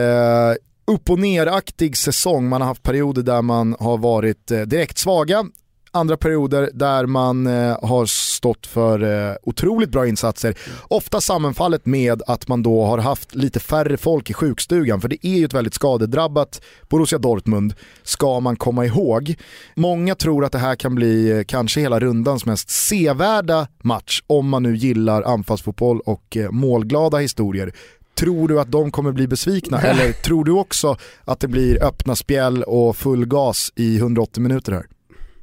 upp 0.87 1.09
och 1.09 1.19
neraktig 1.19 1.97
säsong. 1.97 2.49
Man 2.49 2.61
har 2.61 2.67
haft 2.67 2.83
perioder 2.83 3.23
där 3.23 3.41
man 3.41 3.75
har 3.79 3.97
varit 3.97 4.51
eh, 4.51 4.61
direkt 4.61 4.97
svaga, 4.97 5.45
andra 5.91 6.17
perioder 6.17 6.69
där 6.73 7.05
man 7.05 7.47
eh, 7.47 7.77
har 7.81 8.05
stått 8.05 8.67
för 8.67 9.29
eh, 9.29 9.35
otroligt 9.43 9.89
bra 9.89 10.07
insatser. 10.07 10.57
Ofta 10.87 11.21
sammanfallet 11.21 11.85
med 11.85 12.21
att 12.27 12.47
man 12.47 12.63
då 12.63 12.85
har 12.85 12.97
haft 12.97 13.35
lite 13.35 13.59
färre 13.59 13.97
folk 13.97 14.29
i 14.29 14.33
sjukstugan, 14.33 15.01
för 15.01 15.07
det 15.07 15.27
är 15.27 15.37
ju 15.37 15.45
ett 15.45 15.53
väldigt 15.53 15.73
skadedrabbat 15.73 16.61
Borussia 16.89 17.19
Dortmund, 17.19 17.73
ska 18.03 18.39
man 18.39 18.55
komma 18.55 18.85
ihåg. 18.85 19.35
Många 19.75 20.15
tror 20.15 20.45
att 20.45 20.51
det 20.51 20.57
här 20.57 20.75
kan 20.75 20.95
bli 20.95 21.31
eh, 21.31 21.43
kanske 21.43 21.79
hela 21.79 21.99
rundans 21.99 22.45
mest 22.45 22.69
sevärda 22.69 23.67
match, 23.83 24.21
om 24.27 24.49
man 24.49 24.63
nu 24.63 24.75
gillar 24.75 25.21
anfallsfotboll 25.21 25.99
och 25.99 26.37
målglada 26.51 27.17
historier. 27.17 27.73
Tror 28.17 28.47
du 28.47 28.59
att 28.59 28.71
de 28.71 28.91
kommer 28.91 29.11
bli 29.11 29.27
besvikna 29.27 29.81
eller 29.81 30.11
tror 30.11 30.45
du 30.45 30.51
också 30.51 30.97
att 31.25 31.39
det 31.39 31.47
blir 31.47 31.83
öppna 31.83 32.15
spjäll 32.15 32.63
och 32.63 32.97
full 32.97 33.25
gas 33.25 33.73
i 33.75 33.97
180 33.97 34.43
minuter 34.43 34.71
här? 34.71 34.85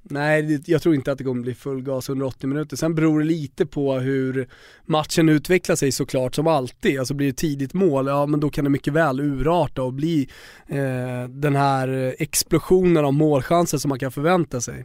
Nej, 0.07 0.63
jag 0.67 0.83
tror 0.83 0.95
inte 0.95 1.13
att 1.13 1.19
det 1.19 1.25
kommer 1.25 1.43
bli 1.43 1.55
full 1.55 1.83
gas 1.83 2.09
180 2.09 2.49
minuter. 2.49 2.77
Sen 2.77 2.95
beror 2.95 3.21
det 3.21 3.25
lite 3.25 3.67
på 3.67 3.95
hur 3.95 4.49
matchen 4.87 5.29
utvecklar 5.29 5.77
sig 5.77 5.93
såklart, 5.93 6.35
som 6.35 6.47
alltid. 6.47 6.99
Alltså 6.99 7.15
blir 7.15 7.27
det 7.27 7.33
tidigt 7.33 7.75
mål, 7.75 8.07
ja 8.07 8.27
men 8.27 8.41
då 8.41 8.51
kan 8.51 8.65
det 8.65 8.71
mycket 8.71 8.93
väl 8.93 9.21
urarta 9.21 9.83
och 9.83 9.93
bli 9.93 10.29
eh, 10.67 11.29
den 11.29 11.57
här 11.57 12.15
explosionen 12.19 13.05
av 13.05 13.13
målchanser 13.13 13.79
som 13.79 13.89
man 13.89 13.99
kan 13.99 14.13
förvänta 14.13 14.61
sig. 14.61 14.85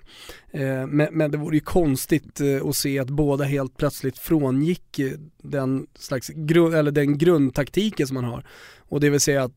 Eh, 0.52 0.88
men, 0.88 1.08
men 1.12 1.32
det 1.32 1.38
vore 1.38 1.56
ju 1.56 1.62
konstigt 1.62 2.42
eh, 2.42 2.68
att 2.68 2.76
se 2.76 3.00
att 3.00 3.10
båda 3.10 3.44
helt 3.44 3.78
plötsligt 3.78 4.18
frångick 4.18 5.00
eh, 5.00 5.12
den, 5.44 5.88
slags 5.96 6.28
gru 6.28 6.76
eller 6.76 6.92
den 6.92 7.18
grundtaktiken 7.18 8.08
som 8.08 8.16
man 8.16 8.24
har. 8.24 8.46
Och 8.78 9.00
det 9.00 9.10
vill 9.10 9.20
säga 9.20 9.44
att 9.44 9.54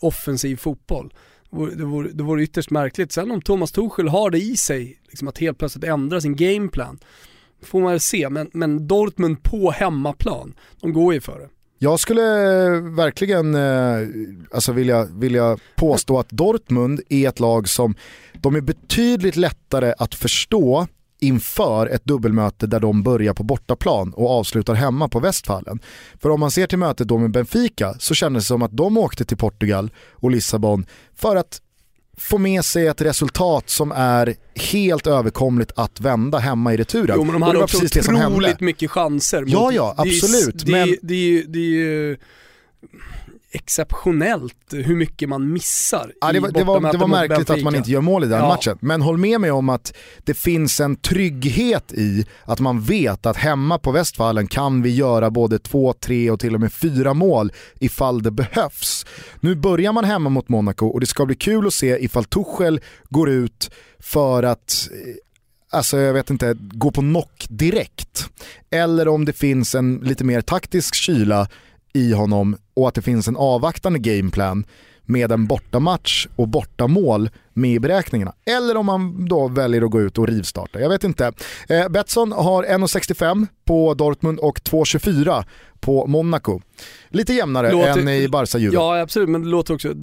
offensiv 0.00 0.56
fotboll. 0.56 1.12
Det 1.50 1.56
vore- 1.56 1.74
Det 1.74 1.84
vore, 1.84 2.08
det 2.12 2.22
vore 2.22 2.42
ytterst 2.42 2.70
märkligt. 2.70 3.12
Sen 3.12 3.30
om 3.30 3.40
Thomas 3.42 3.72
Tuchel 3.72 4.08
har 4.08 4.30
det 4.30 4.38
i 4.38 4.56
sig, 4.56 4.98
liksom 5.08 5.28
att 5.28 5.38
helt 5.38 5.58
plötsligt 5.58 5.84
ändra 5.84 6.20
sin 6.20 6.36
gameplan, 6.36 6.98
får 7.62 7.80
man 7.80 7.90
väl 7.90 8.00
se. 8.00 8.28
Men, 8.28 8.50
men 8.52 8.86
Dortmund 8.88 9.42
på 9.42 9.70
hemmaplan, 9.70 10.54
de 10.80 10.92
går 10.92 11.14
ju 11.14 11.20
för 11.20 11.38
det. 11.38 11.48
Jag 11.78 12.00
skulle 12.00 12.22
verkligen 12.80 13.54
eh, 13.54 14.08
alltså 14.50 14.72
vilja, 14.72 15.04
vilja 15.04 15.58
påstå 15.76 16.18
att 16.18 16.30
Dortmund 16.30 17.00
är 17.08 17.28
ett 17.28 17.40
lag 17.40 17.68
som 17.68 17.94
de 18.42 18.54
är 18.56 18.60
betydligt 18.60 19.36
lättare 19.36 19.94
att 19.98 20.14
förstå 20.14 20.86
inför 21.20 21.86
ett 21.86 22.04
dubbelmöte 22.04 22.66
där 22.66 22.80
de 22.80 23.02
börjar 23.02 23.34
på 23.34 23.42
bortaplan 23.42 24.12
och 24.12 24.30
avslutar 24.30 24.74
hemma 24.74 25.08
på 25.08 25.20
Västfallen. 25.20 25.78
För 26.22 26.30
om 26.30 26.40
man 26.40 26.50
ser 26.50 26.66
till 26.66 26.78
mötet 26.78 27.08
då 27.08 27.18
med 27.18 27.30
Benfica 27.30 27.94
så 27.98 28.14
kändes 28.14 28.44
det 28.44 28.48
som 28.48 28.62
att 28.62 28.76
de 28.76 28.98
åkte 28.98 29.24
till 29.24 29.36
Portugal 29.36 29.90
och 30.12 30.30
Lissabon 30.30 30.86
för 31.16 31.36
att 31.36 31.60
få 32.18 32.38
med 32.38 32.64
sig 32.64 32.86
ett 32.86 33.00
resultat 33.00 33.70
som 33.70 33.92
är 33.92 34.34
helt 34.72 35.06
överkomligt 35.06 35.72
att 35.76 36.00
vända 36.00 36.38
hemma 36.38 36.74
i 36.74 36.76
returen. 36.76 37.16
Jo 37.16 37.24
men 37.24 37.32
de 37.32 37.42
Och 37.42 37.46
hade 37.46 37.58
det 37.58 37.64
också 37.64 37.78
precis 37.78 37.92
det 37.92 38.02
som 38.02 38.16
hände. 38.16 38.36
otroligt 38.38 38.60
mycket 38.60 38.90
chanser. 38.90 39.40
mot- 39.40 39.50
Ja, 39.50 39.72
ja, 39.72 39.94
absolut, 39.98 40.66
Det, 40.66 40.72
men- 40.72 40.96
det, 41.02 41.14
är 41.14 41.18
ju- 41.18 41.42
det 41.46 41.58
är 41.58 41.62
ju 41.62 42.16
exceptionellt 43.56 44.54
hur 44.72 44.96
mycket 44.96 45.28
man 45.28 45.52
missar 45.52 46.12
Ja, 46.20 46.32
det, 46.32 46.40
var, 46.40 46.50
det, 46.50 46.64
var, 46.64 46.92
det 46.92 46.98
var 46.98 47.06
märkligt 47.06 47.50
att 47.50 47.62
man 47.62 47.74
inte 47.74 47.90
gör 47.90 48.00
mål 48.00 48.24
i 48.24 48.26
den 48.26 48.38
Ja. 48.38 48.48
matchen. 48.48 48.78
Men 48.80 49.02
håll 49.02 49.16
med 49.18 49.40
mig 49.40 49.50
om 49.50 49.68
att 49.68 49.96
det 50.24 50.34
finns 50.34 50.80
en 50.80 50.96
trygghet 50.96 51.92
i 51.92 52.26
att 52.44 52.60
man 52.60 52.80
vet 52.80 53.26
att 53.26 53.36
hemma 53.36 53.78
på 53.78 53.90
Västfallen 53.92 54.46
kan 54.46 54.82
vi 54.82 54.94
göra 54.94 55.30
både 55.30 55.58
två, 55.58 55.92
tre 55.92 56.30
och 56.30 56.40
till 56.40 56.54
och 56.54 56.60
med 56.60 56.72
fyra 56.72 57.14
mål 57.14 57.52
ifall 57.80 58.22
det 58.22 58.30
behövs. 58.30 59.06
Nu 59.40 59.54
börjar 59.54 59.92
man 59.92 60.04
hemma 60.04 60.30
mot 60.30 60.48
Monaco 60.48 60.86
och 60.86 61.00
det 61.00 61.06
ska 61.06 61.26
bli 61.26 61.34
kul 61.36 61.66
att 61.66 61.74
se 61.74 62.04
ifall 62.04 62.24
Tuchel 62.24 62.80
går 63.08 63.30
ut 63.30 63.70
för 63.98 64.42
att 64.42 64.88
eh, 64.92 65.78
alltså 65.78 65.98
jag 65.98 66.12
vet 66.12 66.30
inte, 66.30 66.56
gå 66.60 66.90
på 66.90 67.00
knock 67.00 67.46
direkt. 67.48 68.30
Eller 68.70 69.08
om 69.08 69.24
det 69.24 69.32
finns 69.32 69.74
en 69.74 69.96
lite 69.96 70.24
mer 70.24 70.40
taktisk 70.40 70.94
kyla 70.94 71.48
i 71.92 72.12
honom 72.12 72.56
och 72.76 72.88
att 72.88 72.94
det 72.94 73.02
finns 73.02 73.28
en 73.28 73.36
avvaktande 73.36 73.98
gameplan 73.98 74.66
med 75.02 75.32
en 75.32 75.46
bortamatch 75.46 76.26
och 76.36 76.48
bortamål 76.48 77.30
med 77.52 77.70
i 77.70 77.80
beräkningarna. 77.80 78.32
Eller 78.46 78.76
om 78.76 78.86
man 78.86 79.28
då 79.28 79.48
väljer 79.48 79.82
att 79.82 79.90
gå 79.90 80.00
ut 80.00 80.18
och 80.18 80.26
rivstarta. 80.28 80.80
Jag 80.80 80.88
vet 80.88 81.04
inte. 81.04 81.32
Eh, 81.68 81.88
Betsson 81.88 82.32
har 82.32 82.64
1,65 82.64 83.46
på 83.64 83.94
Dortmund 83.94 84.38
och 84.38 84.58
2,24 84.60 85.44
på 85.80 86.06
Monaco. 86.06 86.60
Lite 87.08 87.32
jämnare 87.34 87.72
Låter- 87.72 87.98
än 88.00 88.08
i 88.08 88.28
Barca-Juve. 88.28 88.74
Ja 88.74 89.00
absolut, 89.00 89.28
men 89.28 89.42
det 89.42 89.48
låter 89.48 89.74
också 89.74 89.94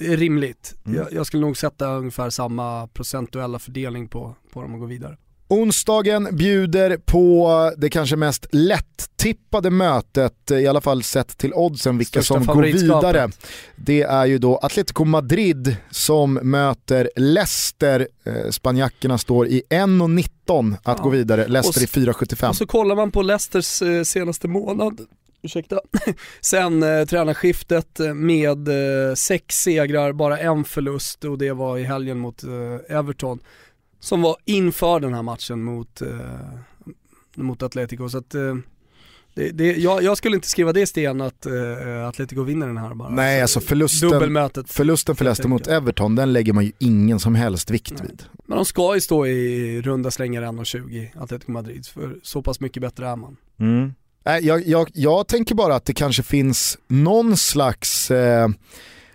rimligt. 0.00 0.74
Mm. 0.86 0.98
Jag, 0.98 1.12
jag 1.12 1.26
skulle 1.26 1.40
nog 1.40 1.56
sätta 1.56 1.86
ungefär 1.88 2.30
samma 2.30 2.86
procentuella 2.86 3.58
fördelning 3.58 4.08
på, 4.08 4.34
på 4.52 4.62
dem 4.62 4.74
och 4.74 4.80
gå 4.80 4.86
vidare. 4.86 5.16
Onsdagen 5.50 6.28
bjuder 6.36 6.96
på 6.96 7.72
det 7.76 7.90
kanske 7.90 8.16
mest 8.16 8.46
lätt-tippade 8.52 9.70
mötet, 9.70 10.50
i 10.50 10.66
alla 10.66 10.80
fall 10.80 11.02
sett 11.02 11.38
till 11.38 11.54
oddsen, 11.54 11.98
vilka 11.98 12.22
Största 12.22 12.44
som 12.44 12.56
går 12.56 12.62
vidare. 12.62 13.28
Det 13.76 14.02
är 14.02 14.26
ju 14.26 14.38
då 14.38 14.56
Atletico 14.56 15.04
Madrid 15.04 15.76
som 15.90 16.34
möter 16.34 17.10
Leicester. 17.16 18.08
Eh, 18.24 18.50
Spanjackerna 18.50 19.18
står 19.18 19.46
i 19.46 19.62
1,19 19.70 20.76
att 20.82 20.98
Ja. 20.98 21.02
gå 21.04 21.08
vidare, 21.08 21.48
Leicester 21.48 21.80
Och 21.80 21.82
i 21.82 21.86
4,75. 21.86 22.48
Och 22.48 22.56
så 22.56 22.66
kollar 22.66 22.96
man 22.96 23.10
på 23.10 23.22
Leicesters 23.22 23.82
eh, 23.82 24.02
senaste 24.02 24.48
månad, 24.48 25.00
ursäkta, 25.42 25.80
sen 26.40 26.82
eh, 26.82 27.04
tränarskiftet 27.04 28.00
eh, 28.00 28.14
med 28.14 28.68
eh, 28.68 29.14
sex 29.14 29.62
segrar, 29.62 30.12
bara 30.12 30.38
en 30.38 30.64
förlust 30.64 31.24
och 31.24 31.38
det 31.38 31.52
var 31.52 31.78
i 31.78 31.84
helgen 31.84 32.18
mot 32.18 32.42
eh, 32.44 32.96
Everton. 32.98 33.38
Som 34.00 34.22
var 34.22 34.36
inför 34.44 35.00
den 35.00 35.14
här 35.14 35.22
matchen 35.22 35.62
mot, 35.62 36.02
eh, 36.02 36.08
mot 37.36 37.62
Atletico. 37.62 38.08
Så 38.08 38.18
att, 38.18 38.34
eh, 38.34 38.54
det, 39.34 39.50
det, 39.50 39.76
jag, 39.76 40.02
jag 40.02 40.16
skulle 40.16 40.36
inte 40.36 40.48
skriva 40.48 40.72
det 40.72 40.80
i 40.80 40.86
sten 40.86 41.20
att 41.20 41.46
eh, 41.46 42.08
Atletico 42.08 42.42
vinner 42.42 42.66
den 42.66 42.76
här 42.76 42.94
bara. 42.94 43.08
Nej, 43.08 43.42
alltså 43.42 43.60
förlusten, 43.60 44.08
Dubbelmötet. 44.10 44.70
förlusten 44.70 45.16
för 45.16 45.24
Leicester 45.24 45.48
mot. 45.48 45.66
Everton, 45.66 46.14
den 46.14 46.32
lägger 46.32 46.52
man 46.52 46.64
ju 46.64 46.72
ingen 46.78 47.20
som 47.20 47.34
helst 47.34 47.70
vikt 47.70 47.92
Nej. 47.98 48.02
vid. 48.08 48.22
Men 48.46 48.56
de 48.56 48.64
ska 48.64 48.94
ju 48.94 49.00
stå 49.00 49.26
i 49.26 49.82
runda 49.82 50.10
slängar 50.10 50.42
1,20 50.42 51.08
Atletico 51.22 51.50
Madrid, 51.52 51.86
för 51.86 52.16
så 52.22 52.42
pass 52.42 52.60
mycket 52.60 52.80
bättre 52.80 53.08
är 53.08 53.16
man. 53.16 53.36
Nej, 54.24 54.46
jag, 54.46 54.66
jag, 54.66 54.90
jag 54.94 55.28
tänker 55.28 55.54
bara 55.54 55.74
att 55.74 55.84
det 55.84 55.94
kanske 55.94 56.22
finns 56.22 56.78
någon 56.88 57.36
slags 57.36 58.10
eh, 58.10 58.48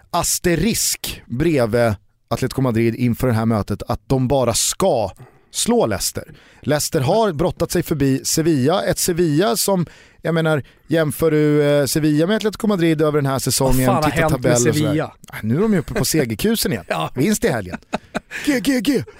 asterisk 0.10 1.22
bredvid 1.26 1.96
Atletico 2.34 2.62
Madrid 2.62 2.96
inför 2.96 3.28
det 3.28 3.34
här 3.34 3.46
mötet 3.46 3.84
att 3.84 4.02
de 4.08 4.28
bara 4.28 4.54
ska 4.54 5.12
slå 5.52 5.86
Leicester. 5.86 6.34
Leicester 6.62 7.00
har 7.00 7.32
brottat 7.32 7.72
sig 7.72 7.84
förbi 7.84 8.22
Sevilla, 8.26 8.84
ett 8.84 9.00
Sevilla 9.00 9.58
som, 9.58 9.86
jag 10.22 10.34
menar, 10.34 10.64
jämför 10.88 11.32
du 11.32 11.64
eh, 11.64 11.86
Sevilla 11.86 12.28
med 12.28 12.36
Atletico 12.36 12.68
Madrid 12.68 13.02
över 13.02 13.18
den 13.18 13.26
här 13.26 13.34
Vad 13.34 13.42
säsongen, 13.42 13.86
fan 13.86 13.96
har 13.96 14.04
titta 14.04 14.22
med 14.22 14.30
tabell 14.30 14.54
och 14.54 14.60
sådär. 14.60 14.74
Sevilla? 14.74 15.14
Nu 15.42 15.56
är 15.58 15.62
de 15.62 15.74
ju 15.74 15.80
uppe 15.80 15.94
på 15.94 16.06
segerkusen 16.06 16.72
igen. 16.72 16.86
Ja. 16.94 17.12
Vinst 17.16 17.44
i 17.44 17.48
helgen. 17.48 17.78
G, 18.46 18.60
G, 18.60 18.80
G. 18.82 19.04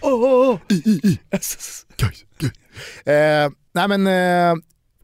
Oh, 0.00 0.58
nej 3.74 3.88
men, 3.88 4.06
eh, 4.06 4.54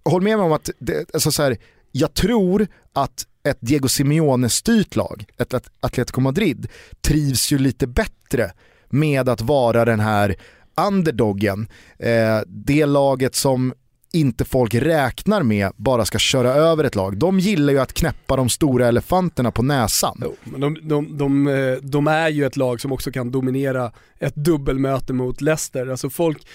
håll 0.05 0.23
med 0.23 0.39
mig 0.39 0.47
om 0.47 0.53
att 0.53 0.71
det, 0.79 1.15
alltså 1.15 1.33
så 1.33 1.55
jag 1.93 2.15
tror 2.15 2.67
att 2.93 3.27
ett 3.49 3.59
Diego 3.61 3.89
Simeone-styrt 3.89 4.97
lag, 4.97 5.25
ett 5.39 5.55
Atletico 5.81 6.21
Madrid, 6.21 6.69
trivs 7.01 7.53
ju 7.53 7.59
lite 7.59 7.87
bättre 7.87 8.53
med 8.89 9.29
att 9.29 9.41
vara 9.41 9.85
den 9.85 10.01
här 10.01 10.37
underdoggen. 10.89 11.69
Eh, 11.99 12.41
det 12.47 12.87
laget 12.87 13.35
som 13.35 13.75
inte 14.13 14.45
folk 14.45 14.75
räknar 14.75 15.43
med 15.43 15.73
bara 15.77 16.05
ska 16.05 16.19
köra 16.19 16.55
över 16.55 16.85
ett 16.85 16.95
lag. 16.95 17.17
De 17.17 17.39
gillar 17.39 17.73
ju 17.73 17.79
att 17.79 17.93
knäppa 17.93 18.37
de 18.37 18.49
stora 18.49 18.89
elefanterna 18.89 19.51
på 19.51 19.63
näsan. 19.63 20.21
Jo, 20.23 20.37
men 20.45 20.61
de, 20.61 20.89
de, 20.89 21.19
de, 21.19 21.47
eh, 21.47 21.77
de, 21.83 22.07
är 22.07 22.29
ju 22.29 22.47
ett 22.47 22.57
lag 22.57 22.81
som 22.81 22.93
också 22.93 23.13
kan 23.13 23.31
dominera 23.31 23.93
ett 24.19 24.35
dubbelmöte 24.35 25.13
mot 25.13 25.41
Leicester. 25.41 25.87
Alltså 25.87 26.11
folk, 26.11 26.47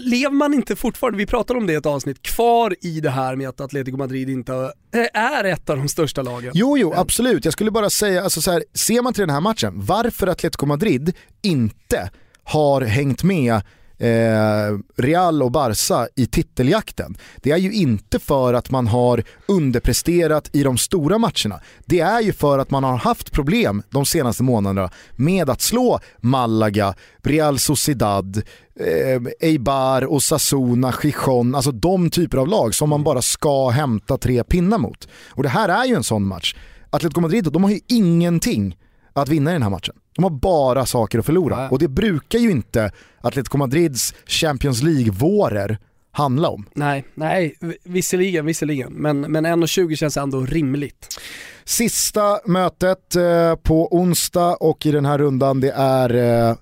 lever 0.00 0.34
man 0.34 0.54
inte 0.54 0.76
fortfarande, 0.76 1.18
vi 1.18 1.26
pratade 1.26 1.58
om 1.58 1.66
det 1.66 1.72
i 1.72 1.76
ett 1.76 1.86
avsnitt, 1.86 2.22
kvar 2.22 2.74
i 2.80 3.00
det 3.00 3.10
här 3.10 3.36
med 3.36 3.48
att 3.48 3.60
Atletico 3.60 3.96
Madrid 3.96 4.30
inte 4.30 4.72
eh, 4.94 5.20
är 5.20 5.44
ett 5.44 5.70
av 5.70 5.76
de 5.76 5.88
största 5.88 6.22
lagen? 6.22 6.52
Jo, 6.54 6.78
jo, 6.78 6.94
absolut. 6.94 7.44
Jag 7.44 7.52
skulle 7.52 7.70
bara 7.70 7.90
säga, 7.90 8.22
alltså 8.22 8.42
så 8.42 8.50
här, 8.50 8.64
ser 8.74 9.02
man 9.02 9.12
till 9.12 9.20
den 9.20 9.30
här 9.30 9.40
matchen, 9.40 9.72
varför 9.76 10.26
Atletico 10.26 10.66
Madrid 10.66 11.16
inte 11.42 12.10
har 12.44 12.80
hängt 12.80 13.22
med 13.22 13.60
eh, 13.98 14.78
Real 14.96 15.42
och 15.42 15.52
Barca 15.52 16.08
i 16.16 16.26
titeljakten. 16.26 17.16
Det 17.36 17.50
är 17.50 17.56
ju 17.56 17.72
inte 17.72 18.18
för 18.18 18.54
att 18.54 18.70
man 18.70 18.86
har 18.86 19.22
underpresterat 19.48 20.50
i 20.52 20.62
de 20.62 20.78
stora 20.78 21.18
matcherna. 21.18 21.60
Det 21.86 22.00
är 22.00 22.20
ju 22.20 22.32
för 22.32 22.58
att 22.58 22.70
man 22.70 22.84
har 22.84 22.96
haft 22.96 23.32
problem 23.32 23.82
de 23.90 24.06
senaste 24.06 24.42
månaderna 24.42 24.90
med 25.16 25.50
att 25.50 25.60
slå 25.60 26.00
Malaga, 26.20 26.94
Real 27.22 27.58
Sociedad, 27.58 28.42
eh, 28.80 29.48
Eibar, 29.48 30.12
Osasuna, 30.12 30.94
Gijon, 31.02 31.54
alltså 31.54 31.72
de 31.72 32.10
typer 32.10 32.38
av 32.38 32.48
lag 32.48 32.74
som 32.74 32.88
man 32.88 33.04
bara 33.04 33.22
ska 33.22 33.68
hämta 33.68 34.18
tre 34.18 34.44
pinnar 34.44 34.78
mot. 34.78 35.08
Och 35.30 35.42
det 35.42 35.48
här 35.48 35.68
är 35.68 35.84
ju 35.84 35.94
en 35.94 36.04
sån 36.04 36.26
match. 36.26 36.54
Atletico 36.90 37.20
Madrid, 37.20 37.44
de 37.52 37.64
har 37.64 37.70
ju 37.70 37.80
ingenting 37.88 38.76
att 39.12 39.28
vinna 39.28 39.50
i 39.50 39.52
den 39.52 39.62
här 39.62 39.70
matchen. 39.70 39.94
De 40.18 40.24
har 40.24 40.30
bara 40.30 40.86
saker 40.86 41.18
att 41.18 41.26
förlora 41.26 41.62
ja. 41.62 41.68
och 41.68 41.78
det 41.78 41.88
brukar 41.88 42.38
ju 42.38 42.50
inte 42.50 42.92
Atletico 43.20 43.58
Madrids 43.58 44.14
Champions 44.26 44.82
League-vårer 44.82 45.78
handla 46.12 46.48
om. 46.48 46.66
Nej, 46.74 47.04
nej, 47.14 47.54
visserligen, 47.84 48.46
visserligen. 48.46 48.92
Men, 48.92 49.20
men 49.20 49.46
1.20 49.46 49.96
känns 49.96 50.16
ändå 50.16 50.40
rimligt. 50.40 51.18
Sista 51.64 52.40
mötet 52.44 53.16
eh, 53.16 53.54
på 53.54 53.96
onsdag 53.96 54.54
och 54.54 54.86
i 54.86 54.90
den 54.90 55.06
här 55.06 55.18
rundan 55.18 55.60
det 55.60 55.70
är 55.70 56.14
eh, 56.14 56.56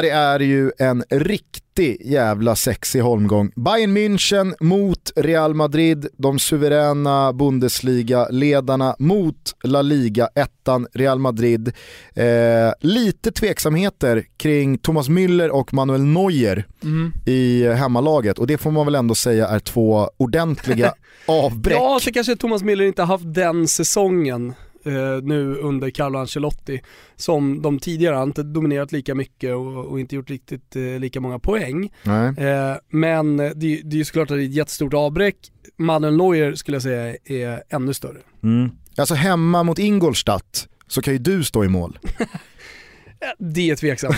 det 0.00 0.10
är 0.10 0.40
ju 0.40 0.72
en 0.78 1.04
riktig 1.10 1.59
jävla 2.00 2.56
sexig 2.56 3.00
holmgång. 3.00 3.52
Bayern 3.56 3.96
München 3.96 4.54
mot 4.60 5.12
Real 5.16 5.54
Madrid, 5.54 6.06
de 6.16 6.38
suveräna 6.38 7.32
Bundesliga-ledarna 7.32 8.96
mot 8.98 9.56
La 9.64 9.82
Liga-ettan 9.82 10.86
Real 10.92 11.18
Madrid. 11.18 11.72
Eh, 12.14 12.72
lite 12.80 13.32
tveksamheter 13.32 14.24
kring 14.36 14.78
Thomas 14.78 15.08
Müller 15.08 15.48
och 15.48 15.74
Manuel 15.74 16.02
Neuer 16.04 16.66
mm. 16.82 17.12
i 17.26 17.68
hemmalaget 17.68 18.38
och 18.38 18.46
det 18.46 18.58
får 18.58 18.70
man 18.70 18.86
väl 18.86 18.94
ändå 18.94 19.14
säga 19.14 19.48
är 19.48 19.58
två 19.58 20.10
ordentliga 20.16 20.92
avbräck. 21.26 21.76
Ja, 21.76 21.98
så 22.02 22.12
kanske 22.12 22.36
Thomas 22.36 22.62
Müller 22.62 22.86
inte 22.86 23.02
haft 23.02 23.34
den 23.34 23.68
säsongen 23.68 24.54
eh, 24.84 25.22
nu 25.22 25.54
under 25.54 25.90
Carlo 25.90 26.18
Ancelotti 26.18 26.80
som 27.16 27.62
de 27.62 27.78
tidigare 27.78 28.14
har 28.14 28.22
inte 28.22 28.42
dominerat 28.42 28.92
lika 28.92 29.14
mycket 29.14 29.54
och, 29.54 29.86
och 29.86 30.00
inte 30.00 30.16
gjort 30.16 30.30
riktigt 30.30 30.76
eh, 30.76 30.82
lika 30.82 31.20
många 31.20 31.38
poäng. 31.38 31.92
Eh, 32.38 32.76
men 32.88 33.36
det, 33.36 33.52
det 33.54 33.94
är 33.94 33.96
ju 33.96 34.04
såklart 34.04 34.30
att 34.30 34.36
det 34.36 34.42
är 34.42 34.46
ett 34.46 34.54
jättestort 34.54 34.94
avbräck. 34.94 35.36
Manuel 35.76 36.16
Neuer 36.16 36.54
skulle 36.54 36.74
jag 36.74 36.82
säga 36.82 37.16
är 37.24 37.62
ännu 37.68 37.94
större. 37.94 38.18
Mm. 38.42 38.70
Alltså 38.96 39.14
hemma 39.14 39.62
mot 39.62 39.78
Ingolstadt 39.78 40.68
så 40.86 41.02
kan 41.02 41.12
ju 41.12 41.18
du 41.18 41.44
stå 41.44 41.64
i 41.64 41.68
mål. 41.68 41.98
det 43.38 43.70
är 43.70 43.76
tveksamt. 43.76 44.16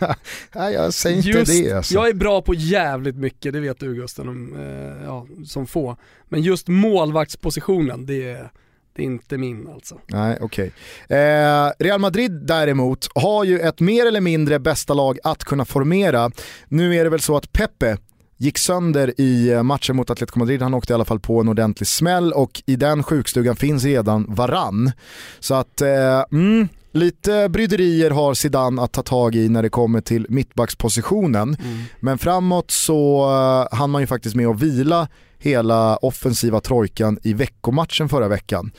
Nej 0.54 0.74
jag 0.74 0.94
säger 0.94 1.16
inte 1.16 1.28
Just, 1.28 1.52
det 1.52 1.72
alltså. 1.72 1.94
Jag 1.94 2.08
är 2.08 2.14
bra 2.14 2.42
på 2.42 2.54
jävligt 2.54 3.16
mycket, 3.16 3.52
det 3.52 3.60
vet 3.60 3.80
du 3.80 3.94
Gusten, 3.94 4.54
eh, 4.56 5.04
ja, 5.04 5.26
som 5.46 5.66
få. 5.66 5.96
Men 6.28 6.42
just 6.42 6.68
målvaktspositionen, 6.68 8.06
det 8.06 8.30
är 8.30 8.50
inte 9.00 9.38
min 9.38 9.68
alltså. 9.68 9.98
Nej, 10.06 10.38
okej. 10.40 10.72
Okay. 11.06 11.18
Eh, 11.18 11.70
Real 11.78 12.00
Madrid 12.00 12.32
däremot 12.46 13.08
har 13.14 13.44
ju 13.44 13.58
ett 13.58 13.80
mer 13.80 14.06
eller 14.06 14.20
mindre 14.20 14.58
bästa 14.58 14.94
lag 14.94 15.18
att 15.24 15.44
kunna 15.44 15.64
formera. 15.64 16.30
Nu 16.68 16.96
är 16.96 17.04
det 17.04 17.10
väl 17.10 17.20
så 17.20 17.36
att 17.36 17.52
Pepe 17.52 17.96
gick 18.40 18.58
sönder 18.58 19.20
i 19.20 19.50
eh, 19.50 19.62
matchen 19.62 19.96
mot 19.96 20.10
Atletico 20.10 20.38
Madrid. 20.38 20.62
Han 20.62 20.74
åkte 20.74 20.92
i 20.92 20.94
alla 20.94 21.04
fall 21.04 21.20
på 21.20 21.40
en 21.40 21.48
ordentlig 21.48 21.86
smäll 21.86 22.32
och 22.32 22.62
i 22.66 22.76
den 22.76 23.02
sjukstugan 23.02 23.56
finns 23.56 23.84
redan 23.84 24.26
Varann. 24.28 24.92
Så 25.40 25.54
att, 25.54 25.80
eh, 25.80 26.24
mm, 26.32 26.68
lite 26.92 27.48
bryderier 27.48 28.10
har 28.10 28.34
Zidane 28.34 28.82
att 28.82 28.92
ta 28.92 29.02
tag 29.02 29.34
i 29.34 29.48
när 29.48 29.62
det 29.62 29.68
kommer 29.68 30.00
till 30.00 30.26
mittbackspositionen. 30.28 31.56
Mm. 31.64 31.78
Men 32.00 32.18
framåt 32.18 32.70
så 32.70 33.30
uh, 33.30 33.78
hann 33.78 33.90
man 33.90 34.00
ju 34.00 34.06
faktiskt 34.06 34.36
med 34.36 34.46
att 34.46 34.62
vila 34.62 35.08
hela 35.40 35.96
offensiva 35.96 36.60
trojkan 36.60 37.18
i 37.22 37.32
veckomatchen 37.32 38.08
förra 38.08 38.28
veckan. 38.28 38.70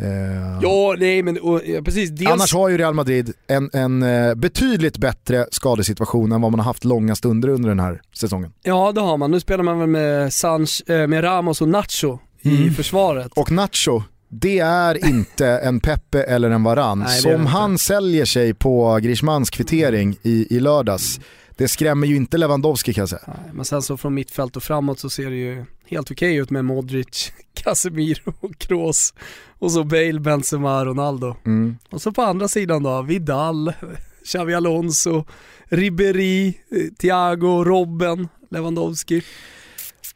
Uh, 0.00 0.58
ja, 0.62 0.96
nej 0.98 1.22
men 1.22 1.38
och, 1.40 1.60
precis. 1.84 2.10
Dels... 2.10 2.30
Annars 2.30 2.54
har 2.54 2.68
ju 2.68 2.78
Real 2.78 2.94
Madrid 2.94 3.32
en, 3.46 3.70
en 3.72 4.02
uh, 4.02 4.34
betydligt 4.34 4.98
bättre 4.98 5.46
skadesituation 5.50 6.32
än 6.32 6.40
vad 6.40 6.50
man 6.50 6.60
har 6.60 6.64
haft 6.64 6.84
långa 6.84 7.14
stunder 7.14 7.48
under 7.48 7.68
den 7.68 7.80
här 7.80 8.00
säsongen. 8.12 8.52
Ja 8.62 8.92
det 8.92 9.00
har 9.00 9.16
man. 9.16 9.30
Nu 9.30 9.40
spelar 9.40 9.64
man 9.64 9.78
väl 9.78 9.88
med, 9.88 10.34
Sanch, 10.34 10.82
med 10.86 11.24
Ramos 11.24 11.60
och 11.60 11.68
Nacho 11.68 12.18
mm. 12.44 12.62
i 12.62 12.70
försvaret. 12.70 13.32
Och 13.36 13.50
Nacho, 13.50 14.02
det 14.28 14.58
är 14.58 15.06
inte 15.06 15.46
en 15.64 15.80
Pepe 15.80 16.22
eller 16.22 16.50
en 16.50 16.62
Varan. 16.62 16.98
Nej, 16.98 17.20
Som 17.20 17.46
han 17.46 17.78
säljer 17.78 18.24
sig 18.24 18.54
på 18.54 18.98
Grishmans 19.02 19.50
kvittering 19.50 20.16
i, 20.22 20.56
i 20.56 20.60
lördags, 20.60 21.20
det 21.56 21.68
skrämmer 21.68 22.06
ju 22.06 22.16
inte 22.16 22.38
Lewandowski 22.38 22.94
kan 22.94 23.02
jag 23.02 23.08
säga. 23.08 23.22
Nej, 23.26 23.50
men 23.52 23.64
sen 23.64 23.82
så 23.82 23.96
från 23.96 24.14
mittfält 24.14 24.56
och 24.56 24.62
framåt 24.62 24.98
så 24.98 25.10
ser 25.10 25.30
det 25.30 25.36
ju 25.36 25.64
helt 25.86 26.10
okej 26.10 26.30
okay 26.30 26.42
ut 26.42 26.50
med 26.50 26.64
Modric, 26.64 27.32
Casemiro 27.54 28.32
och 28.40 28.58
Kroos 28.58 29.14
och 29.58 29.72
så 29.72 29.84
Bale, 29.84 30.20
Benzema, 30.20 30.84
Ronaldo. 30.84 31.36
Mm. 31.46 31.76
Och 31.90 32.02
så 32.02 32.12
på 32.12 32.22
andra 32.22 32.48
sidan 32.48 32.82
då, 32.82 33.02
Vidal, 33.02 33.72
Xavi 34.24 34.54
Alonso, 34.54 35.24
Ribéry, 35.64 36.52
Thiago, 36.98 37.64
Robben, 37.64 38.28
Lewandowski. 38.50 39.22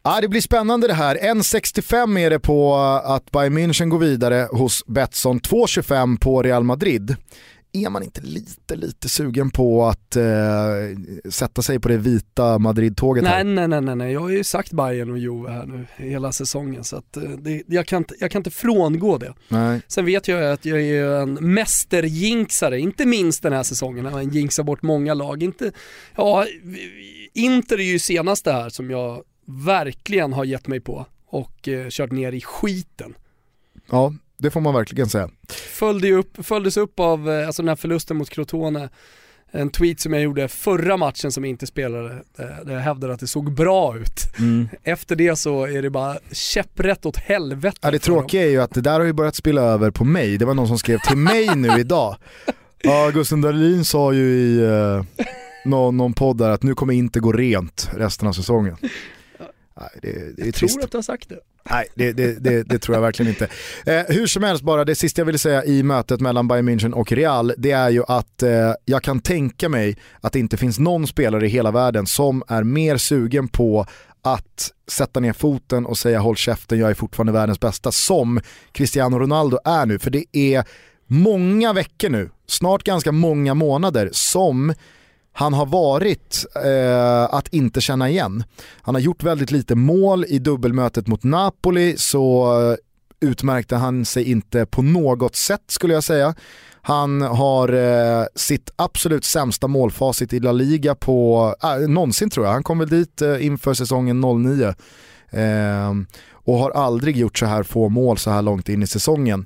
Ja, 0.03 0.21
det 0.21 0.27
blir 0.27 0.41
spännande 0.41 0.87
det 0.87 0.93
här. 0.93 1.15
1.65 1.15 2.19
är 2.19 2.29
det 2.29 2.39
på 2.39 2.75
att 3.03 3.31
Bayern 3.31 3.57
München 3.57 3.89
går 3.89 3.99
vidare 3.99 4.47
hos 4.51 4.85
Betsson, 4.85 5.39
2.25 5.39 6.19
på 6.19 6.43
Real 6.43 6.63
Madrid. 6.63 7.15
Är 7.71 7.89
man 7.89 8.03
inte 8.03 8.21
lite, 8.21 8.75
lite 8.75 9.09
sugen 9.09 9.51
på 9.51 9.85
att 9.85 10.15
eh, 10.15 10.23
sätta 11.29 11.61
sig 11.61 11.79
på 11.79 11.89
det 11.89 11.97
vita 11.97 12.59
Madrid-tåget 12.59 13.23
nej, 13.23 13.43
Nej, 13.43 13.67
nej, 13.67 13.81
nej, 13.81 13.95
nej, 13.95 14.13
jag 14.13 14.19
har 14.19 14.29
ju 14.29 14.43
sagt 14.43 14.71
Bayern 14.71 15.11
och 15.11 15.17
Juve 15.17 15.51
här 15.51 15.65
nu 15.65 15.87
hela 15.97 16.31
säsongen 16.31 16.83
så 16.83 16.95
att 16.95 17.17
eh, 17.17 17.23
det, 17.23 17.63
jag, 17.67 17.87
kan 17.87 17.97
inte, 17.97 18.15
jag 18.19 18.31
kan 18.31 18.39
inte 18.39 18.51
frångå 18.51 19.17
det. 19.17 19.33
Nej. 19.47 19.81
Sen 19.87 20.05
vet 20.05 20.27
jag 20.27 20.51
att 20.51 20.65
jag 20.65 20.81
är 20.81 21.05
en 21.05 21.33
mästerjinxare, 21.33 22.79
inte 22.79 23.05
minst 23.05 23.43
den 23.43 23.53
här 23.53 23.63
säsongen, 23.63 24.05
jag 24.05 24.35
jinxar 24.35 24.63
bort 24.63 24.81
många 24.81 25.13
lag. 25.13 25.43
Inte, 25.43 25.71
ja, 26.15 26.45
Inter 27.33 27.79
är 27.79 27.91
ju 27.91 27.99
senaste 27.99 28.51
här 28.51 28.69
som 28.69 28.89
jag 28.89 29.23
verkligen 29.45 30.33
har 30.33 30.45
gett 30.45 30.67
mig 30.67 30.79
på 30.79 31.05
och 31.25 31.67
eh, 31.67 31.87
kört 31.89 32.11
ner 32.11 32.31
i 32.31 32.41
skiten. 32.41 33.15
Ja, 33.89 34.13
det 34.39 34.51
får 34.51 34.61
man 34.61 34.73
verkligen 34.73 35.09
säga. 35.09 35.29
Följde 35.49 36.11
upp, 36.11 36.45
följdes 36.45 36.77
upp 36.77 36.99
av 36.99 37.29
eh, 37.31 37.47
alltså 37.47 37.61
den 37.61 37.69
här 37.69 37.75
förlusten 37.75 38.17
mot 38.17 38.29
Crotone, 38.29 38.89
en 39.51 39.69
tweet 39.69 39.99
som 39.99 40.13
jag 40.13 40.21
gjorde 40.21 40.47
förra 40.47 40.97
matchen 40.97 41.31
som 41.31 41.45
inte 41.45 41.67
spelade, 41.67 42.11
eh, 42.13 42.45
där 42.65 42.73
jag 42.73 42.79
hävdade 42.79 43.13
att 43.13 43.19
det 43.19 43.27
såg 43.27 43.53
bra 43.53 43.97
ut. 43.97 44.21
Mm. 44.39 44.69
Efter 44.83 45.15
det 45.15 45.35
så 45.35 45.65
är 45.65 45.81
det 45.81 45.89
bara 45.89 46.17
käpprätt 46.31 47.05
åt 47.05 47.17
helvete. 47.17 47.77
Ja, 47.81 47.91
det 47.91 47.99
tråkiga 47.99 48.43
är 48.43 48.49
ju 48.49 48.61
att 48.61 48.73
det 48.73 48.81
där 48.81 48.99
har 48.99 49.05
ju 49.05 49.13
börjat 49.13 49.35
spilla 49.35 49.61
över 49.61 49.91
på 49.91 50.03
mig. 50.05 50.37
Det 50.37 50.45
var 50.45 50.53
någon 50.53 50.67
som 50.67 50.77
skrev 50.77 50.99
till 50.99 51.17
mig 51.17 51.55
nu 51.55 51.79
idag. 51.79 52.15
Ja, 52.81 53.09
Gusten 53.13 53.41
Dahlin 53.41 53.85
sa 53.85 54.13
ju 54.13 54.23
i 54.23 54.59
eh, 54.65 55.03
någon, 55.65 55.97
någon 55.97 56.13
podd 56.13 56.37
där 56.37 56.49
att 56.49 56.63
nu 56.63 56.75
kommer 56.75 56.93
inte 56.93 57.19
gå 57.19 57.31
rent 57.31 57.89
resten 57.95 58.27
av 58.27 58.33
säsongen. 58.33 58.77
Nej, 59.79 59.89
det, 60.01 60.35
det 60.35 60.41
är 60.41 60.45
jag 60.45 60.55
trist. 60.55 60.73
tror 60.73 60.85
att 60.85 60.91
du 60.91 60.97
har 60.97 61.03
sagt 61.03 61.29
det. 61.29 61.39
Nej, 61.63 61.87
det, 61.95 62.13
det, 62.13 62.63
det, 62.63 62.79
tror 62.79 62.95
jag 62.95 63.01
verkligen 63.01 63.29
inte. 63.29 63.47
Eh, 63.85 64.01
hur 64.07 64.27
som 64.27 64.43
helst 64.43 64.63
bara, 64.63 64.85
det 64.85 64.95
sista 64.95 65.21
jag 65.21 65.25
ville 65.25 65.37
säga 65.37 65.65
i 65.65 65.83
mötet 65.83 66.19
mellan 66.19 66.47
Bayern 66.47 66.69
München 66.69 66.91
och 66.91 67.11
Real, 67.11 67.53
det 67.57 67.71
är 67.71 67.89
ju 67.89 68.03
att 68.07 68.43
eh, 68.43 68.73
jag 68.85 69.03
kan 69.03 69.19
tänka 69.19 69.69
mig 69.69 69.97
att 70.21 70.33
det 70.33 70.39
inte 70.39 70.57
finns 70.57 70.79
någon 70.79 71.07
spelare 71.07 71.45
i 71.45 71.49
hela 71.49 71.71
världen 71.71 72.07
som 72.07 72.43
är 72.47 72.63
mer 72.63 72.97
sugen 72.97 73.47
på 73.47 73.85
att 74.21 74.71
sätta 74.87 75.19
ner 75.19 75.33
foten 75.33 75.85
och 75.85 75.97
säga 75.97 76.19
håll 76.19 76.35
käften, 76.35 76.79
jag 76.79 76.89
är 76.89 76.93
fortfarande 76.93 77.33
världens 77.33 77.59
bästa, 77.59 77.91
som 77.91 78.41
Cristiano 78.71 79.19
Ronaldo 79.19 79.57
är 79.65 79.85
nu. 79.85 79.99
För 79.99 80.11
det 80.11 80.25
är 80.31 80.63
många 81.07 81.73
veckor 81.73 82.09
nu, 82.09 82.29
snart 82.47 82.83
ganska 82.83 83.11
många 83.11 83.53
månader, 83.53 84.09
som 84.11 84.73
han 85.39 85.53
har 85.53 85.65
varit 85.65 86.45
eh, 86.65 87.33
att 87.35 87.47
inte 87.47 87.81
känna 87.81 88.09
igen. 88.09 88.43
Han 88.81 88.95
har 88.95 89.01
gjort 89.01 89.23
väldigt 89.23 89.51
lite 89.51 89.75
mål 89.75 90.25
i 90.27 90.39
dubbelmötet 90.39 91.07
mot 91.07 91.23
Napoli 91.23 91.97
så 91.97 92.53
eh, 92.71 92.77
utmärkte 93.29 93.75
han 93.75 94.05
sig 94.05 94.31
inte 94.31 94.65
på 94.65 94.81
något 94.81 95.35
sätt 95.35 95.61
skulle 95.67 95.93
jag 95.93 96.03
säga. 96.03 96.35
Han 96.81 97.21
har 97.21 97.73
eh, 97.73 98.25
sitt 98.35 98.71
absolut 98.75 99.25
sämsta 99.25 99.67
målfacit 99.67 100.33
i 100.33 100.39
La 100.39 100.51
Liga 100.51 100.95
på, 100.95 101.55
eh, 101.63 101.89
någonsin 101.89 102.29
tror 102.29 102.45
jag. 102.45 102.53
Han 102.53 102.63
kom 102.63 102.79
väl 102.79 102.89
dit 102.89 103.21
eh, 103.21 103.45
inför 103.45 103.73
säsongen 103.73 104.21
09 104.21 104.73
eh, 105.29 105.93
och 106.31 106.57
har 106.57 106.71
aldrig 106.71 107.17
gjort 107.17 107.37
så 107.37 107.45
här 107.45 107.63
få 107.63 107.89
mål 107.89 108.17
så 108.17 108.31
här 108.31 108.41
långt 108.41 108.69
in 108.69 108.83
i 108.83 108.87
säsongen. 108.87 109.45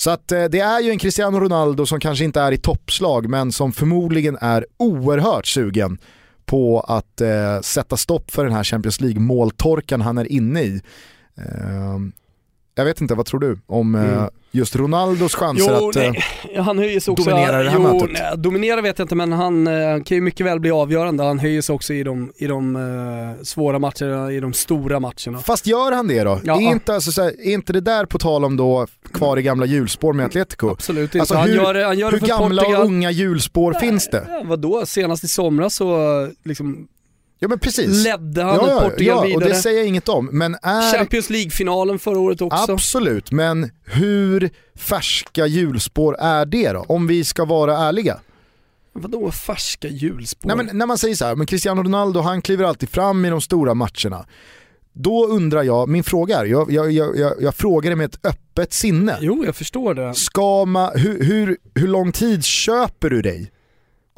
Så 0.00 0.10
att 0.10 0.32
eh, 0.32 0.44
det 0.44 0.60
är 0.60 0.80
ju 0.80 0.90
en 0.90 0.98
Cristiano 0.98 1.40
Ronaldo 1.40 1.86
som 1.86 2.00
kanske 2.00 2.24
inte 2.24 2.40
är 2.40 2.52
i 2.52 2.56
toppslag 2.56 3.28
men 3.28 3.52
som 3.52 3.72
förmodligen 3.72 4.38
är 4.40 4.66
oerhört 4.76 5.46
sugen 5.46 5.98
på 6.46 6.80
att 6.80 7.20
eh, 7.20 7.60
sätta 7.60 7.96
stopp 7.96 8.30
för 8.30 8.44
den 8.44 8.52
här 8.52 8.64
Champions 8.64 9.00
League-måltorkan 9.00 10.00
han 10.00 10.18
är 10.18 10.32
inne 10.32 10.62
i. 10.62 10.80
Eh, 11.34 11.98
jag 12.74 12.84
vet 12.84 13.00
inte, 13.00 13.14
vad 13.14 13.26
tror 13.26 13.40
du 13.40 13.58
om 13.66 13.94
eh, 13.94 14.02
Mm 14.02 14.30
just 14.50 14.76
Ronaldos 14.76 15.34
chanser 15.34 15.76
Jo, 15.80 15.88
att... 15.88 15.96
eh, 15.96 16.02
nej, 16.10 16.56
han 16.58 16.78
höjer 16.78 17.00
sig 17.00 17.12
också... 17.12 17.30
dominera 17.30 17.62
det 17.62 17.70
här 17.70 17.76
jo, 17.78 17.92
mötet. 17.92 18.10
Nej, 18.12 18.32
dominera 18.36 18.80
vet 18.80 18.98
jag 18.98 19.04
inte 19.04 19.14
men 19.14 19.32
han 19.32 19.66
eh, 19.66 20.02
kan 20.02 20.14
ju 20.16 20.20
mycket 20.20 20.46
väl 20.46 20.60
bli 20.60 20.70
avgörande. 20.70 21.24
Han 21.24 21.38
höjer 21.38 21.62
sig 21.62 21.74
också 21.74 21.92
i 21.94 22.02
de, 22.02 22.32
i 22.36 22.46
de 22.46 22.76
eh, 22.76 23.42
svåra 23.44 23.78
matcherna, 23.78 24.32
i 24.32 24.40
de 24.40 24.52
stora 24.52 25.00
matcherna. 25.00 25.38
Fast 25.44 25.66
gör 25.66 25.92
han 25.92 26.08
det 26.08 26.24
då? 26.24 26.40
Ja. 26.44 26.56
Är, 26.56 26.60
inte, 26.60 26.94
alltså, 26.94 27.12
så 27.12 27.22
här, 27.22 27.30
är 27.48 27.52
inte 27.54 27.72
det 27.72 27.80
där 27.80 28.04
på 28.06 28.18
tal 28.18 28.44
om 28.44 28.56
då 28.56 28.86
kvar 29.12 29.36
i 29.38 29.42
gamla 29.42 29.66
hjulspår 29.66 30.12
med 30.12 30.26
Atletico? 30.26 30.70
Absolut 30.70 31.02
inte. 31.14 31.20
Alltså, 31.20 31.34
han 31.34 31.48
hur- 31.48 31.56
gör, 31.56 31.74
det- 31.74 31.84
han 31.84 31.98
gör 31.98 32.10
det 32.10 32.18
för 32.18 32.26
gamla 32.26 32.62
Portugal. 32.62 32.80
och 32.82 32.86
unga 32.86 33.10
hjulspår 33.10 33.72
finns 33.72 34.08
det? 34.10 34.24
Ja, 34.28 34.42
vadå, 34.44 34.86
senast 34.86 35.24
i 35.24 35.28
somras 35.28 35.74
så 35.74 36.28
liksom 36.44 36.86
Ja 37.42 37.48
men 37.48 37.58
precis. 37.58 38.04
ledde 38.04 38.42
han 38.42 38.54
ja, 38.54 38.80
Portugal 38.80 39.06
ja, 39.06 39.18
och 39.18 39.26
vidare. 39.26 39.48
det 39.48 39.54
säger 39.54 39.78
jag 39.78 39.86
inget 39.86 40.08
om. 40.08 40.28
Men 40.32 40.56
är 40.62 40.92
Champions 40.98 41.30
League-finalen 41.30 41.98
förra 41.98 42.18
året 42.18 42.40
också. 42.40 42.72
Absolut, 42.72 43.30
men 43.30 43.70
hur 43.84 44.50
färska 44.76 45.46
hjulspår 45.46 46.16
är 46.20 46.46
det 46.46 46.72
då? 46.72 46.84
Om 46.88 47.06
vi 47.06 47.24
ska 47.24 47.44
vara 47.44 47.78
ärliga. 47.78 48.20
Vadå 48.92 49.30
färska 49.30 49.88
hjulspår? 49.88 50.48
Nej, 50.48 50.56
men 50.56 50.78
när 50.78 50.86
man 50.86 50.98
säger 50.98 51.14
så 51.14 51.24
här, 51.24 51.36
men 51.36 51.46
Cristiano 51.46 51.82
Ronaldo 51.82 52.20
han 52.20 52.42
kliver 52.42 52.64
alltid 52.64 52.90
fram 52.90 53.24
i 53.24 53.30
de 53.30 53.40
stora 53.40 53.74
matcherna. 53.74 54.26
Då 54.92 55.26
undrar 55.26 55.62
jag, 55.62 55.88
min 55.88 56.04
fråga 56.04 56.38
är, 56.38 56.44
jag, 56.44 56.72
jag, 56.72 56.92
jag, 56.92 57.18
jag, 57.18 57.32
jag 57.40 57.54
frågar 57.54 57.90
det 57.90 57.96
med 57.96 58.06
ett 58.06 58.26
öppet 58.26 58.72
sinne. 58.72 59.18
Jo, 59.20 59.44
jag 59.44 59.56
förstår 59.56 59.94
det. 59.94 60.14
Ska 60.14 60.64
man, 60.64 60.90
hur, 60.94 61.24
hur, 61.24 61.56
hur 61.74 61.88
lång 61.88 62.12
tid 62.12 62.44
köper 62.44 63.10
du 63.10 63.22
dig 63.22 63.50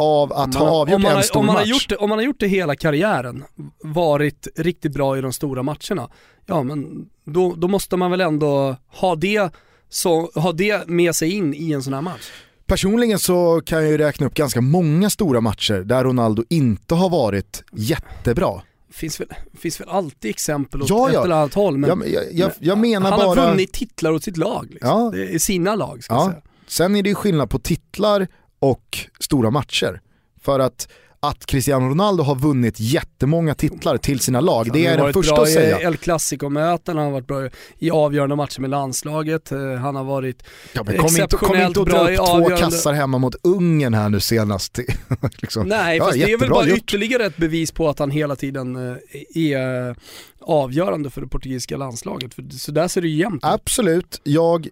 av 0.03 0.33
att 0.33 0.55
ha 0.55 0.71
avgjort 0.71 0.97
om 0.97 1.03
man, 1.03 1.11
en 1.11 1.17
har- 1.17 1.23
stor 1.23 1.41
om 1.41 1.47
man, 1.47 1.55
har 1.57 1.63
match? 1.63 1.71
gjort 1.71 1.89
det, 1.89 1.97
om 1.97 2.09
man 2.09 2.19
har 2.19 2.25
gjort 2.25 2.41
det 2.41 2.47
hela 2.49 2.77
karriären, 2.77 3.45
varit 3.83 4.49
riktigt 4.57 4.93
bra 4.93 5.19
i 5.19 5.21
de 5.21 5.33
stora 5.33 5.63
matcherna, 5.63 6.09
ja 6.47 6.63
men 6.63 7.07
då, 7.25 7.55
då 7.55 7.69
måste 7.69 7.97
man 7.97 8.11
väl 8.11 8.21
ändå 8.21 8.77
ha 8.89 9.15
det, 9.17 9.51
så, 9.89 10.31
ha 10.35 10.53
det 10.53 10.89
med 10.89 11.15
sig 11.15 11.31
in 11.33 11.55
i 11.55 11.73
en 11.73 11.83
sån 11.83 11.93
här 11.95 12.01
match. 12.03 12.31
Personligen 12.67 13.19
så 13.19 13.61
kan 13.67 13.83
jag 13.83 13.91
ju 13.91 13.99
räkna 13.99 14.27
upp 14.27 14.35
ganska 14.35 14.61
många 14.61 15.11
stora 15.11 15.41
matcher 15.41 15.75
där 15.75 16.05
Ronaldo 16.05 16.45
inte 16.49 16.95
har 16.95 17.11
varit 17.11 17.63
jättebra. 17.73 18.63
Finns 18.93 19.21
väl, 19.21 19.29
finns 19.59 19.81
väl 19.81 19.89
alltid 19.89 20.31
exempel 20.31 20.83
åt 20.83 20.89
Ja, 20.91 21.09
ett 21.09 21.15
ja. 21.15 21.25
eller 21.25 21.35
annat 21.37 21.55
håll 21.55 21.79
men 21.79 21.91
jag, 21.91 22.09
jag, 22.13 22.25
jag, 22.33 22.51
jag 22.61 22.79
menar 22.79 23.11
han 23.11 23.21
bara... 23.21 23.29
har 23.43 23.51
vunnit 23.51 23.73
titlar 23.73 24.11
åt 24.13 24.23
sitt 24.25 24.37
lag, 24.37 24.67
liksom. 24.71 25.13
Ja. 25.33 25.39
Sina 25.39 25.75
lag 25.75 26.05
ska 26.05 26.15
Ja. 26.15 26.27
säga. 26.31 26.43
Sen 26.67 26.97
är 26.97 27.03
det 27.03 27.09
ju 27.09 27.15
skillnad 27.15 27.51
på 27.51 27.59
titlar 27.59 28.29
och 28.63 28.99
stora 29.21 29.51
matcher. 29.51 30.01
För 30.41 30.61
att, 30.61 30.89
att 31.21 31.47
Cristiano 31.47 31.89
Ronaldo 31.89 32.23
har 32.23 32.35
vunnit 32.35 32.81
jättemånga 32.81 33.55
titlar 33.55 33.97
till 33.99 34.21
sina 34.21 34.41
lag, 34.41 34.73
det 34.73 34.87
är 34.87 34.91
han 34.91 34.91
har 34.91 34.97
den 34.97 35.03
varit 35.05 35.15
första 35.15 35.35
bra 35.35 35.43
att 35.45 35.53
säga. 35.53 35.81
i 35.81 35.85
El 35.85 35.97
Clasico-möten, 35.97 36.97
han 36.97 37.07
har 37.07 37.13
varit 37.13 37.27
bra 37.27 37.49
i 37.79 37.91
avgörande 37.91 38.37
matcher 38.37 38.61
med 38.61 38.71
landslaget, 38.71 39.53
Eh, 39.53 39.75
han 39.75 39.97
har 39.97 40.05
varit 40.05 40.43
Ja, 40.73 40.83
men 40.87 40.97
kom, 40.99 41.17
inte, 41.17 41.37
kom 41.37 41.57
inte 41.57 41.81
bra 41.83 42.13
i 42.13 42.17
två 42.17 42.23
avgörande- 42.23 42.57
kassar 42.57 42.93
hemma 42.93 43.19
mot 43.19 43.35
Ungern 43.43 43.95
här 43.95 44.09
nu 44.09 44.21
senast. 44.21 44.79
liksom. 45.39 45.67
Nej, 45.69 45.99
Ja, 45.99 46.05
fast 46.05 46.17
det 46.19 46.33
är 46.33 46.39
väl 46.39 46.51
bara 46.51 46.67
gjort. 46.67 46.79
ytterligare 46.79 47.27
ett 47.27 47.37
bevis 47.37 47.73
på 47.73 47.89
att 47.89 47.99
han 47.99 48.11
hela 48.11 48.37
tiden 48.37 48.77
eh, 48.77 48.97
är 49.35 49.89
eh, 49.91 49.95
avgörande 50.41 51.11
för 51.11 51.21
det 51.21 51.27
portugisiska 51.27 51.77
landslaget. 51.77 52.35
För 52.35 52.45
så 52.59 52.73
där 52.73 52.89
ser 52.89 53.01
det 53.03 53.09
ju 53.09 53.17
jämnt 53.17 53.35
ut. 53.45 53.51
Absolut, 53.53 54.21
jag, 54.25 54.69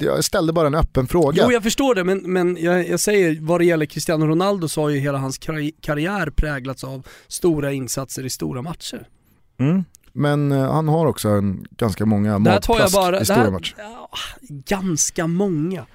jag 0.00 0.24
ställde 0.24 0.52
bara 0.52 0.66
en 0.66 0.74
öppen 0.74 1.06
fråga. 1.06 1.42
Jo 1.46 1.52
jag 1.52 1.62
förstår 1.62 1.94
det, 1.94 2.04
men, 2.04 2.18
men 2.18 2.56
jag, 2.60 2.88
jag 2.88 3.00
säger 3.00 3.38
vad 3.40 3.60
det 3.60 3.64
gäller 3.64 3.86
Cristiano 3.86 4.26
Ronaldo 4.26 4.68
så 4.68 4.82
har 4.82 4.88
ju 4.88 4.98
hela 4.98 5.18
hans 5.18 5.40
karri- 5.40 5.74
karriär 5.80 6.30
präglats 6.30 6.84
av 6.84 7.06
stora 7.26 7.72
insatser 7.72 8.24
i 8.24 8.30
stora 8.30 8.62
matcher. 8.62 9.08
Mm. 9.58 9.84
Men 10.12 10.52
eh, 10.52 10.72
han 10.72 10.88
har 10.88 11.06
också 11.06 11.28
en, 11.28 11.66
ganska 11.70 12.06
många 12.06 12.38
matplask 12.38 12.94
bara, 12.94 13.20
i 13.20 13.24
stora 13.24 13.38
här, 13.38 13.50
matcher. 13.50 13.74
ja, 13.78 14.08
ganska 14.48 15.26
många. 15.26 15.86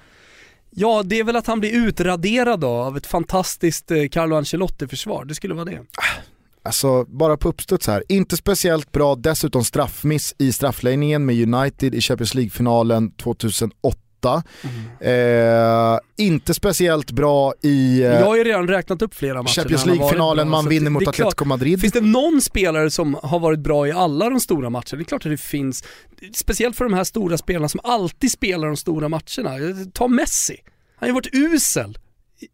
Ja, 0.70 1.02
det 1.04 1.18
är 1.18 1.24
väl 1.24 1.36
att 1.36 1.46
han 1.46 1.60
blir 1.60 1.72
utraderad 1.88 2.60
då 2.60 2.68
av 2.68 2.96
ett 2.96 3.06
fantastiskt 3.06 3.90
eh, 3.90 4.08
Carlo 4.08 4.36
Ancelotti-försvar, 4.36 5.24
det 5.24 5.34
skulle 5.34 5.54
vara 5.54 5.64
det. 5.64 5.80
Alltså 6.64 7.04
bara 7.04 7.36
på 7.36 7.48
uppstuds 7.48 7.86
här, 7.86 8.04
inte 8.08 8.36
speciellt 8.36 8.92
bra, 8.92 9.14
dessutom 9.14 9.64
straffmiss 9.64 10.34
i 10.38 10.52
straffläggningen 10.52 11.26
med 11.26 11.54
United 11.54 11.94
i 11.94 12.00
Champions 12.00 12.34
League-finalen 12.34 13.10
2008. 13.10 14.42
Eh, 15.00 15.98
inte 16.16 16.54
speciellt 16.54 17.10
bra 17.10 17.54
i 17.62 18.00
eh, 18.02 18.06
Jag 18.06 18.26
har 18.26 18.36
ju 18.36 18.44
redan 18.44 18.68
räknat 18.68 19.02
upp 19.02 19.14
flera 19.14 19.42
matcher 19.42 19.52
Champions 19.54 19.86
League-finalen 19.86 20.48
man 20.48 20.68
vinner 20.68 20.84
det- 20.84 20.90
mot 20.90 21.00
det 21.00 21.04
klart- 21.12 21.26
Atletico 21.26 21.44
Madrid. 21.44 21.80
Finns 21.80 21.92
det 21.92 22.00
någon 22.00 22.40
spelare 22.40 22.90
som 22.90 23.16
har 23.22 23.38
varit 23.38 23.60
bra 23.60 23.88
i 23.88 23.92
alla 23.92 24.30
de 24.30 24.40
stora 24.40 24.70
matcherna? 24.70 24.84
Det 24.90 25.00
är 25.00 25.04
klart 25.04 25.26
att 25.26 25.32
det 25.32 25.40
finns. 25.40 25.84
Speciellt 26.34 26.76
för 26.76 26.84
de 26.84 26.94
här 26.94 27.04
stora 27.04 27.38
spelarna 27.38 27.68
som 27.68 27.80
alltid 27.84 28.30
spelar 28.32 28.66
de 28.66 28.76
stora 28.76 29.08
matcherna. 29.08 29.58
Ta 29.92 30.08
Messi. 30.08 30.56
Han 30.96 30.98
har 31.00 31.06
ju 31.08 31.12
varit 31.14 31.34
usel 31.56 31.98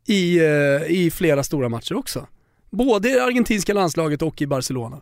i, 0.08 0.38
eh, 0.38 0.46
i 0.88 1.10
flera 1.14 1.44
stora 1.44 1.68
matcher 1.68 1.94
också. 1.96 2.26
Både 2.70 3.08
i 3.08 3.12
det 3.12 3.24
argentinska 3.24 3.74
landslaget 3.74 4.22
och 4.22 4.42
i 4.42 4.46
Barcelona. 4.46 5.00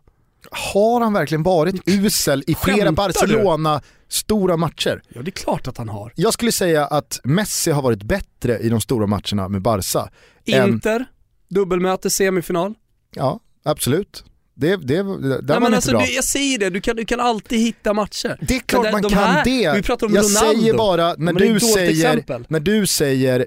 Har 0.50 1.00
han 1.00 1.12
verkligen 1.12 1.42
varit 1.42 1.82
usel 1.88 2.44
i 2.46 2.54
flera 2.54 2.76
Skämtar 2.86 3.08
du? 3.08 3.12
Barcelona 3.12 3.82
stora 4.08 4.56
matcher? 4.56 5.02
Ja 5.08 5.22
det 5.22 5.28
är 5.28 5.32
klart 5.32 5.68
att 5.68 5.78
han 5.78 5.88
har. 5.88 6.12
Jag 6.16 6.32
skulle 6.32 6.52
säga 6.52 6.86
att 6.86 7.20
Messi 7.24 7.70
har 7.70 7.82
varit 7.82 8.02
bättre 8.02 8.58
i 8.58 8.68
de 8.68 8.80
stora 8.80 9.06
matcherna 9.06 9.48
med 9.48 9.62
Barca. 9.62 10.08
än- 10.46 10.68
Inter, 10.68 11.04
dubbelmöte, 11.50 12.10
semifinal. 12.10 12.74
Ja, 13.14 13.40
absolut. 13.64 14.24
Det, 14.54 14.76
det, 14.76 14.94
där 14.96 15.04
Nej, 15.42 15.60
men 15.60 15.74
alltså, 15.74 15.90
bra. 15.90 16.00
du, 16.00 16.12
jag 16.12 16.24
säger 16.24 16.58
det, 16.58 16.70
du 16.70 16.80
kan, 16.80 16.96
du 16.96 17.04
kan 17.04 17.20
alltid 17.20 17.58
hitta 17.60 17.92
matcher. 17.92 18.38
Det 18.48 18.56
är 18.56 18.60
klart 18.60 18.82
Men 18.82 18.92
man 18.92 19.02
de 19.02 19.08
kan 19.08 19.18
här- 19.22 19.44
det. 19.44 19.72
vi 19.76 19.82
pratar 19.82 20.06
om 20.06 20.14
jag 20.14 20.24
Ronaldo. 20.24 20.60
säger 20.60 20.74
bara, 20.74 21.14
när 21.18 21.32
du 21.32 21.60
säger, 21.60 21.90
exempel. 21.90 22.46
när 22.48 22.60
du 22.60 22.86
säger 22.86 23.46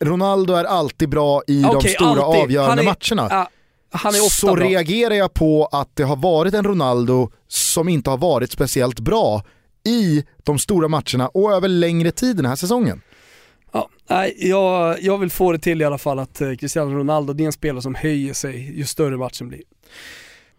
Ronaldo 0.00 0.54
är 0.54 0.64
alltid 0.64 1.08
bra 1.08 1.42
i 1.46 1.62
de 1.62 1.76
Okej, 1.76 1.90
stora 1.90 2.08
alltid. 2.22 2.42
avgörande 2.42 2.82
är- 2.82 2.84
matcherna. 2.84 3.48
Ofta 3.94 4.12
så 4.28 4.54
bra. 4.54 4.64
reagerar 4.66 5.14
jag 5.14 5.34
på 5.34 5.68
att 5.72 5.96
det 5.96 6.02
har 6.02 6.16
varit 6.16 6.54
en 6.54 6.64
Ronaldo 6.64 7.30
som 7.48 7.88
inte 7.88 8.10
har 8.10 8.18
varit 8.18 8.52
speciellt 8.52 9.00
bra 9.00 9.42
i 9.86 10.24
de 10.44 10.58
stora 10.58 10.88
matcherna 10.88 11.28
och 11.28 11.52
över 11.52 11.68
längre 11.68 12.10
tid 12.10 12.36
den 12.36 12.46
här 12.46 12.56
säsongen. 12.56 13.02
Ja, 13.72 13.88
jag, 14.36 15.02
jag 15.02 15.18
vill 15.18 15.30
få 15.30 15.52
det 15.52 15.58
till 15.58 15.82
i 15.82 15.84
alla 15.84 15.98
fall 15.98 16.18
att 16.18 16.40
eh, 16.40 16.52
Cristiano 16.54 16.98
Ronaldo, 16.98 17.32
det 17.32 17.44
är 17.44 17.46
en 17.46 17.52
spelare 17.52 17.82
som 17.82 17.94
höjer 17.94 18.34
sig 18.34 18.78
ju 18.78 18.84
större 18.84 19.16
matchen 19.16 19.48
blir. 19.48 19.62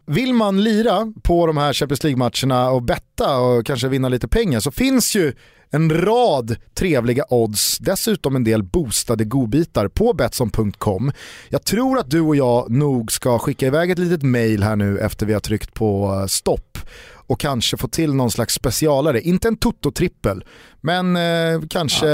Vill 0.10 0.34
man 0.34 0.64
lira 0.64 1.14
på 1.24 1.48
de 1.48 1.58
här 1.58 1.74
Champions 1.74 2.04
League-matcherna 2.04 2.70
och 2.72 2.84
betta 2.84 3.38
och 3.40 3.66
kanske 3.66 3.88
vinna 3.88 4.10
lite 4.10 4.28
pengar 4.28 4.60
så 4.60 4.72
finns 4.72 5.16
ju 5.16 5.34
en 5.72 6.02
rad 6.02 6.56
trevliga 6.74 7.24
odds, 7.30 7.78
dessutom 7.78 8.36
en 8.36 8.44
del 8.44 8.64
boostade 8.64 9.26
godbitar 9.26 9.88
på 9.88 10.14
Betsson.com. 10.14 11.12
Jag 11.50 11.64
tror 11.66 12.00
att 12.00 12.10
du 12.10 12.22
och 12.22 12.36
jag 12.36 12.72
nog 12.72 13.12
ska 13.12 13.40
skicka 13.40 13.68
iväg 13.68 13.92
ett 13.92 14.00
litet 14.00 14.24
mail 14.24 14.64
här 14.64 14.76
nu 14.76 15.00
efter 15.00 15.26
vi 15.26 15.34
har 15.34 15.40
tryckt 15.40 15.74
på 15.74 16.20
eh, 16.22 16.26
stopp 16.26 16.78
och 17.14 17.40
kanske 17.40 17.78
få 17.78 17.88
till 17.88 18.14
någon 18.14 18.32
slags 18.32 18.54
specialare, 18.54 19.22
inte 19.22 19.48
en 19.48 19.58
toto-trippel, 19.58 20.44
men 20.82 21.16
eh, 21.16 21.62
kanske 21.70 22.08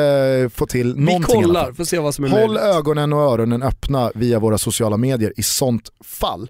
få 0.53 0.65
till 0.65 0.93
Vi 0.95 1.01
någonting 1.01 1.41
i 1.41 1.43
alla 1.43 1.47
kollar, 1.47 1.73
får 1.73 1.84
se 1.85 1.99
vad 1.99 2.15
som 2.15 2.26
är 2.26 2.30
Håll 2.30 2.39
möjligt. 2.39 2.63
ögonen 2.63 3.13
och 3.13 3.19
öronen 3.19 3.63
öppna 3.63 4.11
via 4.15 4.39
våra 4.39 4.57
sociala 4.57 4.97
medier 4.97 5.34
i 5.38 5.43
sånt 5.43 5.89
fall. 6.03 6.49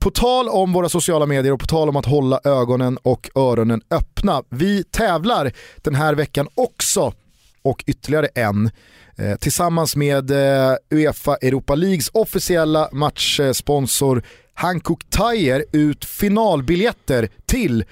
På 0.00 0.10
tal 0.10 0.48
om 0.48 0.72
våra 0.72 0.88
sociala 0.88 1.26
medier 1.26 1.52
och 1.52 1.60
på 1.60 1.66
tal 1.66 1.88
om 1.88 1.96
att 1.96 2.06
hålla 2.06 2.40
ögonen 2.44 2.96
och 2.96 3.30
öronen 3.34 3.82
öppna. 3.90 4.42
Vi 4.48 4.84
tävlar 4.84 5.52
den 5.76 5.94
här 5.94 6.14
veckan 6.14 6.48
också 6.54 7.12
och 7.62 7.84
ytterligare 7.86 8.28
en 8.34 8.70
eh, 9.16 9.36
tillsammans 9.36 9.96
med 9.96 10.30
eh, 10.30 10.74
Uefa 10.90 11.36
Europa 11.36 11.74
Leagues 11.74 12.10
officiella 12.12 12.88
matchsponsor 12.92 14.22
Hankook 14.54 15.04
Tire 15.10 15.64
ut 15.72 16.04
finalbiljetter 16.04 17.28
till 17.46 17.84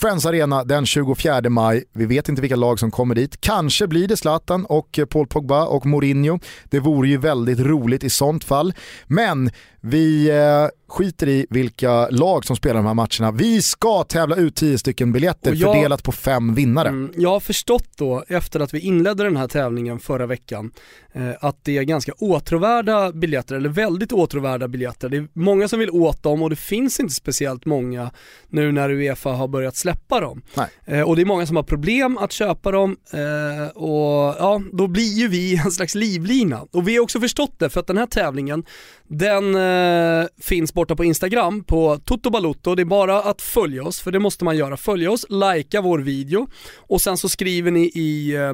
Friends 0.00 0.26
Arena 0.26 0.64
den 0.64 0.86
24 0.86 1.50
maj. 1.50 1.84
Vi 1.92 2.06
vet 2.06 2.28
inte 2.28 2.42
vilka 2.42 2.56
lag 2.56 2.78
som 2.78 2.90
kommer 2.90 3.14
dit. 3.14 3.40
Kanske 3.40 3.86
blir 3.86 4.08
det 4.08 4.16
Zlatan 4.16 4.64
och 4.64 4.98
eh, 4.98 5.04
Paul 5.04 5.26
Pogba 5.26 5.64
och 5.64 5.86
Mourinho. 5.86 6.38
Det 6.64 6.80
vore 6.80 7.08
ju 7.08 7.16
väldigt 7.16 7.58
roligt 7.58 8.04
i 8.04 8.10
sånt 8.10 8.44
fall. 8.44 8.74
Men 9.06 9.50
vi 9.80 10.30
eh, 10.30 10.68
skiter 10.90 11.28
i 11.28 11.46
vilka 11.50 12.08
lag 12.08 12.44
som 12.44 12.56
spelar 12.56 12.76
de 12.76 12.86
här 12.86 12.94
matcherna. 12.94 13.32
Vi 13.32 13.62
ska 13.62 14.04
tävla 14.04 14.36
ut 14.36 14.56
10 14.56 14.78
stycken 14.78 15.12
biljetter 15.12 15.54
jag, 15.56 15.74
fördelat 15.74 16.02
på 16.02 16.12
fem 16.12 16.54
vinnare. 16.54 16.88
Mm, 16.88 17.12
jag 17.16 17.30
har 17.30 17.40
förstått 17.40 17.88
då, 17.96 18.24
efter 18.28 18.60
att 18.60 18.74
vi 18.74 18.80
inledde 18.80 19.24
den 19.24 19.36
här 19.36 19.48
tävlingen 19.48 19.98
förra 19.98 20.26
veckan, 20.26 20.72
eh, 21.12 21.30
att 21.40 21.64
det 21.64 21.78
är 21.78 21.82
ganska 21.82 22.12
åtråvärda 22.12 23.12
biljetter, 23.12 23.54
eller 23.54 23.68
väldigt 23.68 24.12
åtråvärda 24.12 24.68
biljetter. 24.68 25.08
Det 25.08 25.16
är 25.16 25.28
många 25.32 25.68
som 25.68 25.78
vill 25.78 25.90
åt 25.90 26.22
dem 26.22 26.42
och 26.42 26.50
det 26.50 26.56
finns 26.56 27.00
inte 27.00 27.14
speciellt 27.14 27.64
många 27.66 28.10
nu 28.48 28.72
när 28.72 28.90
Uefa 28.90 29.30
har 29.30 29.48
börjat 29.48 29.76
släppa 29.76 30.20
dem. 30.20 30.42
Eh, 30.84 31.02
och 31.02 31.16
det 31.16 31.22
är 31.22 31.26
många 31.26 31.46
som 31.46 31.56
har 31.56 31.62
problem 31.62 32.18
att 32.18 32.32
köpa 32.32 32.70
dem 32.70 32.96
eh, 33.12 33.76
och 33.76 34.36
ja, 34.38 34.62
då 34.72 34.86
blir 34.86 35.18
ju 35.18 35.28
vi 35.28 35.56
en 35.64 35.70
slags 35.70 35.94
livlina. 35.94 36.66
Och 36.70 36.88
vi 36.88 36.96
har 36.96 37.02
också 37.02 37.20
förstått 37.20 37.58
det 37.58 37.70
för 37.70 37.80
att 37.80 37.86
den 37.86 37.98
här 37.98 38.06
tävlingen, 38.06 38.64
den 39.08 39.69
eh, 39.70 40.26
finns 40.42 40.74
borta 40.74 40.96
på 40.96 41.04
Instagram 41.04 41.64
på 41.64 41.98
Totobalotto. 42.04 42.74
Det 42.74 42.82
är 42.82 42.84
bara 42.84 43.22
att 43.22 43.42
följa 43.42 43.84
oss, 43.84 44.00
för 44.00 44.12
det 44.12 44.18
måste 44.18 44.44
man 44.44 44.56
göra. 44.56 44.76
Följa 44.76 45.10
oss, 45.10 45.26
likea 45.28 45.80
vår 45.80 45.98
video 45.98 46.48
och 46.76 47.00
sen 47.00 47.16
så 47.16 47.28
skriver 47.28 47.70
ni 47.70 47.90
i 47.94 48.36
eh, 48.36 48.52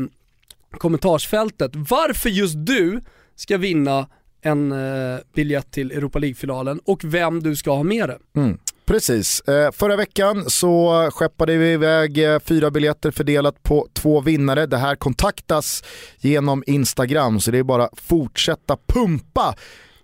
kommentarsfältet 0.70 1.70
varför 1.74 2.28
just 2.28 2.54
du 2.56 3.00
ska 3.36 3.58
vinna 3.58 4.08
en 4.42 4.72
eh, 4.72 5.18
biljett 5.34 5.70
till 5.70 5.92
Europa 5.92 6.18
League-finalen 6.18 6.80
och 6.84 7.04
vem 7.04 7.42
du 7.42 7.56
ska 7.56 7.70
ha 7.70 7.82
med 7.82 8.08
dig. 8.08 8.18
Mm. 8.36 8.58
Precis. 8.86 9.40
Eh, 9.40 9.72
förra 9.72 9.96
veckan 9.96 10.50
så 10.50 11.08
skeppade 11.12 11.56
vi 11.56 11.72
iväg 11.72 12.24
eh, 12.24 12.38
fyra 12.38 12.70
biljetter 12.70 13.10
fördelat 13.10 13.62
på 13.62 13.88
två 13.92 14.20
vinnare. 14.20 14.66
Det 14.66 14.76
här 14.76 14.96
kontaktas 14.96 15.84
genom 16.18 16.64
Instagram 16.66 17.40
så 17.40 17.50
det 17.50 17.58
är 17.58 17.62
bara 17.62 17.84
att 17.84 18.00
fortsätta 18.00 18.76
pumpa 18.86 19.54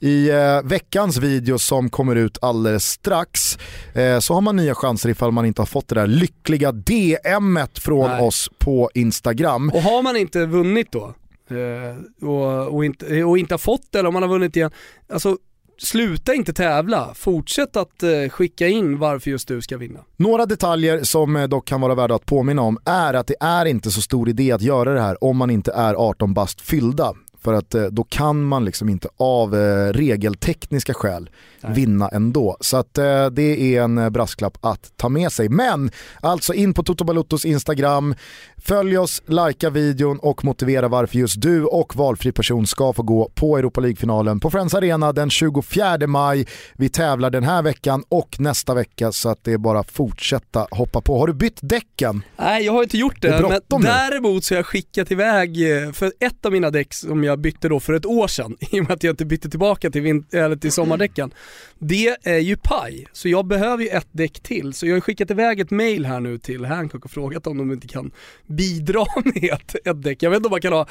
i 0.02 0.30
eh, 0.30 0.62
veckans 0.64 1.16
video 1.16 1.58
som 1.58 1.90
kommer 1.90 2.16
ut 2.16 2.38
alldeles 2.42 2.84
strax 2.84 3.58
eh, 3.94 4.18
så 4.18 4.34
har 4.34 4.40
man 4.40 4.56
nya 4.56 4.74
chanser 4.74 5.08
ifall 5.08 5.32
man 5.32 5.46
inte 5.46 5.60
har 5.60 5.66
fått 5.66 5.88
det 5.88 5.94
där 5.94 6.06
lyckliga 6.06 6.72
DMet 6.72 7.78
från 7.78 8.10
Nej. 8.10 8.22
oss 8.22 8.50
på 8.58 8.90
Instagram. 8.94 9.70
Och 9.74 9.82
har 9.82 10.02
man 10.02 10.16
inte 10.16 10.46
vunnit 10.46 10.92
då 10.92 11.14
eh, 11.50 12.28
och, 12.28 12.74
och, 12.74 12.84
inte, 12.84 13.24
och 13.24 13.38
inte 13.38 13.54
har 13.54 13.58
fått 13.58 13.86
det 13.90 13.98
eller 13.98 14.08
om 14.08 14.12
man 14.12 14.22
har 14.22 14.30
vunnit 14.30 14.56
igen, 14.56 14.70
alltså 15.12 15.36
sluta 15.78 16.34
inte 16.34 16.52
tävla, 16.52 17.14
fortsätt 17.14 17.76
att 17.76 18.02
eh, 18.02 18.28
skicka 18.30 18.68
in 18.68 18.98
varför 18.98 19.30
just 19.30 19.48
du 19.48 19.60
ska 19.62 19.76
vinna. 19.76 20.00
Några 20.16 20.46
detaljer 20.46 21.02
som 21.02 21.36
eh, 21.36 21.48
dock 21.48 21.66
kan 21.66 21.80
vara 21.80 21.94
värda 21.94 22.14
att 22.14 22.26
påminna 22.26 22.62
om 22.62 22.78
är 22.84 23.14
att 23.14 23.26
det 23.26 23.36
är 23.40 23.66
inte 23.66 23.90
så 23.90 24.02
stor 24.02 24.28
idé 24.28 24.52
att 24.52 24.62
göra 24.62 24.94
det 24.94 25.00
här 25.00 25.24
om 25.24 25.36
man 25.36 25.50
inte 25.50 25.72
är 25.72 25.94
18 25.94 26.34
bast 26.34 26.60
fyllda. 26.60 27.14
För 27.42 27.52
att 27.52 27.74
eh, 27.74 27.84
då 27.84 28.04
kan 28.04 28.44
man 28.44 28.64
liksom 28.64 28.88
inte 28.88 29.08
av 29.16 29.56
eh, 29.56 29.92
regeltekniska 29.92 30.94
skäl 30.94 31.30
vinna 31.68 32.08
ändå. 32.08 32.56
Så 32.60 32.76
att 32.76 32.98
eh, 32.98 33.26
det 33.26 33.76
är 33.76 33.82
en 33.82 34.12
brasklapp 34.12 34.58
att 34.60 34.92
ta 34.96 35.08
med 35.08 35.32
sig. 35.32 35.48
Men 35.48 35.90
alltså 36.20 36.54
in 36.54 36.74
på 36.74 36.82
Toto 36.82 37.04
Baluttos 37.04 37.44
Instagram, 37.44 38.14
följ 38.56 38.98
oss, 38.98 39.22
likea 39.26 39.70
videon 39.70 40.18
och 40.18 40.44
motivera 40.44 40.88
varför 40.88 41.18
just 41.18 41.40
du 41.40 41.64
och 41.64 41.96
valfri 41.96 42.32
person 42.32 42.66
ska 42.66 42.92
få 42.92 43.02
gå 43.02 43.30
på 43.34 43.58
Europa 43.58 43.80
League-finalen 43.80 44.40
på 44.40 44.50
Friends 44.50 44.74
Arena 44.74 45.12
den 45.12 45.30
24 45.30 46.06
maj. 46.06 46.46
Vi 46.74 46.88
tävlar 46.88 47.30
den 47.30 47.44
här 47.44 47.62
veckan 47.62 48.04
och 48.08 48.36
nästa 48.40 48.74
vecka 48.74 49.12
så 49.12 49.28
att 49.28 49.44
det 49.44 49.52
är 49.52 49.58
bara 49.58 49.80
att 49.80 49.90
fortsätta 49.90 50.66
hoppa 50.70 51.00
på. 51.00 51.18
Har 51.18 51.26
du 51.26 51.32
bytt 51.32 51.58
däcken? 51.62 52.22
Nej 52.36 52.64
jag 52.64 52.72
har 52.72 52.82
inte 52.82 52.98
gjort 52.98 53.22
det, 53.22 53.28
det 53.28 53.60
men 53.70 53.80
nu. 53.80 53.86
däremot 53.86 54.44
så 54.44 54.54
har 54.54 54.58
jag 54.58 54.66
skickat 54.66 55.10
iväg, 55.10 55.56
för 55.94 56.12
ett 56.20 56.46
av 56.46 56.52
mina 56.52 56.70
däck 56.70 56.94
som 56.94 57.24
jag 57.24 57.38
bytte 57.38 57.68
då 57.68 57.80
för 57.80 57.92
ett 57.92 58.06
år 58.06 58.28
sedan, 58.28 58.56
i 58.70 58.80
och 58.80 58.84
med 58.84 58.92
att 58.92 59.02
jag 59.02 59.12
inte 59.12 59.24
bytte 59.24 59.50
tillbaka 59.50 59.90
till, 59.90 60.24
eller 60.32 60.56
till 60.56 60.72
sommardäcken, 60.72 61.30
det 61.78 62.16
är 62.22 62.38
ju 62.38 62.56
paj. 62.56 63.06
Så 63.12 63.28
jag 63.28 63.46
behöver 63.46 63.84
ju 63.84 63.88
ett 63.88 64.08
däck 64.12 64.40
till. 64.40 64.72
Så 64.72 64.86
jag 64.86 64.94
har 64.94 65.00
skickat 65.00 65.30
iväg 65.30 65.60
ett 65.60 65.70
mail 65.70 66.06
här 66.06 66.20
nu 66.20 66.38
till 66.38 66.64
Hancock 66.64 67.04
och 67.04 67.10
frågat 67.10 67.46
om 67.46 67.58
de 67.58 67.72
inte 67.72 67.88
kan 67.88 68.10
bidra 68.46 69.04
med 69.24 69.44
ett, 69.44 69.76
ett 69.84 70.02
däck. 70.02 70.22
Jag 70.22 70.30
vet 70.30 70.36
inte 70.36 70.46
om 70.46 70.50
man 70.50 70.60
kan 70.60 70.72
ha 70.72 70.86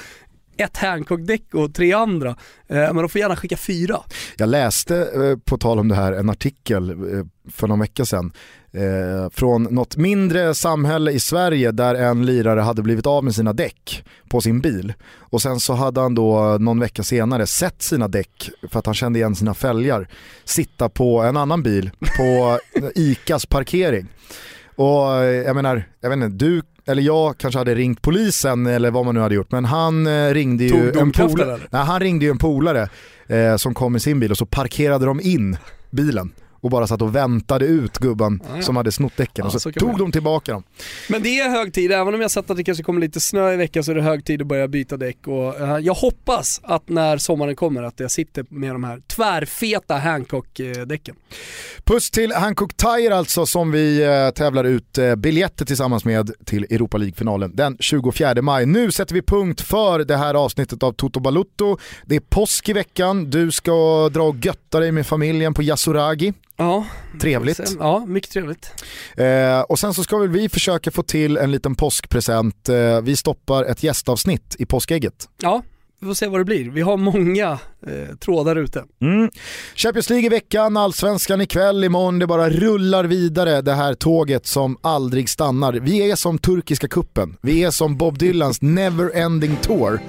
ett 0.62 0.78
Hancock-däck 0.78 1.54
och 1.54 1.74
tre 1.74 1.94
andra. 1.94 2.30
Eh, 2.68 2.76
men 2.76 2.96
de 2.96 3.10
får 3.10 3.22
gärna 3.22 3.36
skicka 3.36 3.58
fyra. 3.58 3.98
Jag 4.38 4.50
läste, 4.50 4.98
eh, 4.98 5.38
på 5.46 5.58
tal 5.58 5.80
om 5.80 5.88
det 5.88 5.96
här, 5.96 6.14
en 6.14 6.30
artikel 6.30 6.90
eh, 6.90 7.26
för 7.52 7.68
någon 7.68 7.80
vecka 7.80 8.06
sedan 8.06 8.32
eh, 8.72 9.30
från 9.34 9.64
något 9.64 9.98
mindre 9.98 10.54
samhälle 10.54 11.12
i 11.12 11.20
Sverige 11.20 11.72
där 11.72 11.96
en 11.96 12.26
lirare 12.26 12.60
hade 12.60 12.82
blivit 12.82 13.08
av 13.08 13.24
med 13.24 13.36
sina 13.36 13.54
däck 13.54 14.04
på 14.30 14.42
sin 14.42 14.62
bil. 14.62 14.94
Och 15.14 15.42
sen 15.42 15.60
så 15.60 15.74
hade 15.74 16.02
han 16.02 16.16
då 16.16 16.58
någon 16.60 16.80
vecka 16.80 17.04
senare 17.04 17.48
sett 17.48 17.82
sina 17.82 18.08
däck, 18.08 18.50
för 18.70 18.80
att 18.80 18.86
han 18.86 18.96
kände 18.96 19.20
igen 19.20 19.36
sina 19.36 19.54
fälgar, 19.54 20.08
sitta 20.46 20.90
på 20.90 21.22
en 21.22 21.38
annan 21.38 21.64
bil 21.64 21.92
på 22.18 22.60
ICAs 22.96 23.46
parkering. 23.46 24.08
Och 24.76 25.24
jag 25.46 25.56
menar, 25.56 25.84
jag 26.02 26.10
vet 26.10 26.16
inte, 26.16 26.46
du 26.46 26.62
eller 26.86 27.02
jag 27.02 27.38
kanske 27.38 27.58
hade 27.58 27.76
ringt 27.76 28.02
polisen 28.02 28.66
eller 28.66 28.92
vad 28.92 29.06
man 29.06 29.16
nu 29.16 29.22
hade 29.22 29.36
gjort, 29.36 29.52
men 29.52 29.66
han 29.66 30.08
eh, 30.08 30.34
ringde 30.34 30.64
ju 30.64 30.92
en 30.92 31.12
polare, 31.12 31.60
nej, 31.70 31.82
han 31.82 32.00
ringde 32.00 32.26
ju 32.26 32.32
en 32.32 32.38
polare 32.38 32.90
eh, 33.28 33.56
som 33.56 33.74
kom 33.74 33.92
med 33.92 34.02
sin 34.02 34.20
bil 34.20 34.32
och 34.32 34.38
så 34.38 34.46
parkerade 34.46 35.06
de 35.06 35.22
in 35.22 35.58
bilen 35.92 36.32
och 36.62 36.70
bara 36.70 36.88
satt 36.88 37.02
och 37.02 37.16
väntade 37.16 37.66
ut 37.66 37.98
gubben 37.98 38.42
ja, 38.44 38.56
ja. 38.56 38.62
som 38.62 38.76
hade 38.76 38.92
snott 38.92 39.18
däcken 39.18 39.46
och 39.46 39.52
så, 39.52 39.60
så 39.60 39.72
tog 39.72 39.98
de 39.98 40.12
tillbaka 40.12 40.52
dem. 40.52 40.64
Men 41.10 41.24
det 41.24 41.40
är 41.40 41.50
hög 41.50 41.74
tid, 41.74 41.92
även 41.92 42.14
om 42.14 42.22
jag 42.22 42.32
sett 42.32 42.50
att 42.50 42.58
det 42.58 42.64
kanske 42.64 42.84
kommer 42.84 43.02
lite 43.02 43.20
snö 43.20 43.54
i 43.54 43.58
veckan 43.58 43.84
så 43.84 43.92
är 43.92 43.96
det 43.96 44.02
hög 44.02 44.26
tid 44.26 44.42
att 44.42 44.48
börja 44.48 44.68
byta 44.68 44.98
däck 44.98 45.28
och 45.28 45.62
uh, 45.62 45.78
jag 45.80 45.94
hoppas 45.94 46.62
att 46.64 46.90
när 46.90 47.18
sommaren 47.18 47.56
kommer 47.56 47.84
att 47.84 48.00
jag 48.00 48.12
sitter 48.12 48.46
med 48.50 48.76
de 48.76 48.84
här 48.84 49.02
tvärfeta 49.08 49.98
Hancock-däcken. 49.98 51.16
Puss 51.84 52.12
till 52.12 52.32
Hancock 52.32 52.74
Tire 52.74 53.16
alltså 53.16 53.46
som 53.46 53.72
vi 53.72 54.06
uh, 54.06 54.34
tävlar 54.34 54.64
ut 54.64 54.98
uh, 54.98 55.16
biljetter 55.16 55.66
tillsammans 55.66 56.06
med 56.06 56.32
till 56.46 56.64
Europa 56.64 56.98
League-finalen 56.98 57.56
den 57.56 57.78
24 57.80 58.42
maj. 58.42 58.66
Nu 58.66 58.92
sätter 58.92 59.14
vi 59.14 59.22
punkt 59.22 59.62
för 59.62 60.00
det 60.00 60.18
här 60.18 60.34
avsnittet 60.34 60.84
av 60.84 60.92
Toto 60.92 61.20
Balutto. 61.20 61.78
Det 62.06 62.16
är 62.16 62.20
påsk 62.20 62.70
i 62.70 62.74
veckan, 62.74 63.30
du 63.30 63.52
ska 63.52 64.10
dra 64.10 64.24
och 64.24 64.36
götta 64.46 64.80
dig 64.80 64.92
med 64.92 65.08
familjen 65.08 65.54
på 65.54 65.64
Yasuragi. 65.64 66.34
Ja, 66.58 66.86
trevligt. 67.22 67.60
Ja, 67.80 68.06
mycket 68.08 68.32
trevligt. 68.32 68.72
Eh, 69.18 69.62
och 69.62 69.80
sen 69.80 69.94
så 69.94 70.04
ska 70.04 70.18
väl 70.18 70.30
vi 70.30 70.50
försöka 70.50 70.92
få 70.92 71.04
till 71.04 71.38
en 71.38 71.52
liten 71.52 71.76
påskpresent. 71.76 72.70
Eh, 72.70 73.02
vi 73.02 73.16
stoppar 73.16 73.64
ett 73.64 73.84
gästavsnitt 73.84 74.56
i 74.60 74.66
påskägget. 74.66 75.30
Ja, 75.42 75.62
vi 76.00 76.08
får 76.08 76.14
se 76.14 76.28
vad 76.28 76.40
det 76.40 76.46
blir. 76.46 76.70
Vi 76.70 76.82
har 76.82 76.98
många 76.98 77.60
eh, 77.88 78.16
trådar 78.20 78.56
ute. 78.56 78.84
Mm. 79.02 79.30
Champions 79.76 80.10
League 80.10 80.26
i 80.26 80.30
veckan, 80.30 80.78
allsvenskan 80.78 81.42
ikväll, 81.42 81.84
imorgon, 81.84 82.20
det 82.20 82.28
bara 82.28 82.50
rullar 82.50 83.04
vidare 83.04 83.62
det 83.62 83.74
här 83.74 83.94
tåget 83.94 84.46
som 84.46 84.78
aldrig 84.82 85.30
stannar. 85.30 85.74
Vi 85.74 86.12
är 86.12 86.16
som 86.16 86.38
turkiska 86.38 86.88
kuppen, 86.88 87.38
vi 87.42 87.64
är 87.64 87.72
som 87.72 87.98
Bob 87.98 88.18
Dylans 88.18 88.62
Never-Ending 88.62 89.56
Tour. 89.62 90.00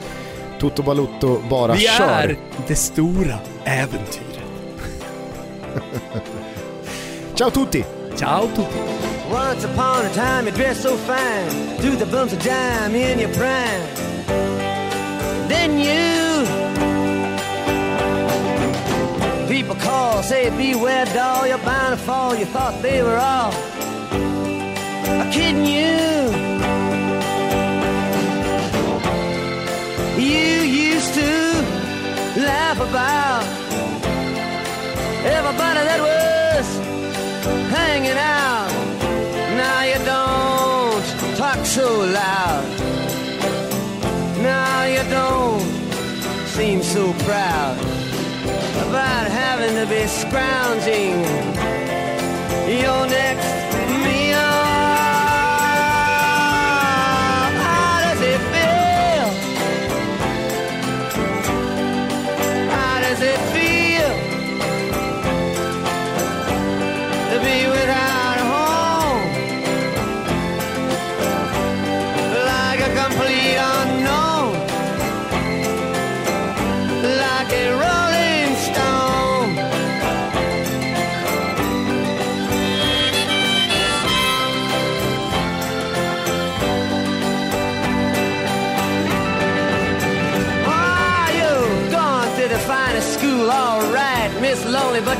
Toto 0.60 0.82
Balutto 0.82 1.40
bara 1.50 1.74
vi 1.74 1.80
kör. 1.80 2.26
Vi 2.26 2.34
är 2.34 2.38
det 2.68 2.76
stora 2.76 3.38
äventyret. 3.64 4.31
Ciao 7.34 7.50
tutti! 7.50 7.84
Ciao 8.16 8.46
tutti! 8.52 8.78
Once 9.30 9.64
upon 9.64 10.04
a 10.04 10.12
time 10.12 10.46
you 10.46 10.52
dressed 10.52 10.82
so 10.82 10.96
fine 10.96 11.48
Do 11.80 11.96
the 11.96 12.04
bumps 12.06 12.34
of 12.34 12.42
dime 12.42 12.94
in 12.94 13.18
your 13.18 13.30
prime 13.30 13.82
Then 15.48 15.78
you 15.78 16.46
People 19.48 19.76
call, 19.76 20.22
say 20.22 20.50
beware 20.50 21.06
doll 21.06 21.46
You're 21.46 21.58
bound 21.58 21.98
to 21.98 22.04
fall, 22.04 22.34
you 22.34 22.44
thought 22.44 22.82
they 22.82 23.02
were 23.02 23.16
all 23.16 23.52
Kidding 25.32 25.64
you 25.64 26.30
You 30.18 30.62
used 30.92 31.14
to 31.14 31.62
laugh 32.36 32.78
about 32.78 33.61
everybody 35.24 35.82
that 35.86 36.00
was 36.00 36.66
hanging 37.70 38.18
out. 38.18 38.70
Now 39.56 39.82
you 39.84 39.98
don't 40.04 41.36
talk 41.36 41.64
so 41.64 42.00
loud. 42.00 42.64
Now 44.42 44.84
you 44.84 45.02
don't 45.10 45.62
seem 46.46 46.82
so 46.82 47.12
proud 47.24 47.78
about 48.86 49.30
having 49.30 49.74
to 49.76 49.86
be 49.86 50.06
scrounging 50.06 51.22
your 52.82 53.06
next 53.06 53.51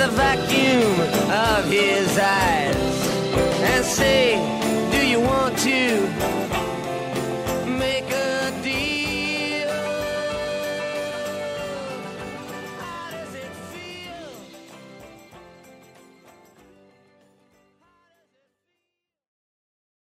the 0.00 0.08
vacuum 0.12 0.98
of 1.30 1.66
his 1.66 2.18
eyes 2.18 2.74
and 3.70 3.84
say, 3.84 4.36
Do 4.90 5.06
you 5.06 5.20
want 5.20 5.58
to? 5.58 6.39